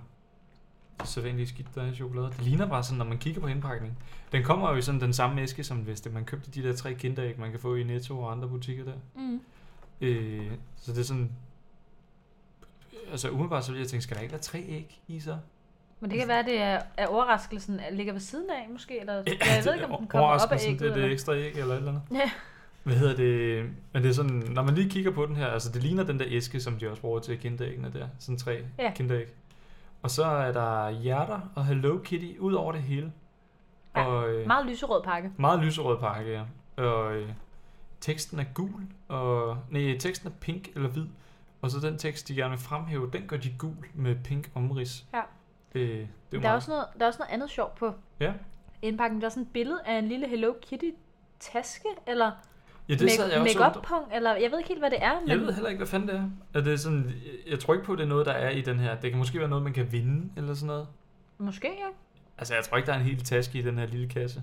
sædvanlige 1.04 1.46
skidt, 1.46 1.74
der 1.74 1.82
er 1.82 1.92
i 1.92 1.94
chokolade. 1.94 2.26
Det 2.36 2.42
ligner 2.42 2.66
bare 2.66 2.82
sådan, 2.82 2.98
når 2.98 3.04
man 3.04 3.18
kigger 3.18 3.40
på 3.40 3.46
indpakningen. 3.46 3.98
Den 4.32 4.42
kommer 4.42 4.70
jo 4.70 4.76
i 4.76 4.82
sådan 4.82 5.00
den 5.00 5.12
samme 5.12 5.40
æske, 5.42 5.64
som 5.64 5.76
hvis 5.78 6.00
det, 6.00 6.12
man 6.14 6.24
købte 6.24 6.50
de 6.50 6.62
der 6.68 6.76
tre 6.76 6.94
kinderæg, 6.94 7.38
man 7.40 7.50
kan 7.50 7.60
få 7.60 7.74
i 7.74 7.82
Netto 7.82 8.20
og 8.20 8.32
andre 8.32 8.48
butikker 8.48 8.84
der. 8.84 8.92
Mm. 9.14 9.40
Øh, 10.00 10.50
så 10.76 10.92
det 10.92 10.98
er 11.00 11.04
sådan... 11.04 11.32
Altså 13.10 13.30
umiddelbart 13.30 13.64
så 13.64 13.72
vil 13.72 13.78
jeg 13.78 13.88
tænke, 13.88 14.02
skal 14.02 14.16
der 14.16 14.22
ikke 14.22 14.32
være 14.32 14.40
tre 14.40 14.64
æg 14.68 15.00
i 15.08 15.20
så? 15.20 15.36
Men 16.00 16.10
det 16.10 16.18
kan 16.18 16.28
være, 16.28 16.42
det 16.42 16.58
er, 16.60 16.80
er 16.96 17.06
overraskelsen 17.06 17.80
at 17.80 17.94
ligger 17.94 18.12
ved 18.12 18.20
siden 18.20 18.50
af, 18.50 18.68
måske? 18.72 19.00
Eller, 19.00 19.14
ja, 19.14 19.22
jeg 19.56 19.64
ved 19.64 19.74
ikke, 19.74 19.86
om 19.86 19.98
den 19.98 20.06
kommer 20.06 20.28
op 20.28 20.52
af 20.52 20.58
ægget. 20.66 20.80
det 20.80 20.90
er 20.90 20.94
det 20.94 21.12
ekstra 21.12 21.34
æg 21.34 21.52
eller 21.52 21.74
et 21.74 21.78
eller 21.78 21.88
andet. 21.88 22.02
Ja. 22.12 22.30
Hvad 22.82 22.96
hedder 22.96 23.16
det? 23.16 23.64
Men 23.92 24.02
det 24.02 24.08
er 24.08 24.12
sådan, 24.14 24.42
når 24.50 24.62
man 24.62 24.74
lige 24.74 24.90
kigger 24.90 25.10
på 25.10 25.26
den 25.26 25.36
her, 25.36 25.46
altså 25.46 25.72
det 25.72 25.82
ligner 25.82 26.04
den 26.04 26.18
der 26.18 26.24
æske, 26.28 26.60
som 26.60 26.76
de 26.78 26.90
også 26.90 27.02
bruger 27.02 27.20
til 27.20 27.38
kinderæggene 27.38 27.92
der. 27.92 28.08
Sådan 28.18 28.38
tre 28.38 28.64
Ja. 28.78 28.92
kinderæg. 28.96 29.26
Og 30.02 30.10
så 30.10 30.24
er 30.24 30.52
der 30.52 30.90
hjerter 30.90 31.40
og 31.54 31.66
Hello 31.66 31.98
Kitty 31.98 32.38
ud 32.38 32.52
over 32.52 32.72
det 32.72 32.82
hele. 32.82 33.12
Ja, 33.96 34.04
og, 34.06 34.28
øh, 34.30 34.46
Meget 34.46 34.66
lyserød 34.66 35.02
pakke. 35.02 35.32
meget 35.36 35.60
lyserød 35.60 35.98
pakke, 35.98 36.30
ja. 36.32 36.42
Og 36.84 37.14
øh, 37.14 37.32
teksten 38.00 38.38
er 38.38 38.44
gul, 38.54 38.82
og 39.08 39.58
nej, 39.70 39.98
teksten 39.98 40.28
er 40.28 40.32
pink 40.40 40.68
eller 40.74 40.88
hvid. 40.88 41.06
Og 41.62 41.70
så 41.70 41.80
den 41.80 41.98
tekst, 41.98 42.28
de 42.28 42.34
gerne 42.34 42.50
vil 42.50 42.58
fremhæve, 42.58 43.10
den 43.12 43.26
gør 43.26 43.36
de 43.36 43.54
gul 43.58 43.76
med 43.94 44.16
pink 44.24 44.50
omrids. 44.54 45.06
Ja. 45.14 45.20
Øh, 45.74 46.06
det 46.30 46.36
er 46.36 46.40
Der 46.40 46.48
er, 46.48 46.54
også 46.54 46.70
noget, 46.70 46.84
der 46.98 47.02
er 47.02 47.06
også 47.06 47.18
noget 47.18 47.32
andet 47.32 47.50
sjovt 47.50 47.74
på 47.74 47.92
Ja. 48.20 48.32
indpakken. 48.82 49.20
Der 49.20 49.26
er 49.26 49.30
sådan 49.30 49.42
et 49.42 49.52
billede 49.52 49.80
af 49.86 49.98
en 49.98 50.08
lille 50.08 50.28
Hello 50.28 50.54
Kitty 50.62 50.90
taske, 51.40 51.88
eller 52.06 52.30
ja, 52.88 52.94
det 52.94 53.10
sad 53.10 53.30
jeg 53.32 53.40
også 53.40 53.58
make 53.58 53.78
up 53.78 53.84
punkt, 53.84 54.14
eller 54.14 54.34
jeg 54.36 54.50
ved 54.50 54.58
ikke 54.58 54.68
helt, 54.68 54.80
hvad 54.80 54.90
det 54.90 55.02
er. 55.02 55.20
Men 55.20 55.28
Jeg 55.28 55.38
ved 55.38 55.52
heller 55.52 55.68
ikke, 55.68 55.78
hvad 55.78 55.86
fanden 55.86 56.08
det 56.08 56.16
er. 56.16 56.30
er 56.54 56.60
det 56.64 56.80
sådan, 56.80 57.12
jeg- 57.50 57.58
tror 57.58 57.74
ikke 57.74 57.86
på, 57.86 57.92
at 57.92 57.98
det 57.98 58.04
er 58.04 58.08
noget, 58.08 58.26
der 58.26 58.32
er 58.32 58.50
i 58.50 58.60
den 58.60 58.78
her. 58.78 59.00
Det 59.00 59.10
kan 59.10 59.18
måske 59.18 59.38
være 59.38 59.48
noget, 59.48 59.64
man 59.64 59.72
kan 59.72 59.92
vinde, 59.92 60.30
eller 60.36 60.54
sådan 60.54 60.66
noget. 60.66 60.86
Måske, 61.38 61.68
ja. 61.68 61.86
Altså, 62.38 62.54
jeg 62.54 62.64
tror 62.64 62.76
ikke, 62.76 62.86
der 62.86 62.92
er 62.92 62.98
en 62.98 63.04
hel 63.04 63.24
taske 63.24 63.58
i 63.58 63.62
den 63.62 63.78
her 63.78 63.86
lille 63.86 64.08
kasse. 64.08 64.42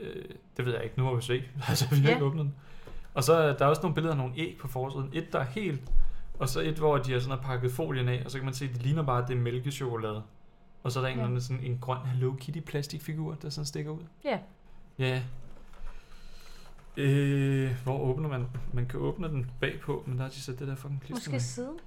Øh, 0.00 0.24
det 0.56 0.66
ved 0.66 0.74
jeg 0.74 0.84
ikke. 0.84 0.98
Nu 0.98 1.04
må 1.04 1.16
vi 1.16 1.22
se. 1.22 1.42
Altså, 1.68 1.88
vi 1.90 1.96
har 1.96 2.08
Ja. 2.08 2.14
ikke 2.14 2.24
åbnet 2.24 2.44
den. 2.44 2.54
Og 3.14 3.24
så 3.24 3.34
er 3.34 3.56
der 3.56 3.66
også 3.66 3.82
nogle 3.82 3.94
billeder 3.94 4.12
af 4.14 4.18
nogle 4.18 4.32
æg 4.36 4.56
på 4.60 4.68
forsiden. 4.68 5.10
Et, 5.12 5.32
der 5.32 5.38
er 5.38 5.44
helt, 5.44 5.80
og 6.38 6.48
så 6.48 6.60
et, 6.60 6.74
hvor 6.78 6.98
de 6.98 7.12
har 7.12 7.20
sådan 7.20 7.38
har 7.38 7.44
pakket 7.46 7.72
folien 7.72 8.08
af, 8.08 8.22
og 8.24 8.30
så 8.30 8.38
kan 8.38 8.44
man 8.44 8.54
se, 8.54 8.64
at 8.64 8.70
det 8.74 8.82
ligner 8.82 9.02
bare, 9.02 9.22
at 9.22 9.28
det 9.28 9.36
er 9.36 9.40
mælkechokolade. 9.40 10.22
Og 10.82 10.92
så 10.92 10.98
er 11.00 11.04
der 11.04 11.10
en, 11.10 11.18
Ja. 11.18 11.24
anden 11.24 11.40
sådan 11.40 11.62
en 11.64 11.78
grøn 11.80 11.98
Hello 12.06 12.32
Kitty 12.40 12.60
plastikfigur, 12.60 13.34
der 13.34 13.50
sådan 13.50 13.66
stikker 13.66 13.90
ud. 13.90 14.00
Ja. 14.24 14.38
Ja. 14.98 15.22
Øh, 16.96 17.76
hvor 17.84 17.98
åbner 18.00 18.28
man? 18.28 18.46
Man 18.72 18.86
kan 18.86 19.00
åbne 19.00 19.28
den 19.28 19.50
bagpå, 19.60 20.04
men 20.06 20.16
der 20.16 20.22
har 20.22 20.30
de 20.30 20.40
sat 20.40 20.58
det 20.58 20.68
der 20.68 20.74
fucking 20.74 21.00
klister 21.02 21.30
Måske 21.30 21.40
siden. 21.40 21.78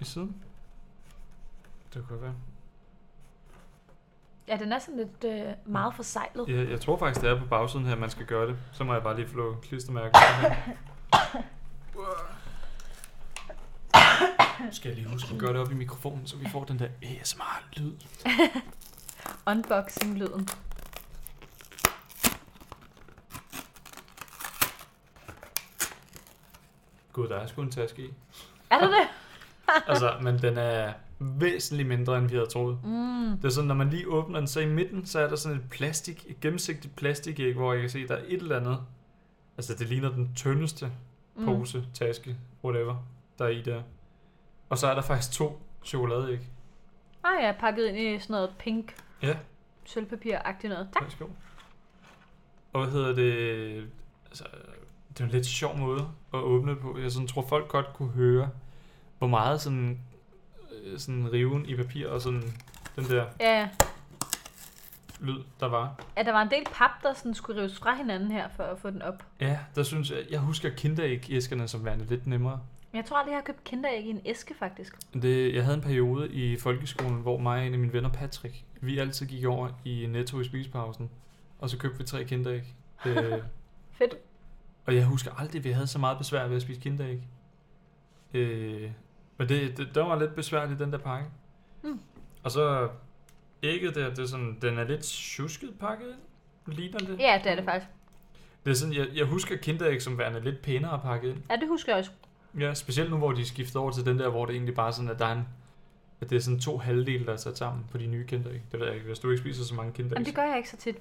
i 0.00 0.04
siden. 0.04 0.36
Det 1.94 2.04
kunne 2.08 2.22
være. 2.22 2.34
Ja, 4.48 4.56
den 4.56 4.72
er 4.72 4.78
sådan 4.78 4.96
lidt 4.96 5.24
øh, 5.24 5.52
meget 5.66 5.94
forsejlet. 5.94 6.48
Jeg, 6.48 6.70
jeg 6.70 6.80
tror 6.80 6.98
faktisk, 6.98 7.20
det 7.22 7.30
er 7.30 7.40
på 7.40 7.46
bagsiden 7.46 7.86
her, 7.86 7.96
man 7.96 8.10
skal 8.10 8.26
gøre 8.26 8.46
det. 8.48 8.56
Så 8.72 8.84
må 8.84 8.92
jeg 8.92 9.02
bare 9.02 9.16
lige 9.16 9.28
flå 9.28 9.56
klistermærker. 9.62 10.10
på 10.10 10.18
her. 10.40 10.52
Skal 14.72 14.88
jeg 14.88 14.96
lige 14.98 15.08
huske 15.08 15.34
at 15.34 15.40
gøre 15.40 15.52
det 15.52 15.60
op 15.60 15.70
i 15.70 15.74
mikrofonen, 15.74 16.26
så 16.26 16.36
vi 16.36 16.48
får 16.48 16.64
den 16.64 16.78
der 16.78 16.88
ASMR-lyd. 17.02 17.92
Unboxing-lyden. 19.50 20.48
Gud, 27.18 27.28
der 27.28 27.36
er 27.36 27.46
sgu 27.46 27.62
en 27.62 27.70
taske 27.70 28.02
i. 28.02 28.10
Er 28.70 28.78
det 28.78 28.88
det? 28.88 29.08
Altså, 29.88 30.14
men 30.22 30.38
den 30.38 30.58
er 30.58 30.92
væsentligt 31.18 31.88
mindre, 31.88 32.18
end 32.18 32.26
vi 32.28 32.34
havde 32.36 32.48
troet. 32.48 32.78
Mm. 32.84 33.36
Det 33.36 33.44
er 33.44 33.48
sådan, 33.48 33.68
når 33.68 33.74
man 33.74 33.90
lige 33.90 34.08
åbner 34.08 34.38
den, 34.38 34.46
så 34.48 34.60
i 34.60 34.66
midten, 34.66 35.06
så 35.06 35.18
er 35.20 35.28
der 35.28 35.36
sådan 35.36 35.58
et 35.58 35.64
plastik, 35.70 36.24
et 36.28 36.40
gennemsigtigt 36.40 36.96
plastikæg, 36.96 37.54
hvor 37.54 37.72
jeg 37.72 37.80
kan 37.80 37.90
se, 37.90 38.08
der 38.08 38.14
er 38.14 38.22
et 38.26 38.42
eller 38.42 38.56
andet. 38.60 38.78
Altså, 39.56 39.74
det 39.74 39.88
ligner 39.88 40.10
den 40.10 40.34
tyndeste 40.34 40.92
Mm. 41.36 41.44
pose, 41.44 41.84
taske, 41.94 42.36
whatever, 42.64 42.96
der 43.38 43.44
er 43.44 43.48
i 43.48 43.62
der. 43.62 43.82
Og 44.68 44.78
så 44.78 44.86
er 44.86 44.94
der 44.94 45.02
faktisk 45.02 45.32
to 45.32 45.60
chokoladeæg. 45.84 46.38
Ah 47.24 47.42
ja, 47.42 47.52
pakket 47.60 47.86
ind 47.86 47.98
i 47.98 48.18
sådan 48.20 48.34
noget 48.34 48.50
pink 48.58 48.94
Ja, 49.22 49.36
sølvpapir-agtigt 49.84 50.68
noget. 50.68 50.88
Tak. 50.92 51.02
værsgo. 51.02 51.24
Og 52.72 52.82
hvad 52.82 52.92
hedder 52.92 53.14
det? 53.14 53.90
Altså, 54.26 54.44
det 55.18 55.24
er 55.24 55.28
en 55.28 55.30
lidt 55.34 55.46
sjov 55.46 55.76
måde 55.78 56.08
at 56.34 56.38
åbne 56.40 56.76
på. 56.76 56.98
Jeg 56.98 57.12
sådan, 57.12 57.28
tror, 57.28 57.42
folk 57.48 57.68
godt 57.68 57.86
kunne 57.94 58.10
høre, 58.10 58.48
hvor 59.18 59.26
meget 59.26 59.60
sådan, 59.60 60.00
øh, 60.84 60.98
sådan 60.98 61.32
riven 61.32 61.66
i 61.66 61.76
papir 61.76 62.08
og 62.08 62.20
sådan 62.20 62.42
den 62.96 63.04
der 63.04 63.26
Ja, 63.40 63.68
lyd, 65.20 65.38
der 65.60 65.66
var. 65.68 66.00
at 66.16 66.26
der 66.26 66.32
var 66.32 66.42
en 66.42 66.50
del 66.50 66.64
pap, 66.72 66.90
der 67.02 67.14
sådan 67.14 67.34
skulle 67.34 67.60
rives 67.60 67.78
fra 67.78 67.94
hinanden 67.94 68.30
her, 68.30 68.48
for 68.56 68.62
at 68.62 68.78
få 68.78 68.90
den 68.90 69.02
op. 69.02 69.22
Ja, 69.40 69.58
der 69.74 69.82
synes 69.82 70.10
jeg, 70.10 70.18
jeg 70.30 70.40
husker 70.40 70.70
kinderæg-æskerne 70.70 71.68
som 71.68 71.84
værende 71.84 72.04
lidt 72.06 72.26
nemmere. 72.26 72.60
Jeg 72.94 73.04
tror 73.04 73.16
aldrig, 73.16 73.30
jeg 73.30 73.38
har 73.38 73.44
købt 73.44 73.64
kinderæg 73.64 74.04
i 74.06 74.10
en 74.10 74.20
æske, 74.26 74.54
faktisk. 74.58 74.96
Det, 75.22 75.54
jeg 75.54 75.64
havde 75.64 75.76
en 75.76 75.82
periode 75.82 76.28
i 76.32 76.56
folkeskolen, 76.56 77.22
hvor 77.22 77.38
mig 77.38 77.60
og 77.60 77.66
en 77.66 77.72
af 77.72 77.78
mine 77.78 77.92
venner, 77.92 78.08
Patrick, 78.10 78.54
vi 78.80 78.98
altid 78.98 79.26
gik 79.26 79.44
over 79.44 79.68
i 79.84 80.06
Netto 80.08 80.40
i 80.40 80.44
spisepausen, 80.44 81.10
og 81.58 81.70
så 81.70 81.78
købte 81.78 81.98
vi 81.98 82.04
tre 82.04 82.24
kinderæg. 82.24 82.62
øh, 83.06 83.32
Fedt. 83.92 84.14
Og 84.88 84.94
jeg 84.94 85.04
husker 85.04 85.30
aldrig, 85.38 85.58
at 85.58 85.64
vi 85.64 85.70
havde 85.70 85.86
så 85.86 85.98
meget 85.98 86.18
besvær 86.18 86.46
ved 86.46 86.56
at 86.56 86.62
spise 86.62 86.80
kinderæg. 86.80 87.20
Øh, 88.34 88.90
men 89.38 89.48
det, 89.48 89.76
det, 89.76 89.88
der 89.94 90.02
var 90.02 90.18
lidt 90.18 90.34
besværligt, 90.34 90.80
den 90.80 90.92
der 90.92 90.98
pakke. 90.98 91.28
Mm. 91.82 92.00
Og 92.42 92.50
så 92.50 92.88
ægget 93.62 93.94
der, 93.94 94.08
det 94.10 94.18
er 94.18 94.26
sådan, 94.26 94.58
den 94.62 94.78
er 94.78 94.84
lidt 94.84 95.02
tjusket 95.02 95.70
pakket 95.80 96.06
ind. 96.06 96.74
Ligner 96.74 96.98
det? 96.98 97.18
Ja, 97.18 97.40
det 97.44 97.52
er 97.52 97.56
det 97.56 97.64
faktisk. 97.64 97.86
Det 98.64 98.70
er 98.70 98.74
sådan, 98.74 98.94
jeg, 98.94 99.06
jeg 99.14 99.26
husker 99.26 99.56
kinderæg 99.56 100.02
som 100.02 100.18
værende 100.18 100.40
lidt 100.40 100.62
pænere 100.62 101.00
pakket 101.02 101.28
ind. 101.28 101.38
Ja, 101.50 101.56
det 101.56 101.68
husker 101.68 101.92
jeg 101.92 101.98
også. 101.98 102.10
Ja, 102.58 102.74
specielt 102.74 103.10
nu, 103.10 103.16
hvor 103.16 103.32
de 103.32 103.44
skifter 103.44 103.80
over 103.80 103.90
til 103.90 104.04
den 104.04 104.18
der, 104.18 104.28
hvor 104.28 104.46
det 104.46 104.52
egentlig 104.54 104.74
bare 104.74 104.92
sådan, 104.92 105.10
at 105.10 105.18
der 105.18 105.26
er 105.26 105.32
en, 105.32 105.48
at 106.20 106.30
det 106.30 106.36
er 106.36 106.40
sådan 106.40 106.60
to 106.60 106.78
halvdele, 106.78 107.26
der 107.26 107.32
er 107.32 107.36
sat 107.36 107.58
sammen 107.58 107.84
på 107.90 107.98
de 107.98 108.06
nye 108.06 108.26
kinderæg. 108.26 108.62
Det 108.72 108.80
ved 108.80 108.86
jeg 108.86 108.94
ikke, 108.94 109.06
hvis 109.06 109.18
du 109.18 109.30
ikke 109.30 109.40
spiser 109.40 109.64
så 109.64 109.74
mange 109.74 109.92
kinderæg. 109.92 110.16
Jamen, 110.16 110.26
det 110.26 110.34
gør 110.34 110.42
jeg 110.42 110.56
ikke 110.56 110.70
så 110.70 110.76
tit. 110.76 110.96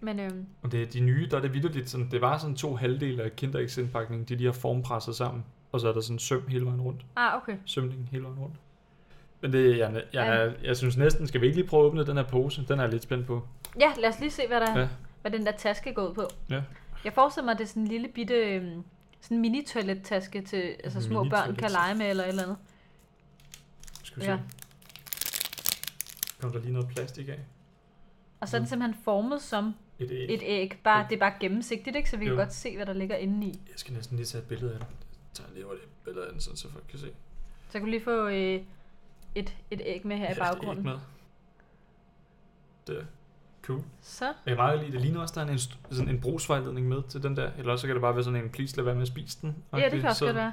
Men 0.00 0.20
øhm, 0.20 0.46
Og 0.62 0.72
det 0.72 0.82
er 0.82 0.86
de 0.86 1.00
nye, 1.00 1.28
der 1.30 1.36
er 1.36 1.40
det 1.40 1.54
vidderligt 1.54 1.90
sådan, 1.90 2.10
det 2.10 2.20
bare 2.20 2.40
sådan 2.40 2.56
to 2.56 2.76
halvdele 2.76 3.22
af 3.22 3.36
kinderægsindpakningen, 3.36 4.28
de, 4.28 4.36
de 4.38 4.44
har 4.44 4.52
formpresset 4.52 5.16
sammen. 5.16 5.44
Og 5.72 5.80
så 5.80 5.88
er 5.88 5.92
der 5.92 6.00
sådan 6.00 6.18
søm 6.18 6.48
hele 6.48 6.64
vejen 6.66 6.80
rundt. 6.80 7.06
ah, 7.16 7.36
okay. 7.36 7.56
Sømningen 7.64 8.08
hele 8.10 8.24
vejen 8.24 8.38
rundt. 8.38 8.54
Men 9.40 9.52
det, 9.52 9.78
jeg, 9.78 9.92
jeg, 9.94 10.04
jeg, 10.12 10.54
jeg 10.64 10.76
synes 10.76 10.96
næsten, 10.96 11.26
skal 11.26 11.40
vi 11.40 11.46
ikke 11.46 11.58
lige 11.58 11.68
prøve 11.68 11.82
at 11.82 11.86
åbne 11.86 12.06
den 12.06 12.16
her 12.16 12.24
pose? 12.24 12.64
Den 12.68 12.78
er 12.78 12.82
jeg 12.82 12.92
lidt 12.92 13.02
spændt 13.02 13.26
på. 13.26 13.46
Ja, 13.80 13.92
lad 14.00 14.08
os 14.08 14.20
lige 14.20 14.30
se, 14.30 14.42
hvad, 14.48 14.60
der, 14.60 14.80
Ja. 14.80 14.88
hvad 15.20 15.30
den 15.30 15.46
der 15.46 15.52
taske 15.52 15.94
går 15.94 16.08
ud 16.08 16.14
på. 16.14 16.22
Ja. 16.50 16.62
Jeg 17.04 17.12
forestiller 17.12 17.44
mig, 17.44 17.52
at 17.52 17.58
det 17.58 17.64
er 17.64 17.68
sådan 17.68 17.82
en 17.82 17.88
lille 17.88 18.08
bitte 18.08 18.34
øhm, 18.34 18.82
sådan 19.20 19.36
en 19.36 19.40
mini-toilet-taske, 19.40 20.42
til, 20.42 20.74
altså 20.84 21.00
små 21.02 21.24
børn 21.24 21.56
kan 21.56 21.70
lege 21.70 21.94
med 21.94 22.10
eller 22.10 22.24
et 22.24 22.28
eller 22.28 22.42
andet. 22.42 22.56
Skal 24.02 24.20
vi 24.20 24.24
se. 24.24 24.30
Ja. 24.30 24.38
Kom 26.40 26.52
der 26.52 26.60
lige 26.60 26.72
noget 26.72 26.88
plastik 26.88 27.28
af? 27.28 27.38
Og 28.40 28.48
så 28.48 28.56
er 28.56 28.58
den 28.60 28.68
simpelthen 28.68 29.02
formet 29.04 29.42
som 29.42 29.74
Et 29.98 30.10
æg. 30.10 30.34
et 30.34 30.42
æg. 30.42 30.80
Bare, 30.84 31.06
det 31.10 31.14
er 31.14 31.20
bare 31.20 31.32
gennemsigtigt, 31.40 31.96
ikke? 31.96 32.10
så 32.10 32.16
vi 32.16 32.24
kan 32.24 32.34
Jo. 32.34 32.38
godt 32.40 32.52
se, 32.52 32.76
hvad 32.76 32.86
der 32.86 32.92
ligger 32.92 33.16
inde 33.16 33.46
i. 33.46 33.50
Jeg 33.50 33.74
skal 33.76 33.94
næsten 33.94 34.16
lige 34.16 34.26
tage 34.26 34.42
et 34.42 34.48
billede 34.48 34.72
af 34.72 34.78
den. 34.78 34.86
Jeg 34.88 35.34
tager 35.34 35.50
lige 35.54 35.66
over 35.66 35.74
det 35.74 35.82
billede 36.04 36.26
af 36.26 36.32
den, 36.32 36.40
sådan, 36.40 36.56
så 36.56 36.70
folk 36.70 36.84
kan 36.90 36.98
se. 36.98 37.06
Så 37.66 37.72
kan 37.72 37.80
du 37.80 37.86
lige 37.86 38.04
få 38.04 38.28
øh, 38.28 38.60
et, 39.34 39.56
et 39.70 39.80
æg 39.84 40.06
med 40.06 40.16
her 40.16 40.24
i 40.24 40.26
Ja, 40.26 40.28
er 40.28 40.30
ikke 40.30 40.40
baggrunden. 40.40 40.84
med. 40.84 40.98
Det 42.86 42.98
er 42.98 43.04
cool. 43.62 43.80
Så, 44.02 44.24
Jeg 44.24 44.34
kan 44.46 44.56
meget 44.56 44.80
lide 44.80 44.92
det. 44.92 45.00
Ligner 45.00 45.20
også, 45.20 45.34
der 45.40 45.46
er 45.46 45.52
en, 45.52 45.58
sådan 45.94 46.08
en 46.08 46.20
brugsvejledning 46.20 46.88
med 46.88 47.02
til 47.08 47.22
den 47.22 47.36
der. 47.36 47.50
Eller 47.58 47.72
også 47.72 47.80
så 47.80 47.86
kan 47.86 47.94
det 47.96 48.00
bare 48.00 48.14
være 48.14 48.24
sådan 48.24 48.44
en, 48.44 48.50
please 48.50 48.76
lad 48.76 48.84
være 48.84 48.94
med 48.94 49.02
at 49.02 49.08
spise 49.08 49.38
den. 49.42 49.56
ja, 49.72 49.88
det 49.88 50.00
kan 50.00 50.04
også 50.08 50.18
Så- 50.18 50.24
godt 50.24 50.36
være. 50.36 50.52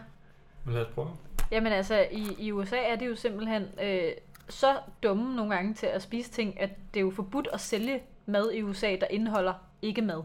Men 0.66 0.74
lad 0.74 0.86
os 0.86 0.92
prøve. 0.96 1.10
Jamen 1.52 1.74
altså, 1.74 2.08
i, 2.12 2.36
i 2.40 2.52
USA 2.52 2.78
er 2.78 2.96
det 2.96 3.08
jo 3.08 3.16
simpelthen 3.16 3.64
øh, 3.84 4.12
så 4.50 4.80
dumme 5.04 5.36
nogle 5.36 5.56
gange 5.56 5.74
til 5.74 5.86
at 5.88 6.02
spise 6.02 6.32
ting, 6.32 6.60
at 6.60 6.70
det 6.94 7.00
er 7.00 7.02
jo 7.02 7.12
forbudt 7.12 7.48
at 7.54 7.62
sælge 7.62 8.02
mad 8.26 8.52
i 8.52 8.62
USA, 8.62 8.88
der 9.02 9.08
indeholder 9.10 9.54
ikke 9.82 10.02
mad. 10.02 10.24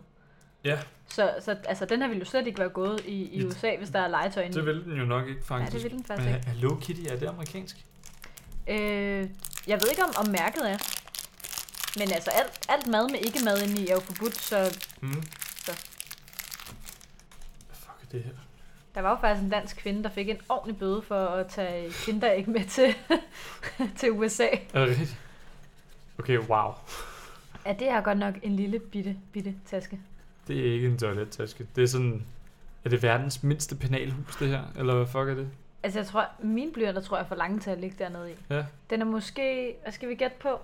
Ja. 0.64 0.78
Så, 1.08 1.34
så 1.40 1.56
altså, 1.64 1.84
den 1.84 2.00
her 2.02 2.08
ville 2.08 2.18
jo 2.20 2.24
slet 2.24 2.46
ikke 2.46 2.58
være 2.58 2.68
gået 2.68 3.00
i, 3.06 3.12
i 3.12 3.40
Ja. 3.40 3.46
USA, 3.46 3.76
hvis 3.76 3.90
der 3.90 3.98
er 4.00 4.08
legetøj 4.08 4.42
inde 4.42 4.54
Det 4.56 4.62
i. 4.62 4.64
vil 4.64 4.84
den 4.84 4.96
jo 4.98 5.04
nok 5.04 5.28
ikke, 5.28 5.44
faktisk. 5.44 5.72
det 5.72 5.82
vil 5.82 5.90
den 5.90 5.98
Men 5.98 6.04
faktisk 6.04 6.36
ikke. 6.36 6.50
Hello 6.50 6.76
Kitty, 6.76 7.00
er 7.12 7.16
det 7.18 7.26
amerikansk? 7.28 7.76
Øh, 8.68 9.28
jeg 9.66 9.80
ved 9.80 9.88
ikke, 9.90 10.04
om, 10.04 10.10
om 10.18 10.28
mærket 10.32 10.70
er. 10.70 10.78
Men 11.98 12.12
altså, 12.12 12.30
alt, 12.30 12.66
alt 12.68 12.86
mad 12.86 13.08
med 13.10 13.18
ikke 13.18 13.38
mad 13.44 13.62
inde 13.62 13.82
i 13.82 13.88
er 13.88 13.94
jo 13.94 14.00
forbudt, 14.00 14.36
så 14.36 14.78
Mm. 15.00 15.22
Så. 15.64 15.72
Fuck 17.72 18.02
er 18.02 18.06
det 18.12 18.22
her? 18.22 18.30
der 18.94 19.00
var 19.00 19.10
jo 19.10 19.16
faktisk 19.20 19.44
en 19.44 19.50
dansk 19.50 19.76
kvinde, 19.76 20.02
der 20.02 20.08
fik 20.10 20.28
en 20.28 20.38
ordentlig 20.48 20.78
bøde 20.78 21.02
for 21.02 21.26
at 21.26 21.46
tage 21.46 21.90
kinderæg 21.92 22.48
med 22.48 22.64
til, 22.64 22.94
til 23.98 24.10
USA. 24.12 24.46
Er 24.74 24.80
det 24.80 24.88
rigtigt? 24.88 25.16
Okay, 26.18 26.38
wow. 26.38 26.72
Ja, 27.66 27.72
det 27.72 27.88
er 27.88 28.00
godt 28.00 28.18
nok 28.18 28.34
en 28.42 28.56
lille 28.56 28.78
bitte, 28.78 29.16
bitte 29.32 29.54
taske. 29.66 30.00
Det 30.48 30.68
er 30.68 30.72
ikke 30.72 30.86
en 30.88 30.98
toilettaske. 30.98 31.66
Det 31.76 31.82
er 31.84 31.88
sådan... 31.88 32.26
Er 32.84 32.88
det 32.88 33.02
verdens 33.02 33.42
mindste 33.42 33.76
penalhus, 33.76 34.36
det 34.36 34.48
her? 34.48 34.62
Eller 34.78 34.94
hvad 34.96 35.06
fuck 35.06 35.28
er 35.28 35.34
det? 35.34 35.48
Altså, 35.82 35.98
jeg 35.98 36.06
tror, 36.06 36.26
min 36.42 36.72
blyanter 36.72 37.00
tror 37.00 37.16
jeg 37.16 37.24
er 37.24 37.28
for 37.28 37.34
lange 37.34 37.60
til 37.60 37.70
at 37.70 37.78
ligge 37.80 37.96
dernede 37.98 38.30
i. 38.32 38.34
Ja. 38.50 38.64
Den 38.90 39.00
er 39.00 39.04
måske, 39.04 39.74
hvad 39.82 39.92
skal 39.92 40.08
vi 40.08 40.14
gætte 40.14 40.36
på? 40.40 40.60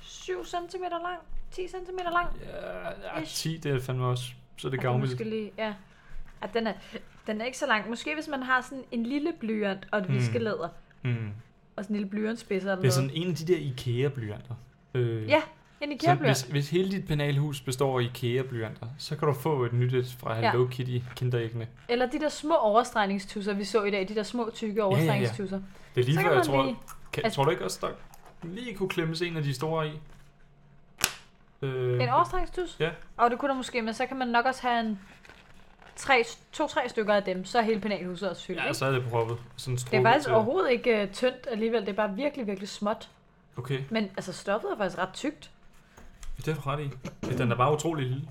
7 0.00 0.44
cm 0.44 0.82
lang? 0.82 1.18
10 1.50 1.68
cm 1.68 1.98
lang? 2.12 2.28
Ja, 2.42 2.88
ja 3.16 3.22
Ish. 3.22 3.34
10, 3.34 3.56
det 3.56 3.72
er 3.72 3.80
fandme 3.80 4.06
også... 4.06 4.24
Så 4.56 4.68
er 4.68 4.70
det 4.70 4.80
gavmildt. 4.80 5.12
måske 5.12 5.24
lige, 5.24 5.50
ja. 5.58 5.74
ja 6.42 6.46
den, 6.54 6.66
er, 6.66 6.72
den 7.26 7.40
er 7.40 7.44
ikke 7.44 7.58
så 7.58 7.66
lang. 7.66 7.88
Måske 7.88 8.14
hvis 8.14 8.28
man 8.28 8.42
har 8.42 8.60
sådan 8.60 8.84
en 8.92 9.02
lille 9.06 9.32
blyant 9.40 9.86
og 9.92 9.98
et 9.98 10.08
Mm. 10.08 10.14
viskelæder, 10.14 10.68
Mm. 11.02 11.30
og 11.76 11.84
sådan 11.84 11.96
en 11.96 12.00
lille 12.00 12.10
blyantspidser 12.10 12.72
eller 12.72 12.82
Det 12.82 12.96
er 12.96 13.00
noget. 13.00 13.12
sådan 13.12 13.22
en 13.26 13.30
af 13.30 13.36
de 13.36 13.52
der 13.52 13.58
IKEA-blyanter. 13.58 14.54
Øh, 14.94 15.28
Ja, 15.28 15.42
en 15.80 15.88
så 15.88 15.94
IKEA-blyant. 15.94 16.20
hvis, 16.36 16.42
hvis 16.42 16.70
hele 16.70 16.90
dit 16.90 17.06
penalhus 17.06 17.60
består 17.60 17.98
af 18.00 18.02
IKEA-blyanter, 18.04 18.86
så 18.98 19.16
kan 19.16 19.28
du 19.28 19.34
få 19.34 19.64
et 19.64 19.72
nyt 19.72 19.94
et 19.94 20.16
fra 20.20 20.38
Ja. 20.38 20.50
Hello 20.50 20.66
Kitty 20.66 20.98
kinderæggene. 21.16 21.66
Eller 21.88 22.06
de 22.06 22.20
der 22.20 22.28
små 22.28 22.54
overstregningstusser, 22.56 23.52
vi 23.54 23.64
så 23.64 23.82
i 23.84 23.90
dag. 23.90 24.08
De 24.08 24.14
der 24.14 24.22
små, 24.22 24.50
tykke 24.54 24.82
overstregningstusser. 24.84 25.60
Det 25.94 26.00
er 26.00 26.04
lige 26.04 26.14
Så 26.16 26.22
før, 26.22 26.32
jeg 26.34 26.42
tror... 26.46 26.62
lige- 26.64 26.76
Kan, 27.12 27.24
altså- 27.24 27.34
tror 27.36 27.44
du 27.44 27.50
ikke 27.50 27.64
også, 27.64 27.78
der 27.82 27.88
lige 28.48 28.74
kunne 28.74 28.88
klemmes 28.88 29.22
en 29.22 29.36
af 29.36 29.42
de 29.42 29.54
store 29.54 29.88
i? 29.88 29.92
Øh, 31.62 32.02
En 32.02 32.08
overstregningstus? 32.08 32.76
Ja. 32.80 32.90
Og 33.16 33.30
det 33.30 33.38
kunne 33.38 33.48
der 33.48 33.54
måske, 33.56 33.82
men 33.82 33.94
så 33.94 34.06
kan 34.06 34.16
man 34.16 34.28
nok 34.28 34.46
også 34.46 34.62
have 34.62 34.80
en 34.80 34.98
tre, 35.96 36.24
to-tre 36.52 36.88
stykker 36.88 37.14
af 37.14 37.22
dem, 37.22 37.44
så 37.44 37.58
er 37.58 37.62
hele 37.62 37.80
penalhuset 37.80 38.30
også 38.30 38.46
fyldt. 38.46 38.60
Ja, 38.60 38.72
så 38.72 38.86
er 38.86 38.90
det 38.90 39.04
proppet. 39.10 39.36
Sådan 39.56 39.76
Det 39.76 39.94
er 39.94 40.02
faktisk 40.02 40.28
overhovedet 40.28 40.70
ikke 40.70 41.02
uh, 41.02 41.12
tyndt 41.14 41.46
alligevel, 41.50 41.80
det 41.80 41.88
er 41.88 41.92
bare 41.92 42.14
virkelig, 42.14 42.46
virkelig 42.46 42.68
småt. 42.68 43.08
Okay, 43.56 43.80
Men 43.90 44.04
altså, 44.04 44.32
stoffet 44.32 44.70
er 44.72 44.76
faktisk 44.76 44.98
ret 44.98 45.12
tykt. 45.14 45.50
Det 46.36 46.48
er 46.48 46.54
du 46.54 46.60
ret 46.60 46.80
i. 46.80 46.90
Ja, 47.30 47.36
Den 47.36 47.52
er 47.52 47.56
bare 47.56 47.72
utrolig 47.74 48.06
lille. 48.06 48.28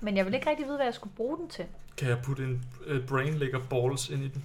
Men 0.00 0.16
jeg 0.16 0.26
vil 0.26 0.34
ikke 0.34 0.50
rigtig 0.50 0.66
vide, 0.66 0.76
hvad 0.76 0.86
jeg 0.86 0.94
skulle 0.94 1.14
bruge 1.16 1.38
den 1.38 1.48
til. 1.48 1.64
Kan 1.96 2.08
jeg 2.08 2.18
putte 2.24 2.44
en 2.44 2.64
uh, 2.90 3.06
brain 3.06 3.34
lægger 3.34 3.60
balls 3.70 4.08
ind 4.10 4.22
i 4.24 4.28
den? 4.28 4.44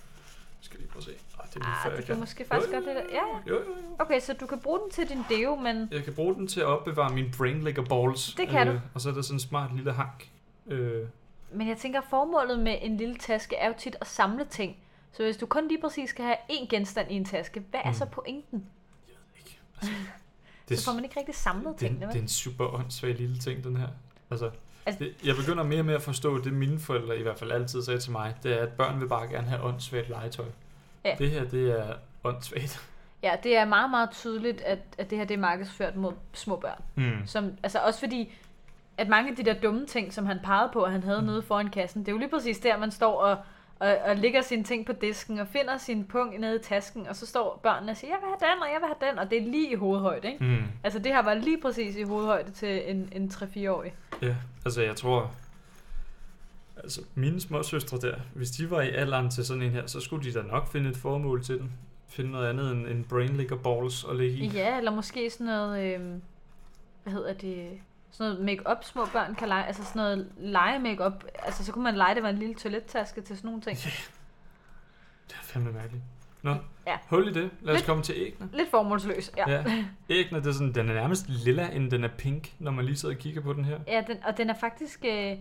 Skal 0.60 0.78
lige 0.80 0.88
prøve 0.88 0.98
at 1.00 1.04
se. 1.04 1.10
Ej, 1.40 1.46
det 1.46 1.56
er 1.56 1.60
lige 1.60 1.74
før, 1.82 1.90
Ah, 1.90 1.90
jeg 1.90 1.96
det 1.96 2.06
kan. 2.06 2.18
måske 2.20 2.44
faktisk 2.44 2.72
Jo, 2.72 2.76
godt 2.76 2.86
det 2.86 2.94
der. 2.96 3.02
Ja, 3.02 3.14
ja. 3.14 3.38
Jo, 3.48 3.54
jo, 3.54 3.60
jo. 3.60 3.96
Okay, 3.98 4.20
så 4.20 4.32
du 4.32 4.46
kan 4.46 4.60
bruge 4.60 4.80
den 4.80 4.90
til 4.90 5.08
din 5.08 5.18
deo, 5.30 5.56
men 5.56 5.88
Jeg 5.92 6.04
kan 6.04 6.14
bruge 6.14 6.34
den 6.34 6.46
til 6.48 6.60
at 6.60 6.66
opbevare 6.66 7.14
min 7.14 7.30
brain 7.38 7.62
lægger 7.62 7.84
balls. 7.84 8.34
Det 8.34 8.48
kan 8.48 8.66
du. 8.66 8.80
Og 8.94 9.00
så 9.00 9.08
er 9.10 9.14
der 9.14 9.22
sådan 9.22 9.36
en 9.36 9.40
smart 9.40 9.74
lille 9.76 9.92
hank. 9.92 10.28
Øh, 10.66 11.06
Men 11.52 11.68
jeg 11.68 11.76
tænker, 11.76 12.00
formålet 12.10 12.58
med 12.58 12.78
en 12.80 12.96
lille 12.96 13.16
taske 13.16 13.56
er 13.56 13.68
jo 13.68 13.74
tit 13.78 13.96
at 14.00 14.06
samle 14.06 14.44
ting. 14.44 14.76
Så 15.12 15.22
hvis 15.22 15.36
du 15.36 15.46
kun 15.46 15.68
lige 15.68 15.80
præcis 15.80 16.10
skal 16.10 16.24
have 16.24 16.36
én 16.50 16.66
genstand 16.70 17.10
i 17.10 17.14
en 17.14 17.24
taske, 17.24 17.62
hvad 17.70 17.80
er 17.84 17.88
Mm. 17.88 17.94
så 17.94 18.04
pointen? 18.06 18.66
ikke. 19.38 19.58
Altså, 19.82 19.96
det, 20.72 20.78
Så 20.78 20.84
får 20.90 20.92
man 20.94 21.04
ikke 21.04 21.18
rigtig 21.18 21.34
samlet 21.34 21.66
det, 21.72 21.76
tingene, 21.78 22.00
det 22.00 22.06
er 22.08 22.12
vel? 22.12 22.22
en 22.22 22.28
super 22.28 22.74
åndssvag 22.74 23.14
lille 23.14 23.38
ting, 23.38 23.64
den 23.64 23.76
her. 23.76 23.88
Altså, 24.30 24.50
Altså- 24.86 25.04
det, 25.04 25.14
jeg 25.26 25.36
begynder 25.36 25.62
mere 25.64 25.78
og 25.80 25.84
mere 25.84 25.96
at 25.96 26.02
forstå, 26.02 26.38
det 26.38 26.52
mine 26.52 26.78
forældre 26.80 27.18
i 27.18 27.22
hvert 27.22 27.38
fald 27.38 27.52
altid 27.52 27.82
sagde 27.82 28.00
til 28.00 28.12
mig, 28.12 28.34
det 28.42 28.52
er, 28.58 28.62
at 28.62 28.68
børn 28.72 29.00
vil 29.00 29.06
bare 29.08 29.28
gerne 29.28 29.46
have 29.48 29.62
åndssvagt 29.62 30.08
legetøj. 30.08 30.46
Ja. 31.04 31.14
Det 31.18 31.30
her, 31.30 31.44
det 31.44 31.78
er 31.80 31.94
åndssvagt. 32.24 32.80
Ja, 33.22 33.36
det 33.42 33.56
er 33.56 33.64
meget, 33.64 33.90
meget 33.90 34.10
tydeligt, 34.10 34.60
at, 34.60 34.78
at 34.98 35.10
det 35.10 35.18
her 35.18 35.24
det 35.24 35.34
er 35.34 35.38
markedsført 35.38 35.96
mod 35.96 36.12
små 36.32 36.56
børn. 36.56 36.82
Mm. 36.94 37.26
Som, 37.26 37.50
altså 37.62 37.78
også 37.78 38.00
fordi, 38.00 38.34
at 38.98 39.08
mange 39.08 39.30
af 39.30 39.36
de 39.36 39.44
der 39.44 39.54
dumme 39.60 39.86
ting, 39.86 40.12
som 40.12 40.26
han 40.26 40.38
pegede 40.44 40.70
på, 40.72 40.82
at 40.82 40.92
han 40.92 41.02
havde 41.02 41.20
Mm. 41.20 41.26
nede 41.26 41.42
foran 41.42 41.70
kassen, 41.70 42.00
det 42.02 42.08
er 42.08 42.12
jo 42.12 42.18
lige 42.18 42.28
præcis 42.30 42.58
der, 42.58 42.76
man 42.78 42.90
står 42.90 43.20
og, 43.20 43.36
og, 43.82 43.96
og 44.04 44.16
lægger 44.16 44.42
sine 44.42 44.64
ting 44.64 44.86
på 44.86 44.92
disken, 44.92 45.38
og 45.38 45.48
finder 45.48 45.76
sin 45.76 46.04
punkt 46.04 46.40
nede 46.40 46.56
i 46.56 46.62
tasken, 46.62 47.06
og 47.06 47.16
så 47.16 47.26
står 47.26 47.60
børnene 47.62 47.92
og 47.92 47.96
siger, 47.96 48.10
jeg 48.10 48.18
vil 48.20 48.28
have 48.28 48.52
den, 48.52 48.62
og 48.62 48.68
jeg 48.72 48.80
vil 48.80 48.86
have 48.86 49.10
den, 49.10 49.18
og 49.18 49.30
det 49.30 49.38
er 49.38 49.50
lige 49.50 49.72
i 49.72 49.74
hovedhøjde, 49.74 50.32
ikke? 50.32 50.44
Mm. 50.44 50.64
Altså 50.84 50.98
det 50.98 51.12
her 51.12 51.22
var 51.22 51.34
lige 51.34 51.60
præcis 51.60 51.96
i 51.96 52.02
hovedhøjde 52.02 52.50
til 52.50 52.90
en, 52.90 53.08
en 53.12 53.28
3-4-årig. 53.34 53.94
Ja, 54.22 54.36
altså 54.64 54.82
jeg 54.82 54.96
tror... 54.96 55.30
Altså 56.76 57.00
mine 57.14 57.40
små 57.40 57.62
søstre 57.62 57.98
der, 57.98 58.16
hvis 58.34 58.50
de 58.50 58.70
var 58.70 58.80
i 58.80 58.90
alderen 58.90 59.30
til 59.30 59.44
sådan 59.44 59.62
en 59.62 59.70
her, 59.70 59.86
så 59.86 60.00
skulle 60.00 60.24
de 60.24 60.38
da 60.38 60.42
nok 60.42 60.72
finde 60.72 60.90
et 60.90 60.96
formål 60.96 61.42
til 61.42 61.58
den. 61.58 61.72
Finde 62.08 62.30
noget 62.30 62.48
andet 62.48 62.72
end 62.72 62.86
en 62.86 63.04
brain 63.04 63.36
licker 63.36 63.56
balls 63.56 64.04
at 64.10 64.16
ligge 64.16 64.36
i. 64.36 64.48
Ja, 64.48 64.78
eller 64.78 64.90
måske 64.90 65.30
sådan 65.30 65.46
noget, 65.46 65.94
øh, 65.94 66.00
hvad 67.02 67.12
hedder 67.12 67.32
det, 67.32 67.68
sådan 68.12 68.32
noget 68.32 68.44
make-up, 68.44 68.84
små 68.84 69.06
børn 69.06 69.34
kan 69.34 69.48
lege, 69.48 69.66
altså 69.66 69.84
sådan 69.84 70.02
noget 70.02 70.32
lege 70.36 70.78
make-up, 70.78 71.24
altså 71.34 71.64
så 71.64 71.72
kunne 71.72 71.84
man 71.84 71.94
lege, 71.94 72.14
det 72.14 72.22
var 72.22 72.28
en 72.28 72.38
lille 72.38 72.54
toilettaske 72.54 73.20
til 73.20 73.36
sådan 73.36 73.48
nogle 73.48 73.62
ting. 73.62 73.78
Det 75.28 75.34
er 75.34 75.42
fandme 75.42 75.72
mærkeligt. 75.72 76.02
Nå, 76.42 76.54
Ja. 76.86 76.96
hul 77.08 77.28
i 77.28 77.32
det. 77.32 77.50
Lad 77.60 77.74
os 77.74 77.78
Lidt- 77.80 77.86
komme 77.86 78.02
til 78.02 78.14
æggene. 78.18 78.48
Lidt 78.52 78.70
formålsløs, 78.70 79.30
ja. 79.36 79.50
ja. 79.50 79.64
Æggene, 80.08 80.38
det 80.40 80.46
er 80.46 80.52
sådan, 80.52 80.72
den 80.74 80.88
er 80.88 80.94
nærmest 80.94 81.28
lilla, 81.28 81.68
end 81.72 81.90
den 81.90 82.04
er 82.04 82.08
pink, 82.08 82.52
når 82.58 82.70
man 82.70 82.84
lige 82.84 82.96
sidder 82.96 83.14
og 83.14 83.18
kigger 83.20 83.40
på 83.40 83.52
den 83.52 83.64
her. 83.64 83.78
Ja, 83.88 84.02
den, 84.06 84.16
og 84.26 84.36
den 84.38 84.50
er 84.50 84.54
faktisk, 84.54 85.04
øh, 85.08 85.32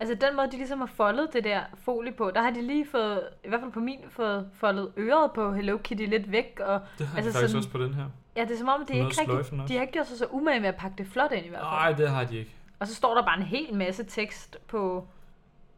altså 0.00 0.14
den 0.20 0.36
måde, 0.36 0.50
de 0.50 0.56
ligesom 0.56 0.78
har 0.78 0.86
foldet 0.86 1.28
det 1.32 1.44
der 1.44 1.60
folie 1.84 2.12
på, 2.12 2.30
der 2.34 2.42
har 2.42 2.50
de 2.50 2.62
lige 2.66 2.86
fået, 2.90 3.20
i 3.44 3.48
hvert 3.48 3.60
fald 3.60 3.72
på 3.72 3.80
min, 3.80 3.98
fået 4.10 4.48
foldet 4.54 4.92
øret 4.98 5.30
på 5.34 5.52
Hello 5.52 5.78
Kitty 5.78 6.04
lidt 6.04 6.32
væk, 6.32 6.60
og 6.64 6.80
Det 6.98 7.06
har 7.06 7.16
altså 7.16 7.28
de 7.30 7.32
faktisk 7.34 7.40
sådan- 7.52 7.56
også 7.56 7.70
på 7.70 7.78
den 7.78 7.94
her. 7.94 8.04
ja, 8.36 8.42
det 8.44 8.50
er 8.50 8.58
som 8.58 8.68
om, 8.68 8.80
det 8.86 8.96
Noget 8.96 9.18
ikke 9.20 9.32
rigtig, 9.32 9.68
de 9.68 9.74
har 9.74 9.80
ikke 9.80 9.92
gjort 9.92 10.06
sig 10.08 10.18
så 10.18 10.26
umage 10.30 10.60
med 10.60 10.68
at 10.68 10.76
pakke 10.76 10.94
det 10.98 11.06
flot 11.06 11.32
ind 11.32 11.46
i 11.46 11.48
hvert 11.48 11.60
fald. 11.60 11.70
Nej, 11.70 11.92
det 11.92 12.10
har 12.10 12.24
de 12.24 12.38
ikke. 12.38 12.50
Og 12.78 12.86
så 12.88 12.94
står 12.94 13.14
der 13.14 13.22
bare 13.22 13.36
en 13.40 13.46
hel 13.46 13.74
masse 13.74 14.04
tekst 14.04 14.56
på, 14.68 15.08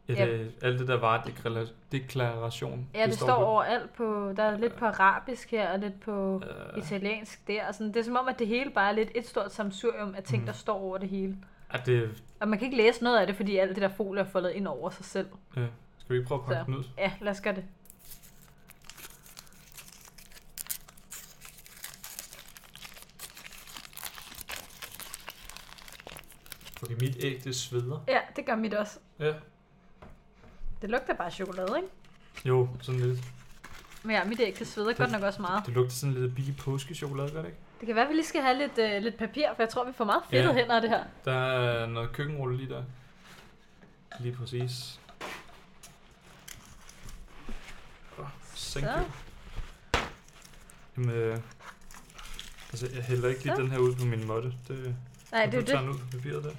Ja, 0.09 0.13
Ja. 0.13 0.25
det, 0.31 0.51
alt 0.61 0.79
det 0.79 0.87
der 0.87 0.97
var 0.99 1.17
deklara- 1.27 1.71
deklaration. 1.91 2.87
ja, 2.93 2.99
det, 2.99 3.07
det 3.07 3.15
står, 3.15 3.25
står 3.27 3.35
på. 3.35 3.43
overalt 3.45 3.93
på, 3.93 4.33
der 4.37 4.43
er 4.43 4.57
lidt 4.57 4.75
på 4.75 4.85
arabisk 4.85 5.51
her, 5.51 5.71
og 5.73 5.79
lidt 5.79 6.01
på 6.01 6.41
Øh, 6.73 6.77
italiensk 6.83 7.47
der, 7.47 7.67
og 7.67 7.73
sådan, 7.75 7.87
det 7.93 7.99
er 7.99 8.03
som 8.03 8.15
om, 8.15 8.27
at 8.27 8.39
det 8.39 8.47
hele 8.47 8.69
bare 8.71 8.89
er 8.91 8.95
lidt 8.95 9.09
et 9.15 9.27
stort 9.27 9.53
samsurium 9.53 10.15
af 10.15 10.23
ting, 10.23 10.37
Mhm. 10.41 10.45
der 10.45 10.53
står 10.53 10.79
over 10.79 10.97
det 10.97 11.09
hele. 11.09 11.37
ja, 11.73 11.77
det, 11.85 12.23
Og 12.39 12.47
man 12.47 12.59
kan 12.59 12.65
ikke 12.65 12.77
læse 12.77 13.03
noget 13.03 13.19
af 13.19 13.27
det, 13.27 13.35
fordi 13.35 13.57
alt 13.57 13.75
det 13.75 13.81
der 13.81 13.89
folie 13.89 14.21
er 14.21 14.25
foldet 14.25 14.49
ind 14.51 14.67
over 14.67 14.89
sig 14.89 15.05
selv. 15.05 15.27
ja. 15.55 15.65
Skal 15.97 16.13
vi 16.13 16.17
ikke 16.17 16.27
prøve 16.27 16.41
at 16.41 16.47
pakke 16.47 16.65
den 16.65 16.75
ud? 16.75 16.83
Ja, 16.97 17.11
lad 17.21 17.31
os 17.31 17.41
gøre 17.41 17.55
det. 17.55 17.63
Okay, 26.83 26.93
mit 27.01 27.15
æg, 27.23 27.41
det 27.43 27.55
sveder. 27.55 28.03
Ja, 28.07 28.19
det 28.35 28.45
gør 28.45 28.55
mit 28.55 28.73
også. 28.73 28.99
Ja. 29.19 29.33
Det 30.83 30.91
lugter 30.91 31.13
bare 31.13 31.31
chokolade, 31.31 31.73
ikke? 31.77 31.89
Jo, 32.45 32.69
sådan 32.81 33.01
lidt. 33.01 33.19
Men 34.03 34.15
ja, 34.15 34.23
mit 34.23 34.39
æg, 34.39 34.55
det 34.59 34.67
sveder 34.67 34.93
godt 34.93 35.11
nok 35.11 35.21
også 35.21 35.41
meget. 35.41 35.65
Det 35.65 35.73
lugter 35.73 35.91
sådan 35.95 36.13
lidt 36.15 36.35
billig 36.35 36.57
påskechokolade, 36.57 37.31
gør 37.31 37.39
det 37.41 37.47
ikke? 37.47 37.59
Det 37.79 37.85
kan 37.87 37.95
være, 37.95 38.03
at 38.05 38.09
vi 38.09 38.15
lige 38.15 38.25
skal 38.25 38.41
have 38.41 38.57
lidt, 38.57 38.77
øh, 38.77 39.01
lidt 39.01 39.17
papir, 39.17 39.47
for 39.55 39.63
jeg 39.63 39.69
tror, 39.69 39.85
vi 39.85 39.93
får 39.93 40.05
meget 40.05 40.23
fedtet 40.29 40.47
Ja. 40.49 40.53
hænder 40.53 40.75
af 40.75 40.81
det 40.81 40.89
her. 40.89 41.03
Der 41.25 41.33
er 41.33 41.85
noget 41.85 42.11
køkkenrulle 42.13 42.57
lige 42.57 42.69
der. 42.69 42.83
Lige 44.19 44.35
præcis. 44.35 44.99
Oh, 48.19 48.25
thank 48.55 48.87
you. 48.97 49.03
Jamen, 50.97 51.09
øh, 51.09 51.39
altså, 52.71 52.89
jeg 52.95 53.03
hælder 53.03 53.29
ikke 53.29 53.43
lige 53.43 53.55
Så. 53.55 53.61
den 53.61 53.71
her 53.71 53.77
ud 53.77 53.95
på 53.95 54.05
min 54.05 54.27
måtte. 54.27 54.53
Det, 54.67 54.95
Nej, 55.31 55.45
det 55.45 55.47
er 55.47 55.51
du 55.51 55.57
jo 55.59 55.65
tager 55.65 55.79
det. 55.81 55.87
den 55.89 55.95
ud 55.95 55.99
på 55.99 56.05
papiret 56.17 56.43
der. 56.43 56.51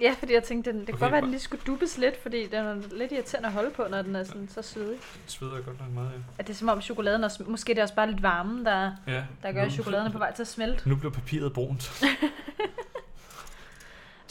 Ja, 0.00 0.14
fordi 0.18 0.34
jeg 0.34 0.42
tænkte, 0.42 0.72
den, 0.72 0.78
det 0.80 0.86
kan 0.86 0.94
Okay, 0.94 1.00
godt 1.00 1.12
være, 1.12 1.18
at 1.18 1.22
den 1.22 1.30
lige 1.30 1.40
skulle 1.40 1.62
dubbes 1.66 1.98
lidt, 1.98 2.22
fordi 2.22 2.46
den 2.46 2.66
er 2.66 2.74
lidt 2.92 3.12
irriterende 3.12 3.46
at 3.46 3.52
holde 3.52 3.70
på, 3.70 3.84
når 3.90 4.02
den 4.02 4.16
er 4.16 4.24
sådan, 4.24 4.48
så 4.48 4.62
svedig. 4.62 4.88
Den 4.90 4.98
sveder 5.26 5.60
godt 5.62 5.80
nok 5.80 5.90
meget, 5.94 6.10
ja. 6.12 6.18
At 6.38 6.46
det 6.46 6.52
er 6.52 6.56
som 6.56 6.68
om 6.68 6.80
chokoladen 6.80 7.24
også, 7.24 7.44
måske 7.46 7.68
det 7.70 7.78
er 7.78 7.82
også 7.82 7.94
bare 7.94 8.10
lidt 8.10 8.22
varmen, 8.22 8.66
der, 8.66 8.92
ja 9.06 9.24
der 9.42 9.52
gør, 9.52 9.62
at 9.62 9.72
chokoladen 9.72 10.06
er 10.06 10.10
på 10.10 10.18
vej 10.18 10.32
til 10.34 10.42
at 10.42 10.48
smelte. 10.48 10.88
Nu 10.88 10.96
blev 10.96 11.12
papiret 11.12 11.52
brunt. 11.52 12.02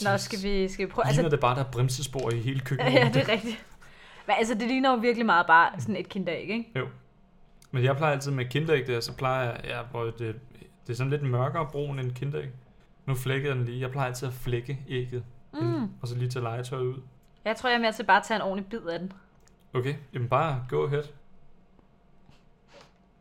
Nå, 0.04 0.16
skal 0.16 0.38
vi, 0.42 0.68
skal 0.68 0.86
vi 0.86 0.90
prøve? 0.90 1.06
Altså, 1.06 1.08
Altså, 1.08 1.20
Ligner 1.22 1.30
det 1.30 1.40
bare, 1.40 1.54
der 1.56 1.64
er 1.64 1.70
bremsespor 1.70 2.30
i 2.32 2.38
hele 2.38 2.60
køkkenet? 2.60 2.92
ja, 2.94 3.10
det 3.14 3.22
er 3.22 3.28
rigtigt. 3.28 3.64
Men 4.26 4.36
altså, 4.38 4.54
det 4.54 4.68
ligner 4.68 4.90
jo 4.90 4.96
virkelig 4.96 5.26
meget 5.26 5.46
bare 5.46 5.80
sådan 5.80 5.96
et 5.96 6.08
kinderæg, 6.08 6.50
ikke? 6.50 6.72
Men 7.70 7.84
jeg 7.84 7.96
plejer 7.96 8.12
altid 8.12 8.30
med 8.30 8.44
kinderæg 8.44 8.86
der, 8.86 9.00
så 9.00 9.12
plejer 9.12 9.50
jeg, 9.50 9.60
ja, 9.64 9.82
hvor 9.90 10.04
det, 10.04 10.18
det 10.86 10.92
er 10.92 10.94
sådan 10.94 11.10
lidt 11.10 11.22
mørkere 11.22 11.68
brun 11.72 11.98
end 11.98 12.12
kinderæg. 12.12 12.48
Nu 13.06 13.14
flækkede 13.14 13.54
den 13.54 13.64
lige. 13.64 13.80
Jeg 13.80 13.90
plejer 13.90 14.08
altid 14.08 14.28
at 14.28 14.34
flække 14.34 14.78
ægget, 14.88 15.24
Mm. 15.60 15.88
og 16.02 16.08
så 16.08 16.14
lige 16.16 16.28
tage 16.30 16.42
legetøjet 16.42 16.82
ud. 16.82 17.00
Jeg 17.44 17.56
tror, 17.56 17.68
jeg 17.68 17.76
er 17.76 17.80
med 17.80 17.92
til 17.92 18.02
bare 18.04 18.16
at 18.16 18.22
tage 18.24 18.36
en 18.36 18.42
ordentlig 18.42 18.70
bid 18.70 18.80
af 18.88 18.98
den. 18.98 19.12
Okay, 19.74 19.94
jamen 20.12 20.28
bare 20.28 20.64
go 20.68 20.86
ahead. 20.86 21.02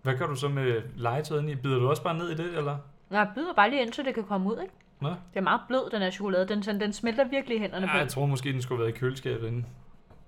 Hvad 0.01 0.17
gør 0.17 0.27
du 0.27 0.35
så 0.35 0.47
med 0.47 0.81
legetøjet 0.95 1.41
ind 1.41 1.49
i? 1.49 1.55
Bider 1.55 1.79
du 1.79 1.89
også 1.89 2.03
bare 2.03 2.17
ned 2.17 2.29
i 2.29 2.35
det, 2.35 2.57
eller? 2.57 2.77
Jeg 3.11 3.31
bider 3.35 3.53
bare 3.53 3.69
lige 3.69 3.81
ind, 3.81 3.93
så 3.93 4.03
det 4.03 4.13
kan 4.13 4.23
komme 4.23 4.49
ud, 4.49 4.61
ikke? 4.61 4.73
Nå? 4.99 5.09
Det 5.09 5.15
er 5.33 5.41
meget 5.41 5.61
blød, 5.67 5.89
den 5.91 6.01
her 6.01 6.11
chokolade. 6.11 6.47
Den, 6.47 6.63
sådan, 6.63 6.81
den 6.81 6.93
smelter 6.93 7.23
virkelig 7.23 7.57
i 7.57 7.59
hænderne 7.59 7.85
Ja, 7.87 7.91
på. 7.91 7.97
jeg 7.97 8.09
tror 8.09 8.25
måske, 8.25 8.53
den 8.53 8.61
skulle 8.61 8.79
have 8.79 8.85
været 8.85 8.95
i 8.95 8.99
køleskabet 8.99 9.47
inden. 9.47 9.65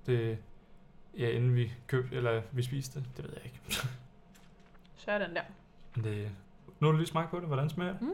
Det, 0.06 0.38
ja, 1.18 1.30
inden 1.30 1.56
vi 1.56 1.74
købte, 1.88 2.16
eller 2.16 2.42
vi 2.52 2.64
spiste 2.64 3.00
det. 3.00 3.08
Det 3.18 3.24
ved 3.26 3.32
jeg 3.34 3.46
ikke. 3.46 3.60
Så 4.98 5.12
er 5.12 5.18
den 5.28 5.36
der. 5.36 5.42
Det, 6.04 6.30
nu 6.80 6.88
har 6.88 6.92
du 6.92 6.98
lige 6.98 7.08
smagt 7.08 7.30
på 7.32 7.40
det. 7.40 7.48
Hvordan 7.48 7.70
smager 7.70 7.94
det? 7.94 8.14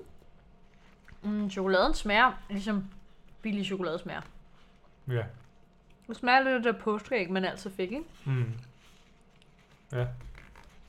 Mm, 1.23 1.49
chokoladen 1.49 1.93
smager 1.93 2.31
ligesom 2.49 2.85
billig 3.43 3.65
chokolade 3.65 3.99
smager. 3.99 4.21
Ja. 5.07 5.23
Det 6.07 6.15
smager 6.17 6.39
lidt 6.43 6.55
af 6.55 6.63
det 6.63 6.73
der 6.73 6.79
påskeæg, 6.79 7.31
man 7.31 7.45
altid 7.45 7.71
fik, 7.71 7.91
ikke? 7.91 8.03
Mm. 8.25 8.53
Ja. 9.91 10.07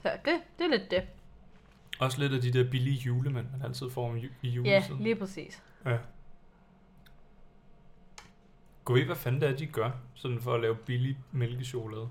Så 0.03 0.11
det, 0.25 0.43
det 0.59 0.65
er 0.65 0.69
lidt 0.79 0.91
det. 0.91 1.03
Også 2.01 2.19
lidt 2.21 2.33
af 2.33 2.41
de 2.41 2.53
der 2.53 2.71
billige 2.71 2.97
julemænd, 3.01 3.47
man 3.53 3.63
altid 3.63 3.91
får 3.91 4.09
om 4.11 4.17
ju- 4.17 4.31
i 4.43 4.49
Ja, 4.49 4.55
juletiden. 4.55 5.03
lige 5.03 5.17
præcis. 5.17 5.63
Ja. 5.85 5.99
Gå 8.85 8.93
ved, 8.95 9.05
hvad 9.05 9.17
fanden 9.17 9.41
det 9.41 9.49
er, 9.51 9.57
de 9.57 9.67
gør, 9.67 9.91
sådan 10.15 10.41
for 10.41 10.55
at 10.55 10.61
lave 10.61 10.77
billig 10.77 11.19
mælkechokolade. 11.33 12.09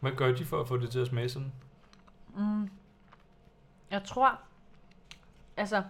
Hvad 0.00 0.12
gør 0.12 0.32
de 0.34 0.44
for 0.44 0.60
at 0.60 0.68
få 0.68 0.76
det 0.76 0.90
til 0.90 0.98
at 0.98 1.06
smage 1.06 1.28
sådan? 1.28 1.52
Mm. 2.36 2.70
Jeg 3.90 4.04
tror, 4.04 4.38
altså, 5.56 5.82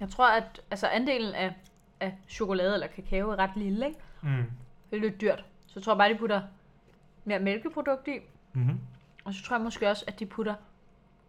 jeg 0.00 0.08
tror, 0.10 0.28
at 0.28 0.60
altså, 0.70 0.86
andelen 0.88 1.34
af, 1.34 1.54
af 2.00 2.18
chokolade 2.28 2.74
eller 2.74 2.86
kakao 2.86 3.30
er 3.30 3.36
ret 3.36 3.56
lille, 3.56 3.86
ikke? 3.86 3.98
Mm. 4.22 4.44
Det 4.90 4.96
er 4.96 5.00
lidt 5.00 5.20
dyrt. 5.20 5.44
Så 5.66 5.72
jeg 5.76 5.82
tror 5.82 5.94
bare, 5.94 6.12
de 6.12 6.18
putter 6.18 6.42
mere 7.24 7.38
mælkeprodukt 7.38 8.08
i, 8.08 8.18
Mm-hmm. 8.52 8.78
og 9.24 9.34
så 9.34 9.42
tror 9.44 9.56
jeg 9.56 9.64
måske 9.64 9.88
også, 9.90 10.04
at 10.06 10.20
de 10.20 10.26
putter 10.26 10.54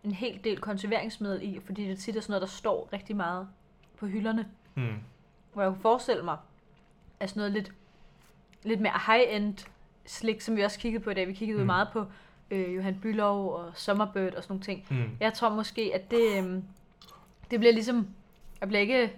en 0.04 0.12
hel 0.12 0.40
del 0.44 0.60
konserveringsmiddel 0.60 1.44
i, 1.44 1.60
fordi 1.66 1.88
det 1.90 2.00
tit 2.00 2.16
er 2.16 2.22
sådan 2.22 2.32
noget, 2.32 2.42
der 2.42 2.48
står 2.48 2.90
rigtig 2.94 3.16
meget 3.16 3.48
på 3.98 4.06
hylderne. 4.08 4.48
Mm. 4.76 4.96
Hvor 5.54 5.62
jeg 5.62 5.72
kunne 5.72 5.82
forestille 5.82 6.24
mig, 6.24 6.38
at 7.20 7.30
sådan 7.30 7.40
noget 7.40 7.52
lidt, 7.54 7.72
lidt 8.64 8.82
mere 8.82 9.00
high-end 9.08 9.68
slik, 10.06 10.42
som 10.42 10.56
vi 10.56 10.62
også 10.62 10.80
kiggede 10.80 11.04
på 11.04 11.10
i 11.10 11.14
dag. 11.14 11.28
Vi 11.28 11.34
kiggede 11.34 11.60
mm. 11.60 11.66
Meget 11.66 11.88
på 11.94 12.06
øh, 12.52 12.76
Johan 12.76 13.00
Bylov 13.02 13.54
og 13.54 13.72
Summerbird 13.76 14.34
og 14.34 14.44
sådan 14.44 14.54
nogle 14.54 14.64
ting. 14.64 14.86
Mm. 14.90 15.18
Jeg 15.20 15.34
tror 15.34 15.50
måske, 15.50 15.92
at 15.94 16.12
det, 16.12 16.38
øhm, 16.38 16.64
det 17.52 17.60
bliver 17.60 17.74
ligesom, 17.74 18.08
jeg 18.60 18.68
bliver 18.68 18.82
ikke, 18.82 19.14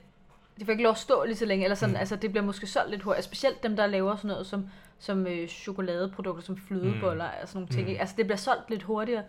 det 0.57 0.65
får 0.65 0.71
ikke 0.71 0.83
lov 0.83 0.91
at 0.91 0.97
stå 0.97 1.23
lige 1.23 1.35
så 1.35 1.45
længe, 1.45 1.63
eller 1.65 1.75
sådan, 1.75 1.89
mm. 1.89 1.93
Mm. 1.95 1.99
altså 1.99 2.15
det 2.15 2.31
bliver 2.31 2.43
måske 2.43 2.67
solgt 2.67 2.89
lidt 2.91 3.01
hurtigt, 3.01 3.25
specielt 3.25 3.63
dem, 3.63 3.75
der 3.75 3.87
laver 3.87 4.15
sådan 4.15 4.27
noget 4.27 4.47
som, 4.47 4.65
som 4.99 5.27
øh, 5.27 5.47
chokoladeprodukter, 5.47 6.43
som 6.43 6.57
flødeboller 6.57 7.25
og 7.41 7.47
sådan 7.47 7.57
nogle 7.59 7.67
ting, 7.73 7.83
Mm. 7.83 7.87
ikke? 7.89 7.99
altså 8.01 8.15
det 8.17 8.25
bliver 8.25 8.37
solgt 8.37 8.69
lidt 8.69 8.83
hurtigere, 8.83 9.23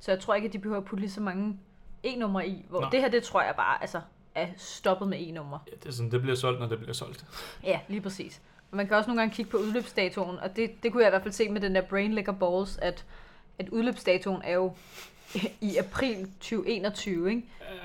så 0.00 0.10
jeg 0.12 0.20
tror 0.20 0.34
ikke, 0.34 0.46
at 0.46 0.52
de 0.52 0.58
behøver 0.58 0.78
at 0.80 0.84
putte 0.84 1.00
lige 1.00 1.10
så 1.10 1.20
mange 1.20 1.58
e-numre 2.02 2.48
i, 2.48 2.64
hvor 2.68 2.80
Nå. 2.80 2.86
det 2.92 3.00
her, 3.00 3.08
det 3.08 3.22
tror 3.22 3.42
jeg 3.42 3.54
bare, 3.56 3.80
altså, 3.80 4.00
er 4.34 4.46
stoppet 4.56 5.08
med 5.08 5.18
e-numre. 5.20 5.58
Ja, 5.66 5.72
det 5.82 5.88
er 5.88 5.92
sådan, 5.92 6.10
det 6.10 6.20
bliver 6.22 6.36
solgt, 6.36 6.60
når 6.60 6.66
det 6.66 6.78
bliver 6.78 6.92
solgt. 6.94 7.24
Ja, 7.64 7.80
lige 7.88 8.00
præcis. 8.00 8.40
Og 8.70 8.76
man 8.76 8.86
kan 8.88 8.96
også 8.96 9.10
nogle 9.10 9.20
gange 9.20 9.34
kigge 9.34 9.50
på 9.50 9.56
udløbsdatoen, 9.56 10.38
og 10.38 10.56
det, 10.56 10.82
det 10.82 10.92
kunne 10.92 11.02
jeg 11.02 11.08
i 11.08 11.12
hvert 11.12 11.22
fald 11.22 11.32
se 11.34 11.48
med 11.48 11.60
den 11.60 11.74
der 11.74 11.80
Brain 11.80 12.12
Liquor 12.12 12.32
Balls, 12.32 12.76
at, 12.76 13.04
at 13.58 13.68
udløbsdatoen 13.68 14.42
er 14.44 14.52
jo 14.54 14.72
i 15.60 15.76
april 15.76 16.26
2021, 16.40 17.30
ikke? 17.30 17.42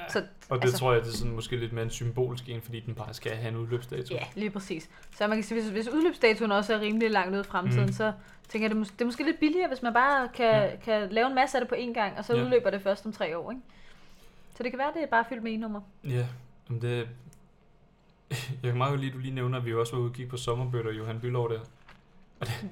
Så, 0.10 0.24
Og 0.50 0.58
det 0.58 0.64
altså, 0.64 0.78
tror 0.80 0.94
jeg, 0.94 1.02
det 1.02 1.08
er 1.14 1.18
sådan 1.18 1.34
måske 1.34 1.56
lidt 1.58 1.74
mere 1.74 1.84
en 1.86 1.90
symbolsk 1.92 2.50
en, 2.50 2.62
fordi 2.62 2.80
den 2.80 2.96
bare 2.96 3.14
skal 3.14 3.32
have 3.32 3.50
en 3.50 3.56
udløbsdato. 3.56 4.14
Ja, 4.16 4.24
lige 4.36 4.50
præcis. 4.50 4.90
Så 5.18 5.28
man 5.28 5.38
kan 5.38 5.44
sige, 5.44 5.62
hvis, 5.62 5.72
hvis 5.72 5.88
udløbsdatoen 5.88 6.52
også 6.52 6.74
er 6.74 6.80
rimelig 6.80 7.12
langt 7.12 7.32
ude 7.34 7.42
i 7.42 7.44
fremtiden, 7.44 7.86
mm. 7.86 7.92
Så 7.94 8.14
tænker 8.50 8.68
jeg, 8.68 8.70
det, 8.76 8.78
er 8.78 8.82
mås- 8.86 8.92
det 8.94 9.02
er 9.02 9.06
måske 9.06 9.24
lidt 9.24 9.40
billigere, 9.40 9.68
hvis 9.68 9.82
man 9.82 9.94
bare 9.94 10.30
kan, 10.36 10.46
ja. 10.46 10.76
kan 10.76 11.10
lave 11.12 11.28
en 11.28 11.36
masse 11.36 11.58
af 11.58 11.62
det 11.62 11.70
på 11.70 11.76
én 11.76 11.94
gang, 11.94 12.18
og 12.18 12.26
så 12.26 12.36
Ja. 12.36 12.44
udløber 12.44 12.70
det 12.70 12.82
først 12.82 13.06
om 13.06 13.12
tre 13.14 13.38
år, 13.38 13.52
ikke? 13.52 13.62
Så 14.58 14.64
det 14.64 14.72
kan 14.72 14.80
være, 14.80 14.92
det 14.94 15.04
er 15.04 15.08
bare 15.08 15.26
fyldt 15.30 15.44
med 15.44 15.52
e-nummer. 15.54 15.82
Ja, 16.04 16.26
men 16.70 16.82
det... 16.82 17.08
Jeg 18.64 18.70
kan 18.72 18.78
meget 18.78 18.92
godt 18.92 19.00
lide, 19.00 19.12
at 19.12 19.16
du 19.16 19.20
lige 19.20 19.36
nævner, 19.36 19.58
at 19.58 19.66
vi 19.66 19.70
jo 19.70 19.80
også 19.80 19.94
var 19.96 20.00
ude 20.02 20.10
og 20.10 20.14
kigge 20.16 20.30
på 20.30 20.38
Sommerbødt 20.38 20.88
og 20.88 20.98
Johan 20.98 21.20
Bylov 21.20 21.50
der. 21.52 21.60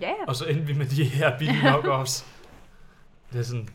Ja, 0.01 0.11
Og 0.28 0.36
så 0.36 0.45
endte 0.45 0.65
vi 0.65 0.74
med 0.74 0.86
de 0.86 1.03
her 1.03 1.38
billige 1.38 1.59
knockoffs. 1.59 2.26
Det 3.34 3.39
er 3.39 3.43
sådan... 3.43 3.70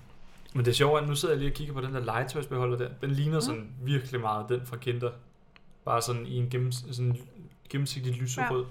Men 0.57 0.65
det 0.65 0.71
er 0.71 0.75
sjovt, 0.75 1.03
at 1.03 1.09
nu 1.09 1.15
sidder 1.15 1.35
jeg 1.35 1.39
lige 1.39 1.51
og 1.51 1.55
kigger 1.55 1.75
på 1.75 1.81
den 1.81 1.95
der 1.95 2.01
legetøjsbeholder 2.01 2.79
der. 2.79 2.89
Den 3.01 3.11
ligner 3.11 3.35
Mm. 3.37 3.41
sådan 3.41 3.71
virkelig 3.83 4.21
meget 4.21 4.49
den 4.49 4.67
fra 4.67 4.77
Kinder. 4.77 5.11
Bare 5.85 6.03
sådan 6.03 6.27
i 6.27 6.37
en 6.37 6.51
gennems, 6.51 6.85
sådan 6.91 7.17
gennemsigtig 7.71 8.13
lyserød. 8.15 8.65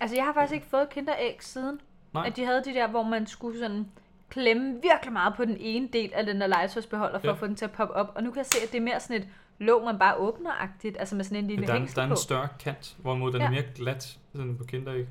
altså 0.00 0.16
jeg 0.16 0.24
har 0.24 0.32
faktisk 0.32 0.54
ikke 0.54 0.66
fået 0.66 0.88
kinderæg 0.90 1.36
siden. 1.40 1.80
Nej. 2.14 2.26
At 2.26 2.36
de 2.36 2.44
havde 2.44 2.62
de 2.64 2.74
der, 2.74 2.88
hvor 2.88 3.02
man 3.02 3.26
skulle 3.26 3.58
sådan 3.58 3.86
klemme 4.28 4.72
virkelig 4.82 5.12
meget 5.12 5.34
på 5.36 5.44
den 5.44 5.56
ene 5.60 5.88
del 5.92 6.10
af 6.14 6.26
den 6.26 6.40
der 6.40 6.46
legetøjsbeholder, 6.46 7.18
for 7.18 7.26
Ja. 7.26 7.32
at 7.32 7.38
få 7.38 7.46
den 7.46 7.56
til 7.56 7.64
at 7.64 7.72
poppe 7.72 7.94
op. 7.94 8.12
Og 8.14 8.22
nu 8.22 8.30
kan 8.30 8.36
jeg 8.38 8.46
se, 8.46 8.58
at 8.66 8.72
det 8.72 8.78
er 8.78 8.82
mere 8.82 9.00
sådan 9.00 9.16
et 9.22 9.28
låg, 9.58 9.84
man 9.84 9.98
bare 9.98 10.16
åbner-agtigt. 10.16 10.96
Altså 10.98 11.16
med 11.16 11.24
sådan 11.24 11.38
en 11.38 11.46
lille 11.50 11.66
der, 11.66 11.72
er, 11.72 11.78
hængsel 11.78 11.96
der 11.96 12.02
er 12.02 12.10
en 12.10 12.16
større 12.16 12.48
kant, 12.60 12.96
hvorimod 12.98 13.32
den 13.32 13.40
Ja. 13.40 13.46
er 13.46 13.50
mere 13.50 13.64
glat 13.74 14.18
sådan 14.34 14.56
på 14.56 14.64
kinderæg. 14.64 15.06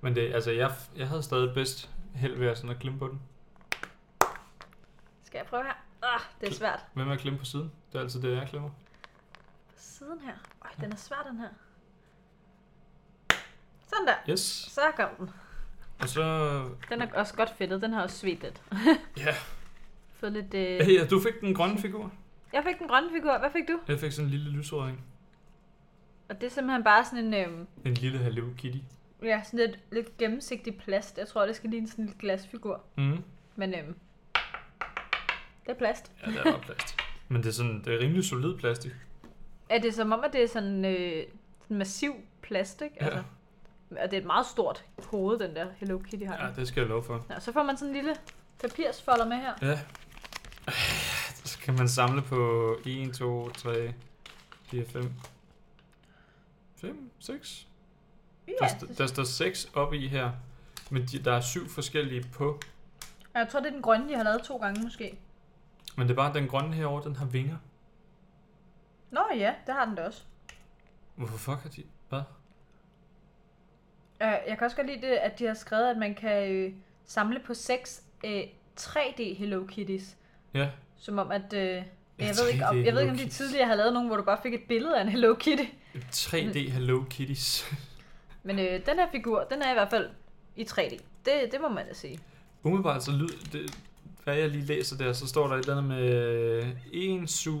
Men 0.00 0.14
det, 0.14 0.34
altså, 0.34 0.50
jeg, 0.50 0.70
jeg 0.96 1.08
havde 1.08 1.22
stadig 1.22 1.54
bedst 1.54 1.90
held 2.14 2.38
ved 2.38 2.46
at, 2.46 2.56
sådan 2.56 2.70
at 2.70 2.78
klemme 2.78 2.98
på 2.98 3.08
den. 3.08 3.20
Skal 5.32 5.38
jeg 5.38 5.46
prøve 5.46 5.62
her? 5.62 5.74
Ah, 6.02 6.20
det 6.40 6.48
er 6.48 6.52
svært. 6.52 6.84
Med 6.94 7.12
at 7.12 7.18
klemme 7.18 7.38
på 7.38 7.44
siden? 7.44 7.72
Det 7.92 7.98
er 7.98 8.02
altid 8.02 8.22
det, 8.22 8.36
jeg 8.36 8.48
klemmer. 8.48 8.68
På 9.68 9.74
siden 9.76 10.20
her. 10.20 10.32
Øj, 10.64 10.70
den 10.80 10.92
er 10.92 10.96
svær, 10.96 11.26
den 11.30 11.38
her. 11.38 11.48
Sådan 13.86 14.06
der. 14.06 14.14
Yes. 14.30 14.40
Så 14.40 14.80
kom 14.96 15.08
den. 15.18 15.30
Og 16.00 16.08
så... 16.08 16.22
Den 16.88 17.02
er 17.02 17.06
også 17.14 17.34
godt 17.34 17.50
fedtet. 17.50 17.82
Den 17.82 17.92
har 17.92 18.02
også 18.02 18.18
svedt 18.18 18.42
lidt. 18.42 18.62
Ja. 19.26 19.34
Fået 20.14 20.32
lidt... 20.32 20.54
Øh... 20.54 20.80
Hey, 20.80 21.10
du 21.10 21.20
fik 21.20 21.40
den 21.40 21.54
grønne 21.54 21.78
figur. 21.78 22.12
Jeg 22.52 22.64
fik 22.64 22.78
den 22.78 22.88
grønne 22.88 23.08
figur. 23.12 23.38
Hvad 23.38 23.50
fik 23.50 23.68
du? 23.68 23.80
Jeg 23.88 23.98
fik 23.98 24.12
sådan 24.12 24.26
en 24.26 24.30
lille 24.30 24.50
lysrødring. 24.50 25.04
Og 26.28 26.40
det 26.40 26.46
er 26.46 26.50
simpelthen 26.50 26.84
bare 26.84 27.04
sådan 27.04 27.34
en... 27.34 27.34
Øh... 27.34 27.66
En 27.84 27.94
lille 27.94 28.18
Hello 28.18 28.48
Kitty. 28.58 28.78
Ja, 29.22 29.42
sådan 29.44 29.58
lidt, 29.58 29.78
lidt 29.92 30.16
gennemsigtig 30.16 30.78
plast. 30.78 31.18
Jeg 31.18 31.28
tror, 31.28 31.46
det 31.46 31.56
skal 31.56 31.70
ligne 31.70 31.88
sådan 31.88 32.04
en 32.04 32.06
lille 32.06 32.20
glasfigur. 32.20 32.80
Mm. 32.96 33.24
Men 33.56 33.74
øhm, 33.74 33.96
det 35.66 35.70
er 35.72 35.74
plast. 35.74 36.12
Ja, 36.26 36.30
der 36.32 36.52
er 36.54 36.60
plast. 36.60 36.96
Men 37.28 37.42
det 37.42 37.48
er 37.48 37.52
sådan, 37.52 37.82
det 37.84 37.94
er 37.94 37.98
rimelig 37.98 38.24
solid 38.24 38.58
plastik. 38.58 38.92
Er 39.68 39.78
det 39.78 39.94
som 39.94 40.12
om, 40.12 40.24
at 40.24 40.32
det 40.32 40.42
er 40.42 40.48
sådan, 40.48 40.84
øh, 40.84 41.24
sådan 41.62 41.76
massiv 41.78 42.14
plast, 42.42 42.82
ikke? 42.82 42.96
Ja. 43.00 43.04
Altså, 43.06 43.22
og 43.90 44.10
det 44.10 44.16
er 44.16 44.20
et 44.20 44.26
meget 44.26 44.46
stort 44.46 44.84
hoved, 45.06 45.38
den 45.38 45.54
der 45.56 45.66
Hello 45.76 45.98
Kitty 45.98 46.26
har. 46.26 46.34
Ja, 46.36 46.46
Ja. 46.46 46.52
det 46.56 46.68
skal 46.68 46.80
jeg 46.80 46.88
love 46.88 47.02
for. 47.04 47.26
Ja, 47.30 47.40
så 47.40 47.52
får 47.52 47.62
man 47.62 47.76
sådan 47.76 47.88
en 47.88 47.94
lille 47.96 48.16
papirsfolder 48.60 49.24
med 49.26 49.36
her. 49.36 49.52
Ja. 49.62 49.78
Så 51.44 51.58
kan 51.58 51.74
man 51.74 51.88
samle 51.88 52.22
på 52.22 52.76
1, 52.86 53.14
2, 53.14 53.48
3, 53.50 53.92
4, 54.70 54.84
5, 54.86 55.10
5, 56.76 57.10
6. 57.20 57.66
Der, 58.46 58.52
Ja, 58.60 58.66
st- 58.66 58.98
der 58.98 59.06
står 59.06 59.24
6 59.24 59.70
op 59.74 59.94
i 59.94 60.08
her. 60.08 60.30
Men 60.90 61.06
de, 61.06 61.18
der 61.18 61.32
er 61.32 61.40
syv 61.40 61.68
forskellige 61.68 62.24
på. 62.34 62.60
jeg 63.34 63.48
tror, 63.48 63.60
det 63.60 63.66
er 63.68 63.72
den 63.72 63.82
grønne, 63.82 64.08
de 64.08 64.14
har 64.16 64.22
lavet 64.22 64.42
to 64.42 64.56
gange 64.56 64.82
måske. 64.82 65.18
Men 65.96 66.08
det 66.08 66.12
er 66.12 66.16
bare 66.16 66.34
den 66.34 66.48
grønne 66.48 66.74
herovre, 66.74 67.04
den 67.04 67.16
har 67.16 67.26
vinger. 67.26 67.56
Nå 69.10 69.20
ja, 69.36 69.54
det 69.66 69.74
har 69.74 69.84
den 69.84 69.94
da 69.94 70.06
også. 70.06 70.22
Hvorfor 71.14 71.38
fuck 71.38 71.62
har 71.62 71.68
de... 71.68 71.82
Hvad? 72.08 72.22
Øh, 74.22 74.28
jeg 74.48 74.58
kan 74.58 74.64
også 74.64 74.76
godt 74.76 74.86
lide 74.86 75.00
det, 75.00 75.12
at 75.12 75.38
de 75.38 75.46
har 75.46 75.54
skrevet, 75.54 75.90
at 75.90 75.96
man 75.96 76.14
kan 76.14 76.52
øh, 76.52 76.72
samle 77.04 77.40
på 77.46 77.54
seks 77.54 78.02
øh, 78.24 78.42
3D 78.80 79.22
Hello 79.38 79.66
Kitties. 79.66 80.16
Ja. 80.54 80.70
Som 80.96 81.18
om, 81.18 81.30
at... 81.30 81.52
Øh, 81.52 81.82
jeg, 82.18 82.34
ved 82.40 82.48
ikke, 82.52 82.66
om, 82.66 82.76
3D 82.76 82.84
jeg 82.84 82.94
ved 82.94 83.00
ikke, 83.00 83.12
om 83.12 83.18
de 83.18 83.28
tidligere 83.28 83.66
har 83.66 83.74
lavet 83.74 83.92
nogen, 83.92 84.08
hvor 84.08 84.16
du 84.16 84.22
bare 84.22 84.38
fik 84.42 84.54
et 84.54 84.62
billede 84.68 84.98
af 84.98 85.02
en 85.02 85.08
Hello 85.08 85.34
Kitty. 85.34 85.64
3D 85.94 86.70
Hello 86.70 87.04
Kitties. 87.10 87.70
Men 88.42 88.58
øh, 88.58 88.86
den 88.86 88.98
her 88.98 89.10
figur, 89.12 89.44
den 89.50 89.62
er 89.62 89.70
i 89.70 89.74
hvert 89.74 89.90
fald 89.90 90.10
i 90.56 90.62
3D. 90.62 91.00
Det, 91.24 91.52
det 91.52 91.60
må 91.60 91.68
man 91.68 91.86
da 91.86 91.94
sige. 91.94 92.20
Umiddelbart 92.62 93.02
så 93.02 93.12
lyd... 93.12 93.28
Det, 93.52 93.78
hvad 94.24 94.36
jeg 94.36 94.48
lige 94.50 94.64
læser 94.64 94.96
der, 94.96 95.12
så 95.12 95.26
står 95.26 95.48
der 95.48 95.54
et 95.54 95.60
eller 95.60 95.76
andet 95.76 95.88
med 95.98 96.72
1 96.92 97.30
su 97.30 97.58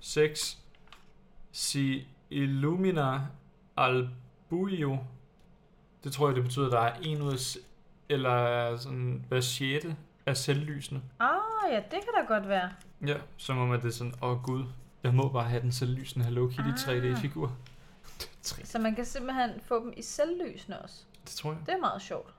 6 0.00 0.58
si 1.52 2.08
illumina 2.30 3.20
albuio. 3.76 4.98
Det 6.04 6.12
tror 6.12 6.28
jeg, 6.28 6.36
det 6.36 6.44
betyder, 6.44 6.66
at 6.66 6.72
der 6.72 6.80
er 6.80 6.94
en 7.02 7.22
ud 7.22 7.32
af... 7.32 7.38
Eller 8.08 8.76
sådan 8.76 9.24
hver 9.28 9.40
sjette 9.40 9.96
af 10.26 10.36
selvlysende. 10.36 11.02
Ah, 11.20 11.28
ja, 11.70 11.76
det 11.76 11.90
kan 11.90 12.08
da 12.18 12.34
godt 12.34 12.48
være. 12.48 12.70
Ja, 13.06 13.16
som 13.36 13.58
om 13.58 13.70
at 13.70 13.82
det 13.82 13.88
er 13.88 13.92
sådan, 13.92 14.14
åh 14.22 14.30
oh, 14.30 14.42
gud, 14.42 14.64
jeg 15.02 15.14
må 15.14 15.28
bare 15.28 15.48
have 15.48 15.62
den 15.62 15.72
selvlysende 15.72 16.24
Hello 16.26 16.46
Kitty 16.48 16.60
Ah. 16.68 16.74
3D-figur. 16.74 17.52
3D, 18.46 18.64
Så 18.72 18.78
man 18.78 18.94
kan 18.94 19.04
simpelthen 19.04 19.50
få 19.62 19.84
dem 19.84 19.92
i 19.96 20.02
selvlysende 20.02 20.80
også. 20.82 21.02
det 21.24 21.30
tror 21.32 21.52
jeg. 21.52 21.60
Det 21.66 21.74
er 21.74 21.78
meget 21.80 22.02
sjovt. 22.02 22.34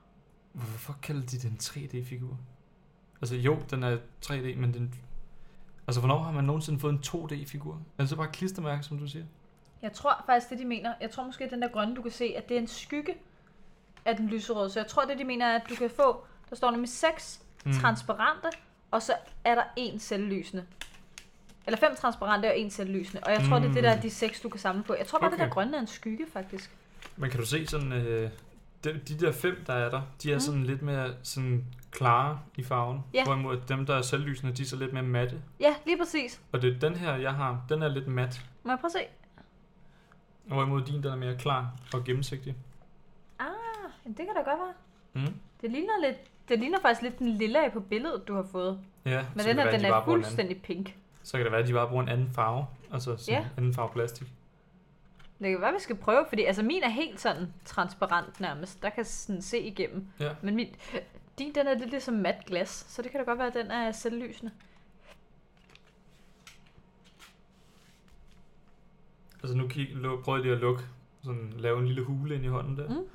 Hvorfor 0.52 0.98
kalder 1.02 1.22
de 1.26 1.38
den 1.40 1.58
3D-figur? 1.62 2.38
Altså 3.22 3.36
jo, 3.36 3.58
den 3.72 3.84
er 3.84 3.98
3D, 4.26 4.56
men 4.58 4.74
den... 4.74 4.94
Altså 5.88 6.02
hvornår 6.02 6.20
har 6.24 6.32
man 6.32 6.44
nogensinde 6.44 6.80
fået 6.80 6.92
en 6.94 7.00
2D-figur? 7.06 7.74
Er 7.74 8.04
det 8.04 8.10
så 8.10 8.16
bare 8.16 8.28
klistermærke, 8.34 8.84
som 8.84 9.00
du 9.00 9.08
siger? 9.08 9.26
Jeg 9.82 9.94
tror 9.94 10.24
faktisk, 10.26 10.50
det 10.50 10.60
de 10.60 10.66
mener, 10.66 10.94
jeg 11.02 11.12
tror 11.12 11.24
måske, 11.26 11.44
at 11.44 11.52
den 11.52 11.62
der 11.62 11.68
grønne, 11.68 11.96
du 11.96 12.02
kan 12.02 12.12
se, 12.12 12.34
at 12.38 12.50
det 12.50 12.58
er 12.58 12.62
en 12.62 12.68
skygge 12.68 13.14
af 14.06 14.16
den 14.18 14.28
lyserøde. 14.28 14.70
Så 14.70 14.80
jeg 14.80 14.88
tror, 14.88 15.06
det 15.06 15.20
de 15.20 15.24
mener, 15.24 15.46
er, 15.46 15.56
at 15.56 15.62
du 15.70 15.76
kan 15.76 15.90
få, 15.90 16.24
der 16.50 16.56
står 16.56 16.72
nemlig 16.72 16.90
seks 16.90 17.42
Mm. 17.66 17.74
transparente, 17.74 18.48
og 18.92 19.02
så 19.02 19.14
er 19.44 19.56
der 19.56 19.64
en 19.76 20.00
selvlysende. 20.00 20.66
Eller 21.68 21.78
fem 21.78 21.96
transparente 21.96 22.46
og 22.46 22.58
en 22.60 22.70
selvlysende. 22.70 23.24
Og 23.24 23.32
jeg 23.32 23.42
tror, 23.50 23.58
mm. 23.60 23.62
det 23.62 23.70
er 23.70 23.74
det 23.74 23.84
der, 23.84 23.96
Mm. 23.96 24.02
de 24.02 24.10
seks, 24.10 24.42
du 24.42 24.50
kan 24.50 24.60
samle 24.60 24.84
på. 24.84 24.96
Jeg 24.98 25.08
tror 25.08 25.20
bare, 25.20 25.28
okay. 25.28 25.38
det 25.40 25.46
der 25.48 25.54
grønne 25.54 25.78
er 25.78 25.82
en 25.82 25.88
skygge, 25.88 26.26
faktisk. 26.34 26.76
Men 27.18 27.30
kan 27.30 27.40
du 27.40 27.46
se 27.46 27.68
sådan... 27.68 27.92
Øh, 27.94 28.30
de, 28.84 29.00
de 29.08 29.20
der 29.26 29.32
fem, 29.32 29.64
der 29.68 29.74
er 29.74 29.90
der, 29.90 30.02
de 30.24 30.32
er 30.32 30.36
Mm. 30.36 30.40
sådan 30.40 30.64
lidt 30.64 30.82
mere 30.82 31.14
sådan 31.24 31.66
klare 31.96 32.40
i 32.58 32.64
farven. 32.64 33.00
Ja. 33.14 33.24
Hvorimod 33.24 33.58
dem, 33.68 33.86
der 33.86 33.96
er 33.96 34.02
selvlysende, 34.02 34.54
de 34.54 34.62
er 34.62 34.66
så 34.66 34.76
lidt 34.76 34.94
mere 34.94 35.04
matte. 35.04 35.42
Ja, 35.60 35.76
lige 35.86 35.98
præcis. 35.98 36.42
Og 36.52 36.62
det 36.62 36.76
er 36.76 36.80
den 36.80 36.96
her, 36.96 37.16
jeg 37.16 37.34
har, 37.34 37.66
den 37.70 37.82
er 37.82 37.88
lidt 37.88 38.08
mat. 38.08 38.46
Må 38.64 38.72
jeg 38.72 38.80
prøve 38.80 38.90
at 38.90 38.92
se? 38.92 39.00
Hvorimod 40.46 40.82
din, 40.82 40.96
den 41.04 41.12
er 41.12 41.16
mere 41.16 41.36
klar 41.38 41.72
og 41.94 42.04
gennemsigtig. 42.04 42.56
Ah, 43.40 43.46
det 44.08 44.16
kan 44.18 44.28
da 44.28 44.42
godt 44.52 44.60
være. 44.60 44.74
Mm. 45.26 45.34
Det 45.62 45.72
ligner 45.72 45.94
lidt, 46.08 46.18
det 46.50 46.60
ligner 46.60 46.80
faktisk 46.82 47.02
lidt 47.02 47.20
den 47.20 47.28
lille 47.30 47.66
af 47.66 47.72
på 47.72 47.80
billedet, 47.80 48.28
du 48.28 48.36
har 48.36 48.46
fået. 48.52 48.80
Ja, 49.06 49.26
Men 49.36 49.46
den 49.46 49.56
her, 49.58 49.64
være, 49.64 49.72
den 49.74 49.80
de 49.82 49.86
er 49.88 49.94
anden- 49.94 50.06
fuldstændig 50.06 50.62
pink. 50.62 50.96
Så 51.24 51.38
kan 51.38 51.44
det 51.44 51.52
være, 51.52 51.62
at 51.62 51.68
de 51.68 51.74
bare 51.74 51.88
bruger 51.88 52.04
en 52.04 52.10
anden 52.10 52.30
farve. 52.30 52.66
Altså 52.94 53.18
sådan 53.18 53.42
Ja. 53.42 53.48
anden 53.58 53.74
farve 53.74 53.90
plastik. 53.94 54.28
Det 55.40 55.52
kan 55.52 55.62
være, 55.62 55.74
vi 55.74 55.80
skal 55.80 55.96
prøve, 55.96 56.26
fordi 56.30 56.44
altså 56.44 56.64
min 56.64 56.84
er 56.84 56.90
helt 56.90 57.20
sådan 57.20 57.54
transparent 57.66 58.40
nærmest. 58.40 58.82
Der 58.84 58.90
kan 58.90 59.06
sådan 59.06 59.42
se 59.42 59.60
igennem. 59.60 60.08
Ja. 60.20 60.30
Men 60.42 60.56
min, 60.56 60.68
din, 61.40 61.56
den 61.56 61.68
er 61.68 61.78
lidt 61.78 61.90
ligesom 61.90 62.14
mat 62.14 62.46
glas, 62.46 62.86
så 62.90 63.02
det 63.02 63.12
kan 63.12 63.20
da 63.20 63.26
godt 63.26 63.40
være, 63.40 63.48
at 63.48 63.54
den 63.54 63.72
er 63.72 63.92
selvlysende. 63.92 64.52
Altså 69.44 69.58
nu 69.58 69.68
kig, 69.68 69.90
lu- 69.90 70.22
prøver 70.22 70.38
jeg 70.38 70.44
lige 70.44 70.56
at 70.56 70.62
lukke, 70.62 70.84
sådan 71.24 71.54
lave 71.58 71.80
en 71.80 71.88
lille 71.88 72.04
hule 72.04 72.36
ind 72.36 72.46
i 72.46 72.48
hånden 72.48 72.78
der. 72.78 72.90
Mm. 72.90 73.08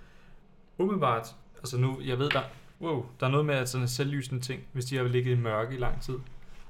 Umiddelbart, 0.78 1.34
altså 1.56 1.76
nu, 1.76 2.00
jeg 2.00 2.18
ved 2.18 2.30
der, 2.30 2.42
wow, 2.80 3.06
der 3.20 3.26
er 3.26 3.30
noget 3.30 3.46
med, 3.46 3.54
at 3.54 3.68
sådan 3.68 3.84
en 3.84 3.88
selvlysende 3.88 4.42
ting, 4.42 4.62
hvis 4.72 4.84
de 4.84 4.96
har 4.96 5.04
ligget 5.04 5.32
i 5.32 5.40
mørke 5.40 5.74
i 5.74 5.78
lang 5.78 6.02
tid, 6.02 6.18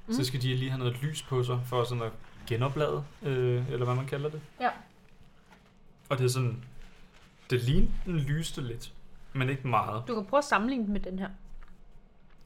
mm. 0.07 0.13
så 0.13 0.25
skal 0.25 0.43
de 0.43 0.55
lige 0.55 0.71
have 0.71 0.79
noget 0.79 1.03
lys 1.03 1.23
på 1.23 1.43
sig, 1.43 1.61
for 1.67 1.85
sådan 1.85 2.03
at 2.03 2.13
genoplade, 2.47 3.05
øh, 3.23 3.73
eller 3.73 3.85
hvad 3.85 3.95
man 3.95 4.07
kalder 4.07 4.31
det. 4.31 4.41
Ja. 4.61 4.71
Og 6.09 6.19
det 6.19 6.25
er 6.25 6.29
sådan, 6.29 6.65
det 7.51 7.61
lignede 7.61 7.93
den 8.05 8.19
lyste 8.19 8.61
lidt, 8.61 8.93
men 9.33 9.49
ikke 9.49 9.69
meget. 9.69 10.03
Du 10.09 10.15
kan 10.15 10.25
prøve 10.25 10.39
at 10.39 10.45
sammenligne 10.45 10.85
den 10.85 10.93
med 10.93 11.01
den 11.01 11.19
her. 11.19 11.29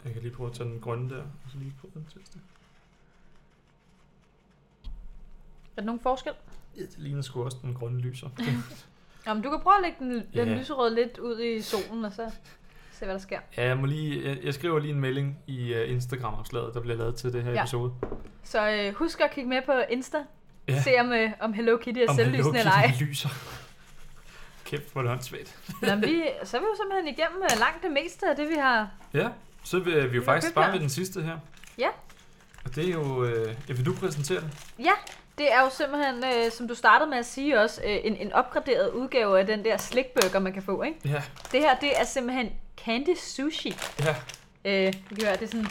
Jeg 0.04 0.12
kan 0.12 0.22
lige 0.22 0.32
prøve 0.32 0.50
at 0.50 0.56
tage 0.56 0.68
den 0.68 0.80
grønne 0.80 1.10
der, 1.10 1.20
og 1.22 1.50
så 1.52 1.58
lige 1.58 1.74
prøve 1.80 1.90
den 1.94 2.04
teste. 2.04 2.38
Er 5.76 5.80
der 5.80 5.86
nogen 5.86 6.00
forskel? 6.00 6.32
Ja, 6.76 6.80
det 6.82 6.94
ligner 6.98 7.22
sgu 7.22 7.44
også 7.44 7.58
den 7.62 7.74
grønne 7.74 8.00
lyser. 8.00 8.28
Jamen, 9.26 9.42
du 9.42 9.50
kan 9.50 9.60
prøve 9.60 9.76
at 9.76 9.82
lægge 9.82 9.96
den, 9.98 10.10
den 10.12 10.48
Ja. 10.48 10.58
lyserøde 10.58 10.94
lidt 10.94 11.18
ud 11.18 11.40
i 11.40 11.62
solen, 11.62 12.04
og 12.04 12.12
så 12.12 12.30
se, 12.92 13.04
hvad 13.04 13.14
der 13.14 13.20
sker. 13.20 13.38
Ja, 13.56 13.66
jeg, 13.66 13.78
må 13.78 13.86
lige, 13.86 14.28
jeg, 14.28 14.38
jeg 14.44 14.54
skriver 14.54 14.78
lige 14.78 14.92
en 14.94 15.00
melding 15.00 15.38
i 15.46 15.74
uh, 15.74 15.90
Instagram-opslaget, 15.90 16.74
der 16.74 16.80
bliver 16.80 16.96
lavet 16.96 17.14
til 17.16 17.32
det 17.32 17.42
her 17.42 17.52
Ja. 17.52 17.60
episode. 17.62 17.94
Så 18.42 18.70
øh, 18.70 18.94
husk 18.94 19.20
at 19.20 19.30
kigge 19.30 19.50
med 19.50 19.62
på 19.66 19.72
Insta. 19.90 20.18
Ja. 20.68 20.82
Se 20.82 20.90
om, 21.00 21.12
øh, 21.12 21.30
om 21.40 21.52
Hello 21.52 21.76
Kitty 21.76 22.00
er 22.00 22.12
selvlysende 22.14 22.58
eller 22.58 22.72
ej. 22.72 22.86
Kitty 22.88 23.02
lyser. 23.04 23.28
Kæft, 24.64 24.92
hvor 24.92 25.02
er 25.02 25.44
det. 25.44 25.56
Nå, 25.82 25.94
men 25.94 26.02
vi, 26.02 26.22
så 26.44 26.56
er 26.56 26.60
vi 26.60 26.66
jo 26.66 26.76
simpelthen 26.76 27.08
igennem 27.14 27.42
øh, 27.42 27.58
langt 27.58 27.82
det 27.82 27.92
meste 27.92 28.28
af 28.30 28.36
det, 28.36 28.48
vi 28.48 28.54
har. 28.54 28.88
Ja, 29.14 29.28
så 29.64 29.78
vil 29.78 30.10
vi 30.12 30.16
jo 30.16 30.22
har 30.22 30.24
faktisk 30.24 30.54
bare 30.54 30.72
ved 30.72 30.80
den 30.80 30.88
sidste 30.90 31.22
her. 31.22 31.38
Ja. 31.78 31.88
Og 32.64 32.74
det 32.74 32.88
er 32.88 32.92
jo... 32.92 33.24
Øh, 33.24 33.54
ja, 33.68 33.74
vil 33.74 33.86
du 33.86 33.94
præsentere 33.94 34.40
den? 34.40 34.50
Ja, 34.78 34.92
det 35.38 35.52
er 35.52 35.60
jo 35.60 35.70
simpelthen, 35.70 36.24
øh, 36.24 36.50
som 36.52 36.68
du 36.68 36.74
startede 36.74 37.10
med 37.10 37.18
at 37.18 37.26
sige 37.26 37.60
også, 37.60 37.80
øh, 37.84 37.96
en, 38.04 38.16
en 38.16 38.32
opgraderet 38.32 38.90
udgave 38.90 39.38
af 39.40 39.46
den 39.46 39.64
der 39.64 39.76
slikburger, 39.76 40.38
man 40.38 40.52
kan 40.52 40.62
få, 40.62 40.82
ikke? 40.82 40.98
Ja, 41.04 41.22
Det 41.52 41.60
her, 41.60 41.78
det 41.78 42.00
er 42.00 42.04
simpelthen 42.04 42.52
Candy 42.84 43.14
Sushi. 43.16 43.74
ja. 44.00 44.14
Øh, 44.64 44.92
du 45.10 45.14
kan 45.14 45.24
høre, 45.26 45.36
det 45.36 45.42
er 45.42 45.46
sådan 45.46 45.66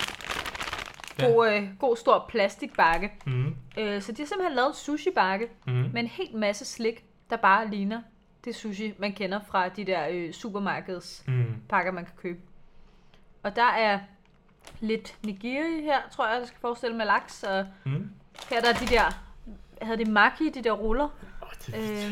Ja. 1.20 1.26
god, 1.28 1.48
øh, 1.54 1.64
god 1.80 1.98
stor 1.98 2.26
plastikbakke. 2.30 3.12
Mm, 3.26 3.56
Øh, 3.78 4.02
så 4.02 4.12
de 4.12 4.22
har 4.22 4.28
simpelthen 4.28 4.56
lavet 4.56 4.68
en 4.70 4.76
sushi-bakke 4.76 5.48
mm. 5.68 5.74
med 5.74 6.02
en 6.02 6.08
helt 6.08 6.34
masse 6.34 6.66
slik, 6.66 7.04
der 7.30 7.36
bare 7.38 7.70
ligner 7.70 8.02
det 8.46 8.56
sushi, 8.56 8.94
man 8.98 9.14
kender 9.14 9.40
fra 9.48 9.70
de 9.70 9.86
der 9.86 10.08
øh, 10.12 10.34
supermarkeds 10.34 11.24
Mm. 11.28 11.46
pakker, 11.70 11.92
man 11.92 12.06
kan 12.06 12.14
købe. 12.18 12.40
Og 13.44 13.56
der 13.56 13.66
er 13.70 14.00
lidt 14.80 15.16
nigiri 15.24 15.82
her, 15.84 15.98
tror 16.12 16.28
jeg, 16.28 16.40
det 16.40 16.48
skal 16.48 16.60
forestille 16.62 16.96
med 16.98 17.06
laks. 17.06 17.44
Og 17.44 17.66
Mm. 17.86 18.10
her 18.50 18.62
der 18.62 18.70
er 18.70 18.74
de 18.74 18.86
der, 18.88 19.24
havde 19.82 19.98
det 19.98 20.08
maki, 20.08 20.50
de 20.50 20.64
der 20.64 20.72
ruller. 20.72 21.08
Oh, 21.42 21.50
det, 21.66 21.76
Øhm, 21.76 22.12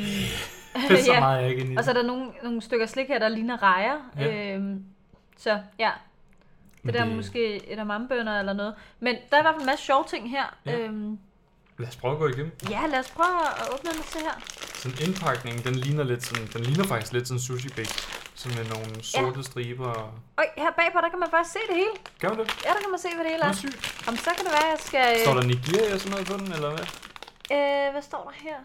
det 0.90 1.00
er 1.00 1.04
så 1.04 1.14
ja. 1.14 1.20
meget, 1.20 1.42
jeg 1.44 1.50
ikke 1.52 1.76
Og 1.78 1.84
så 1.84 1.92
det. 1.94 1.98
er 1.98 2.02
der 2.02 2.08
nogle, 2.08 2.32
nogle 2.44 2.62
stykker 2.62 2.86
slik 2.86 3.08
her, 3.08 3.20
der 3.20 3.30
ligner 3.30 3.64
rejer. 3.64 3.98
Ja. 4.18 4.56
Øhm, 4.56 4.86
Så 5.38 5.60
ja, 5.80 5.92
det 6.76 6.86
Men 6.86 6.94
der 6.94 7.02
er 7.02 7.16
måske 7.16 7.74
edamamebønner 7.74 8.40
eller 8.40 8.54
noget. 8.54 8.76
Men 9.00 9.16
der 9.30 9.36
er 9.38 9.40
i 9.40 9.44
hvert 9.44 9.54
fald 9.56 9.62
en 9.62 9.66
masse 9.66 9.86
sjove 9.86 10.04
ting 10.08 10.30
her. 10.30 10.58
Ja. 10.66 10.80
Øhm, 10.80 11.20
Lad 11.78 11.88
os 11.88 11.96
prøve 11.96 12.14
at 12.14 12.20
gå 12.20 12.28
igennem. 12.28 12.52
ja, 12.70 12.88
lad 12.88 13.00
os 13.00 13.12
prøve 13.12 13.42
at 13.62 13.74
åbne 13.74 13.92
den 13.92 14.00
og 14.00 14.06
se 14.06 14.20
her. 14.20 14.61
Sådan 14.82 14.98
indpakningen, 15.08 15.64
den 15.68 15.76
ligner 15.76 16.04
lidt 16.04 16.24
sådan, 16.24 16.48
den 16.54 16.62
ligner 16.64 16.84
faktisk 16.92 17.14
lidt 17.14 17.28
sådan 17.28 17.40
sushi 17.48 17.70
bake. 17.70 17.94
Sådan 18.36 18.58
med 18.58 18.66
nogle 18.74 19.04
sorte 19.04 19.38
ja. 19.40 19.42
striber. 19.50 19.88
og- 19.88 20.14
Øj, 20.38 20.46
her 20.58 20.72
bagpå, 20.80 20.98
der 21.04 21.10
kan 21.10 21.20
man 21.20 21.30
faktisk 21.36 21.54
se 21.54 21.60
det 21.70 21.76
hele. 21.76 21.96
Gør 22.22 22.30
man 22.30 22.40
det? 22.40 22.48
Ja, 22.66 22.70
der 22.76 22.80
kan 22.84 22.92
man 22.96 23.00
se, 23.00 23.08
hvad 23.16 23.24
det 23.26 23.32
hele 23.32 23.44
er. 23.44 23.54
sygt. 23.54 24.08
Om 24.08 24.16
så 24.18 24.30
kan 24.38 24.44
det 24.46 24.52
være, 24.58 24.68
jeg 24.74 24.80
skal... 24.80 25.08
Står 25.26 25.34
der 25.34 25.44
nigiri 25.44 25.92
og 25.94 26.00
sådan 26.00 26.12
noget 26.12 26.28
på 26.28 26.38
den, 26.38 26.52
eller 26.58 26.70
hvad? 26.76 26.86
Øh, 27.58 27.92
hvad 27.94 28.02
står 28.02 28.24
der 28.30 28.36
her? 28.48 28.58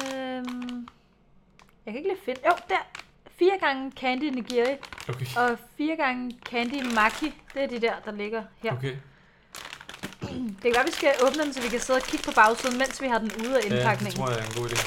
Øhm, 0.00 0.88
jeg 1.84 1.90
kan 1.92 1.96
ikke 1.96 2.08
lige 2.08 2.20
finde... 2.24 2.40
Jo, 2.48 2.52
der. 2.68 2.82
Fire 3.38 3.58
gange 3.60 3.92
candy 4.00 4.24
nigiri 4.24 4.76
Okay. 5.08 5.26
og 5.36 5.58
fire 5.78 5.96
gange 5.96 6.38
candy 6.50 6.94
maki. 6.94 7.34
Det 7.54 7.62
er 7.62 7.66
de 7.68 7.80
der, 7.80 7.94
der 8.04 8.12
ligger 8.12 8.42
her. 8.62 8.72
Okay. 8.72 8.96
Det 10.28 10.62
kan 10.62 10.74
være, 10.74 10.84
vi 10.86 10.92
skal 10.92 11.10
åbne 11.26 11.42
den, 11.44 11.54
så 11.54 11.60
vi 11.60 11.68
kan 11.68 11.80
sidde 11.80 11.96
og 11.96 12.02
kigge 12.02 12.24
på 12.24 12.32
bagsiden, 12.32 12.78
mens 12.78 13.02
vi 13.02 13.06
har 13.08 13.18
den 13.18 13.32
ude 13.46 13.56
af 13.58 13.62
Ja, 13.64 13.68
det 13.68 13.76
indpakningen. 13.76 14.16
tror 14.18 14.30
jeg 14.30 14.38
er 14.38 14.44
en 14.44 14.54
god 14.56 14.68
idé. 14.68 14.80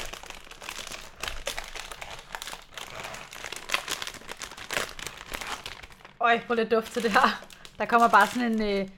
Øj, 6.20 6.40
prøv 6.46 6.54
lidt 6.56 6.70
duft 6.70 6.92
til 6.92 7.02
det 7.02 7.10
her. 7.12 7.42
Der 7.78 7.84
kommer 7.84 8.08
bare 8.08 8.26
sådan 8.26 8.52
en 8.52 8.62
øh, 8.80 8.88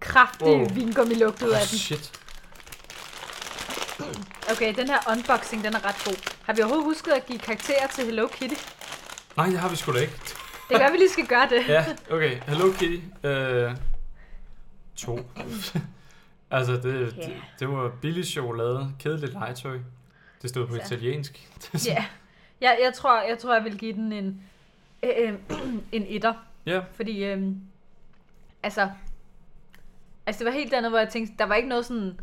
kraftig 0.00 0.46
Wow. 0.46 0.68
vingummi-lugt 0.74 1.42
ud 1.42 1.50
Oh, 1.50 1.60
af 1.60 1.66
den. 1.70 1.78
shit. 1.78 2.12
Okay, 4.50 4.74
den 4.74 4.88
her 4.88 4.98
unboxing, 5.10 5.64
den 5.64 5.74
er 5.74 5.84
ret 5.84 6.04
god. 6.04 6.16
Har 6.46 6.52
vi 6.52 6.62
overhovedet 6.62 6.84
husket 6.84 7.12
at 7.12 7.26
give 7.26 7.38
karakterer 7.38 7.86
til 7.86 8.04
Hello 8.04 8.26
Kitty? 8.26 8.54
Nej, 9.36 9.46
det 9.46 9.58
har 9.58 9.68
vi 9.68 9.76
sgu 9.76 9.92
da 9.92 9.98
ikke. 9.98 10.12
Det 10.70 10.80
være, 10.80 10.92
vi 10.92 10.96
lige 10.98 11.10
skal 11.12 11.26
gøre 11.26 11.48
det. 11.50 11.68
Ja, 11.68 11.84
okay. 12.10 12.40
Hello 12.46 12.72
Kitty. 12.78 12.98
Øh, 13.26 13.70
to. 14.98 15.18
altså, 16.50 16.72
det, 16.72 16.82
det, 16.84 17.16
Ja. 17.18 17.30
det 17.58 17.68
var 17.68 17.92
billig 18.02 18.24
chokolade, 18.26 18.88
kedeligt 18.98 19.32
legetøj. 19.32 19.78
Det 20.42 20.50
stod 20.50 20.66
på 20.66 20.74
Så. 20.74 20.80
italiensk. 20.80 21.48
Ja. 21.86 22.04
Jeg, 22.60 22.78
jeg, 22.84 22.94
tror, 22.94 23.22
jeg 23.22 23.38
tror, 23.38 23.54
jeg 23.54 23.64
vil 23.64 23.78
give 23.78 23.92
den 23.92 24.12
en, 24.12 24.42
øh, 25.02 25.10
øh, 25.18 25.34
en 25.92 26.04
etter. 26.08 26.34
ja, 26.66 26.80
Fordi, 26.92 27.24
øh, 27.24 27.42
altså, 28.62 28.90
altså, 30.26 30.44
det 30.44 30.46
var 30.52 30.58
helt 30.58 30.74
andet, 30.74 30.90
hvor 30.92 30.98
jeg 30.98 31.08
tænkte, 31.08 31.34
der 31.38 31.44
var 31.44 31.54
ikke 31.54 31.68
noget 31.68 31.86
sådan, 31.86 32.20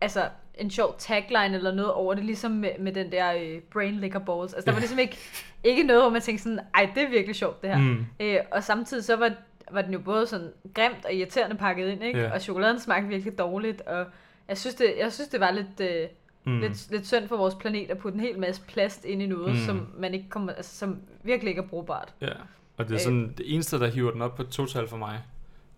altså, 0.00 0.28
en 0.58 0.70
sjov 0.70 0.94
tagline 0.98 1.56
eller 1.56 1.74
noget 1.74 1.92
over 1.92 2.14
det, 2.14 2.24
ligesom 2.24 2.50
med, 2.50 2.70
med 2.78 2.92
den 2.92 3.12
der 3.12 3.32
øh, 3.32 3.60
Brain 3.72 3.94
Liquor 4.00 4.18
Balls. 4.18 4.54
Altså, 4.54 4.66
der 4.66 4.72
var 4.72 4.80
ligesom 4.80 4.98
ikke, 4.98 5.18
ikke 5.64 5.82
noget, 5.82 6.02
hvor 6.02 6.10
man 6.10 6.22
tænkte 6.22 6.42
sådan, 6.42 6.60
ej, 6.74 6.90
det 6.94 7.02
er 7.02 7.10
virkelig 7.10 7.36
sjovt, 7.36 7.62
det 7.62 7.70
her. 7.70 7.78
Mm. 7.78 8.06
Øh, 8.20 8.38
og 8.52 8.64
samtidig 8.64 9.04
så 9.04 9.16
var, 9.16 9.32
var 9.74 9.82
den 9.82 9.92
jo 9.92 9.98
både 9.98 10.26
sådan 10.26 10.52
grimt 10.74 11.04
og 11.04 11.14
irriterende 11.14 11.56
pakket 11.56 11.88
ind, 11.88 12.02
ikke? 12.04 12.20
Ja. 12.20 12.32
Og 12.32 12.40
chokoladen 12.40 12.80
smagte 12.80 13.08
virkelig 13.08 13.38
dårligt, 13.38 13.80
og 13.80 14.06
jeg 14.48 14.58
synes, 14.58 14.74
det, 14.74 14.94
jeg 14.98 15.12
synes, 15.12 15.28
det 15.28 15.40
var 15.40 15.50
lidt, 15.50 15.80
øh, 15.80 16.08
Mm. 16.46 16.60
lidt, 16.60 16.90
lidt 16.90 17.06
synd 17.06 17.28
for 17.28 17.36
vores 17.36 17.54
planet 17.54 17.90
at 17.90 17.98
putte 17.98 18.14
en 18.16 18.20
hel 18.20 18.38
masse 18.38 18.62
plast 18.62 19.04
ind 19.04 19.22
i 19.22 19.26
noget, 19.26 19.54
Mm. 19.54 19.60
som 19.60 19.88
man 19.98 20.14
ikke 20.14 20.28
kommer, 20.28 20.52
altså, 20.52 20.76
som 20.76 20.98
virkelig 21.22 21.50
ikke 21.50 21.62
er 21.62 21.66
brugbart. 21.66 22.14
Ja, 22.20 22.28
og 22.76 22.84
det 22.84 22.90
er 22.90 22.94
Øh. 22.94 23.00
sådan, 23.00 23.34
det 23.38 23.54
eneste, 23.54 23.78
der 23.80 23.86
hiver 23.86 24.10
den 24.10 24.22
op 24.22 24.34
på 24.36 24.42
total 24.42 24.88
for 24.88 24.96
mig, 24.96 25.20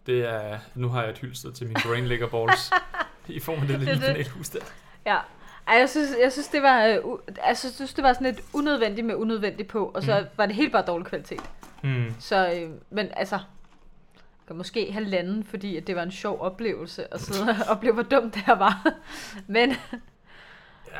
det 0.06 0.24
er, 0.24 0.58
nu 0.74 0.88
har 0.88 1.02
jeg 1.02 1.10
et 1.10 1.18
hylsted 1.18 1.52
til 1.52 1.66
min 1.66 1.76
brain 1.86 2.06
liquor 2.06 2.26
balls, 2.46 2.70
i 3.36 3.40
form 3.40 3.60
af 3.60 3.66
det 3.68 3.78
lille 3.80 4.00
panelhus 4.00 4.48
der. 4.48 4.58
Ja. 5.06 5.16
Ej, 5.68 5.74
jeg 5.78 5.88
synes, 5.90 6.10
jeg 6.22 6.32
synes, 6.32 6.48
det 6.48 6.62
var, 6.62 6.84
øh, 6.86 6.96
altså, 7.42 7.68
jeg 7.68 7.74
synes, 7.74 7.94
det 7.94 8.04
var 8.04 8.12
sådan 8.12 8.26
lidt 8.26 8.40
unødvendigt 8.52 9.06
med 9.06 9.14
unødvendigt 9.14 9.68
på, 9.68 9.84
og 9.94 10.02
så 10.02 10.20
Mm. 10.20 10.26
var 10.36 10.46
det 10.46 10.54
helt 10.54 10.72
bare 10.72 10.84
dårlig 10.86 11.06
kvalitet. 11.06 11.40
Mm. 11.82 12.14
Så, 12.18 12.52
øh, 12.52 12.70
men 12.90 13.08
altså, 13.16 13.38
måske 14.54 14.92
halvanden, 14.92 15.44
fordi 15.44 15.76
at 15.76 15.86
det 15.86 15.96
var 15.96 16.02
en 16.02 16.10
sjov 16.10 16.40
oplevelse 16.40 17.14
at 17.14 17.20
sidde 17.20 17.42
og 17.50 17.56
opleve, 17.76 17.94
hvor 17.94 18.02
dumt 18.02 18.34
det 18.34 18.42
her 18.46 18.54
var. 18.58 18.86
Men 19.46 19.70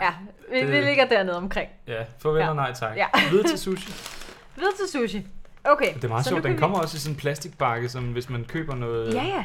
ja, 0.03 0.11
vi, 0.53 0.61
det- 0.61 0.69
vi 0.73 0.81
ligger 0.81 1.05
dernede 1.09 1.37
omkring. 1.37 1.69
Ja, 1.87 2.05
farvel 2.19 2.41
Ja. 2.41 2.49
og 2.49 2.57
nej 2.57 2.73
tak. 2.73 2.97
Ja. 2.97 3.07
Videre 3.31 3.49
til 3.49 3.59
sushi. 3.59 3.93
Videre 4.57 4.73
til 4.79 4.89
sushi. 4.93 5.27
Okay. 5.65 5.95
Det 5.95 6.05
er 6.05 6.09
meget 6.09 6.27
sjovt, 6.27 6.43
den 6.45 6.53
kan 6.53 6.61
kommer 6.61 6.79
også 6.79 6.97
i 6.97 7.01
sådan 7.01 7.15
en 7.15 7.19
plastikbakke, 7.19 7.89
som 7.89 8.05
hvis 8.05 8.31
man 8.31 8.45
køber 8.45 8.75
noget... 8.75 9.13
Vi... 9.13 9.19
Ja, 9.19 9.25
ja. 9.25 9.45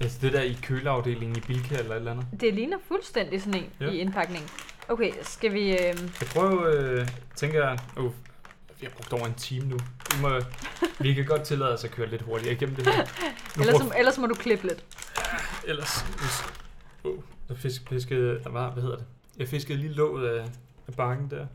Altså 0.00 0.18
det 0.22 0.32
der 0.32 0.40
i 0.42 0.58
køleafdelingen 0.62 1.36
i 1.36 1.40
Bilka 1.40 1.74
eller 1.78 1.90
et 1.92 1.96
eller 1.96 2.10
andet. 2.12 2.26
Det 2.40 2.54
ligner 2.54 2.76
fuldstændig 2.88 3.42
sådan 3.42 3.60
en 3.60 3.66
Ja. 3.80 3.84
ja. 3.86 3.90
i 3.92 3.98
indpakningen. 3.98 4.50
Okay, 4.88 5.10
skal 5.22 5.52
vi... 5.52 5.70
Øh... 5.72 5.78
Jeg 6.20 6.28
prøver, 6.34 6.66
øh, 6.74 7.08
tænker 7.34 7.68
jeg... 7.68 7.78
Uh, 7.96 8.12
vi 8.84 8.88
har 8.90 8.96
brugt 8.96 9.12
over 9.12 9.26
en 9.26 9.34
time 9.34 9.66
nu. 9.68 9.76
Vi, 10.10 10.22
må, 10.22 10.40
vi 11.00 11.14
kan 11.14 11.24
godt 11.24 11.42
tillade 11.42 11.72
os 11.74 11.84
at 11.84 11.90
køre 11.90 12.10
lidt 12.10 12.22
hurtigere 12.22 12.52
igennem 12.54 12.76
det 12.76 12.86
her. 12.86 13.04
Nu 13.56 13.62
Ellers, 13.62 13.82
brug- 13.82 13.92
ellers 13.98 14.18
må 14.18 14.26
du 14.26 14.34
klippe 14.34 14.66
lidt. 14.66 14.84
ellers 15.66 16.00
hvis, 16.00 16.44
uh, 17.04 17.18
jeg 17.48 17.56
fisk, 17.56 17.88
fiskede, 17.88 18.40
hvad, 18.50 18.72
hvad 18.72 18.82
hedder 18.82 18.96
det? 18.96 19.04
Jeg 19.38 19.48
fiskede 19.48 19.78
lige 19.78 19.92
låget 19.92 20.28
af, 20.28 20.44
af 20.88 20.94
bakken 20.96 21.30
der. 21.30 21.46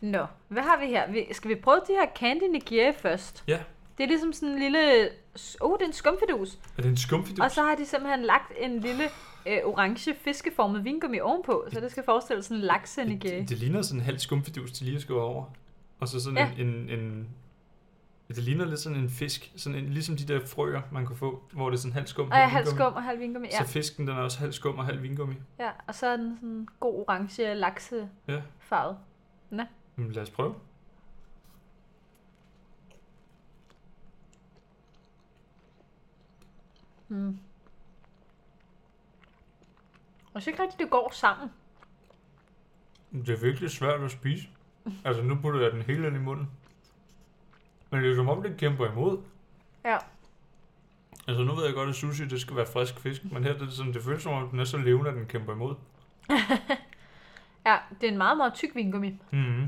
Nå, 0.00 0.26
hvad 0.48 0.62
har 0.62 0.80
vi 0.80 0.86
her? 0.86 1.10
Vi, 1.12 1.26
skal 1.32 1.48
vi 1.50 1.54
prøve 1.54 1.80
de 1.88 1.92
her 1.92 2.06
candy 2.18 2.52
nigiri 2.52 2.92
først? 3.02 3.44
Ja. 3.48 3.58
Det 3.98 4.04
er 4.04 4.08
ligesom 4.08 4.32
sådan 4.32 4.48
en 4.48 4.58
lille... 4.58 5.08
Oh, 5.60 5.78
det 5.78 5.82
er 5.82 5.86
en 5.86 5.92
skumfidus. 5.92 6.58
Er 6.78 6.82
det 6.82 6.88
en 6.88 6.96
skumfidus? 6.96 7.38
Og 7.38 7.50
så 7.50 7.62
har 7.62 7.74
de 7.74 7.86
simpelthen 7.86 8.22
lagt 8.22 8.52
en 8.60 8.80
lille 8.80 9.04
øh, 9.46 9.58
orange 9.64 10.14
fiskeformet 10.24 10.84
vingummi 10.84 11.20
ovenpå, 11.20 11.66
så 11.72 11.80
det 11.80 11.90
skal 11.90 12.02
forestille 12.04 12.42
sådan 12.42 12.56
en 12.56 12.62
lakse 12.62 13.04
nigiri. 13.04 13.40
det, 13.40 13.48
det 13.48 13.58
ligner 13.58 13.82
sådan 13.82 14.00
en 14.00 14.04
halv 14.04 14.18
skumfidus, 14.18 14.70
de 14.72 14.84
lige 14.84 15.00
skåret 15.00 15.22
over. 15.22 15.44
Og 16.00 16.08
så 16.08 16.20
sådan 16.20 16.36
ja. 16.36 16.52
En, 16.58 16.68
en, 16.68 16.90
en... 16.90 17.28
Det 18.28 18.38
ligner 18.38 18.64
lidt 18.64 18.80
sådan 18.80 18.98
en 18.98 19.10
fisk, 19.10 19.52
sådan 19.56 19.78
en, 19.78 19.88
ligesom 19.88 20.16
de 20.16 20.24
der 20.24 20.46
frøer, 20.46 20.82
man 20.92 21.06
kunne 21.06 21.16
få, 21.16 21.42
hvor 21.52 21.70
det 21.70 21.76
er 21.76 21.80
sådan 21.80 21.92
halv 21.92 22.06
skum. 22.06 22.30
Og 22.30 22.36
ja, 22.36 22.42
halv 22.42 22.50
halv 22.50 22.66
skum 22.66 22.92
og 22.92 23.02
halv 23.02 23.20
vingummi. 23.20 23.48
Ja. 23.52 23.64
Så 23.64 23.72
fisken, 23.72 24.06
den 24.06 24.16
er 24.16 24.20
også 24.20 24.38
halv 24.38 24.52
skum 24.52 24.78
og 24.78 24.86
halv 24.86 25.02
vingummi. 25.02 25.34
ja, 25.58 25.70
og 25.86 25.94
så 25.94 26.06
er 26.06 26.16
den 26.16 26.36
sådan 26.36 26.68
god 26.80 27.04
orange 27.08 27.54
laksefarvet. 27.54 28.98
Ja. 29.52 29.66
Men 29.96 30.12
lad 30.12 30.22
os 30.22 30.30
prøve. 30.30 30.54
Mm. 37.08 37.38
Og 40.34 40.42
så 40.42 40.50
ikke 40.50 40.62
rigtigt, 40.62 40.80
det 40.80 40.90
går 40.90 41.10
sammen. 41.14 41.50
Det 43.12 43.28
er 43.28 43.40
virkelig 43.40 43.70
svært 43.70 44.02
at 44.02 44.10
spise. 44.10 44.48
Altså, 45.04 45.22
nu 45.22 45.34
putter 45.34 45.60
jeg 45.60 45.72
den 45.72 45.82
hele 45.82 46.06
ind 46.06 46.16
i 46.16 46.18
munden. 46.18 46.50
Men 47.90 48.02
det 48.02 48.10
er 48.12 48.16
som 48.16 48.28
om, 48.28 48.42
det 48.42 48.56
kæmper 48.56 48.92
imod. 48.92 49.18
Ja. 49.84 49.96
Altså, 51.28 51.44
nu 51.44 51.54
ved 51.54 51.64
jeg 51.64 51.74
godt, 51.74 51.88
at 51.88 51.94
sushi, 51.94 52.24
det 52.28 52.40
skal 52.40 52.56
være 52.56 52.66
frisk 52.66 53.00
fisk. 53.00 53.24
Men 53.32 53.44
her 53.44 53.52
det 53.52 53.62
er 53.62 53.70
sådan, 53.70 53.92
det 53.92 54.02
føles 54.02 54.22
som 54.22 54.32
om, 54.32 54.48
den 54.48 54.60
er 54.60 54.64
så 54.64 54.76
levende, 54.76 55.10
at 55.10 55.16
den 55.16 55.26
kæmper 55.26 55.52
imod. 55.52 55.74
Ja, 57.66 57.76
det 58.00 58.06
er 58.08 58.12
en 58.12 58.18
meget, 58.18 58.36
meget 58.36 58.54
tyk 58.54 58.74
vingummi. 58.74 59.10
Mm-hmm. 59.30 59.60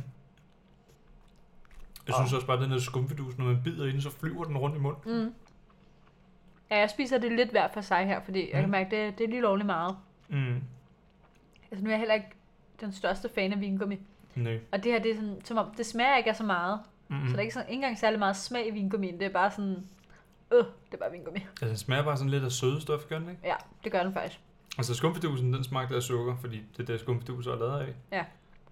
Jeg 2.07 2.15
synes 2.15 2.33
Og- 2.33 2.37
også 2.37 2.47
bare, 2.47 2.57
at 2.57 2.63
den 2.63 2.71
her 2.71 2.79
skumfidus, 2.79 3.39
når 3.39 3.45
man 3.45 3.61
bider 3.65 3.87
i 3.87 3.93
den, 3.93 4.01
så 4.03 4.11
flyver 4.11 4.45
den 4.45 4.59
rundt 4.59 4.77
i 4.77 4.79
munden. 4.79 5.25
Mm. 5.25 5.35
Ja, 6.71 6.79
jeg 6.79 6.91
spiser 6.91 7.19
det 7.19 7.33
lidt 7.33 7.51
hver 7.51 7.69
for 7.75 7.81
sig 7.81 8.07
her, 8.07 8.21
fordi 8.25 8.41
jeg 8.51 8.57
Mm. 8.59 8.61
kan 8.63 8.71
mærke, 8.71 8.91
det, 8.97 9.19
det 9.19 9.25
er 9.25 9.29
lige 9.29 9.41
lovligt 9.43 9.67
meget. 9.67 9.97
Mm. 10.29 10.61
Altså, 11.71 11.85
nu 11.85 11.87
er 11.87 11.93
jeg 11.93 11.99
heller 11.99 12.15
ikke 12.15 12.27
den 12.81 12.93
største 12.93 13.29
fan 13.35 13.53
af 13.53 13.61
vingummi. 13.61 13.99
Nej. 14.43 14.61
Og 14.73 14.85
det 14.85 14.93
her, 14.93 15.03
det 15.03 15.11
er 15.11 15.15
sådan, 15.15 15.41
som 15.45 15.57
om, 15.59 15.75
det 15.77 15.87
smager 15.87 16.17
ikke 16.17 16.31
af 16.31 16.37
så 16.37 16.45
meget. 16.45 16.81
Mm. 17.09 17.17
Mm. 17.17 17.27
Så 17.27 17.33
der 17.33 17.37
er 17.39 17.43
ikke, 17.43 17.55
sådan, 17.55 17.69
ikke 17.69 17.77
engang 17.77 17.99
særlig 17.99 18.19
meget 18.19 18.37
smag 18.37 18.67
i 18.67 18.71
vingummien. 18.71 19.19
Det 19.19 19.27
er 19.27 19.31
bare 19.33 19.51
sådan, 19.51 19.87
øh, 20.53 20.59
det 20.59 20.95
er 20.95 20.97
bare 20.97 21.11
vingummi. 21.11 21.39
Altså, 21.51 21.67
den 21.67 21.77
smager 21.77 22.03
bare 22.05 22.17
sådan 22.17 22.31
lidt 22.31 22.45
af 22.45 22.53
sødestof, 22.53 23.01
gør 23.09 23.19
den 23.19 23.29
ikke? 23.29 23.41
Ja, 23.45 23.55
det 23.85 23.93
gør 23.93 24.03
den 24.03 24.13
faktisk. 24.13 24.41
Altså, 24.79 24.95
skumfidusen, 24.95 25.53
den 25.53 25.65
smagte 25.65 25.97
af 25.97 26.03
sukker, 26.03 26.37
fordi 26.37 26.63
det 26.77 26.83
er 26.83 26.87
det, 26.87 27.01
skumfiduser 27.01 27.53
er 27.53 27.59
lavet 27.59 27.81
af. 27.81 27.95
Ja. 28.13 28.25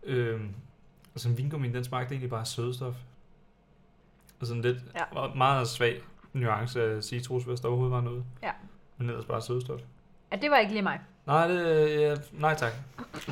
Øhm, 0.02 0.54
og 1.14 1.20
sådan 1.20 1.38
vingummien, 1.38 1.74
den 1.74 1.84
smagte 1.84 2.12
egentlig 2.14 2.30
bare 2.30 2.40
af 2.40 2.46
sødestof. 2.46 2.94
Og 4.40 4.46
sådan 4.46 4.62
lidt 4.62 4.78
Ja. 4.94 5.34
meget 5.34 5.68
svag 5.68 6.00
nuance 6.32 6.82
af 6.82 7.02
citrus, 7.04 7.44
hvis 7.44 7.60
der 7.60 7.68
overhovedet 7.68 7.92
var 7.92 8.00
noget. 8.00 8.24
Ja. 8.42 8.50
Men 8.96 9.08
ellers 9.10 9.24
bare 9.24 9.42
sødestof. 9.42 9.80
Ja, 10.32 10.36
det 10.36 10.50
var 10.50 10.56
ikke 10.58 10.72
lige 10.72 10.82
mig. 10.82 11.00
Nej, 11.26 11.48
det, 11.48 11.90
ja, 12.00 12.14
nej 12.32 12.54
tak. 12.54 12.72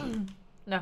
Nå. 0.66 0.76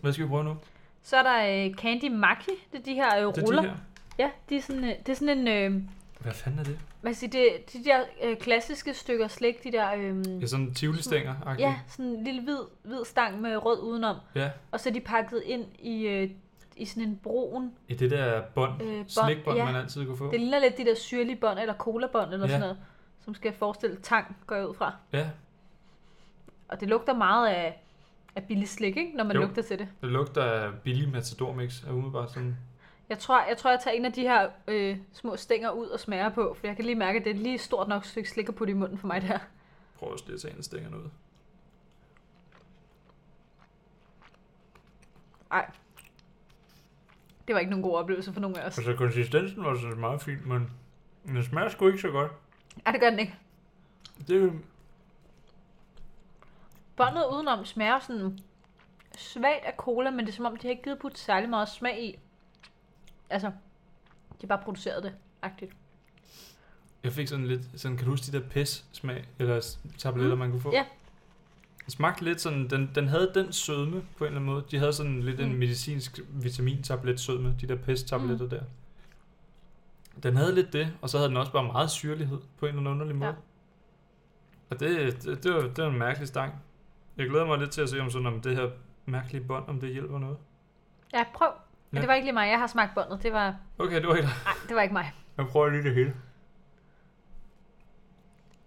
Hvad 0.00 0.12
skal 0.12 0.24
vi 0.24 0.28
prøve 0.28 0.44
nu? 0.44 0.56
Så 1.02 1.16
er 1.16 1.22
der 1.22 1.66
øh, 1.66 1.74
Candy 1.74 2.08
Maki. 2.10 2.50
Det 2.72 2.78
er 2.78 2.82
de 2.82 2.94
her 2.94 3.16
øh, 3.28 3.34
Det 3.34 3.42
er 3.42 3.46
ruller. 3.46 3.62
de 3.62 3.68
her. 3.68 3.76
Ja, 4.18 4.30
de 4.48 4.56
er 4.56 4.62
sådan, 4.62 4.84
øh, 4.84 4.90
det 5.06 5.08
er 5.08 5.14
sådan 5.16 5.38
en, 5.38 5.48
øh, 5.48 5.82
Hvad 6.20 6.32
fanden 6.32 6.60
er 6.60 6.64
det? 6.64 6.78
hvad 7.00 7.14
siger, 7.14 7.30
det, 7.30 7.72
de 7.72 7.84
der 7.84 8.00
øh, 8.22 8.36
klassiske 8.36 8.94
stykker 8.94 9.28
slik, 9.28 9.64
de 9.64 9.72
der, 9.72 9.94
øh, 9.96 10.40
Ja, 10.42 10.46
sådan 10.46 10.66
en 10.66 10.74
tivoli-stænger 10.74 11.34
ja, 11.58 11.74
sådan 11.88 12.04
en 12.04 12.24
lille 12.24 12.42
hvid, 12.42 12.58
hvid 12.82 13.04
stang 13.04 13.40
med 13.40 13.56
rød 13.64 13.80
udenom. 13.82 14.16
ja. 14.34 14.50
Og 14.70 14.80
så 14.80 14.88
er 14.88 14.92
de 14.92 15.00
pakket 15.00 15.42
ind 15.46 15.64
i, 15.78 16.02
øh, 16.06 16.30
i 16.76 16.84
sådan 16.84 17.08
en 17.08 17.16
brun. 17.22 17.72
I 17.88 17.94
det 17.94 18.10
der 18.10 18.42
bånd, 18.54 18.82
Øh, 18.82 18.88
bånd, 18.96 19.08
slikbånd, 19.08 19.56
ja. 19.56 19.64
man 19.64 19.76
altid 19.76 20.06
kunne 20.06 20.16
få. 20.16 20.30
Det 20.30 20.40
ligner 20.40 20.58
lidt 20.58 20.78
de 20.78 20.84
der 20.84 20.94
syrlige 20.94 21.36
bånd, 21.36 21.58
eller 21.58 21.74
colabånd, 21.74 22.32
eller 22.32 22.46
Ja. 22.46 22.48
sådan 22.52 22.60
noget, 22.60 22.78
som 23.24 23.34
skal 23.34 23.52
forestille 23.52 23.96
tang, 23.96 24.36
går 24.46 24.56
jeg 24.56 24.68
ud 24.68 24.74
fra. 24.74 24.92
Ja, 25.12 25.26
Og 26.68 26.80
det 26.80 26.88
lugter 26.88 27.14
meget 27.14 27.48
af, 27.48 27.81
af 28.36 28.44
billig 28.44 28.68
slik, 28.68 28.96
ikke? 28.96 29.12
når 29.16 29.24
man 29.24 29.36
Jo. 29.36 29.42
lugter 29.42 29.62
til 29.62 29.78
det. 29.78 29.88
det 30.00 30.08
lugter 30.10 30.42
af 30.44 30.70
billig 30.84 31.08
matador 31.12 31.52
mix, 31.52 31.82
er 31.84 31.90
umiddelbart 31.92 32.30
sådan. 32.32 32.56
Jeg 33.08 33.18
tror, 33.18 33.44
jeg 33.48 33.56
tror, 33.56 33.70
jeg 33.70 33.80
tager 33.84 33.96
en 33.96 34.04
af 34.04 34.12
de 34.12 34.20
her 34.20 34.48
øh, 34.68 34.96
små 35.12 35.36
stænger 35.36 35.70
ud 35.70 35.86
og 35.86 36.00
smager 36.00 36.28
på, 36.28 36.56
for 36.60 36.66
jeg 36.66 36.76
kan 36.76 36.84
lige 36.84 36.94
mærke, 36.94 37.18
at 37.18 37.24
det 37.24 37.30
er 37.30 37.40
lige 37.40 37.58
stort 37.58 37.88
nok 37.88 38.04
stykke 38.04 38.30
slik 38.30 38.48
at 38.48 38.54
putte 38.54 38.70
i 38.70 38.74
munden 38.74 38.98
for 38.98 39.06
mig 39.06 39.22
der. 39.22 39.38
Prøv 39.98 40.12
også 40.12 40.24
lige 40.26 40.34
at 40.34 40.40
tage 40.40 40.52
en 40.52 40.58
af 40.58 40.64
stængerne 40.64 40.96
ud. 40.96 41.08
Ej. 45.50 45.70
Det 47.46 47.54
var 47.54 47.60
ikke 47.60 47.70
nogen 47.70 47.82
god 47.82 47.96
oplevelse 47.96 48.32
for 48.32 48.40
nogen 48.40 48.56
af 48.56 48.66
os. 48.66 48.78
Altså 48.78 48.94
konsistensen 48.96 49.64
var 49.64 49.74
så 49.76 49.86
meget 49.86 50.22
fin, 50.22 50.38
men 50.44 50.70
den 51.26 51.42
smager 51.44 51.68
sgu 51.68 51.86
ikke 51.86 51.98
så 51.98 52.10
godt. 52.10 52.32
Ej, 52.86 52.92
det 52.92 53.00
gør 53.00 53.10
den 53.10 53.18
ikke. 53.18 53.34
Det, 54.28 54.52
Båndet 56.96 57.24
udenom 57.32 57.64
smager 57.64 58.00
sådan 58.00 58.38
svagt 59.16 59.64
af 59.64 59.74
cola, 59.78 60.10
men 60.10 60.20
det 60.26 60.28
er 60.32 60.36
som 60.36 60.44
om, 60.46 60.56
de 60.56 60.62
har 60.62 60.70
ikke 60.70 60.82
givet 60.82 60.98
putte 60.98 61.20
særlig 61.20 61.48
meget 61.50 61.68
smag 61.68 62.04
i. 62.04 62.18
Altså, 63.30 63.52
de 64.40 64.46
bare 64.46 64.58
produceret 64.64 65.02
det, 65.02 65.12
agtigt. 65.42 65.72
jeg 67.02 67.12
fik 67.12 67.28
sådan 67.28 67.46
lidt, 67.46 67.62
sådan, 67.76 67.96
kan 67.96 68.04
du 68.06 68.10
huske 68.10 68.32
de 68.32 68.40
der 68.42 68.48
pis 68.48 68.84
smag, 68.92 69.24
eller 69.38 69.76
tabletter, 69.98 70.34
Mm, 70.34 70.38
man 70.38 70.50
kunne 70.50 70.60
få? 70.60 70.72
ja. 70.72 70.84
Det 71.84 71.92
smagte 71.92 72.24
lidt 72.24 72.40
sådan, 72.40 72.70
den, 72.70 72.90
den 72.94 73.08
havde 73.08 73.30
den 73.34 73.52
sødme 73.52 74.02
på 74.16 74.24
en 74.24 74.28
eller 74.28 74.40
anden 74.40 74.44
måde. 74.54 74.64
De 74.70 74.78
havde 74.78 74.92
sådan 74.92 75.22
lidt 75.22 75.40
en 75.40 75.52
Mm. 75.52 75.58
medicinsk 75.58 76.20
vitamintablet 76.28 77.20
sødme, 77.20 77.56
de 77.60 77.66
der 77.68 77.76
pis 77.76 78.02
tabletter 78.02 78.48
der. 78.48 78.62
Den 80.22 80.36
havde 80.36 80.54
lidt 80.54 80.72
det, 80.72 80.92
og 81.00 81.10
så 81.10 81.18
havde 81.18 81.28
den 81.28 81.36
også 81.36 81.52
bare 81.52 81.64
meget 81.64 81.90
syrlighed 81.90 82.38
på 82.58 82.66
en 82.66 82.68
eller 82.68 82.80
anden 82.80 82.92
underlig 82.92 83.16
måde. 83.16 83.30
Ja. 83.30 83.36
Og 84.70 84.80
det, 84.80 85.22
det, 85.22 85.44
det, 85.44 85.54
var, 85.54 85.60
det 85.60 85.84
var 85.84 85.90
en 85.90 85.98
mærkelig 85.98 86.28
stang. 86.28 86.54
Jeg 87.16 87.28
glæder 87.28 87.46
mig 87.46 87.58
lidt 87.58 87.70
til 87.70 87.80
at 87.82 87.88
se, 87.88 88.00
om 88.00 88.10
sådan 88.10 88.26
om 88.26 88.40
det 88.40 88.56
her 88.56 88.70
mærkelige 89.06 89.44
bånd, 89.44 89.68
om 89.68 89.80
det 89.80 89.92
hjælper 89.92 90.18
noget. 90.18 90.36
Ja, 91.14 91.24
prøv. 91.34 91.48
Men 91.90 91.96
Ja. 91.96 92.00
det 92.00 92.08
var 92.08 92.14
ikke 92.14 92.24
lige 92.26 92.32
mig. 92.34 92.48
Jeg 92.50 92.58
har 92.58 92.66
smagt 92.66 92.94
båndet. 92.94 93.22
Det 93.22 93.32
var... 93.32 93.56
Okay, 93.78 93.96
det 94.00 94.08
var 94.08 94.14
ikke 94.14 94.28
Nej, 94.44 94.54
det 94.68 94.76
var 94.76 94.82
ikke 94.82 94.92
mig. 94.92 95.12
Jeg 95.36 95.46
prøver 95.46 95.70
lige 95.70 95.82
det 95.82 95.94
hele. 95.94 96.14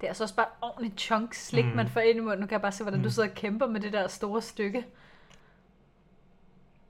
Det 0.01 0.03
er 0.03 0.07
altså 0.07 0.23
også 0.23 0.35
bare 0.35 0.45
et 0.45 0.51
ordentligt 0.61 0.99
chunk 1.01 1.33
slik, 1.33 1.65
Mm. 1.65 1.71
man 1.71 1.87
får 1.89 1.99
ind 1.99 2.17
i 2.17 2.21
munden. 2.21 2.39
Nu 2.39 2.45
kan 2.45 2.51
jeg 2.53 2.61
bare 2.61 2.71
se, 2.71 2.83
hvordan 2.83 2.99
mm. 2.99 3.03
Du 3.03 3.09
sidder 3.11 3.29
og 3.29 3.35
kæmper 3.35 3.67
med 3.67 3.79
det 3.81 3.93
der 3.93 4.07
store 4.07 4.41
stykke. 4.41 4.85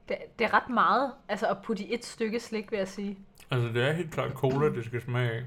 Det, 0.09 0.17
det 0.39 0.45
er 0.45 0.53
ret 0.53 0.69
meget 0.69 1.11
altså 1.27 1.47
at 1.47 1.57
putte 1.63 1.83
i 1.83 1.93
et 1.93 2.05
stykke 2.05 2.39
slik, 2.39 2.71
vil 2.71 2.77
jeg 2.77 2.87
sige. 2.87 3.17
Altså, 3.51 3.67
det 3.69 3.83
er 3.89 3.91
helt 3.93 4.11
klart 4.11 4.31
cola, 4.31 4.69
det 4.75 4.85
skal 4.85 5.01
smage 5.01 5.31
af. 5.31 5.43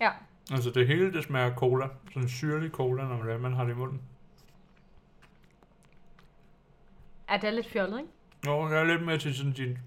Ja. 0.00 0.10
Altså, 0.52 0.70
det 0.70 0.86
hele, 0.86 1.12
det 1.12 1.24
smager 1.24 1.54
cola. 1.54 1.88
Sådan 2.08 2.22
en 2.22 2.28
syrlig 2.28 2.70
cola, 2.70 3.02
når 3.04 3.16
man, 3.24 3.40
man 3.40 3.52
har 3.54 3.64
det 3.64 3.70
i 3.70 3.74
munden. 3.74 4.00
Ja, 7.34 7.38
det 7.40 7.48
er 7.48 7.50
lidt 7.50 7.66
fjollet, 7.70 7.98
ikke? 7.98 8.10
Nå, 8.44 8.68
jeg 8.68 8.80
er 8.80 8.84
lidt 8.84 9.02
mere 9.02 9.18
til 9.18 9.36
sådan 9.36 9.52
din... 9.52 9.78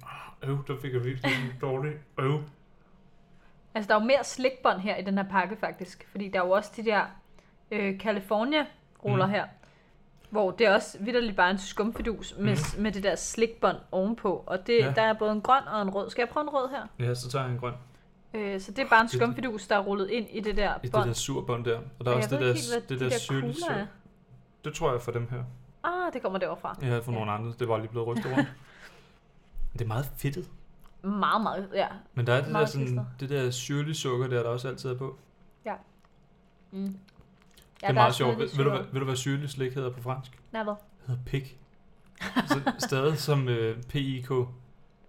Øv, 0.43 0.57
der 0.67 0.75
fik 0.81 0.93
jeg 0.93 1.03
virkelig 1.05 1.31
en 1.31 1.51
dårlig... 1.61 1.93
Øv. 2.19 2.39
Altså, 3.75 3.87
der 3.87 3.95
er 3.95 3.99
jo 4.01 4.05
mere 4.05 4.23
slikbånd 4.23 4.79
her 4.79 4.95
i 4.95 5.01
den 5.03 5.17
her 5.17 5.29
pakke, 5.29 5.55
faktisk. 5.59 6.07
Fordi 6.11 6.27
der 6.29 6.41
er 6.41 6.45
jo 6.45 6.51
også 6.51 6.71
de 6.75 6.85
der 6.85 7.01
øh, 7.71 7.99
California-ruller 7.99 9.25
Mm. 9.25 9.29
mm. 9.29 9.35
her. 9.35 9.45
Hvor 10.29 10.51
det 10.51 10.67
er 10.67 10.73
også 10.73 10.97
vidderligt 11.01 11.35
bare 11.35 11.51
en 11.51 11.57
skumfidus 11.57 12.35
med, 12.39 12.79
med 12.81 12.91
det 12.91 13.03
der 13.03 13.15
slikbånd 13.15 13.77
ovenpå. 13.91 14.43
Og 14.47 14.67
det, 14.67 14.79
Ja. 14.79 14.91
der 14.95 15.01
er 15.01 15.13
både 15.13 15.31
en 15.31 15.41
grøn 15.41 15.63
og 15.67 15.81
en 15.81 15.89
rød. 15.89 16.09
Skal 16.09 16.21
jeg 16.21 16.29
prøve 16.29 16.43
en 16.43 16.49
rød 16.49 16.69
her? 16.69 17.05
Ja, 17.07 17.13
så 17.15 17.29
tager 17.29 17.45
jeg 17.45 17.53
en 17.53 17.59
grøn. 17.59 17.73
Øh, 18.33 18.59
så 18.61 18.71
det 18.71 18.79
er 18.85 18.89
bare 18.89 19.01
en 19.01 19.07
skumfidus, 19.07 19.67
der 19.67 19.75
er 19.75 19.79
rullet 19.79 20.09
ind 20.09 20.27
i 20.31 20.39
det 20.39 20.57
der 20.57 20.75
I 20.75 20.79
det 20.83 20.91
bånd. 20.91 21.05
der 21.07 21.13
surbånd 21.13 21.65
der. 21.65 21.77
Og 21.99 22.05
der 22.05 22.11
er 22.11 22.15
Og 22.15 22.17
også 22.17 22.29
det 22.29 22.39
der, 22.39 22.53
helt, 22.53 22.89
det 22.89 22.99
de 22.99 23.03
der 23.03 23.09
der 23.09 23.17
syrlige 23.17 23.41
kugler 23.53 23.75
er. 23.75 23.85
sur. 23.85 23.87
Det 24.65 24.73
tror 24.73 24.91
jeg 24.91 25.01
for 25.01 25.11
dem 25.11 25.27
her. 25.29 25.43
Ah, 25.87 26.13
det 26.13 26.21
kommer 26.21 26.39
derovre 26.39 26.61
fra. 26.61 26.75
Jeg 26.81 26.89
havde 26.89 27.03
for 27.03 27.11
Ja. 27.11 27.17
nogle 27.17 27.31
andre. 27.31 27.53
Det 27.59 27.67
var 27.67 27.77
lige 27.77 27.87
blevet 27.89 28.07
rystet 28.07 28.31
rundt. 28.37 28.47
det 29.73 29.81
er 29.81 29.85
meget 29.87 30.11
fedtet. 30.17 30.49
Meget, 31.01 31.41
meget, 31.43 31.69
ja. 31.73 31.87
Men 32.13 32.27
der 32.27 32.33
er 32.33 32.37
det 32.37 32.45
der, 32.45 32.51
Meget 32.51 32.69
sådan, 32.69 32.85
klistret. 32.87 33.07
det 33.19 33.29
der 33.29 33.51
syrlige 33.51 33.95
sukker 33.95 34.27
der, 34.27 34.43
der 34.43 34.49
også 34.49 34.67
altid 34.67 34.89
er 34.89 34.97
på. 34.97 35.17
Mm. 36.71 36.83
det 36.83 36.93
Ja, 37.81 37.87
er 37.87 37.91
der 37.91 37.93
meget 37.93 38.15
sjovt. 38.15 38.33
syrligt 38.35 38.57
Ved, 38.57 38.63
ved, 38.65 38.71
du, 38.71 38.77
ved 38.91 38.99
du, 38.99 39.05
hvad 39.05 39.15
syrlig 39.15 39.49
slik 39.49 39.73
hedder 39.73 39.89
på 39.91 40.01
fransk? 40.01 40.39
Nej, 40.51 40.63
hvad? 40.63 40.73
Det 40.73 41.07
hedder 41.07 41.21
pik. 41.25 41.59
så 42.47 42.71
stadig 42.79 43.17
som 43.17 43.47
øh, 43.49 43.83
PIK. 43.83 44.27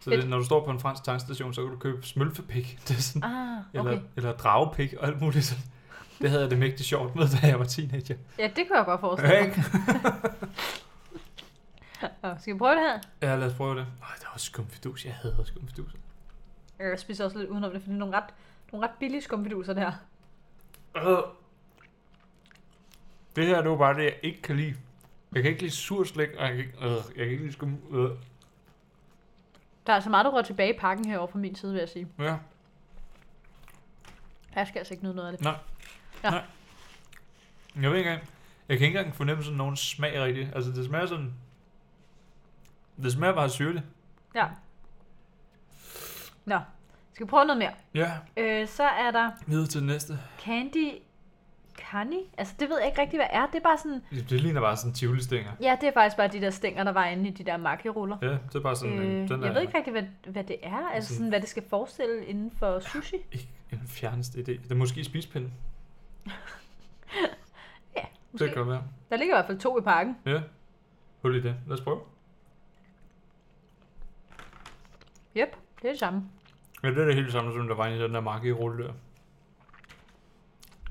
Så 0.00 0.10
det, 0.10 0.28
når 0.28 0.38
du 0.38 0.44
står 0.44 0.64
på 0.64 0.70
en 0.70 0.80
fransk 0.80 1.04
tankstation, 1.04 1.54
så 1.54 1.62
kan 1.62 1.70
du 1.70 1.76
købe 1.78 2.06
smølfepik. 2.06 2.78
Det 2.88 2.96
er 2.96 3.00
sådan, 3.00 3.30
Ah, 3.30 3.58
eller, 3.72 3.90
okay. 3.92 4.02
eller 4.16 4.32
dragepik 4.32 4.94
og 4.94 5.06
alt 5.06 5.20
muligt 5.20 5.44
sådan. 5.44 5.64
Det 6.20 6.30
havde 6.30 6.42
jeg 6.42 6.50
det 6.50 6.58
mægtigt 6.58 6.88
sjovt 6.88 7.14
med, 7.14 7.28
da 7.42 7.46
jeg 7.46 7.58
var 7.58 7.64
teenager. 7.64 8.16
Ja, 8.38 8.44
det 8.56 8.66
kan 8.66 8.76
jeg 8.76 8.84
godt 8.84 9.00
forestille 9.00 9.34
mig. 9.38 9.46
Ikke? 9.46 9.64
Nå, 12.22 12.34
skal 12.40 12.54
vi 12.54 12.58
prøve 12.58 12.74
det 12.74 12.80
her? 12.80 12.98
Ja, 13.28 13.36
lad 13.36 13.46
os 13.50 13.54
prøve 13.54 13.74
det. 13.78 13.86
Ej, 14.02 14.08
der 14.20 14.26
var 14.30 14.38
skumfidus. 14.38 15.04
Jeg 15.04 15.14
hader 15.14 15.44
skumfidus. 15.44 15.90
Jeg 16.78 16.98
spiser 16.98 17.24
også 17.24 17.38
lidt 17.38 17.50
udenom 17.50 17.72
det, 17.72 17.82
for 17.82 17.86
det 17.88 17.94
er 17.94 17.98
nogle 17.98 18.16
ret, 18.16 18.24
nogle 18.72 18.86
ret 18.86 18.94
billige 19.00 19.22
skumfiduser, 19.22 19.72
det 19.72 19.82
her. 19.82 19.92
Øh. 20.96 21.18
Det 23.36 23.46
her, 23.46 23.60
det 23.62 23.70
var 23.70 23.76
bare 23.76 23.94
det, 23.94 24.02
jeg 24.04 24.16
ikke 24.22 24.42
kan 24.42 24.56
lide. 24.56 24.74
Jeg 25.34 25.42
kan 25.42 25.50
ikke 25.50 25.62
lide 25.62 25.72
sur 25.74 26.04
slik, 26.04 26.28
og 26.38 26.44
jeg 26.46 26.50
kan 26.50 26.58
ikke, 26.58 26.72
øh, 26.82 26.90
jeg 26.90 27.00
kan 27.16 27.28
ikke 27.28 27.42
lide 27.42 27.52
skum... 27.52 27.78
Øh. 27.90 28.10
Der 29.86 29.92
er 29.92 29.94
altså 29.94 30.10
meget, 30.10 30.24
der 30.24 30.30
rører 30.32 30.42
tilbage 30.42 30.74
i 30.74 30.78
pakken 30.78 31.06
herovre 31.06 31.28
fra 31.32 31.38
min 31.38 31.54
side, 31.54 31.72
vil 31.72 31.78
jeg 31.78 31.88
sige. 31.88 32.08
Ja, 32.18 32.36
Jeg 34.54 34.66
skal 34.66 34.78
altså 34.78 34.94
ikke 34.94 35.04
nyde 35.04 35.14
noget 35.14 35.32
af 35.32 35.38
det. 35.38 35.46
Jeg 36.22 37.90
ved 37.90 37.96
ikke 37.98 38.10
engang... 38.10 38.28
Jeg 38.68 38.78
kan 38.78 38.86
ikke 38.86 38.98
engang 38.98 39.16
fornemme 39.16 39.42
sådan 39.42 39.56
nogen 39.58 39.76
smag 39.76 40.20
rigtigt. 40.22 40.48
Altså, 40.54 40.70
det 40.70 40.86
smager 40.86 41.06
sådan... 41.06 41.32
Det 43.02 43.12
smager 43.12 43.34
bare 43.34 43.50
syrligt. 43.50 43.84
Ja. 44.34 44.46
Nå, 46.44 46.58
skal 47.14 47.26
vi 47.26 47.28
prøve 47.30 47.44
noget 47.44 47.58
mere? 47.58 47.72
Ja, 47.94 48.12
Øh, 48.36 48.68
så 48.68 48.82
er 48.82 49.10
der 49.10 49.30
videre 49.46 49.66
til 49.66 49.80
det 49.80 49.86
næste. 49.88 50.18
Candy 50.44 50.92
Canny. 51.90 52.20
Altså, 52.38 52.54
det 52.60 52.68
ved 52.68 52.78
jeg 52.78 52.86
ikke 52.88 53.00
rigtig, 53.00 53.18
hvad 53.18 53.26
er. 53.30 53.46
Det 53.46 53.54
er 53.54 53.60
bare 53.60 53.78
sådan... 53.78 54.02
Det 54.10 54.30
det 54.30 54.40
ligner 54.40 54.60
bare 54.60 54.76
sådan 54.76 54.92
tivoli-stænger. 54.94 55.52
Ja, 55.60 55.76
det 55.80 55.88
er 55.88 55.92
faktisk 55.92 56.16
bare 56.16 56.28
de 56.28 56.40
der 56.40 56.50
stænger, 56.50 56.84
der 56.84 56.92
var 56.92 57.06
inde 57.06 57.28
i 57.28 57.32
de 57.32 57.44
der 57.44 57.56
makiruller. 57.56 58.16
Ja, 58.22 58.28
det 58.28 58.54
er 58.54 58.60
bare 58.60 58.76
sådan 58.76 58.92
en... 58.94 59.00
Øh, 59.02 59.28
Den 59.28 59.42
jeg 59.44 59.54
ved 59.54 59.60
ikke 59.62 59.76
rigtig, 59.78 59.92
hvad, 59.92 60.02
hvad 60.32 60.44
det 60.44 60.56
er. 60.62 60.88
Altså, 60.94 61.08
Sådan- 61.08 61.16
sådan, 61.18 61.28
hvad 61.28 61.40
det 61.40 61.48
skal 61.48 61.62
forestille 61.70 62.24
inden 62.26 62.50
for 62.58 62.80
sushi. 62.80 63.16
ikke 63.32 63.48
en 63.72 63.82
fjerneste 63.86 64.38
idé. 64.38 64.42
Det 64.62 64.70
er 64.70 64.74
måske 64.74 65.04
spispinde. 65.04 65.50
Ja, 67.96 68.00
Det 68.02 68.32
måske. 68.32 68.46
kan 68.46 68.56
godt 68.56 68.68
være. 68.68 68.82
Der 69.10 69.16
ligger 69.16 69.34
i 69.34 69.36
hvert 69.36 69.46
fald 69.46 69.58
to 69.58 69.78
i 69.78 69.82
pakken. 69.82 70.16
Ja. 70.26 70.42
Hul 71.22 71.36
i 71.36 71.40
det. 71.40 71.56
Lad 71.66 71.78
os 71.78 71.84
prøve. 71.84 72.00
Yep, 75.36 75.56
det 75.82 75.88
er 75.88 75.92
det 75.92 75.98
samme. 75.98 76.28
Ja, 76.82 76.88
det 76.88 76.98
er 76.98 77.04
det 77.04 77.14
helt 77.14 77.32
samme, 77.32 77.52
som 77.52 77.68
der 77.68 77.74
var 77.74 77.86
i 77.86 77.98
den 78.02 78.14
der 78.14 78.20
marke 78.20 78.48
i 78.48 78.52
rulle 78.52 78.84
der. 78.84 78.92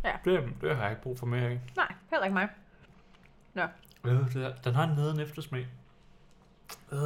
Ja. 0.04 0.14
Det, 0.26 0.54
det 0.62 0.76
har 0.76 0.82
jeg 0.84 0.92
ikke 0.92 1.02
brug 1.04 1.20
for 1.20 1.26
mere 1.26 1.42
af. 1.42 1.60
Nej, 1.76 1.94
heller 2.10 2.24
ikke 2.26 2.34
mig. 2.34 2.50
Øh, 4.06 4.34
det 4.34 4.46
er, 4.46 4.56
den 4.56 4.76
har 4.76 4.84
en 4.84 4.96
nederen 4.96 5.20
eftersmag. 5.20 5.68
Øh. 6.92 7.00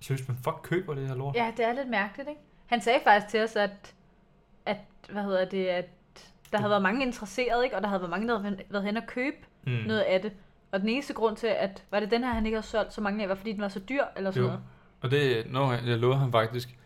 Seriøst, 0.00 0.28
men 0.28 0.36
fuck 0.36 0.56
køber 0.62 0.94
det 0.94 1.08
her 1.08 1.14
lort? 1.14 1.36
Ja, 1.36 1.52
det 1.56 1.64
er 1.64 1.72
lidt 1.72 1.88
mærkeligt, 1.88 2.28
ikke? 2.28 2.40
Han 2.66 2.80
sagde 2.80 3.00
faktisk 3.04 3.28
til 3.30 3.42
os, 3.44 3.56
at, 3.56 3.94
at 4.66 4.76
hvad 5.10 5.22
hedder 5.22 5.44
det, 5.44 5.66
at 5.66 5.84
der 6.52 6.58
havde 6.58 6.70
været 6.70 6.82
mange 6.82 7.06
interesserede, 7.06 7.64
ikke? 7.64 7.76
Og 7.76 7.82
der 7.82 7.88
havde 7.88 8.00
været 8.00 8.10
mange, 8.10 8.28
der 8.28 8.38
havde 8.38 8.58
været 8.70 8.84
hen 8.84 8.96
og 8.96 9.06
købe 9.06 9.36
mm. 9.66 9.72
noget 9.72 10.00
af 10.00 10.20
det. 10.20 10.32
Og 10.72 10.80
den 10.80 10.88
eneste 10.88 11.14
grund 11.14 11.36
til, 11.36 11.46
at 11.46 11.84
var 11.90 12.00
det 12.00 12.10
den 12.10 12.24
her, 12.24 12.32
han 12.32 12.46
ikke 12.46 12.56
havde 12.56 12.66
solgt 12.66 12.92
så 12.92 13.00
mange 13.00 13.22
af, 13.22 13.28
var 13.28 13.34
fordi 13.34 13.52
den 13.52 13.60
var 13.60 13.68
så 13.68 13.80
dyr, 13.88 14.04
eller 14.16 14.30
sådan 14.30 14.42
Jo. 14.42 14.48
noget. 14.48 14.62
Og 15.00 15.10
det, 15.10 15.46
nå, 15.50 15.72
jeg 15.72 15.98
lover 15.98 16.16
ham 16.16 16.32
faktisk. 16.32 16.76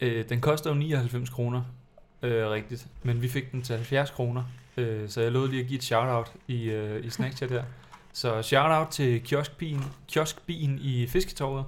Øh, 0.00 0.28
den 0.28 0.40
koster 0.40 0.70
jo 0.70 0.76
99 0.76 1.30
kroner, 1.30 1.62
øh, 2.22 2.50
rigtigt. 2.50 2.86
Men 3.02 3.22
vi 3.22 3.28
fik 3.28 3.52
den 3.52 3.62
til 3.62 3.74
70 3.74 4.10
kroner. 4.10 4.44
Øh, 4.76 5.08
så 5.08 5.20
jeg 5.20 5.32
lovede 5.32 5.50
lige 5.50 5.62
at 5.62 5.68
give 5.68 5.76
et 5.76 5.84
shout-out 5.84 6.32
i, 6.48 6.70
øh, 6.70 7.04
i 7.04 7.10
Snackchat 7.10 7.50
der. 7.50 7.62
Så 8.12 8.42
shout-out 8.42 8.88
til 8.88 9.22
kioskbien, 9.22 9.84
kioskbien 10.08 10.78
i 10.82 11.06
Fisketorvet, 11.06 11.64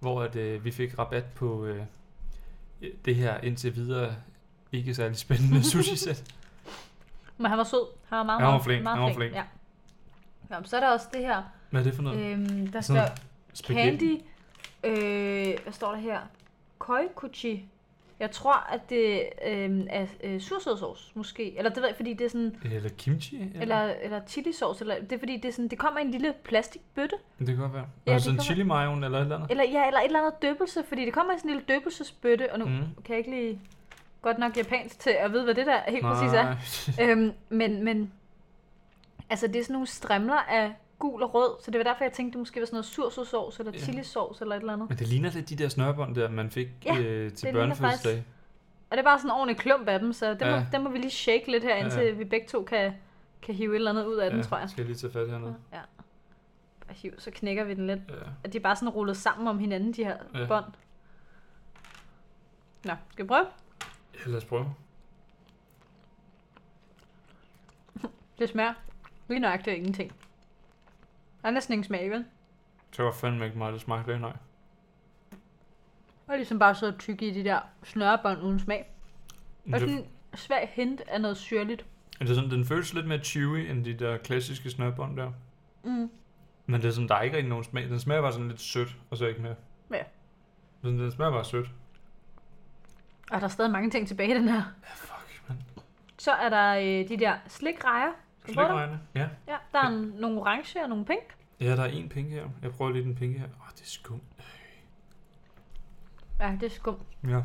hvor 0.00 0.22
at, 0.22 0.36
øh, 0.36 0.64
vi 0.64 0.70
fik 0.70 0.98
rabat 0.98 1.24
på 1.24 1.64
øh, 1.64 1.82
det 3.04 3.16
her 3.16 3.40
indtil 3.40 3.76
videre 3.76 4.14
ikke 4.72 4.94
særlig 4.94 5.16
spændende 5.16 5.62
sushi-sæt. 5.70 6.24
Men 7.38 7.46
han 7.46 7.58
var 7.58 7.64
sød. 7.64 7.86
Han 8.08 8.18
var 8.18 8.24
meget, 8.24 8.40
Han 8.40 8.46
var 8.46 8.52
meget, 8.52 8.64
flink, 8.64 8.82
meget 8.82 8.98
han 8.98 9.06
var 9.06 9.14
flink. 9.14 9.34
Ja. 9.34 9.42
Jamen, 10.50 10.66
så 10.66 10.76
er 10.76 10.80
der 10.80 10.88
også 10.88 11.06
det 11.12 11.20
her. 11.20 11.42
Hvad 11.70 11.80
er 11.80 11.84
det 11.84 11.94
for 11.94 12.02
noget? 12.02 12.20
Øhm, 12.20 12.66
der 12.66 12.80
står 12.80 13.06
Spaghetti? 13.52 14.24
candy. 14.82 14.98
Øh, 15.02 15.58
hvad 15.62 15.72
står 15.72 15.90
der 15.90 15.98
her? 15.98 16.20
Koikuchi. 16.78 17.68
Jeg 18.20 18.30
tror, 18.30 18.72
at 18.72 18.90
det 18.90 19.20
øh, 19.46 19.80
er 19.90 20.06
øh, 20.24 20.40
sursødsauce, 20.40 21.12
måske. 21.14 21.58
Eller 21.58 21.70
det 21.70 21.82
ved 21.82 21.88
jeg, 21.88 21.96
fordi 21.96 22.14
det 22.14 22.24
er 22.24 22.28
sådan... 22.28 22.56
Eller 22.64 22.88
kimchi? 22.98 23.50
Eller, 23.54 23.94
eller 24.02 24.20
chili 24.26 24.52
sauce, 24.52 24.84
eller 24.84 25.00
det 25.00 25.12
er 25.12 25.18
fordi, 25.18 25.36
det, 25.36 25.48
er 25.48 25.52
sådan, 25.52 25.68
det 25.68 25.78
kommer 25.78 26.00
i 26.00 26.02
en 26.02 26.10
lille 26.10 26.34
plastikbøtte. 26.44 27.16
Det 27.38 27.46
kan 27.46 27.56
godt 27.56 27.74
være. 27.74 27.86
Ja, 28.06 28.18
sådan 28.18 28.36
kan 28.36 28.44
chili 28.44 28.62
mayo 28.62 28.92
eller 28.92 29.08
et 29.08 29.22
eller 29.22 29.36
andet? 29.36 29.50
Eller, 29.50 29.64
ja, 29.64 29.86
eller 29.86 30.00
et 30.00 30.06
eller 30.06 30.18
andet 30.18 30.42
døbelse, 30.42 30.84
fordi 30.88 31.04
det 31.04 31.12
kommer 31.12 31.34
i 31.34 31.38
sådan 31.38 31.50
en 31.50 31.56
lille 31.56 31.74
døbelsesbøtte, 31.74 32.52
og 32.52 32.58
nu 32.58 32.64
mm. 32.64 32.72
kan 33.04 33.08
jeg 33.08 33.18
ikke 33.18 33.30
lige 33.30 33.60
godt 34.22 34.38
nok 34.38 34.56
japansk 34.56 34.98
til 34.98 35.10
at 35.10 35.32
vide, 35.32 35.44
hvad 35.44 35.54
det 35.54 35.66
der 35.66 35.80
helt 35.88 36.02
præcis 36.04 36.32
er. 36.32 36.42
Nej. 36.98 37.10
Øhm, 37.10 37.32
men, 37.48 37.84
men 37.84 38.12
altså 39.30 39.46
det 39.46 39.56
er 39.56 39.62
sådan 39.62 39.72
nogle 39.72 39.86
strimler 39.86 40.36
af 40.48 40.72
gul 40.98 41.22
og 41.22 41.34
rød, 41.34 41.50
så 41.64 41.70
det 41.70 41.78
var 41.78 41.84
derfor, 41.84 42.04
jeg 42.04 42.12
tænkte, 42.12 42.32
det 42.32 42.38
måske 42.38 42.60
var 42.60 42.66
sådan 42.66 42.74
noget 42.74 42.84
sursødsovs 42.86 43.58
eller 43.58 43.72
Ja. 43.72 43.78
chilisovs 43.78 44.40
eller 44.40 44.54
et 44.56 44.60
eller 44.60 44.72
andet. 44.72 44.88
Men 44.88 44.98
det 44.98 45.08
ligner 45.08 45.30
lidt 45.30 45.48
de 45.48 45.56
der 45.56 45.68
snørbånd 45.68 46.14
der, 46.14 46.28
man 46.30 46.50
fik 46.50 46.68
Ja, 46.84 46.98
øh, 46.98 47.32
til 47.32 47.46
det 47.46 47.54
børnefødselsdag. 47.54 48.24
Og 48.90 48.96
det 48.96 48.98
er 48.98 49.02
bare 49.08 49.18
sådan 49.18 49.30
en 49.30 49.34
ordentlig 49.34 49.56
klump 49.56 49.88
af 49.88 49.98
dem, 50.00 50.12
så 50.12 50.30
dem, 50.30 50.38
Ja. 50.40 50.48
ja. 50.54 50.60
må, 50.60 50.66
dem 50.72 50.80
må 50.80 50.90
vi 50.90 50.98
lige 50.98 51.10
shake 51.10 51.50
lidt 51.50 51.64
her, 51.64 51.76
Ja, 51.76 51.82
indtil 51.84 52.02
ja. 52.02 52.12
vi 52.12 52.24
begge 52.24 52.46
to 52.48 52.62
kan, 52.64 52.92
kan 53.42 53.54
hive 53.54 53.70
et 53.72 53.74
eller 53.74 53.90
andet 53.90 54.04
ud 54.06 54.16
af 54.16 54.30
den, 54.30 54.42
tror 54.42 54.58
jeg. 54.58 54.70
Skal 54.70 54.82
jeg 54.82 54.86
lige 54.86 54.96
tage 54.96 55.12
fat 55.12 55.30
hernede? 55.30 55.54
Ja. 55.72 55.78
Bare 56.86 56.94
hiv, 56.96 57.12
så 57.18 57.30
knækker 57.30 57.64
vi 57.64 57.74
den 57.74 57.86
lidt. 57.86 58.00
Ja. 58.08 58.14
At 58.44 58.52
de 58.52 58.58
er 58.58 58.62
bare 58.62 58.76
sådan 58.76 58.88
rullet 58.88 59.16
sammen 59.16 59.48
om 59.48 59.58
hinanden, 59.58 59.92
de 59.92 60.04
her 60.04 60.16
Ja. 60.34 60.40
ja. 60.40 60.46
bånd. 60.46 60.64
Nå, 62.84 62.92
skal 63.10 63.24
vi 63.24 63.28
prøve? 63.28 63.46
Lad 64.30 64.36
os 64.38 64.44
prøve. 64.44 64.74
Det 68.38 68.48
smager 68.48 68.74
lige 69.28 69.40
nøjagtigt 69.40 69.74
af 69.74 69.76
ingenting. 69.78 70.12
Der 71.42 71.48
er 71.48 71.52
næsten 71.52 71.72
ingen 71.72 71.84
smag, 71.84 72.10
vel? 72.10 72.24
Det 72.96 73.04
var 73.04 73.12
fandme 73.12 73.44
ikke 73.44 73.58
meget, 73.58 73.72
det 73.72 73.80
smagte 73.80 74.12
af, 74.12 74.20
nej. 74.20 74.36
Og 76.26 76.36
ligesom 76.36 76.58
bare 76.58 76.74
så 76.74 76.92
tykke 76.98 77.28
i 77.28 77.30
de 77.30 77.44
der 77.44 77.60
snørebånd 77.84 78.42
uden 78.42 78.60
smag. 78.60 78.90
Men 79.64 79.74
Og 79.74 79.80
det, 79.80 79.88
sådan 79.88 80.04
en 80.04 80.10
svag 80.34 80.72
hint 80.74 81.00
af 81.00 81.20
noget 81.20 81.36
syrligt. 81.36 81.86
det 82.18 82.30
er 82.30 82.34
sådan, 82.34 82.50
den 82.50 82.64
føles 82.64 82.94
lidt 82.94 83.06
mere 83.06 83.18
chewy 83.24 83.56
end 83.70 83.84
de 83.84 83.94
der 83.94 84.16
klassiske 84.16 84.70
snørbånd 84.70 85.16
der. 85.16 85.32
Mm. 85.84 86.10
Men 86.66 86.80
det 86.80 86.88
er 86.88 86.92
sådan, 86.92 87.08
der 87.08 87.14
er 87.14 87.22
ikke 87.22 87.36
rigtig 87.36 87.48
nogen 87.48 87.64
smag. 87.64 87.88
Den 87.88 88.00
smager 88.00 88.20
bare 88.20 88.32
sådan 88.32 88.48
lidt 88.48 88.60
sødt, 88.60 88.96
og 89.10 89.16
så 89.16 89.26
ikke 89.26 89.42
mere. 89.42 89.54
Ja. 89.90 90.02
Den, 90.82 90.98
den 90.98 91.10
smager 91.10 91.30
bare 91.30 91.44
sødt. 91.44 91.70
Og 93.32 93.40
der 93.40 93.44
er 93.44 93.48
stadig 93.48 93.70
mange 93.70 93.90
ting 93.90 94.08
tilbage 94.08 94.30
i 94.30 94.34
den 94.34 94.48
her. 94.48 94.62
Ja, 94.82 94.94
fuck, 94.94 95.48
man. 95.48 95.58
Så 96.18 96.32
er 96.32 96.48
der 96.48 96.74
øh, 96.74 97.08
de 97.08 97.16
der 97.16 97.34
slikrejer. 97.46 98.08
Skal 98.42 98.54
du 98.54 98.60
dem? 98.60 98.68
Slikregne. 98.68 99.00
Ja. 99.14 99.28
Ja, 99.48 99.56
der 99.72 99.78
er 99.78 99.88
en, 99.88 100.12
nogle 100.18 100.40
orange 100.40 100.82
og 100.82 100.88
nogle 100.88 101.04
pink. 101.04 101.36
Ja, 101.60 101.76
der 101.76 101.82
er 101.82 101.86
en 101.86 102.08
pink 102.08 102.30
her. 102.30 102.44
Jeg 102.62 102.70
prøver 102.70 102.90
lige 102.90 103.04
den 103.04 103.14
pink 103.14 103.38
her. 103.38 103.44
Åh, 103.44 103.70
det 103.74 103.82
er 103.82 103.86
skum. 103.86 104.20
Ja, 106.40 106.56
det 106.60 106.66
er 106.66 106.70
skum. 106.70 106.96
Ja. 107.28 107.42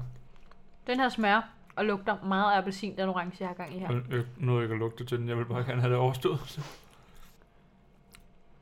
Den 0.88 1.00
her 1.00 1.10
smager 1.10 1.42
og 1.76 1.86
lugter 1.86 2.24
meget 2.24 2.54
af 2.54 2.58
appelsin, 2.58 2.98
den 2.98 3.10
orange, 3.10 3.38
jeg 3.40 3.48
har 3.48 3.56
gang 3.56 3.76
i 3.76 3.80
her. 3.80 3.92
Jeg, 3.94 4.02
jeg 4.12 4.24
nåede 4.38 4.64
ikke 4.64 4.74
at 4.74 4.80
lugte 4.80 5.06
til 5.06 5.18
den. 5.18 5.30
Jeg 5.30 5.38
vil 5.38 5.46
bare 5.46 5.64
gerne 5.64 5.82
have 5.82 5.92
det 5.92 6.00
overstået. 6.00 6.60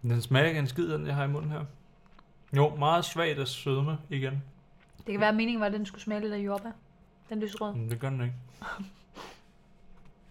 Den 0.02 0.22
smager 0.22 0.48
ikke 0.48 0.60
en 0.60 0.68
skid, 0.68 0.94
den 0.94 1.08
jeg 1.08 1.16
har 1.16 1.24
i 1.24 1.28
munden 1.28 1.52
her. 1.52 1.66
Jo, 2.56 2.76
meget 2.76 3.06
svagt 3.06 3.40
af 3.40 3.48
sødme 3.48 3.98
igen. 4.10 4.44
Det 4.98 5.06
kan 5.14 5.20
være, 5.20 5.30
at 5.30 5.36
meningen 5.36 5.60
var, 5.60 5.66
at 5.66 5.74
den 5.74 5.86
skulle 5.86 6.02
smage 6.02 6.22
lidt 6.22 6.34
af 6.34 6.38
jordbær. 6.38 6.72
Den 7.30 7.40
lyserøde. 7.40 7.78
Men 7.78 7.90
det 7.90 8.00
gør 8.00 8.10
den 8.10 8.22
ikke. 8.22 8.34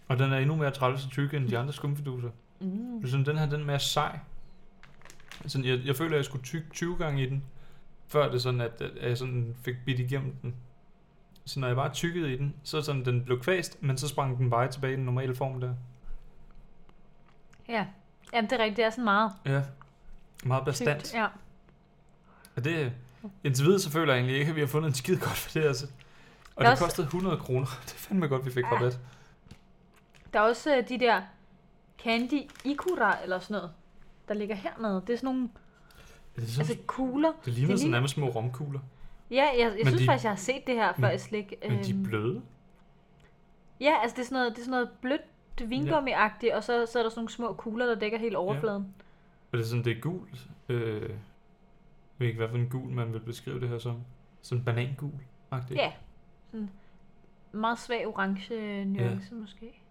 Og 0.07 0.19
den 0.19 0.33
er 0.33 0.37
endnu 0.37 0.55
mere 0.55 0.71
træls 0.71 1.05
og 1.05 1.11
tyk 1.11 1.33
end 1.33 1.49
de 1.49 1.57
andre 1.57 1.73
skumfiduser. 1.73 2.29
Mm. 2.59 3.07
Sådan, 3.07 3.25
den 3.25 3.37
her 3.37 3.45
den 3.49 3.61
er 3.61 3.65
mere 3.65 3.79
sej. 3.79 4.19
Sådan, 5.47 5.65
jeg, 5.67 5.79
jeg 5.85 5.95
føler, 5.95 6.11
at 6.11 6.17
jeg 6.17 6.25
skulle 6.25 6.43
tykke 6.43 6.67
20 6.71 6.97
gange 6.97 7.23
i 7.23 7.29
den, 7.29 7.43
før 8.07 8.31
det 8.31 8.41
sådan, 8.41 8.61
at, 8.61 8.81
at 8.81 9.09
jeg 9.09 9.17
sådan 9.17 9.55
fik 9.61 9.75
bidt 9.85 9.99
igennem 9.99 10.35
den. 10.41 10.55
Så 11.45 11.59
når 11.59 11.67
jeg 11.67 11.75
bare 11.75 11.93
tykkede 11.93 12.33
i 12.33 12.37
den, 12.37 12.55
så 12.63 12.81
sådan, 12.81 13.05
den 13.05 13.23
blev 13.25 13.41
kvæst, 13.41 13.83
men 13.83 13.97
så 13.97 14.07
sprang 14.07 14.37
den 14.37 14.49
bare 14.49 14.71
tilbage 14.71 14.93
i 14.93 14.95
den 14.95 15.05
normale 15.05 15.35
form 15.35 15.59
der. 15.59 15.73
Ja. 17.69 17.85
Jamen, 18.33 18.49
det 18.49 18.59
er 18.59 18.63
rigtigt. 18.63 18.77
Det 18.77 18.85
er 18.85 18.89
sådan 18.89 19.03
meget 19.03 19.31
Ja. 19.45 19.61
Meget 20.45 20.65
bastant. 20.65 21.03
tykt. 21.03 21.13
Ja. 21.15 21.27
Og 22.55 22.63
det, 22.63 22.93
indtil 23.43 23.65
videre 23.65 23.79
så 23.79 23.91
føler 23.91 24.13
jeg 24.13 24.19
egentlig 24.19 24.39
ikke, 24.39 24.49
at 24.49 24.55
vi 24.55 24.61
har 24.61 24.67
fundet 24.67 24.87
en 24.87 24.93
skid 24.93 25.17
godt 25.19 25.37
for 25.37 25.51
det, 25.59 25.65
altså. 25.67 25.87
Og 26.55 26.63
det 26.63 26.71
også- 26.71 26.83
kostede 26.83 27.05
100 27.07 27.37
kroner. 27.37 27.65
Det 27.85 27.93
er 27.93 27.97
fandme 27.97 28.27
godt, 28.27 28.45
vi 28.45 28.51
fik 28.51 28.63
Ja. 28.63 28.75
rabat. 28.75 28.99
Der 30.33 30.39
er 30.39 30.43
også 30.43 30.77
øh, 30.77 30.89
de 30.89 30.99
der 30.99 31.21
candy 32.03 32.41
ikura 32.63 33.23
eller 33.23 33.39
sådan 33.39 33.55
noget, 33.55 33.71
der 34.27 34.33
ligger 34.33 34.55
hernede. 34.55 35.03
Det 35.07 35.13
er 35.13 35.17
sådan 35.17 35.25
nogle 35.35 35.49
Er 36.35 36.39
det, 36.41 36.49
sådan, 36.49 36.69
altså 36.69 36.77
kugler. 36.87 37.31
det 37.45 37.53
ligner 37.53 37.69
det 37.69 37.79
sådan 37.79 37.91
nærmest 37.91 38.13
små 38.13 38.27
romkugler. 38.27 38.79
Ja, 39.31 39.35
jeg, 39.43 39.59
jeg 39.59 39.71
Men 39.75 39.85
synes 39.87 40.01
de- 40.01 40.05
faktisk, 40.05 40.23
jeg 40.23 40.31
har 40.31 40.37
set 40.37 40.67
det 40.67 40.75
her 40.75 40.93
før 40.99 41.09
i 41.11 41.17
slik. 41.17 41.53
Men 41.61 41.71
de 41.71 41.89
er 41.91 41.95
Øhm, 41.95 42.03
bløde. 42.03 42.41
Ja, 43.79 43.93
altså 44.01 44.15
det 44.15 44.21
er 44.21 44.25
sådan 44.25 44.35
noget, 44.35 44.51
det 44.51 44.57
er 44.59 44.65
sådan 44.65 44.71
noget 44.71 44.89
blødt 45.01 45.21
vingummi-agtigt, 45.61 46.55
og 46.55 46.63
så, 46.63 46.85
så 46.85 46.99
er 46.99 47.03
der 47.03 47.09
sådan 47.09 47.11
nogle 47.15 47.29
små 47.29 47.53
kugler, 47.53 47.85
der 47.85 47.95
dækker 47.95 48.17
hele 48.17 48.37
overfladen. 48.37 48.95
Og 49.51 49.57
det 49.57 49.63
er 49.63 49.67
sådan, 49.67 49.83
det 49.85 49.97
er 49.97 50.01
gult. 50.01 50.47
Øh, 50.69 51.01
jeg 51.01 51.09
ved 52.17 52.27
ikke, 52.27 52.37
hvad 52.37 52.49
for 52.49 52.55
en 52.57 52.69
gul 52.69 52.89
man 52.91 53.13
vil 53.13 53.19
beskrive 53.19 53.59
det 53.59 53.69
her 53.69 53.77
som. 53.79 54.01
Sådan 54.41 54.63
banangul. 54.63 55.11
-agtigt. 55.53 55.75
Ja. 55.75 55.91
Sådan 56.55 56.69
meget 57.51 57.79
svag 57.79 58.07
orange 58.07 58.85
nuance 58.85 59.33
måske. 59.35 59.81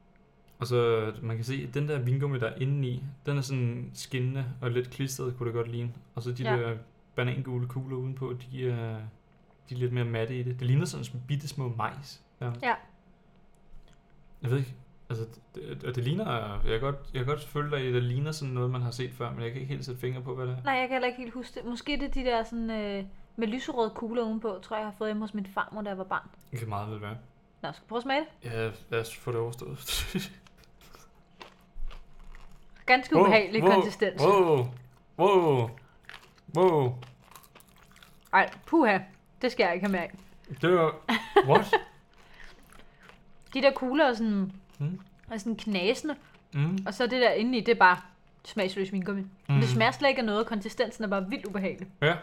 Og 0.58 0.66
så 0.66 1.12
man 1.22 1.36
kan 1.36 1.44
se, 1.44 1.64
at 1.68 1.74
den 1.74 1.88
der 1.88 1.98
vingummi, 1.98 2.38
der 2.38 2.46
er 2.46 2.54
inde 2.60 2.88
i, 2.88 3.02
den 3.26 3.36
er 3.38 3.40
sådan 3.40 3.90
skinnende 3.94 4.44
og 4.60 4.70
lidt 4.70 4.90
klistret, 4.90 5.36
kunne 5.36 5.46
det 5.46 5.54
godt 5.54 5.70
ligne. 5.70 5.92
Og 6.14 6.22
så 6.22 6.32
de 6.32 6.42
Ja. 6.42 6.56
der 6.56 6.76
banangule 7.14 7.66
kugler 7.66 7.96
udenpå, 7.96 8.32
de 8.50 8.70
er, 8.70 8.96
de 9.68 9.74
er 9.74 9.78
lidt 9.78 9.92
mere 9.92 10.04
matte 10.04 10.38
i 10.38 10.42
det. 10.42 10.58
Det 10.60 10.66
ligner 10.66 10.84
sådan 10.84 11.04
små 11.04 11.20
bitte 11.28 11.48
små 11.48 11.74
majs. 11.76 12.22
Ja. 12.40 12.50
Ja. 12.62 12.74
Jeg 14.42 14.50
ved 14.50 14.58
ikke, 14.58 14.74
altså, 15.10 15.24
det, 15.54 15.84
og 15.84 15.94
det 15.94 16.04
ligner, 16.04 16.24
jeg 16.64 16.70
kan 16.70 16.80
godt, 16.80 16.96
jeg 17.14 17.24
kan 17.24 17.26
godt 17.34 17.44
føle 17.44 17.70
dig 17.70 17.84
i, 17.84 17.88
at 17.88 17.94
det 17.94 18.02
ligner 18.02 18.32
sådan 18.32 18.54
noget, 18.54 18.70
man 18.70 18.80
har 18.82 18.90
set 18.90 19.10
før, 19.12 19.30
men 19.32 19.42
jeg 19.42 19.52
kan 19.52 19.60
ikke 19.60 19.72
helt 19.72 19.84
sætte 19.84 20.00
fingre 20.00 20.22
på, 20.22 20.34
hvad 20.34 20.46
det 20.46 20.56
er. 20.58 20.62
Nej, 20.62 20.74
jeg 20.74 20.88
kan 20.88 20.94
heller 20.94 21.08
ikke 21.08 21.20
helt 21.20 21.34
huske 21.34 21.60
det. 21.60 21.68
Måske 21.68 21.92
det 21.92 22.02
er 22.02 22.10
de 22.10 22.24
der 22.24 22.42
sådan, 22.44 22.70
øh, 22.70 23.04
med 23.36 23.48
lyserøde 23.48 23.90
kugler 23.90 24.22
udenpå, 24.22 24.58
tror 24.62 24.76
jeg, 24.76 24.80
jeg 24.80 24.86
har 24.86 24.94
fået 24.98 25.08
hjemme 25.08 25.22
hos 25.22 25.34
min 25.34 25.46
farmor, 25.46 25.82
da 25.82 25.88
jeg 25.88 25.98
var 25.98 26.04
barn. 26.04 26.28
Det 26.50 26.58
kan 26.58 26.68
meget 26.68 26.90
vel 26.90 27.00
være. 27.00 27.16
Nå, 27.62 27.72
skal 27.72 27.82
vi 27.84 27.88
prøve 27.88 27.96
at 27.98 28.02
smage 28.02 28.20
det? 28.42 28.50
Ja, 28.52 28.70
lad 28.90 29.00
os 29.00 29.16
få 29.16 29.32
det 29.32 29.40
overstået. 29.40 29.78
Ganske 32.86 33.16
ubehagelig 33.16 33.62
wow, 33.62 33.72
konsistens. 33.72 34.22
Wow, 34.22 34.66
wow, 35.18 35.70
wow. 36.56 36.94
Ej, 38.32 38.50
puha. 38.66 38.98
Det 39.42 39.52
skal 39.52 39.64
jeg 39.64 39.74
ikke 39.74 39.86
have 39.86 39.92
med 39.92 40.00
af. 40.00 40.14
Det 40.60 40.70
var... 40.74 40.94
What? 41.46 41.74
De 43.54 43.62
der 43.62 43.70
kugler 43.72 44.04
er 44.04 44.14
sådan, 44.14 44.52
Mm. 44.78 45.00
er 45.30 45.38
sådan 45.38 45.56
knasende, 45.56 46.16
Mm. 46.54 46.78
og 46.86 46.94
så 46.94 47.02
det 47.06 47.20
der 47.20 47.30
indeni, 47.30 47.60
det 47.60 47.68
er 47.74 47.78
bare 47.78 47.96
smagsløs 48.44 48.92
vingummi. 48.92 49.22
Mm. 49.22 49.28
Mm. 49.54 49.60
Det 49.60 49.68
smager 49.68 49.90
slet 49.90 50.08
ikke 50.08 50.18
af 50.18 50.24
noget, 50.24 50.46
konsistensen 50.46 51.04
er 51.04 51.08
bare 51.08 51.28
vildt 51.28 51.46
ubehagelig. 51.46 51.88
Ja. 52.02 52.16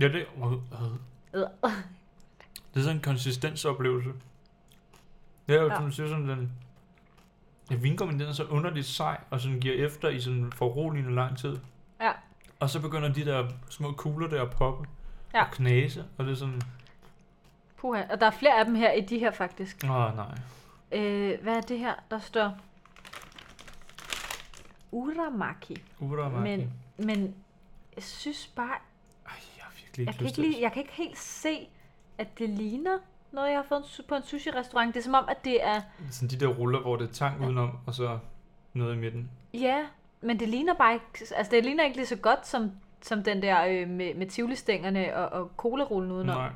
Ja, 0.00 0.08
det, 0.08 0.14
øh, 0.14 0.52
Øh. 1.34 1.40
det 2.74 2.80
er 2.80 2.80
sådan 2.80 2.96
en 2.96 3.02
konsistensoplevelse. 3.02 4.10
Det 5.48 5.56
er 5.56 5.62
jo, 5.62 5.68
Ja. 5.68 5.76
som 5.76 5.92
siger, 5.92 6.08
sådan 6.08 6.28
den... 6.28 6.52
Ja, 7.70 7.76
vingummien, 7.76 8.20
den 8.20 8.28
er 8.28 8.32
så 8.32 8.44
underligt 8.44 8.86
sej, 8.86 9.20
og 9.30 9.40
sådan 9.40 9.60
giver 9.60 9.86
efter 9.86 10.08
i 10.08 10.20
sådan 10.20 10.52
foruroligende 10.52 11.14
lang 11.14 11.38
tid. 11.38 11.58
Ja. 12.00 12.12
Og 12.60 12.70
så 12.70 12.80
begynder 12.80 13.12
de 13.12 13.24
der 13.24 13.48
små 13.70 13.92
kugler 13.92 14.28
der 14.28 14.42
at 14.42 14.50
poppe 14.50 14.88
Ja. 15.34 15.44
og 15.44 15.50
knase, 15.50 16.04
og 16.18 16.24
det 16.24 16.30
er 16.32 16.36
sådan... 16.36 16.60
Puha. 17.76 18.02
Og 18.10 18.20
der 18.20 18.26
er 18.26 18.30
flere 18.30 18.58
af 18.58 18.64
dem 18.64 18.74
her 18.74 18.92
i 18.92 19.00
de 19.00 19.18
her 19.18 19.30
faktisk. 19.30 19.84
Åh, 19.84 19.90
oh, 19.90 20.16
nej. 20.16 20.38
Øh, 20.92 21.42
hvad 21.42 21.56
er 21.56 21.60
det 21.60 21.78
her? 21.78 21.94
Der 22.10 22.18
står 22.18 22.56
Uramaki. 24.90 25.82
Uramaki. 26.00 26.56
Men, 26.56 26.72
men 26.96 27.34
jeg 27.96 28.02
synes 28.02 28.46
bare, 28.46 28.76
Jeg 29.98 30.06
virkelig 30.06 30.06
jeg 30.06 30.08
ikke 30.08 30.18
kan, 30.18 30.26
lyst 30.26 30.38
ikke 30.38 30.50
lige, 30.50 30.62
jeg 30.62 30.72
kan 30.72 30.82
ikke 30.82 30.92
helt 30.92 31.18
se, 31.18 31.68
at 32.18 32.38
det 32.38 32.48
ligner 32.48 32.98
noget, 33.32 33.48
jeg 33.48 33.58
har 33.58 33.64
fået 33.68 34.00
på 34.08 34.14
en 34.14 34.22
sushi-restaurant. 34.22 34.94
Det 34.94 35.00
er 35.00 35.04
som 35.04 35.14
om, 35.14 35.24
at 35.28 35.44
det 35.44 35.64
er. 35.64 35.80
Sådan 36.10 36.28
de 36.28 36.40
der 36.40 36.46
ruller, 36.46 36.80
hvor 36.80 36.96
det 36.96 37.08
er 37.08 37.12
tang 37.12 37.44
udenom, 37.44 37.78
og 37.86 37.94
så 37.94 38.18
noget 38.72 38.94
i 38.94 38.98
midten. 38.98 39.30
ja, 39.54 39.78
men 40.20 40.40
det 40.40 40.48
ligner 40.48 40.74
bare 40.74 40.94
ikke, 40.94 41.34
altså 41.36 41.50
det 41.50 41.64
ligner 41.64 41.84
ikke 41.84 41.96
lige 41.96 42.06
så 42.06 42.16
godt 42.16 42.46
som, 42.46 42.70
som 43.02 43.22
den 43.22 43.42
der 43.42 43.64
øh, 43.64 43.88
med, 43.88 44.14
med 44.14 44.26
tivlistængerne 44.26 45.16
og, 45.16 45.40
og 45.40 45.50
cola-rullen 45.56 46.12
udenom. 46.12 46.36
Nej. 46.36 46.50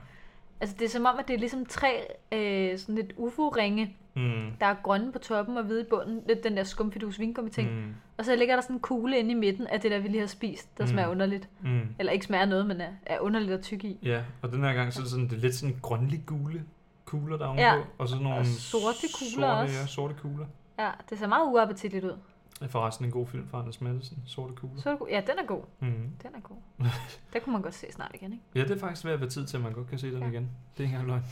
Altså 0.61 0.77
det 0.78 0.85
er 0.85 0.89
som 0.89 1.05
om, 1.07 1.19
at 1.19 1.28
det 1.28 1.35
er 1.35 1.39
ligesom 1.39 1.66
tre 1.66 2.07
øh, 2.33 2.78
sådan 2.78 2.95
lidt 2.95 3.12
ufo-ringe, 3.16 3.97
Mm. 4.19 4.51
der 4.61 4.66
er 4.66 4.74
grønne 4.83 5.12
på 5.12 5.19
toppen 5.19 5.57
og 5.57 5.65
hvide 5.65 5.81
i 5.81 5.85
bunden. 5.91 6.23
Lidt 6.28 6.45
den 6.45 6.57
der 6.57 6.65
skumfidus 6.65 7.19
vingummi 7.19 7.51
ting. 7.51 7.70
Mm. 7.74 7.95
Og 8.16 8.24
så 8.24 8.37
ligger 8.37 8.55
der 8.55 8.62
sådan 8.62 8.77
en 8.77 8.81
kugle 8.81 9.19
inde 9.19 9.31
i 9.31 9.35
midten 9.35 9.66
af 9.66 9.81
det 9.81 9.91
der, 9.91 9.99
vi 9.99 10.09
lige 10.09 10.20
har 10.20 10.27
spist, 10.27 10.78
der 10.78 10.85
Mm. 10.85 10.91
smager 10.91 11.09
underligt. 11.09 11.49
Mm. 11.62 11.81
Eller 11.99 12.12
ikke 12.12 12.24
smager 12.27 12.45
noget, 12.45 12.66
men 12.66 12.81
er, 12.81 12.89
er 13.07 13.19
underligt 13.20 13.53
at 13.53 13.62
tykke 13.62 13.89
i. 13.89 13.99
Ja, 14.03 14.23
og 14.43 14.53
den 14.53 14.65
her 14.65 14.73
gang 14.73 14.93
så 14.93 15.01
er 15.01 15.03
det 15.03 15.11
sådan, 15.11 15.24
det 15.28 15.33
er 15.37 15.41
lidt 15.41 15.55
sådan 15.55 15.77
grønlig 15.83 16.23
gule 16.27 16.65
kugler 17.05 17.37
der 17.37 17.49
er 17.49 17.55
Ja. 17.55 17.74
og 17.99 18.09
så 18.09 18.16
nogle 18.16 18.39
Og 18.39 18.47
sorte 18.47 19.07
kugler 19.19 19.49
sorte, 19.49 19.61
også. 19.61 19.74
Ja, 19.81 19.87
sorte 19.87 20.15
kugler. 20.23 20.47
Ja, 20.78 20.91
det 21.11 21.19
ser 21.19 21.27
meget 21.27 21.47
uappetitligt 21.53 22.05
ud. 22.05 22.19
Er 22.61 22.69
forresten 22.69 23.05
en 23.05 23.11
god 23.11 23.27
film 23.27 23.49
fra 23.49 23.59
Anders 23.61 23.81
Madsen, 23.81 24.23
Sorte 24.27 24.55
kugler. 24.55 24.83
Er 24.87 24.91
det 24.91 24.99
go- 24.99 25.07
ja, 25.11 25.20
den 25.27 25.39
er 25.39 25.47
god. 25.47 25.62
Mm. 25.81 26.11
Den 26.23 26.35
er 26.35 26.41
god. 26.41 26.57
den 27.33 27.41
kunne 27.45 27.53
man 27.53 27.62
godt 27.62 27.74
se 27.74 27.87
snart 27.93 28.11
igen, 28.15 28.33
ikke? 28.33 28.45
Ja, 28.55 28.62
det 28.62 28.70
er 28.70 28.78
faktisk 28.78 29.05
ved 29.05 29.12
at 29.12 29.20
være 29.20 29.31
tid 29.31 29.47
til, 29.47 29.57
at 29.57 29.62
man 29.62 29.73
godt 29.73 29.89
kan 29.89 29.99
se 29.99 30.12
den 30.12 30.23
Ja. 30.23 30.28
igen. 30.28 30.43
Det 30.43 30.51
er 30.78 30.83
ikke 30.85 30.93
engang 30.97 31.07
løgn. 31.09 31.23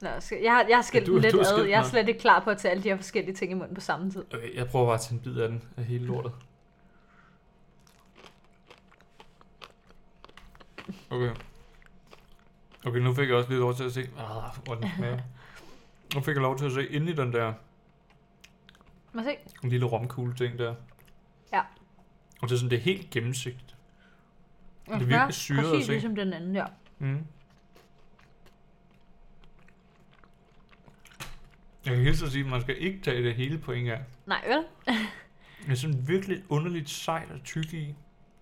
Nå, 0.00 0.08
jeg, 0.42 0.52
har, 0.52 0.64
jeg 0.68 0.76
har 0.76 0.82
skilt 0.82 1.06
Ja, 1.08 1.12
du- 1.12 1.18
lidt 1.18 1.32
du 1.32 1.40
ad. 1.40 1.64
Jeg 1.64 1.78
er 1.78 1.82
slet 1.84 2.08
ikke 2.08 2.20
klar 2.20 2.40
på 2.40 2.50
at 2.50 2.58
tage 2.58 2.70
alle 2.72 2.82
de 2.82 2.88
her 2.88 2.96
forskellige 2.96 3.34
ting 3.34 3.50
i 3.50 3.54
munden 3.54 3.74
på 3.74 3.80
samme 3.80 4.10
tid. 4.10 4.24
Okay, 4.34 4.54
jeg 4.56 4.66
prøver 4.66 4.86
bare 4.86 4.94
at 4.94 5.00
tage 5.00 5.14
en 5.14 5.20
bid 5.20 5.36
af 5.36 5.48
den, 5.48 5.62
af 5.76 5.84
hele 5.84 6.06
lortet. 6.06 6.32
Okay. 11.10 11.30
Okay, 12.86 12.98
nu 12.98 13.14
fik 13.14 13.28
jeg 13.28 13.36
også 13.36 13.48
lige 13.50 13.60
lov 13.60 13.74
til 13.74 13.84
at 13.84 13.92
se, 13.92 14.00
ah, 14.00 14.64
hvor 14.64 14.74
den 14.74 14.90
smager. 14.96 15.18
Nu 16.14 16.20
fik 16.20 16.34
jeg 16.34 16.42
lov 16.42 16.58
til 16.58 16.66
at 16.66 16.72
se 16.72 16.86
inde 16.88 17.12
i 17.12 17.14
den 17.14 17.32
der 17.32 17.52
Må 19.12 19.22
se. 19.22 19.36
lille 19.68 19.86
romkugle 19.86 20.34
ting 20.34 20.58
der. 20.58 20.74
Ja. 21.52 21.60
Og 22.42 22.48
det 22.48 22.52
er 22.54 22.58
sådan, 22.58 22.70
det 22.70 22.76
er 22.78 22.82
helt 22.82 23.10
gennemsigtigt. 23.10 23.76
Det 24.86 24.94
er 24.94 24.98
virkelig 24.98 25.34
syret 25.34 25.58
at 25.58 25.64
Præcis 25.64 25.86
se. 25.86 25.92
ligesom 25.92 26.16
den 26.16 26.32
anden, 26.32 26.54
ja. 26.54 26.64
Mm. 26.98 27.26
Jeg 31.86 31.94
kan 31.96 32.04
hilse 32.04 32.26
at 32.26 32.32
sige, 32.32 32.44
at 32.44 32.50
man 32.50 32.60
skal 32.60 32.82
ikke 32.82 33.00
tage 33.00 33.22
det 33.22 33.34
hele 33.34 33.58
på 33.58 33.72
en 33.72 33.84
gang. 33.84 34.02
Nej, 34.26 34.44
vel? 34.48 34.64
Det 35.66 35.70
er 35.72 35.74
sådan 35.74 36.08
virkelig 36.08 36.42
underligt 36.48 36.90
sejt 36.90 37.30
og 37.30 37.42
tyk 37.44 37.72
i. 37.74 37.94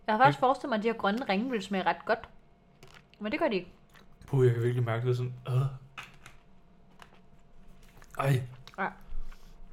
Jeg 0.07 0.15
har 0.15 0.19
faktisk 0.19 0.39
forestillet 0.39 0.69
mig, 0.71 0.77
at 0.79 0.83
de 0.83 0.89
her 0.89 0.95
grønne 0.95 1.25
ringe 1.29 1.51
ville 1.51 1.65
smage 1.65 1.85
ret 1.85 2.05
godt. 2.05 2.29
Men 3.21 3.33
det 3.33 3.41
gør 3.41 3.49
de 3.49 3.55
ikke. 3.55 3.73
Puh, 4.27 4.47
jeg 4.47 4.55
kan 4.55 4.63
virkelig 4.63 4.85
mærke 4.85 5.09
det 5.09 5.17
sådan. 5.17 5.35
Øh. 5.49 5.63
Ej, 8.19 8.43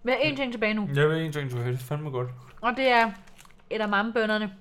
Vi 0.04 0.12
har 0.12 0.18
én 0.18 0.36
ting 0.36 0.52
tilbage 0.52 0.74
nu. 0.74 0.90
jeg 0.96 1.10
vil 1.10 1.22
en 1.22 1.32
ting 1.32 1.50
tilbage. 1.50 1.68
Det 1.72 1.74
er 1.80 1.84
fandme 1.84 2.10
godt. 2.10 2.30
Og 2.62 2.74
det 2.78 2.88
er 2.92 3.12
edamamebønnerne. 3.70 4.54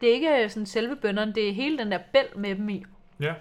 Det 0.00 0.08
er 0.08 0.12
ikke 0.14 0.42
øh, 0.44 0.50
sådan 0.50 0.66
selve 0.66 0.96
bønnerne, 0.96 1.32
det 1.34 1.48
er 1.48 1.52
hele 1.52 1.78
den 1.78 1.92
der 1.92 1.98
bæl 2.12 2.24
med 2.36 2.54
dem 2.56 2.68
i. 2.68 2.84
Ja. 3.20 3.34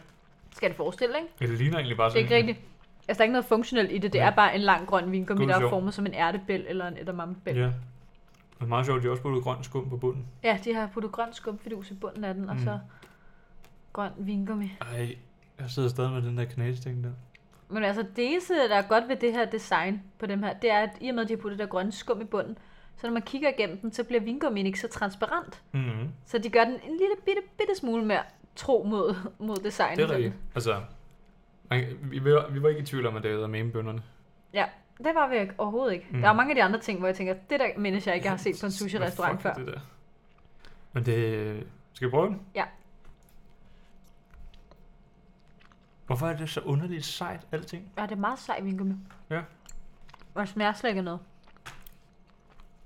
Skal 0.55 0.69
det 0.69 0.77
forestille, 0.77 1.13
ikke? 1.15 1.29
Ja, 1.41 1.45
det 1.45 1.57
ligner 1.57 1.75
egentlig 1.77 1.97
bare 1.97 2.09
Det 2.09 2.19
er 2.21 2.25
sådan. 2.25 2.37
ikke 2.37 2.49
rigtigt. 2.51 2.67
Altså, 3.07 3.17
der 3.19 3.23
er 3.23 3.23
ikke 3.23 3.31
noget 3.33 3.45
funktionelt 3.45 3.91
i 3.91 3.97
det. 3.97 4.13
Det 4.13 4.21
Nej. 4.21 4.29
er 4.29 4.35
bare 4.35 4.55
en 4.55 4.61
lang 4.61 4.87
grøn 4.87 5.11
vingummi, 5.11 5.41
God 5.43 5.49
der 5.49 5.55
er 5.55 5.59
sjov. 5.59 5.69
formet 5.69 5.93
som 5.93 6.05
en 6.05 6.13
ærtebæl 6.13 6.65
eller 6.67 6.87
en 6.87 6.97
edamamebæl. 6.97 7.55
Ja. 7.57 7.63
Det 7.63 7.73
er 8.63 8.65
meget 8.65 8.85
sjovt, 8.85 9.01
de 9.01 9.03
har 9.03 9.11
også 9.11 9.23
puttet 9.23 9.43
grøn 9.43 9.63
skum 9.63 9.89
på 9.89 9.97
bunden. 9.97 10.25
Ja, 10.43 10.59
de 10.63 10.73
har 10.73 10.87
puttet 10.87 11.11
grøn 11.11 11.33
skumfidus 11.33 11.91
i 11.91 11.93
bunden 11.93 12.23
af 12.23 12.33
den, 12.33 12.49
og 12.49 12.55
Mm. 12.55 12.61
så 12.63 12.79
grøn 13.93 14.11
vingummi. 14.17 14.71
Ej, 14.81 15.15
jeg 15.59 15.69
sidder 15.69 15.89
stadig 15.89 16.11
med 16.11 16.21
den 16.21 16.37
der 16.37 16.45
kanadisk-ting 16.45 17.03
der. 17.03 17.09
Men 17.69 17.83
altså, 17.83 18.05
det 18.15 18.31
eneste, 18.31 18.53
der 18.53 18.75
er 18.75 18.87
godt 18.87 19.07
ved 19.07 19.15
det 19.15 19.33
her 19.33 19.45
design 19.45 20.01
på 20.19 20.25
dem 20.25 20.43
her, 20.43 20.53
det 20.53 20.71
er, 20.71 20.79
at 20.79 20.89
i 21.01 21.09
og 21.09 21.15
med, 21.15 21.23
at 21.23 21.29
de 21.29 21.35
har 21.35 21.41
puttet 21.41 21.59
der 21.59 21.65
grønne 21.65 21.91
skum 21.91 22.21
i 22.21 22.25
bunden, 22.25 22.57
så 22.97 23.07
når 23.07 23.13
man 23.13 23.21
kigger 23.21 23.49
igennem 23.49 23.77
den, 23.77 23.91
så 23.91 24.03
bliver 24.03 24.21
vingummien 24.21 24.65
ikke 24.65 24.79
så 24.79 24.87
transparent. 24.87 25.61
Mm-hmm. 25.71 26.09
Så 26.25 26.37
de 26.37 26.49
gør 26.49 26.63
den 26.63 26.73
en 26.73 26.97
lille 26.97 27.15
bitte, 27.25 27.41
bitte 27.57 27.75
smule 27.75 28.05
mere 28.05 28.23
tro 28.55 28.83
mod, 28.83 29.15
mod 29.39 29.55
designet. 29.55 29.97
Det 29.97 30.09
er 30.09 30.15
rigtigt. 30.15 30.33
Altså, 30.55 30.81
man, 31.69 31.85
vi, 32.01 32.19
vi, 32.19 32.33
var, 32.33 32.49
vi 32.49 32.63
var 32.63 32.69
ikke 32.69 32.81
i 32.81 32.85
tvivl 32.85 33.05
om, 33.05 33.15
at 33.15 33.23
det 33.23 33.31
er 33.31 33.47
med 33.47 33.71
bønderne. 33.71 34.01
Det 34.97 35.15
var 35.15 35.29
vi 35.29 35.39
ikke, 35.39 35.53
overhovedet 35.57 35.93
ikke. 35.93 36.07
Mm. 36.09 36.15
Mm. 36.15 36.21
Der 36.21 36.29
er 36.29 36.33
mange 36.33 36.51
af 36.51 36.55
de 36.55 36.63
andre 36.63 36.79
ting, 36.79 36.99
hvor 36.99 37.07
jeg 37.07 37.15
tænker, 37.15 37.33
det 37.49 37.59
der 37.59 37.67
mindes 37.77 38.07
jeg 38.07 38.15
ikke, 38.15 38.25
jeg 38.25 38.31
har 38.31 38.37
set 38.37 38.57
på 38.61 38.65
en 38.65 38.71
sushi-restaurant 38.71 39.41
før. 39.41 39.53
Det 39.53 39.67
der? 39.67 39.79
Men 40.93 41.05
det... 41.05 41.67
Skal 41.93 42.07
vi 42.07 42.11
prøve 42.11 42.27
den? 42.27 42.41
Ja. 42.55 42.63
Hvorfor 46.07 46.27
er 46.27 46.37
det 46.37 46.49
så 46.49 46.61
underligt 46.61 47.05
sejt, 47.05 47.41
alting? 47.51 47.91
Ja, 47.97 48.03
det 48.03 48.11
er 48.11 48.15
meget 48.15 48.39
sej 48.39 48.59
vingummi. 48.61 48.95
Ja. 49.29 49.41
Og 50.33 50.41
det 50.41 50.49
smager 50.49 50.73
slet 50.73 50.89
ikke 50.89 50.97
af 50.97 51.03
noget. 51.03 51.19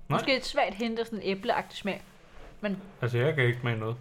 Nej. 0.08 0.18
Måske 0.18 0.36
et 0.36 0.44
svagt 0.44 0.74
hint 0.74 0.98
af 0.98 1.06
sådan 1.06 1.18
en 1.18 1.24
æbleagtig 1.24 1.78
smag. 1.78 2.02
Altså, 3.02 3.18
jeg 3.18 3.34
kan 3.34 3.44
ikke 3.44 3.60
med 3.64 3.76
noget. 3.76 3.96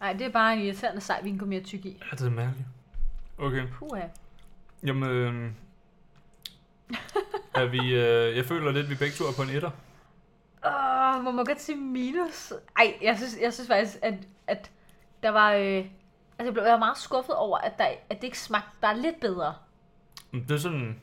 Nej, 0.00 0.12
det 0.12 0.26
er 0.26 0.30
bare 0.30 0.54
en 0.54 0.60
irriterende 0.60 1.00
sej 1.00 1.22
vingummi 1.22 1.56
at 1.56 1.64
tykke 1.64 1.88
i. 1.88 2.02
Ja, 2.10 2.16
det 2.16 2.26
er 2.26 2.30
mærkeligt. 2.30 2.68
Okay. 3.38 3.66
Puha. 3.72 4.02
Jamen, 4.82 5.10
øh, 5.10 5.52
er 7.62 7.66
vi, 7.66 7.78
øh, 7.78 8.36
jeg 8.36 8.44
føler 8.44 8.72
lidt, 8.72 8.84
at 8.84 8.90
vi 8.90 8.94
begge 8.94 9.14
to 9.14 9.24
er 9.24 9.32
på 9.36 9.42
en 9.42 9.50
etter. 9.50 9.70
Åh, 10.66 11.24
må 11.24 11.30
man 11.30 11.44
godt 11.44 11.60
sige 11.60 11.76
minus? 11.76 12.52
Ej, 12.76 12.94
jeg 13.02 13.16
synes, 13.16 13.38
jeg 13.40 13.52
synes 13.52 13.68
faktisk, 13.68 13.98
at, 14.02 14.14
at 14.46 14.70
der 15.22 15.30
var... 15.30 15.52
Øh, 15.52 15.86
altså, 16.40 16.46
jeg 16.46 16.52
blev 16.52 16.62
jeg 16.62 16.72
var 16.72 16.78
meget 16.78 16.98
skuffet 16.98 17.34
over, 17.34 17.58
at, 17.58 17.78
der, 17.78 17.84
at 18.10 18.16
det 18.16 18.24
ikke 18.24 18.38
smagte 18.38 18.70
bare 18.80 18.98
lidt 19.00 19.20
bedre. 19.20 19.54
Men 20.30 20.42
Det 20.42 20.50
er 20.50 20.58
sådan, 20.58 21.00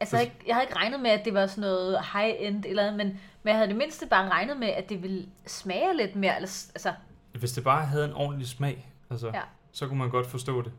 Altså, 0.00 0.16
jeg, 0.16 0.20
havde 0.20 0.34
ikke- 0.34 0.44
jeg 0.46 0.54
havde 0.54 0.64
ikke 0.64 0.76
regnet 0.76 1.00
med, 1.00 1.10
at 1.10 1.24
det 1.24 1.34
var 1.34 1.46
sådan 1.46 1.60
noget 1.60 1.98
high-end 2.12 2.64
eller 2.66 2.82
andet, 2.82 2.96
men, 2.96 3.06
men 3.42 3.48
jeg 3.48 3.54
havde 3.54 3.68
det 3.68 3.76
mindste 3.76 4.06
bare 4.06 4.28
regnet 4.28 4.56
med, 4.56 4.68
at 4.68 4.88
det 4.88 5.02
ville 5.02 5.28
smage 5.46 5.96
lidt 5.96 6.16
mere. 6.16 6.34
Eller, 6.36 6.48
altså, 6.74 6.94
hvis 7.32 7.52
det 7.52 7.64
bare 7.64 7.84
havde 7.86 8.04
en 8.04 8.12
ordentlig 8.12 8.48
smag, 8.48 8.92
altså, 9.10 9.30
Ja. 9.34 9.40
så 9.72 9.86
kunne 9.88 9.98
man 9.98 10.10
godt 10.10 10.26
forstå 10.26 10.62
det. 10.62 10.72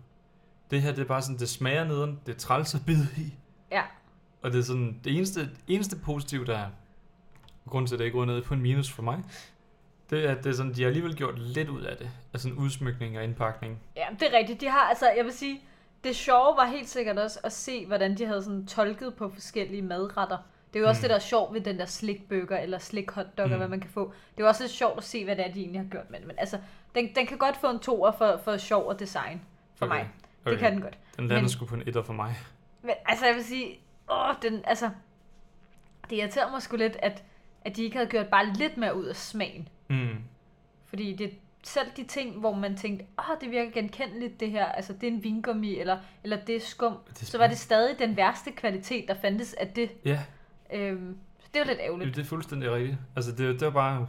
Det 0.71 0.81
her, 0.81 0.91
det 0.91 1.01
er 1.01 1.05
bare 1.05 1.21
sådan, 1.21 1.37
det 1.39 1.49
smager 1.49 1.83
neden, 1.83 2.19
det 2.25 2.35
er 2.35 2.39
træls 2.39 2.75
at 2.75 2.81
bide 2.87 3.07
i. 3.17 3.33
ja, 3.71 3.83
Og 4.41 4.51
det 4.51 4.59
er 4.59 4.63
sådan, 4.63 4.99
det 5.03 5.15
eneste, 5.17 5.49
eneste 5.67 5.95
positive, 5.95 6.45
der 6.45 6.57
er, 6.57 6.67
grund 7.69 7.87
til, 7.87 7.95
at 7.95 7.99
det 7.99 8.05
ikke 8.05 8.17
går 8.17 8.25
ned 8.25 8.41
på 8.41 8.53
en 8.53 8.61
minus 8.61 8.91
for 8.91 9.01
mig, 9.03 9.23
det 10.09 10.25
er, 10.25 10.31
at 10.31 10.43
det 10.43 10.49
er 10.49 10.53
sådan, 10.53 10.73
de 10.73 10.81
har 10.81 10.87
alligevel 10.87 11.15
gjort 11.15 11.39
lidt 11.39 11.69
ud 11.69 11.81
af 11.81 11.97
det. 11.97 12.09
Altså 12.33 12.47
en 12.49 12.55
udsmykning 12.55 13.17
og 13.17 13.23
indpakning. 13.23 13.79
ja, 13.95 14.05
det 14.19 14.33
er 14.33 14.37
rigtigt. 14.37 14.61
De 14.61 14.69
har, 14.69 14.79
altså, 14.79 15.09
jeg 15.17 15.25
vil 15.25 15.33
sige, 15.33 15.61
det 16.03 16.15
sjove 16.15 16.57
var 16.57 16.65
helt 16.65 16.89
sikkert 16.89 17.17
også 17.19 17.39
at 17.43 17.51
se, 17.51 17.85
hvordan 17.85 18.17
de 18.17 18.25
havde 18.25 18.43
sådan 18.43 18.65
tolket 18.67 19.15
på 19.15 19.29
forskellige 19.29 19.81
madretter. 19.81 20.37
Det 20.73 20.79
er 20.79 20.83
jo 20.83 20.87
også 20.89 20.99
Mm. 20.99 21.01
det, 21.01 21.09
der 21.09 21.15
er 21.15 21.19
sjovt 21.19 21.53
ved 21.53 21.61
den 21.61 21.79
der 21.79 21.85
slikburger 21.85 22.57
eller 22.57 22.77
slik 22.77 23.11
hotdog, 23.11 23.49
Mm. 23.49 23.57
hvad 23.57 23.67
man 23.67 23.79
kan 23.79 23.89
få. 23.89 24.13
Det 24.31 24.39
er 24.39 24.43
jo 24.43 24.47
også 24.47 24.63
lidt 24.63 24.71
sjovt 24.71 24.97
at 24.97 25.03
se, 25.03 25.23
hvad 25.25 25.35
det 25.35 25.45
er, 25.47 25.53
de 25.53 25.59
egentlig 25.59 25.81
har 25.81 25.87
gjort 25.87 26.09
med 26.09 26.19
det. 26.19 26.27
Men 26.27 26.35
altså, 26.39 26.57
den, 26.95 27.15
den 27.15 27.27
kan 27.27 27.37
godt 27.37 27.57
få 27.57 27.69
en 27.69 27.79
toer 27.79 28.11
for, 28.11 28.41
for 28.43 28.57
sjov 28.57 28.85
og 28.87 28.99
design 28.99 29.41
for 29.75 29.85
okay. 29.85 29.95
mig. 29.95 30.09
Det 30.45 30.59
kan 30.59 30.71
den 30.73 30.81
godt. 30.81 30.97
Den 31.17 31.27
lander 31.27 31.41
Men- 31.41 31.49
sgu 31.49 31.65
på 31.65 31.75
en 31.75 31.83
etter 31.87 32.01
for 32.03 32.13
mig. 32.13 32.35
Men 32.81 32.91
altså, 33.05 33.25
jeg 33.25 33.35
vil 33.35 33.43
sige, 33.43 33.79
åh, 34.11 34.33
den, 34.41 34.61
altså, 34.65 34.89
det 36.09 36.15
irriterer 36.15 36.51
mig 36.51 36.61
sgu 36.61 36.77
lidt, 36.77 36.97
at, 36.99 37.23
at 37.65 37.75
de 37.75 37.83
ikke 37.83 37.95
havde 37.97 38.09
gjort 38.09 38.27
bare 38.27 38.45
lidt 38.53 38.77
mere 38.77 38.95
ud 38.97 39.05
af 39.05 39.15
smagen. 39.15 39.67
Mm. 39.89 40.17
Fordi 40.85 41.13
det 41.15 41.31
selv 41.63 41.87
de 41.97 42.03
ting, 42.03 42.39
hvor 42.39 42.53
man 42.53 42.77
tænkte, 42.77 43.05
åh, 43.19 43.35
det 43.41 43.51
virker 43.51 43.71
genkendeligt 43.71 44.39
det 44.39 44.51
her, 44.51 44.65
altså 44.65 44.93
det 44.93 45.03
er 45.03 45.11
en 45.11 45.23
vingummi, 45.23 45.79
eller, 45.79 45.97
eller 46.23 46.37
det 46.45 46.55
er 46.55 46.59
skum, 46.59 46.97
Det 47.09 47.27
så 47.27 47.37
var 47.37 47.47
det 47.47 47.57
stadig 47.57 47.99
den 47.99 48.17
værste 48.17 48.51
kvalitet, 48.51 49.07
der 49.07 49.15
fandtes 49.21 49.53
af 49.53 49.67
det. 49.67 49.91
Ja, 50.05 50.19
Øhm, 50.73 51.17
så 51.39 51.47
det 51.53 51.59
var 51.59 51.65
lidt 51.65 51.79
ærgerligt. 51.81 52.15
det 52.15 52.21
er 52.21 52.25
fuldstændig 52.25 52.71
rigtigt. 52.71 52.97
Altså, 53.15 53.31
det, 53.31 53.59
det 53.59 53.61
var 53.61 53.69
bare... 53.69 54.07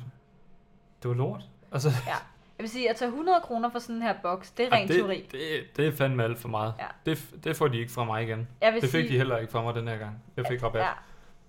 Det 1.02 1.08
var 1.08 1.14
lort. 1.14 1.42
Altså, 1.72 1.90
Jeg 2.08 2.14
vil 2.58 2.68
sige, 2.68 2.90
at 2.90 2.96
tage 2.96 3.08
100 3.08 3.40
kroner 3.42 3.70
for 3.70 3.78
sådan 3.78 3.96
en 3.96 4.02
her 4.02 4.14
boks, 4.22 4.50
det 4.50 4.66
er 4.66 4.70
ej, 4.72 4.78
rent 4.78 4.90
teori. 4.92 5.16
det, 5.16 5.32
det, 5.32 5.76
det 5.76 5.86
er 5.86 5.92
fandme 5.92 6.24
alt 6.24 6.38
for 6.38 6.48
meget. 6.48 6.74
Ja. 6.78 6.86
Det, 7.06 7.44
det 7.44 7.56
får 7.56 7.68
de 7.68 7.78
ikke 7.78 7.92
fra 7.92 8.04
mig 8.04 8.22
igen. 8.22 8.48
Det 8.62 8.74
fik 8.82 8.90
sige, 8.90 9.08
de 9.08 9.16
heller 9.16 9.38
ikke 9.38 9.52
fra 9.52 9.62
mig 9.62 9.74
den 9.74 9.88
her 9.88 9.96
gang. 9.98 10.22
Jeg 10.36 10.46
fik 10.46 10.62
rabat. 10.62 10.80
Ja, 10.82 10.88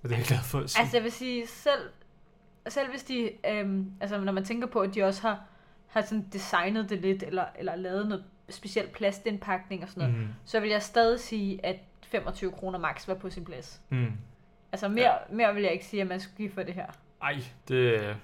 Og 0.04 0.10
det 0.10 0.12
er 0.12 0.18
jeg 0.20 0.28
glad 0.28 0.40
for 0.44 0.60
at 0.60 0.70
sige. 0.70 0.82
Altså 0.82 0.98
jeg 0.98 1.04
vil 1.04 1.12
sige, 1.12 1.48
selv, 1.48 1.90
selv 2.68 2.90
hvis 2.90 3.04
de, 3.04 3.30
øhm, 3.50 3.92
altså 4.02 4.22
når 4.22 4.32
man 4.32 4.46
tænker 4.46 4.68
på, 4.68 4.80
at 4.80 4.96
de 4.96 5.04
også 5.04 5.22
har, 5.22 5.44
har 5.88 6.02
sådan 6.02 6.28
designet 6.34 6.90
det 6.90 7.02
lidt, 7.02 7.24
eller, 7.24 7.46
eller 7.60 7.76
lavet 7.76 8.08
noget 8.08 8.24
specielt 8.50 8.92
plastindpakning 8.92 9.84
og 9.84 9.90
sådan 9.90 10.10
noget, 10.10 10.28
mm. 10.28 10.28
Så 10.46 10.60
vil 10.60 10.70
jeg 10.70 10.82
stadig 10.82 11.20
sige, 11.20 11.66
at 11.66 11.76
25 12.08 12.52
kroner 12.52 12.80
max 12.80 13.08
var 13.08 13.14
på 13.14 13.30
sin 13.30 13.46
plads. 13.46 13.82
Mm. 13.90 14.12
Altså 14.72 14.88
mere, 14.88 15.12
ja. 15.12 15.36
mere 15.36 15.54
vil 15.54 15.64
jeg 15.64 15.72
ikke 15.72 15.86
sige, 15.86 16.02
at 16.02 16.08
man 16.08 16.20
skulle 16.20 16.38
give 16.38 16.52
for 16.52 16.64
det 16.64 16.74
her. 16.74 16.86
Ej, 17.22 17.36
det... 17.68 18.16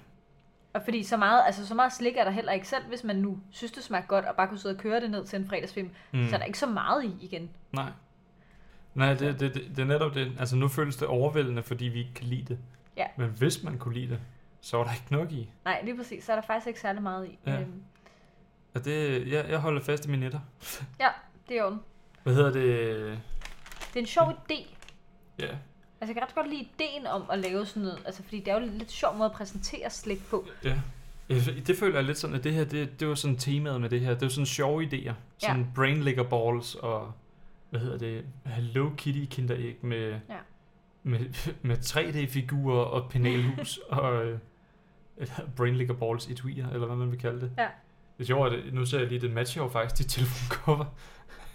Og 0.72 0.82
fordi 0.84 1.02
så 1.02 1.16
meget, 1.16 1.42
altså 1.46 1.66
så 1.66 1.74
meget 1.74 1.92
slik 1.92 2.16
er 2.16 2.24
der 2.24 2.30
heller 2.30 2.52
ikke 2.52 2.68
selv, 2.68 2.84
hvis 2.88 3.04
man 3.04 3.16
nu 3.16 3.38
synes, 3.50 3.72
det 3.72 3.84
smager 3.84 4.06
godt, 4.06 4.24
og 4.24 4.36
bare 4.36 4.48
kunne 4.48 4.58
sidde 4.58 4.74
og 4.74 4.80
køre 4.80 5.00
det 5.00 5.10
ned 5.10 5.24
til 5.24 5.38
en 5.38 5.48
fredagsfilm, 5.48 5.90
mm. 6.12 6.18
Mm. 6.18 6.28
så 6.28 6.34
er 6.34 6.38
der 6.38 6.46
ikke 6.46 6.58
så 6.58 6.66
meget 6.66 7.04
i 7.04 7.16
igen. 7.20 7.50
Nej. 7.72 7.90
Nej, 8.98 9.14
det, 9.14 9.40
det, 9.40 9.54
det, 9.54 9.62
det 9.76 9.78
er 9.78 9.84
netop 9.84 10.14
det. 10.14 10.32
Altså, 10.38 10.56
nu 10.56 10.68
føles 10.68 10.96
det 10.96 11.08
overvældende, 11.08 11.62
fordi 11.62 11.84
vi 11.84 11.98
ikke 11.98 12.14
kan 12.14 12.26
lide 12.26 12.44
det. 12.44 12.58
Ja. 12.96 13.06
Men 13.16 13.28
hvis 13.28 13.62
man 13.62 13.78
kunne 13.78 13.94
lide 13.94 14.08
det, 14.08 14.20
så 14.60 14.76
var 14.76 14.84
der 14.84 14.92
ikke 14.92 15.12
nok 15.12 15.32
i. 15.32 15.50
Nej, 15.64 15.80
lige 15.84 15.96
præcis, 15.96 16.24
så 16.24 16.32
er 16.32 16.36
der 16.36 16.46
faktisk 16.46 16.66
ikke 16.66 16.80
særlig 16.80 17.02
meget 17.02 17.26
i. 17.28 17.38
Ja. 17.46 17.60
Øhm, 17.60 17.82
Og 18.74 18.84
det, 18.84 19.28
jeg, 19.32 19.46
jeg 19.50 19.58
holder 19.58 19.82
fast 19.82 20.06
i 20.06 20.08
mine 20.10 20.20
netter. 20.22 20.40
det 21.48 21.56
er 21.58 21.62
jo 21.64 21.76
Hvad 22.22 22.34
hedder 22.34 22.50
det? 22.52 23.18
Det 23.88 23.96
er 23.96 24.00
en 24.00 24.06
sjov 24.06 24.30
idé, 24.30 24.66
Ja. 25.38 25.46
Altså, 26.00 26.06
jeg 26.06 26.14
kan 26.14 26.22
ret 26.22 26.34
godt 26.34 26.48
lide 26.50 26.60
ideen 26.78 27.06
om 27.06 27.22
at 27.32 27.38
lave 27.38 27.66
sådan 27.66 27.82
noget, 27.82 27.98
altså, 28.06 28.22
fordi 28.22 28.40
det 28.40 28.48
er 28.48 28.58
jo 28.60 28.66
en 28.66 28.78
lidt 28.78 28.90
sjov 28.90 29.16
måde 29.16 29.30
at 29.30 29.32
præsentere 29.36 29.90
slik 29.90 30.26
på. 30.26 30.46
Ja. 30.64 30.78
Jeg- 31.28 31.66
Det 31.66 31.76
føler 31.76 31.94
jeg 31.94 32.04
lidt 32.04 32.18
sådan, 32.18 32.36
at 32.36 32.44
det 32.44 32.52
her, 32.54 32.64
det, 32.64 33.00
det 33.00 33.08
var 33.08 33.14
sådan 33.14 33.36
temaet 33.36 33.80
med 33.80 33.88
det 33.90 34.00
her. 34.00 34.10
Det 34.12 34.22
var 34.22 34.28
sådan 34.28 34.46
sjove 34.46 34.82
idéer. 34.84 35.12
Sådan 35.38 35.60
ja. 35.60 35.66
brain 35.74 36.04
balls 36.30 36.74
og, 36.74 37.12
hvad 37.70 37.80
hedder 37.80 37.98
det, 37.98 38.24
Hello 38.46 38.90
Kitty 38.96 39.24
kinderæg 39.34 39.76
med, 39.82 40.08
Ja. 40.28 40.36
med, 41.02 41.20
med 41.62 41.76
3D-figurer 41.76 42.84
og 42.84 43.10
penalhus 43.10 43.78
og 43.88 44.26
øh, 44.26 44.38
brain 45.56 45.74
licker 45.76 45.94
balls 45.94 46.26
etuier, 46.26 46.70
eller 46.70 46.86
hvad 46.86 46.96
man 46.96 47.10
vil 47.10 47.18
kalde 47.20 47.40
det. 47.40 47.52
Ja. 47.58 47.68
Det 48.18 48.24
er 48.24 48.26
sjovt, 48.26 48.52
at 48.52 48.74
nu 48.74 48.86
ser 48.86 48.98
jeg 48.98 49.08
lige, 49.08 49.20
den 49.20 49.34
matcher 49.34 49.62
jo 49.62 49.68
faktisk 49.68 49.98
dit 49.98 50.06
telefoncover. 50.10 50.84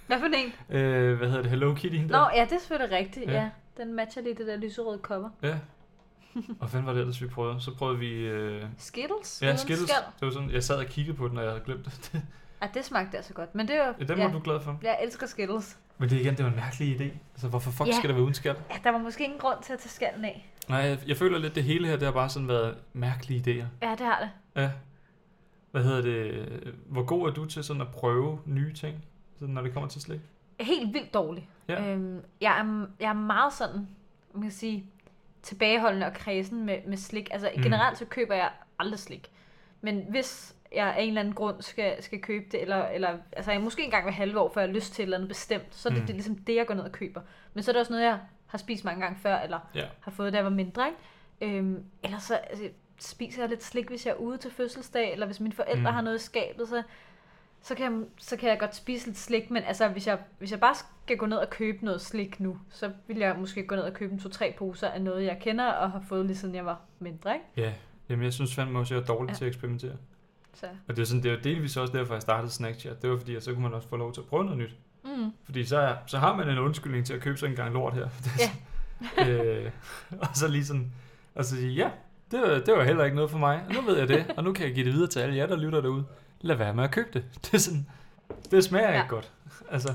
Hvad 0.07 0.19
for 0.19 0.25
en? 0.25 0.53
Øh, 0.77 1.17
hvad 1.17 1.27
hedder 1.27 1.41
det, 1.41 1.49
Hello 1.49 1.73
Kitty 1.73 1.95
hende 1.97 2.11
Nå, 2.11 2.17
der? 2.17 2.29
ja, 2.35 2.43
det 2.45 2.51
er 2.51 2.59
selvfølgelig 2.59 2.97
rigtigt, 2.97 3.25
Ja. 3.31 3.33
ja. 3.33 3.49
Den 3.77 3.93
matcher 3.93 4.21
lige 4.23 4.35
det 4.35 4.47
der 4.47 4.55
lyserøde 4.57 4.99
cover. 5.01 5.29
Ja. 5.43 5.59
Og 6.59 6.67
hvad 6.67 6.81
var 6.81 6.93
det 6.93 6.99
ellers, 6.99 7.21
vi 7.21 7.27
prøvede? 7.27 7.61
Så 7.61 7.75
prøvede 7.75 7.99
vi... 7.99 8.11
Øh, 8.13 8.63
Skittles? 8.77 9.39
ja, 9.41 9.55
Skittles. 9.55 9.89
skal. 9.89 10.01
Det 10.19 10.25
var 10.27 10.31
sådan, 10.33 10.49
jeg 10.51 10.63
sad 10.63 10.75
og 10.77 10.85
kiggede 10.85 11.17
på 11.17 11.27
den, 11.27 11.37
og 11.37 11.43
jeg 11.43 11.51
havde 11.51 11.63
glemt 11.65 11.85
det. 11.85 12.21
Ja, 12.63 12.67
det 12.73 12.85
smagte 12.85 13.17
altså 13.17 13.33
godt. 13.33 13.55
Men 13.55 13.67
det 13.67 13.75
er 13.75 13.87
jo... 13.87 13.93
Ja, 13.99 14.05
den 14.05 14.17
ja, 14.17 14.25
var 14.25 14.31
du 14.33 14.39
glad 14.39 14.59
for. 14.61 14.79
Jeg 14.83 14.99
elsker 15.03 15.27
Skittles. 15.27 15.77
Men 15.97 16.09
det 16.09 16.15
er 16.15 16.21
igen, 16.21 16.35
det 16.37 16.45
var 16.45 16.49
en 16.51 16.55
mærkelig 16.57 17.01
idé. 17.01 17.17
Altså, 17.33 17.47
hvorfor 17.47 17.71
fuck 17.71 17.87
Ja. 17.87 17.93
skal 17.93 18.09
der 18.09 18.13
være 18.15 18.23
uden 18.23 18.33
skal? 18.33 18.55
Ja, 18.71 18.75
der 18.83 18.89
var 18.89 18.97
måske 18.97 19.23
ingen 19.23 19.39
grund 19.39 19.63
til 19.63 19.73
at 19.73 19.79
tage 19.79 19.89
skallen 19.89 20.25
af. 20.25 20.49
Nej, 20.69 20.79
jeg, 20.79 20.99
jeg 21.07 21.17
føler 21.17 21.37
lidt, 21.39 21.55
det 21.55 21.63
hele 21.63 21.87
her, 21.87 21.93
det 21.95 22.03
har 22.03 22.11
bare 22.11 22.29
sådan 22.29 22.47
været 22.47 22.77
mærkelige 22.93 23.39
idéer. 23.41 23.85
Ja, 23.87 23.91
det 23.91 23.99
har 24.05 24.19
det. 24.19 24.61
Ja. 24.61 24.71
Hvad 25.71 25.83
hedder 25.83 26.01
det? 26.01 26.73
Hvor 26.85 27.03
god 27.03 27.29
er 27.29 27.33
du 27.33 27.45
til 27.45 27.63
sådan 27.63 27.81
at 27.81 27.87
prøve 27.87 28.39
nye 28.45 28.73
ting, 28.73 29.05
sådan 29.39 29.53
når 29.53 29.61
det 29.61 29.73
kommer 29.73 29.89
til 29.89 30.01
slik? 30.01 30.19
Helt 30.59 30.93
vildt 30.93 31.13
dårlig. 31.13 31.49
Ja. 31.67 31.91
Øhm, 31.91 32.21
jeg, 32.41 32.59
er, 32.59 32.85
jeg 32.99 33.09
er 33.09 33.13
meget 33.13 33.53
sådan, 33.53 33.87
man 34.33 34.41
kan 34.41 34.51
sige, 34.51 34.85
tilbageholdende 35.41 36.07
og 36.07 36.13
kredsen 36.13 36.65
med, 36.65 36.77
med 36.87 36.97
slik. 36.97 37.29
Altså 37.31 37.51
Mm. 37.55 37.61
generelt 37.63 37.97
så 37.97 38.05
køber 38.05 38.35
jeg 38.35 38.49
aldrig 38.79 38.99
slik. 38.99 39.31
Men 39.81 40.03
hvis 40.09 40.55
jeg 40.75 40.95
af 40.97 41.01
en 41.01 41.07
eller 41.07 41.21
anden 41.21 41.33
grund 41.35 41.61
skal, 41.61 42.03
skal 42.03 42.21
købe 42.21 42.45
det, 42.51 42.61
eller, 42.61 42.85
eller 42.87 43.17
altså 43.31 43.51
jeg 43.51 43.61
måske 43.61 43.83
engang 43.83 44.03
hver 44.03 44.11
halve 44.11 44.39
år, 44.39 44.49
for 44.53 44.59
jeg 44.59 44.69
har 44.69 44.73
lyst 44.73 44.93
til 44.93 45.01
et 45.01 45.05
eller 45.05 45.17
andet 45.17 45.27
bestemt, 45.29 45.75
så 45.75 45.89
er 45.89 45.93
det, 45.93 45.99
Mm. 46.01 46.05
det 46.07 46.13
er 46.13 46.17
ligesom 46.17 46.35
det, 46.35 46.55
jeg 46.55 46.67
går 46.67 46.73
ned 46.73 46.83
og 46.83 46.91
køber. 46.91 47.21
Men 47.53 47.63
så 47.63 47.71
er 47.71 47.73
det 47.73 47.79
også 47.79 47.93
noget, 47.93 48.05
jeg 48.05 48.19
har 48.47 48.57
spist 48.57 48.85
mange 48.85 49.01
gange 49.01 49.19
før, 49.21 49.35
eller 49.37 49.59
Ja. 49.75 49.85
har 49.99 50.11
fået, 50.11 50.33
da 50.33 50.37
jeg 50.37 50.45
var 50.45 50.51
mindre. 50.51 50.87
Ikke? 51.41 51.57
Øhm, 51.57 51.83
ellers 52.03 52.23
så 52.23 52.35
altså, 52.35 52.69
spiser 52.99 53.41
jeg 53.41 53.49
lidt 53.49 53.63
slik, 53.63 53.87
hvis 53.89 54.05
jeg 54.05 54.11
er 54.11 54.15
ude 54.15 54.37
til 54.37 54.51
fødselsdag, 54.51 55.11
eller 55.13 55.25
hvis 55.25 55.39
mine 55.39 55.53
forældre 55.55 55.89
Mm. 55.89 55.95
har 55.95 56.01
noget 56.01 56.19
i 56.19 56.23
skabet, 56.23 56.67
så, 56.69 56.83
så, 57.61 57.75
kan 57.75 57.93
jeg, 57.93 58.01
så 58.17 58.37
kan 58.37 58.49
jeg 58.49 58.59
godt 58.59 58.75
spise 58.75 59.05
lidt 59.05 59.17
slik. 59.17 59.51
Men 59.51 59.63
altså, 59.63 59.87
hvis 59.87 60.07
jeg, 60.07 60.17
hvis 60.39 60.51
jeg 60.51 60.59
bare 60.59 60.75
skal 61.05 61.17
gå 61.17 61.25
ned 61.25 61.37
og 61.37 61.49
købe 61.49 61.85
noget 61.85 62.01
slik 62.01 62.39
nu, 62.39 62.57
så 62.69 62.91
vil 63.07 63.17
jeg 63.17 63.35
måske 63.39 63.67
gå 63.67 63.75
ned 63.75 63.83
og 63.83 63.93
købe 63.93 64.13
en 64.13 64.19
to-tre 64.19 64.53
poser 64.57 64.87
af 64.87 65.01
noget, 65.01 65.25
jeg 65.25 65.37
kender 65.41 65.65
og 65.71 65.91
har 65.91 66.03
fået 66.09 66.25
lige 66.25 66.37
siden 66.37 66.55
jeg 66.55 66.65
var 66.65 66.79
mindre. 66.99 67.33
Ikke? 67.33 67.45
Ja, 67.57 67.73
jamen 68.09 68.23
jeg 68.25 68.33
synes 68.33 68.55
fandme 68.55 68.79
også, 68.79 68.95
at 68.95 68.97
jeg 68.97 69.03
er 69.03 69.15
dårlig. 69.15 69.29
Ja. 69.31 69.35
til 69.35 69.45
at 69.45 69.49
eksperimentere. 69.49 69.95
Så, 70.53 70.65
Og 70.87 70.95
det 70.95 71.01
er, 71.01 71.05
sådan, 71.05 71.23
det 71.23 71.31
er 71.31 71.41
delvis 71.41 71.77
også 71.77 71.93
derfor, 71.93 72.13
jeg 72.13 72.21
startede 72.21 72.51
Snackchat. 72.51 73.01
Det 73.01 73.09
var 73.09 73.17
fordi, 73.17 73.35
at 73.35 73.43
så 73.43 73.53
kunne 73.53 73.63
man 73.63 73.73
også 73.73 73.87
få 73.87 73.97
lov 73.97 74.13
til 74.13 74.21
at 74.21 74.27
prøve 74.27 74.43
noget 74.43 74.57
nyt. 74.59 74.75
mm. 75.03 75.31
Fordi 75.45 75.65
så, 75.65 75.77
er, 75.77 75.95
så 76.07 76.17
har 76.19 76.35
man 76.35 76.49
en 76.49 76.57
undskyldning 76.59 77.05
til 77.05 77.13
at 77.13 77.21
købe 77.21 77.37
sig 77.37 77.47
en 77.49 77.55
gang 77.55 77.73
lort 77.73 77.93
her. 77.93 78.03
Er 78.05 78.09
sådan, 79.17 79.29
øh, 79.29 79.71
og 80.19 80.27
så 80.33 80.47
lige 80.47 80.65
sådan, 80.65 80.91
og 81.35 81.45
så 81.45 81.55
sige, 81.55 81.71
ja, 81.73 81.89
det 82.31 82.41
var, 82.41 82.47
det 82.47 82.73
var 82.73 82.83
heller 82.83 83.03
ikke 83.03 83.15
noget 83.15 83.31
for 83.31 83.37
mig. 83.37 83.63
Og 83.67 83.73
nu 83.73 83.81
ved 83.81 83.97
jeg 83.97 84.07
det, 84.07 84.25
og 84.37 84.43
nu 84.43 84.53
kan 84.53 84.65
jeg 84.65 84.73
give 84.73 84.85
det 84.85 84.93
videre 84.93 85.09
til 85.09 85.19
alle 85.19 85.35
jer, 85.35 85.45
der 85.47 85.55
lytter 85.55 85.81
derude. 85.81 86.05
Lad 86.41 86.55
være 86.55 86.73
med 86.73 86.83
at 86.83 86.91
købe 86.91 87.09
det. 87.13 87.25
Det 87.45 87.53
er 87.53 87.57
sådan, 87.57 87.85
det 88.51 88.63
smager 88.63 88.85
ja. 88.87 88.93
Ja. 88.93 88.97
ikke 89.03 89.09
godt. 89.09 89.31
Altså, 89.71 89.93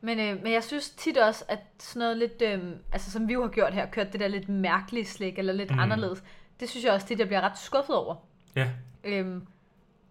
Men, 0.00 0.18
øh, 0.20 0.42
men 0.42 0.52
jeg 0.52 0.64
synes 0.64 0.90
tit 0.90 1.16
også, 1.18 1.44
at 1.48 1.58
sådan 1.78 2.00
noget 2.00 2.16
lidt, 2.16 2.42
øh, 2.42 2.60
altså 2.92 3.10
som 3.10 3.28
vi 3.28 3.32
jo 3.32 3.42
har 3.42 3.48
gjort 3.48 3.74
her, 3.74 3.86
kørt 3.90 4.12
det 4.12 4.20
der 4.20 4.28
lidt 4.28 4.48
mærkelige 4.48 5.06
slik, 5.06 5.38
eller 5.38 5.52
lidt 5.52 5.70
mm. 5.70 5.78
anderledes, 5.78 6.22
det 6.60 6.68
synes 6.68 6.84
jeg 6.84 6.92
også 6.92 7.06
tit, 7.06 7.18
jeg 7.18 7.26
bliver 7.26 7.40
ret 7.40 7.58
skuffet 7.58 7.96
over. 7.96 8.14
ja. 8.56 8.68
Øhm, 9.04 9.46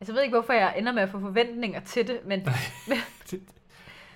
altså 0.01 0.11
jeg 0.11 0.15
ved 0.15 0.21
ikke, 0.23 0.33
hvorfor 0.35 0.53
jeg 0.53 0.73
ender 0.77 0.91
med 0.91 1.03
at 1.03 1.09
få 1.09 1.19
forventninger 1.19 1.79
til 1.79 2.07
det, 2.07 2.19
men 2.25 2.39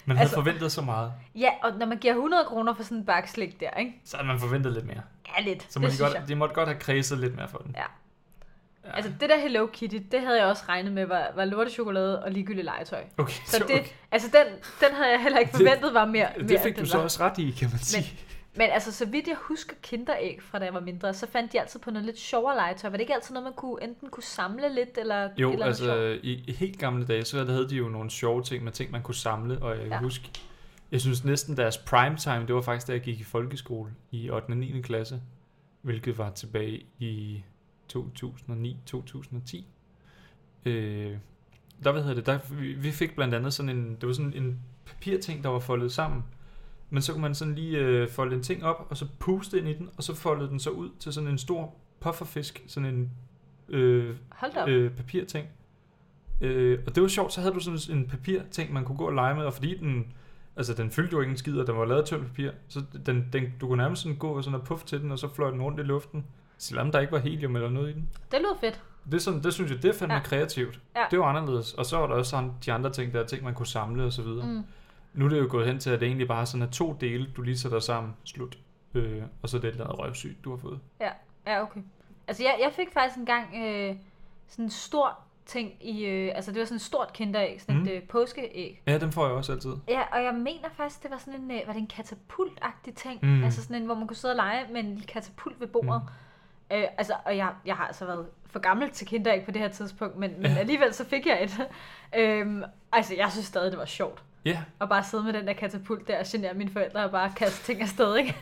Man 0.08 0.18
havde 0.18 0.22
Altså- 0.26 0.36
forventet 0.36 0.72
så 0.72 0.82
meget, 0.82 1.14
ja, 1.36 1.50
og 1.64 1.72
når 1.80 1.86
man 1.86 1.98
giver 1.98 2.14
100 2.14 2.44
kroner 2.46 2.74
for 2.74 2.84
sådan 2.84 2.98
en 2.98 3.06
bakke 3.06 3.32
slik 3.32 3.60
der, 3.60 3.70
ikke? 3.80 3.94
så 4.06 4.18
havde 4.18 4.28
man 4.28 4.40
forventet 4.40 4.74
lidt 4.74 4.86
mere. 4.86 5.02
Ja, 5.38 5.44
lidt. 5.44 5.62
Så 5.64 5.68
det 5.74 5.82
må 5.82 5.88
de, 5.88 5.92
synes 5.92 6.02
godt, 6.10 6.14
jeg. 6.20 6.28
de 6.28 6.36
måtte 6.36 6.56
godt 6.56 6.68
have 6.70 6.80
kredset 6.80 7.18
lidt 7.20 7.36
mere 7.36 7.48
for 7.48 7.58
den. 7.58 7.76
Ja. 7.78 7.82
ja. 8.86 8.96
Altså 8.96 9.12
det 9.20 9.30
der 9.30 9.40
Hello 9.40 9.68
Kitty, 9.74 9.98
det 10.12 10.22
havde 10.22 10.38
jeg 10.40 10.46
også 10.48 10.64
regnet 10.70 10.92
med 10.94 11.06
var, 11.06 11.28
var 11.36 11.46
lortechokolade 11.46 12.24
og 12.24 12.32
ligegyldigt 12.32 12.66
legetøj. 12.66 13.04
Okay, 13.18 13.34
Så 13.34 13.52
så 13.52 13.58
det, 13.68 13.80
okay. 13.80 13.90
altså 14.12 14.28
den, 14.34 14.46
den 14.88 14.96
havde 14.96 15.12
jeg 15.12 15.22
heller 15.22 15.40
ikke 15.40 15.52
Det- 15.52 15.58
forventet 15.60 15.94
var 15.94 16.06
mere, 16.06 16.28
mere 16.38 16.48
det 16.48 16.60
fik 16.60 16.80
du 16.80 16.86
så 16.86 16.98
var. 16.98 17.04
også 17.04 17.24
ret 17.24 17.38
i, 17.38 17.52
kan 17.60 17.70
man 17.72 17.80
sige. 17.80 18.02
Men 18.12 18.20
altså, 18.64 18.92
så 18.92 19.06
vidt 19.06 19.28
jeg 19.28 19.36
husker 19.40 19.76
kinderæg 19.82 20.38
fra 20.42 20.60
da 20.60 20.66
jeg 20.66 20.74
var 20.74 20.80
mindre, 20.80 21.14
så 21.14 21.28
fandt 21.28 21.54
de 21.54 21.60
altid 21.62 21.80
på 21.80 21.92
noget 21.92 22.06
lidt 22.06 22.20
sjovere 22.20 22.56
legetøj. 22.56 22.90
Var 22.90 22.98
det 22.98 23.02
ikke 23.02 23.14
altid 23.14 23.34
noget, 23.34 23.44
man 23.44 23.54
kunne 23.54 23.84
enten 23.84 24.10
kunne 24.10 24.24
samle 24.24 24.76
lidt, 24.76 24.98
eller 24.98 25.30
Jo, 25.38 25.52
eller 25.52 25.66
altså 25.66 26.20
i, 26.24 26.44
i 26.48 26.52
helt 26.52 26.80
gamle 26.80 27.06
dage, 27.06 27.24
så 27.26 27.46
havde 27.46 27.70
de 27.70 27.76
jo 27.76 27.90
nogle 27.90 28.10
sjove 28.10 28.44
ting 28.44 28.64
med 28.64 28.72
ting, 28.72 28.92
man 28.92 29.02
kunne 29.04 29.16
samle, 29.16 29.62
og 29.62 29.72
jeg 29.72 29.80
kan 29.80 29.90
Ja. 29.92 30.00
huske, 30.00 30.30
jeg 30.92 31.02
synes 31.02 31.24
næsten 31.24 31.58
deres 31.58 31.78
prime 31.78 32.18
time, 32.18 32.48
det 32.48 32.56
var 32.56 32.62
faktisk 32.62 32.88
da 32.88 32.92
jeg 32.92 33.02
gik 33.02 33.20
i 33.20 33.24
folkeskole 33.24 33.92
i 34.12 34.30
8. 34.30 34.46
og 34.50 34.58
9. 34.58 34.82
klasse, 34.82 35.22
hvilket 35.82 36.18
var 36.18 36.30
tilbage 36.30 36.86
i 37.00 37.44
2009-2010. 37.94 39.64
Øh, 40.66 41.18
der, 41.84 41.92
hvad 41.92 42.02
hedder 42.02 42.16
det, 42.16 42.26
der, 42.26 42.40
vi, 42.52 42.74
vi 42.74 42.92
fik 42.92 43.16
blandt 43.16 43.34
andet 43.34 43.54
sådan 43.54 43.70
en, 43.70 43.96
det 44.02 44.08
var 44.08 44.14
sådan 44.14 44.34
en 44.34 44.60
papirting, 44.86 45.44
der 45.44 45.50
var 45.50 45.60
foldet 45.60 45.92
sammen, 45.92 46.24
men 46.90 47.02
så 47.02 47.12
kunne 47.12 47.22
man 47.22 47.36
sådan 47.36 47.56
lige 47.56 47.78
øh, 47.78 48.10
folde 48.10 48.36
en 48.36 48.44
ting 48.44 48.64
op, 48.64 48.88
og 48.90 48.98
så 48.98 49.08
puste 49.20 49.60
ind 49.60 49.68
i 49.68 49.74
den, 49.74 49.90
og 49.98 50.04
så 50.04 50.16
foldede 50.16 50.50
den 50.50 50.60
så 50.60 50.70
ud 50.70 50.90
til 51.00 51.14
sådan 51.14 51.30
en 51.30 51.38
stor 51.38 51.74
pufferfisk, 52.00 52.64
sådan 52.68 52.90
en 52.96 53.12
øh, 53.70 54.16
øh, 54.68 54.92
papirting. 54.92 55.48
Øh, 56.42 56.80
og 56.88 56.96
det 56.96 57.04
var 57.04 57.10
sjovt, 57.10 57.34
så 57.34 57.42
havde 57.42 57.54
du 57.54 57.60
sådan 57.60 57.98
en 57.98 58.08
papirting, 58.08 58.74
man 58.74 58.86
kunne 58.86 58.98
gå 58.98 59.06
og 59.06 59.14
lege 59.14 59.36
med, 59.36 59.46
og 59.46 59.54
fordi 59.54 59.78
den, 59.78 60.14
altså 60.56 60.74
den 60.74 60.92
fyldte 60.92 61.14
jo 61.14 61.22
ikke 61.22 61.32
en 61.32 61.38
skid, 61.38 61.58
og 61.58 61.68
den 61.68 61.78
var 61.78 61.86
lavet 61.86 62.02
af 62.02 62.08
tyndt 62.08 62.26
papir, 62.28 62.52
så 62.68 62.84
den, 63.06 63.30
den, 63.34 63.44
du 63.62 63.68
kunne 63.68 63.78
nærmest 63.78 64.02
sådan 64.02 64.18
gå 64.18 64.28
og 64.28 64.44
sådan 64.44 64.60
og 64.60 64.66
puff 64.66 64.84
til 64.84 65.02
den, 65.02 65.12
og 65.12 65.20
så 65.20 65.34
fløj 65.34 65.52
den 65.52 65.62
rundt 65.62 65.80
i 65.80 65.84
luften, 65.84 66.26
selvom 66.58 66.92
der 66.92 67.00
ikke 67.00 67.12
var 67.12 67.20
helium 67.20 67.56
eller 67.56 67.70
noget 67.70 67.90
i 67.90 67.94
den. 67.94 68.10
Det 68.32 68.40
lyder 68.40 68.58
fedt. 68.62 68.82
Det, 69.12 69.22
sådan, 69.22 69.44
det 69.44 69.54
synes 69.54 69.72
jeg, 69.72 69.84
det 69.84 70.02
ja. 70.02 70.14
Ja. 70.14 70.20
kreativt. 70.20 70.80
Ja. 70.96 71.02
Det 71.12 71.20
var 71.20 71.26
anderledes. 71.26 71.74
Og 71.74 71.86
så 71.86 71.98
var 71.98 72.08
der 72.08 72.14
også 72.14 72.30
sådan 72.30 72.52
de 72.66 72.74
andre 72.74 72.90
ting, 72.90 73.14
der 73.14 73.20
er 73.20 73.26
ting, 73.26 73.44
man 73.44 73.54
kunne 73.54 73.68
samle 73.68 74.04
og 74.04 74.14
så 74.14 74.22
videre. 74.22 74.48
Mm. 74.48 74.64
Nu 75.16 75.26
er 75.26 75.30
det 75.30 75.40
jo 75.40 75.48
gået 75.50 75.68
hen 75.68 75.80
til, 75.80 75.90
at 75.90 76.00
det 76.00 76.06
egentlig 76.06 76.28
bare 76.28 76.46
sådan 76.46 76.62
er 76.68 76.72
to 76.72 76.94
dele, 77.02 77.28
du 77.38 77.42
lige 77.42 77.58
sætter 77.58 77.80
sammen, 77.80 78.14
slut. 78.24 78.58
Øh, 78.94 79.24
og 79.42 79.50
så 79.50 79.58
det 79.58 79.64
et 79.66 79.72
eller 79.72 79.84
andet 79.86 80.00
røvsygt, 80.00 80.44
du 80.44 80.50
har 80.50 80.58
fået. 80.58 80.80
Ja, 81.48 81.62
okay. 81.62 81.82
Altså, 82.28 82.44
jeg, 82.44 82.58
jeg 82.62 82.72
fik 82.74 82.92
faktisk 82.94 83.18
engang 83.20 83.56
øh, 83.66 83.96
sådan 84.48 84.66
en 84.66 84.70
stor 84.72 85.20
ting 85.46 85.72
i... 85.88 86.06
Øh, 86.06 86.32
altså, 86.36 86.52
det 86.52 86.60
var 86.60 86.66
sådan 86.66 86.76
et 86.76 86.82
stort 86.82 87.14
kinderæg, 87.14 87.62
sådan 87.62 87.76
Mm. 87.82 87.88
et 87.88 87.92
øh, 87.92 88.04
påskeæg. 88.04 88.82
Ja, 88.88 88.98
dem 88.98 89.12
får 89.12 89.26
jeg 89.26 89.36
også 89.36 89.52
altid. 89.52 89.74
Ja, 89.88 90.02
og 90.12 90.24
jeg 90.24 90.34
mener 90.34 90.70
faktisk, 90.78 91.04
det 91.04 91.12
var 91.12 91.18
sådan 91.18 91.42
en, 91.42 91.52
øh, 91.52 91.62
var 91.68 91.74
det 91.74 91.80
en 91.80 91.88
katapultagtig 91.88 92.96
ting? 92.96 93.20
Mm. 93.26 93.44
Altså 93.44 93.62
sådan 93.64 93.76
en, 93.76 93.86
hvor 93.86 93.96
man 93.96 94.08
kunne 94.08 94.18
sidde 94.18 94.32
og 94.32 94.36
lege 94.36 94.66
med 94.72 94.84
en 94.84 95.04
katapult 95.08 95.60
ved 95.60 95.68
bordet. 95.68 96.02
Mm. 96.72 96.76
Øh, 96.76 96.84
altså, 96.98 97.14
og 97.26 97.38
jeg, 97.38 97.54
jeg 97.66 97.76
har 97.76 97.88
altså 97.88 98.06
været 98.06 98.26
for 98.46 98.60
gammel 98.60 98.90
til 98.90 99.08
kinderæg 99.08 99.46
på 99.46 99.52
det 99.52 99.62
her 99.62 99.68
tidspunkt, 99.70 100.16
men, 100.18 100.32
men 100.42 100.52
Ja. 100.52 100.58
alligevel 100.58 100.94
så 100.94 101.06
fik 101.06 101.26
jeg 101.28 101.44
et. 101.44 101.68
øhm, 102.20 102.64
altså, 102.92 103.16
jeg 103.16 103.32
synes 103.32 103.46
stadig, 103.46 103.72
det 103.72 103.80
var 103.80 103.86
sjovt. 103.86 104.24
Ja, 104.46 104.64
At 104.82 104.90
bare 104.90 105.04
sidde 105.04 105.24
med 105.24 105.34
den 105.34 105.48
der 105.48 105.54
katapult 105.54 106.08
der 106.08 106.20
og 106.20 106.26
genere 106.28 106.54
mine 106.54 106.70
forældre 106.72 107.06
og 107.06 107.12
bare 107.12 107.34
kaste 107.38 107.64
ting 107.66 107.82
afsted, 107.82 108.16
ikke? 108.16 108.36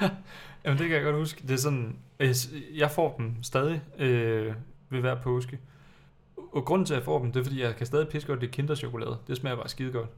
Jamen, 0.64 0.78
det 0.78 0.88
kan 0.88 0.90
jeg 0.96 1.02
godt 1.04 1.16
huske. 1.16 1.42
Det 1.42 1.50
er 1.50 1.56
sådan, 1.56 1.98
øh, 2.20 2.34
jeg 2.74 2.90
får 2.90 3.16
dem 3.16 3.42
stadig 3.42 3.82
øh, 3.98 4.54
ved 4.90 5.00
hver 5.00 5.14
påske. 5.22 5.58
Og 6.52 6.64
grunden 6.64 6.86
til, 6.86 6.94
at 6.94 6.98
jeg 6.98 7.04
får 7.04 7.18
dem, 7.22 7.32
det 7.32 7.40
er, 7.40 7.44
fordi 7.44 7.62
jeg 7.62 7.76
kan 7.76 7.86
stadig 7.86 8.08
piske 8.08 8.26
godt 8.28 8.40
det 8.40 8.50
kinderchokolade. 8.50 9.18
Det 9.26 9.36
smager 9.36 9.56
bare 9.56 9.68
skide 9.68 9.92
godt. 9.92 10.08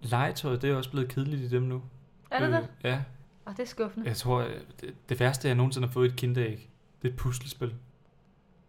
Legetøjet, 0.00 0.62
det 0.62 0.70
er 0.70 0.74
også 0.76 0.90
blevet 0.90 1.08
kedeligt 1.08 1.42
i 1.42 1.48
dem 1.48 1.62
nu. 1.62 1.82
er 2.30 2.40
det 2.40 2.52
det? 2.52 2.68
Ja, 2.84 3.00
Og 3.44 3.52
det 3.56 3.62
er 3.62 3.66
skuffende. 3.66 4.06
jeg 4.08 4.16
tror, 4.16 4.38
øh, 4.40 4.54
det, 4.80 4.94
det 5.08 5.20
værste, 5.20 5.48
jeg 5.48 5.54
nogensinde 5.56 5.86
har 5.86 5.92
fået 5.92 6.10
et 6.10 6.16
kinderæg, 6.16 6.70
det 7.02 7.08
er 7.08 7.12
et 7.12 7.16
puslespil. 7.18 7.74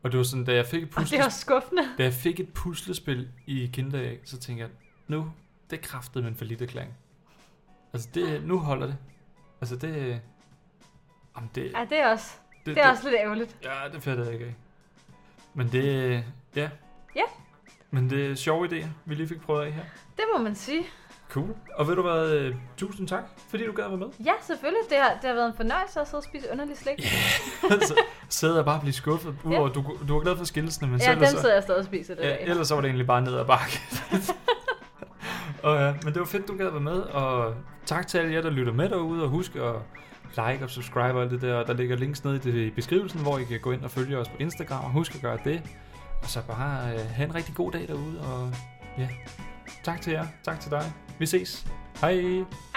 Og 0.04 0.12
det 0.12 0.18
var 0.18 0.24
sådan, 0.24 0.46
da 0.46 0.56
jeg 0.56 0.66
fik 0.66 0.84
et 0.84 0.88
Og 0.88 0.90
det 0.90 0.98
er 0.98 1.02
puslespil, 1.02 1.26
også 1.26 1.40
skuffende. 1.40 1.82
da 1.98 2.04
jeg 2.04 2.14
fik 2.14 2.40
et 2.40 2.54
puslespil 2.54 3.28
i 3.48 3.70
kinderæg, 3.74 4.20
så 4.26 4.38
tænkte 4.38 4.62
jeg, 4.62 4.70
nu, 5.08 5.32
det 5.70 5.82
kræftede 5.82 6.24
med 6.24 6.32
en 6.32 6.38
forlidt 6.38 6.62
erklæring. 6.62 6.94
Altså, 7.94 8.10
det, 8.14 8.44
nu 8.44 8.58
holder 8.60 8.86
det. 8.88 8.98
Altså, 9.62 9.76
det... 9.76 10.22
Jamen, 11.36 11.50
det, 11.56 11.72
Ja, 11.76 11.86
det 11.90 12.00
er 12.00 12.08
også, 12.12 12.32
det, 12.66 12.76
det 12.76 12.84
er 12.84 12.90
også 12.90 13.04
lidt 13.04 13.16
ærgerligt. 13.20 13.58
Ja, 13.64 13.76
det 13.94 14.04
fatter 14.04 14.24
jeg 14.24 14.34
ikke 14.34 14.46
af. 14.46 14.56
Men 15.54 15.68
det... 15.72 16.24
Ja. 16.56 16.70
Ja. 17.16 17.24
Men 17.92 18.10
det 18.10 18.32
er 18.32 18.36
sjove 18.36 18.68
idéer, 18.68 18.88
vi 19.06 19.16
lige 19.16 19.28
fik 19.28 19.42
prøvet 19.42 19.66
af 19.66 19.72
her. 19.72 19.84
Det 20.18 20.26
må 20.36 20.44
man 20.44 20.56
sige. 20.56 20.84
Cool. 21.30 21.56
Og 21.76 21.88
ved 21.88 21.96
du 21.96 22.02
hvad, 22.02 22.32
øh, 22.32 22.56
tusind 22.78 23.08
tak, 23.08 23.24
fordi 23.50 23.66
du 23.66 23.72
gad 23.72 23.84
at 23.84 23.90
være 23.90 24.00
med. 24.00 24.08
Ja, 24.26 24.32
selvfølgelig. 24.42 24.82
Det 24.90 24.98
har, 24.98 25.10
det 25.22 25.24
har 25.30 25.34
været 25.34 25.48
en 25.48 25.54
fornøjelse 25.56 26.00
at 26.00 26.08
sidde 26.08 26.20
og 26.20 26.24
spise 26.24 26.52
underlig 26.52 26.78
slik. 26.78 27.02
så 27.90 27.96
sidder 28.30 28.56
jeg 28.56 28.66
bare 28.66 28.76
og 28.76 28.82
bliver 28.82 28.94
skuffet, 28.94 29.36
udover 29.44 29.70
du, 29.70 29.98
du 30.08 30.14
var 30.14 30.20
glad 30.22 30.38
for 30.38 30.44
skillsene, 30.46 30.88
men 30.88 31.00
Ja, 31.00 31.06
så 31.06 31.12
dem 31.12 31.18
ellers, 31.18 31.32
så, 31.32 31.40
sidder 31.42 31.54
jeg 31.56 31.64
stadig 31.64 31.80
og 31.80 31.86
spiser 31.86 32.16
det 32.16 32.24
ja, 32.24 32.30
dag. 32.30 32.44
ellers 32.48 32.68
så 32.68 32.76
var 32.76 32.82
det 32.82 32.88
egentlig 32.88 33.08
bare 33.08 33.22
ned 33.22 33.38
ad 33.38 33.46
bakke. 33.46 33.80
og, 35.64 35.76
ja, 35.76 35.94
men 36.04 36.14
det 36.14 36.20
var 36.20 36.26
fedt, 36.26 36.48
du 36.48 36.58
gad 36.58 36.68
at 36.68 36.74
være 36.74 36.82
med, 36.82 37.00
og 37.00 37.56
tak 37.86 38.08
til 38.08 38.18
alle 38.18 38.34
jer, 38.34 38.42
der 38.42 38.50
lytter 38.50 38.74
med 38.74 38.90
derude, 38.90 39.24
og 39.24 39.30
husk 39.30 39.56
at 39.56 39.76
like 40.30 40.64
og 40.64 40.70
subscribe 40.70 41.14
og 41.14 41.22
alt 41.22 41.32
det 41.32 41.42
der. 41.42 41.64
Der 41.64 41.74
ligger 41.74 41.96
links 41.98 42.24
nede 42.24 42.36
i, 42.36 42.40
det, 42.40 42.54
i 42.54 42.70
beskrivelsen, 42.70 43.22
hvor 43.22 43.38
I 43.38 43.44
kan 43.44 43.60
gå 43.60 43.72
ind 43.72 43.84
og 43.84 43.92
følge 43.92 44.18
os 44.18 44.30
på 44.30 44.36
Instagram, 44.40 44.84
og 44.84 44.92
husk 44.92 45.16
at 45.16 45.22
gøre 45.22 45.38
det. 45.44 45.62
Og 46.22 46.30
så 46.30 46.40
bare 46.48 46.94
øh, 46.94 47.00
have 47.10 47.30
en 47.30 47.36
rigtig 47.36 47.56
god 47.56 47.72
dag 47.72 47.88
derude, 47.88 48.22
og 48.22 48.54
ja, 48.98 49.10
tak 49.84 50.02
til 50.02 50.14
jer, 50.14 50.26
tak 50.44 50.60
til 50.60 50.72
dig. 50.72 50.92
Vi 51.20 51.26
ses. 51.26 51.68
Hej! 52.02 52.69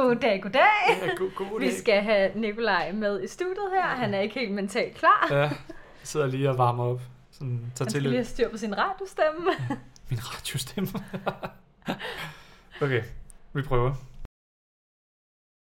Goddag, 0.00 0.42
goddag. 0.42 0.60
Ja, 1.02 1.14
god, 1.16 1.30
god 1.34 1.60
Vi 1.60 1.72
skal 1.72 2.02
have 2.02 2.30
Nikolaj 2.34 2.92
med 2.92 3.22
i 3.22 3.26
studiet 3.28 3.70
her. 3.72 3.82
Han 3.86 4.14
er 4.14 4.20
ikke 4.20 4.34
helt 4.40 4.52
mentalt 4.52 4.94
klar. 4.96 5.28
Ja, 5.30 5.36
jeg 5.36 5.50
sidder 6.02 6.26
lige 6.26 6.50
og 6.50 6.58
varmer 6.58 6.84
op. 6.84 7.00
Sådan, 7.30 7.48
tager 7.48 7.64
Han 7.64 7.74
til 7.74 7.90
skal 7.90 8.02
lidt. 8.02 8.10
lige 8.10 8.18
have 8.18 8.24
styr 8.24 8.50
på 8.50 8.56
sin 8.56 8.78
radiostemme. 8.78 9.50
Min 10.10 10.18
radiostemme. 10.22 10.88
okay, 12.82 13.02
vi 13.52 13.62
prøver. 13.62 13.94